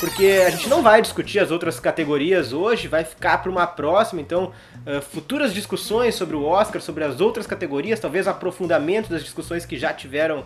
porque 0.00 0.44
a 0.46 0.50
gente 0.50 0.68
não 0.68 0.82
vai 0.82 1.02
discutir 1.02 1.40
as 1.40 1.50
outras 1.50 1.80
categorias 1.80 2.52
hoje, 2.52 2.86
vai 2.86 3.04
ficar 3.04 3.38
para 3.38 3.50
uma 3.50 3.66
próxima, 3.66 4.20
então 4.20 4.52
eh, 4.86 5.00
futuras 5.00 5.52
discussões 5.52 6.14
sobre 6.14 6.36
o 6.36 6.44
Oscar, 6.44 6.80
sobre 6.80 7.02
as 7.04 7.20
outras 7.20 7.46
categorias, 7.46 7.98
talvez 7.98 8.28
aprofundamento 8.28 9.10
das 9.10 9.22
discussões 9.22 9.64
que 9.64 9.76
já 9.76 9.92
tiveram 9.92 10.44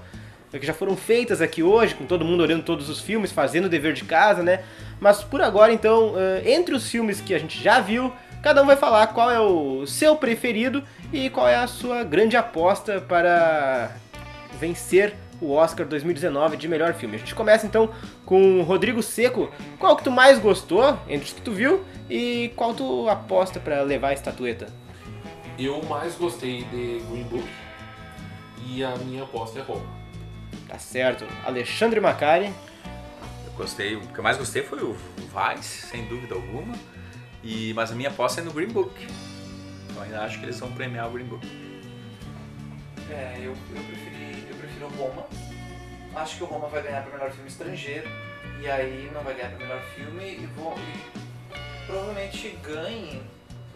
que 0.50 0.66
já 0.66 0.74
foram 0.74 0.94
feitas 0.94 1.40
aqui 1.40 1.62
hoje, 1.62 1.94
com 1.94 2.04
todo 2.04 2.26
mundo 2.26 2.42
olhando 2.42 2.62
todos 2.62 2.90
os 2.90 3.00
filmes, 3.00 3.32
fazendo 3.32 3.64
o 3.64 3.68
dever 3.70 3.94
de 3.94 4.04
casa, 4.04 4.42
né? 4.42 4.62
Mas 5.00 5.24
por 5.24 5.40
agora, 5.40 5.72
então, 5.72 6.14
eh, 6.16 6.52
entre 6.52 6.74
os 6.74 6.90
filmes 6.90 7.22
que 7.22 7.34
a 7.34 7.38
gente 7.38 7.62
já 7.62 7.80
viu, 7.80 8.12
cada 8.42 8.62
um 8.62 8.66
vai 8.66 8.76
falar 8.76 9.06
qual 9.08 9.30
é 9.30 9.40
o 9.40 9.86
seu 9.86 10.14
preferido 10.16 10.82
e 11.10 11.30
qual 11.30 11.48
é 11.48 11.56
a 11.56 11.66
sua 11.66 12.04
grande 12.04 12.36
aposta 12.36 13.00
para 13.00 13.92
vencer 14.60 15.14
o 15.42 15.52
Oscar 15.52 15.84
2019 15.86 16.56
de 16.56 16.68
melhor 16.68 16.94
filme. 16.94 17.16
A 17.16 17.18
gente 17.18 17.34
começa 17.34 17.66
então 17.66 17.90
com 18.24 18.60
o 18.60 18.62
Rodrigo 18.62 19.02
Seco. 19.02 19.50
Qual 19.78 19.96
que 19.96 20.04
tu 20.04 20.10
mais 20.10 20.38
gostou 20.38 20.98
entre 21.08 21.26
os 21.26 21.32
que 21.32 21.42
tu 21.42 21.50
viu 21.50 21.84
e 22.08 22.52
qual 22.56 22.72
tu 22.72 23.08
aposta 23.08 23.58
para 23.58 23.82
levar 23.82 24.08
a 24.08 24.12
estatueta? 24.12 24.68
Eu 25.58 25.82
mais 25.84 26.14
gostei 26.14 26.62
de 26.64 27.00
Green 27.10 27.24
Book 27.24 27.48
e 28.66 28.82
a 28.84 28.94
minha 28.96 29.24
aposta 29.24 29.58
é 29.58 29.62
Roma. 29.62 29.86
Tá 30.68 30.78
certo. 30.78 31.26
Alexandre 31.44 32.00
Macari. 32.00 32.52
Eu 33.44 33.52
gostei, 33.56 33.96
o 33.96 34.00
que 34.00 34.18
eu 34.18 34.24
mais 34.24 34.38
gostei 34.38 34.62
foi 34.62 34.82
o 34.82 34.94
Vice, 34.94 35.86
sem 35.86 36.06
dúvida 36.06 36.34
alguma. 36.34 36.74
E, 37.42 37.74
mas 37.74 37.90
a 37.90 37.94
minha 37.94 38.08
aposta 38.08 38.40
é 38.40 38.44
no 38.44 38.52
Green 38.52 38.68
Book. 38.68 38.92
Então 39.90 40.02
ainda 40.02 40.22
acho 40.22 40.38
que 40.38 40.46
eles 40.46 40.58
vão 40.58 40.72
premiar 40.72 41.08
o 41.08 41.12
Green 41.12 41.26
Book. 41.26 41.46
É, 43.10 43.36
eu, 43.38 43.52
eu, 43.52 43.82
prefiro 43.84 44.11
Roma. 44.96 45.26
Acho 46.14 46.36
que 46.36 46.44
o 46.44 46.46
Roma 46.46 46.68
vai 46.68 46.82
ganhar 46.82 47.02
para 47.02 47.12
melhor 47.12 47.30
filme 47.32 47.48
estrangeiro. 47.48 48.08
E 48.60 48.68
aí 48.68 49.10
não 49.12 49.22
vai 49.22 49.34
ganhar 49.34 49.48
para 49.50 49.58
melhor 49.58 49.82
filme 49.94 50.24
e, 50.24 50.46
vou, 50.54 50.74
e 50.78 51.86
provavelmente 51.86 52.56
ganhe 52.62 53.22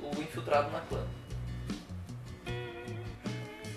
o 0.00 0.20
Infiltrado 0.20 0.70
na 0.70 0.80
Clã. 0.80 1.04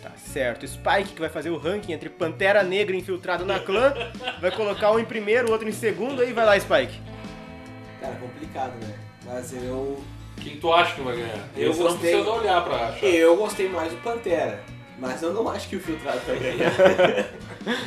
Tá 0.02 0.12
certo. 0.18 0.68
Spike, 0.68 1.14
que 1.14 1.20
vai 1.20 1.30
fazer 1.30 1.50
o 1.50 1.58
ranking 1.58 1.94
entre 1.94 2.10
Pantera 2.10 2.64
Negra 2.64 2.96
e 2.96 3.00
Infiltrado 3.00 3.44
na 3.46 3.60
Clã, 3.60 3.94
vai 4.40 4.52
colocar 4.52 4.92
um 4.92 5.00
em 5.00 5.06
primeiro, 5.06 5.50
o 5.50 5.52
outro 5.52 5.68
em 5.68 5.72
segundo, 5.74 6.22
aí 6.22 6.32
vai 6.32 6.46
lá, 6.46 6.60
Spike. 6.60 7.00
Cara, 8.00 8.16
complicado, 8.16 8.74
né? 8.86 8.96
Mas 9.26 9.52
eu. 9.54 10.02
Quem 10.42 10.58
tu 10.58 10.72
acha 10.72 10.96
que 10.96 11.02
vai 11.02 11.18
ganhar? 11.18 11.50
Eu 11.56 11.72
Esse 11.72 11.82
gostei. 11.82 12.14
não 12.16 12.24
precisa 12.24 12.40
olhar 12.42 12.64
pra 12.64 12.76
achar. 12.88 13.06
Eu 13.06 13.36
gostei 13.36 13.68
mais 13.68 13.92
do 13.92 13.98
Pantera. 13.98 14.64
Mas 15.00 15.22
eu 15.22 15.34
não 15.34 15.48
acho 15.50 15.70
que 15.70 15.76
o 15.76 15.80
filtrado 15.80 16.20
vai 16.28 16.38
ganhar. 16.40 16.72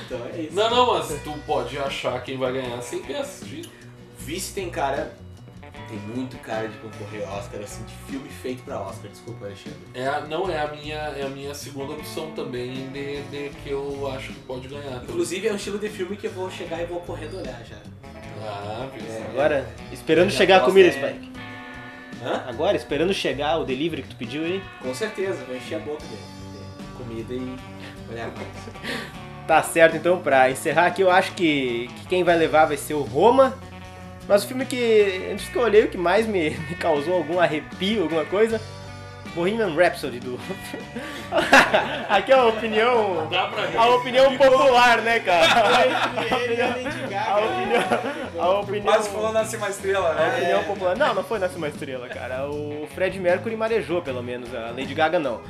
então 0.06 0.26
é 0.32 0.40
isso. 0.40 0.54
Não, 0.54 0.70
não, 0.70 0.94
mas 0.94 1.08
tu 1.22 1.32
pode 1.46 1.78
achar 1.78 2.22
quem 2.22 2.36
vai 2.38 2.52
ganhar 2.52 2.80
sem 2.82 3.02
ter 3.02 3.16
assistido. 3.16 3.68
Vice 4.18 4.54
tem 4.54 4.70
cara. 4.70 5.14
Tem 5.88 5.98
muito 5.98 6.38
cara 6.38 6.68
de 6.68 6.78
concorrer 6.78 7.28
ao 7.28 7.38
Oscar, 7.38 7.60
assim, 7.60 7.84
de 7.84 7.92
filme 8.10 8.28
feito 8.30 8.62
pra 8.62 8.80
Oscar. 8.80 9.10
Desculpa, 9.10 9.44
Alexandre. 9.44 9.78
É, 9.92 10.26
não 10.26 10.48
é 10.48 10.58
a 10.58 10.68
minha, 10.68 10.96
é 10.96 11.22
a 11.22 11.28
minha 11.28 11.54
segunda 11.54 11.92
opção 11.92 12.30
também 12.30 12.88
de, 12.90 13.20
de 13.24 13.50
que 13.62 13.70
eu 13.70 14.10
acho 14.14 14.32
que 14.32 14.40
pode 14.40 14.68
ganhar. 14.68 15.02
Inclusive 15.02 15.48
é 15.48 15.52
um 15.52 15.56
estilo 15.56 15.78
de 15.78 15.90
filme 15.90 16.16
que 16.16 16.28
eu 16.28 16.32
vou 16.32 16.50
chegar 16.50 16.80
e 16.80 16.86
vou 16.86 17.00
correndo 17.00 17.36
olhar 17.36 17.62
já. 17.68 17.76
Ah, 18.42 18.88
viu? 18.94 19.06
É. 19.06 19.22
Agora, 19.30 19.68
esperando 19.92 20.28
Minha 20.28 20.38
chegar 20.38 20.56
a 20.58 20.60
comida, 20.60 20.88
é- 20.88 20.92
Spike. 20.92 21.32
Hã? 22.24 22.44
Agora, 22.46 22.76
esperando 22.76 23.12
chegar 23.12 23.58
o 23.58 23.64
delivery 23.64 24.02
que 24.02 24.08
tu 24.10 24.16
pediu 24.16 24.44
aí. 24.44 24.62
Com 24.80 24.94
certeza, 24.94 25.44
vou 25.44 25.56
encher 25.56 25.74
a 25.74 25.78
boca 25.80 26.02
de, 26.02 26.16
de 26.16 26.41
comida 27.02 27.34
e 27.34 27.56
olhar 28.10 28.28
mais. 28.28 29.12
Tá 29.46 29.60
certo, 29.60 29.96
então, 29.96 30.20
pra 30.20 30.50
encerrar 30.50 30.86
aqui, 30.86 31.02
eu 31.02 31.10
acho 31.10 31.32
que, 31.32 31.90
que 31.96 32.06
quem 32.06 32.22
vai 32.22 32.36
levar 32.36 32.66
vai 32.66 32.76
ser 32.76 32.94
o 32.94 33.02
Roma. 33.02 33.58
Mas 34.28 34.44
o 34.44 34.46
filme 34.46 34.64
que, 34.64 35.30
antes 35.32 35.48
que 35.48 35.56
eu 35.56 35.62
olhei, 35.62 35.84
o 35.84 35.88
que 35.88 35.98
mais 35.98 36.26
me, 36.28 36.50
me 36.70 36.76
causou 36.76 37.14
algum 37.14 37.40
arrepio, 37.40 38.04
alguma 38.04 38.24
coisa, 38.24 38.60
Bohemian 39.34 39.74
Rhapsody 39.74 40.20
do... 40.20 40.38
aqui 42.08 42.32
é 42.32 42.34
a 42.34 42.46
opinião... 42.46 43.26
Dá 43.30 43.46
pra 43.46 43.66
ver. 43.66 43.76
A 43.78 43.86
opinião 43.88 44.36
popular, 44.36 45.02
né, 45.02 45.20
cara? 45.20 45.46
A 46.30 46.36
opinião... 46.36 46.74
A 48.38 48.50
opinião... 48.60 48.92
Quase 48.92 49.08
falou 49.10 49.32
nascer 49.32 49.56
uma 49.56 49.70
estrela, 49.70 50.10
A 50.10 50.14
né? 50.14 50.36
opinião 50.36 50.64
popular. 50.64 50.96
Não, 50.96 51.14
não 51.14 51.24
foi 51.24 51.38
Nasce 51.38 51.56
uma 51.56 51.68
Estrela, 51.68 52.08
cara. 52.08 52.46
O 52.48 52.86
Fred 52.94 53.18
Mercury 53.18 53.56
marejou, 53.56 54.02
pelo 54.02 54.22
menos. 54.22 54.54
A 54.54 54.70
Lady 54.70 54.94
Gaga, 54.94 55.18
não. 55.18 55.40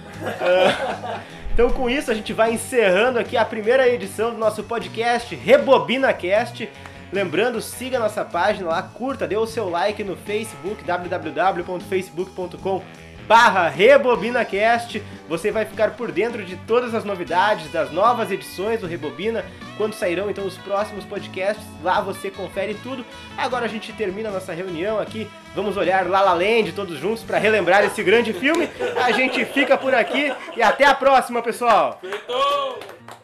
Então, 1.53 1.71
com 1.71 1.91
isso, 1.91 2.11
a 2.11 2.15
gente 2.15 2.33
vai 2.33 2.55
encerrando 2.55 3.19
aqui 3.19 3.37
a 3.37 3.45
primeira 3.45 3.87
edição 3.87 4.31
do 4.31 4.39
nosso 4.39 4.63
podcast 4.63 5.35
Rebobina 5.35 6.11
Cast. 6.15 6.67
Lembrando, 7.13 7.61
siga 7.61 7.99
nossa 7.99 8.25
página 8.25 8.71
lá, 8.71 8.83
curta, 8.83 9.29
dê 9.29 9.37
o 9.37 9.47
seu 9.47 9.69
like 9.69 10.03
no 10.03 10.17
Facebook, 10.17 10.83
www.facebook.com 10.83 12.83
barra 13.27 13.69
RebobinaCast. 13.69 15.03
Você 15.29 15.51
vai 15.51 15.65
ficar 15.65 15.93
por 15.93 16.13
dentro 16.13 16.45
de 16.45 16.57
todas 16.57 16.95
as 16.95 17.05
novidades, 17.05 17.71
das 17.73 17.91
novas 17.91 18.31
edições 18.31 18.81
do 18.81 18.87
Rebobina, 18.87 19.45
quando 19.77 19.95
sairão 19.95 20.31
então 20.31 20.47
os 20.47 20.59
próximos 20.59 21.05
podcasts. 21.05 21.65
Lá 21.83 22.01
você 22.01 22.31
confere 22.31 22.75
tudo. 22.83 23.05
Agora 23.37 23.65
a 23.65 23.69
gente 23.69 23.93
termina 23.93 24.29
a 24.29 24.33
nossa 24.33 24.53
reunião 24.53 24.99
aqui. 24.99 25.31
Vamos 25.55 25.77
olhar 25.77 26.07
La 26.09 26.21
La 26.21 26.35
Land 26.35 26.73
todos 26.73 26.99
juntos 26.99 27.23
para 27.23 27.39
relembrar 27.39 27.85
esse 27.85 28.03
grande 28.03 28.33
filme. 28.33 28.69
A 29.03 29.13
gente 29.13 29.45
fica 29.47 29.77
por 29.79 29.95
aqui 29.95 30.33
e 30.57 30.63
até 30.63 30.85
a 30.85 30.95
próxima, 30.95 31.43
pessoal! 31.43 32.01
About 32.03 33.22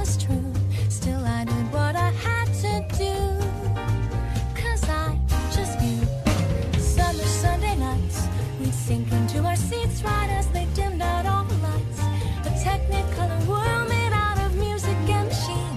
was 0.00 0.16
true. 0.16 0.52
Still, 0.88 1.22
I 1.26 1.44
did 1.44 1.66
what 1.76 1.94
I 1.94 2.10
had 2.26 2.48
to 2.64 2.74
do. 3.04 3.16
Cause 4.60 4.82
I 4.88 5.18
just 5.56 5.74
knew. 5.82 6.00
Summer 6.80 7.28
Sunday 7.42 7.76
nights, 7.76 8.18
we'd 8.58 8.72
sink 8.72 9.12
into 9.12 9.44
our 9.44 9.56
seats 9.56 10.02
right 10.02 10.30
as 10.38 10.46
they 10.54 10.66
dimmed 10.74 11.02
out 11.02 11.26
all 11.26 11.44
the 11.44 11.58
lights. 11.68 12.00
A 12.48 12.52
technicolor 12.66 13.42
world 13.46 13.88
made 13.90 14.14
out 14.24 14.38
of 14.46 14.50
music 14.56 14.96
and 15.18 15.28
machine. 15.28 15.76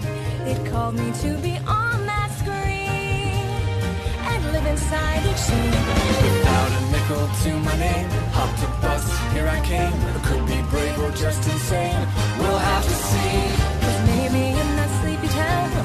It 0.52 0.60
called 0.72 0.96
me 0.96 1.12
to 1.24 1.30
be 1.48 1.56
on 1.82 1.98
that 2.12 2.30
screen 2.40 3.84
and 4.30 4.42
live 4.54 4.68
inside 4.74 5.22
each 5.30 5.44
scene. 5.50 5.76
Without 6.24 6.72
a 6.80 6.82
nickel 6.94 7.26
to 7.44 7.52
my 7.68 7.76
name, 7.78 8.10
hopped 8.38 8.64
a 8.68 8.70
bus, 8.82 9.04
here 9.34 9.50
I 9.50 9.60
came. 9.72 9.94
Could 10.28 10.46
be 10.48 10.62
brave 10.72 10.98
or 11.00 11.12
just 11.12 11.44
insane. 11.52 12.08
We'll 12.40 12.64
have 12.72 12.86
to 12.86 12.98
see 13.12 13.63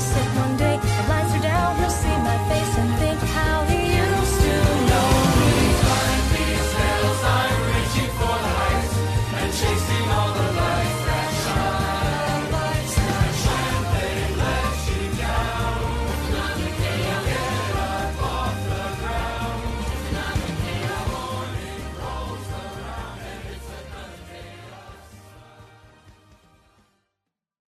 said 0.00 0.36
one 0.36 0.56
day. 0.56 0.67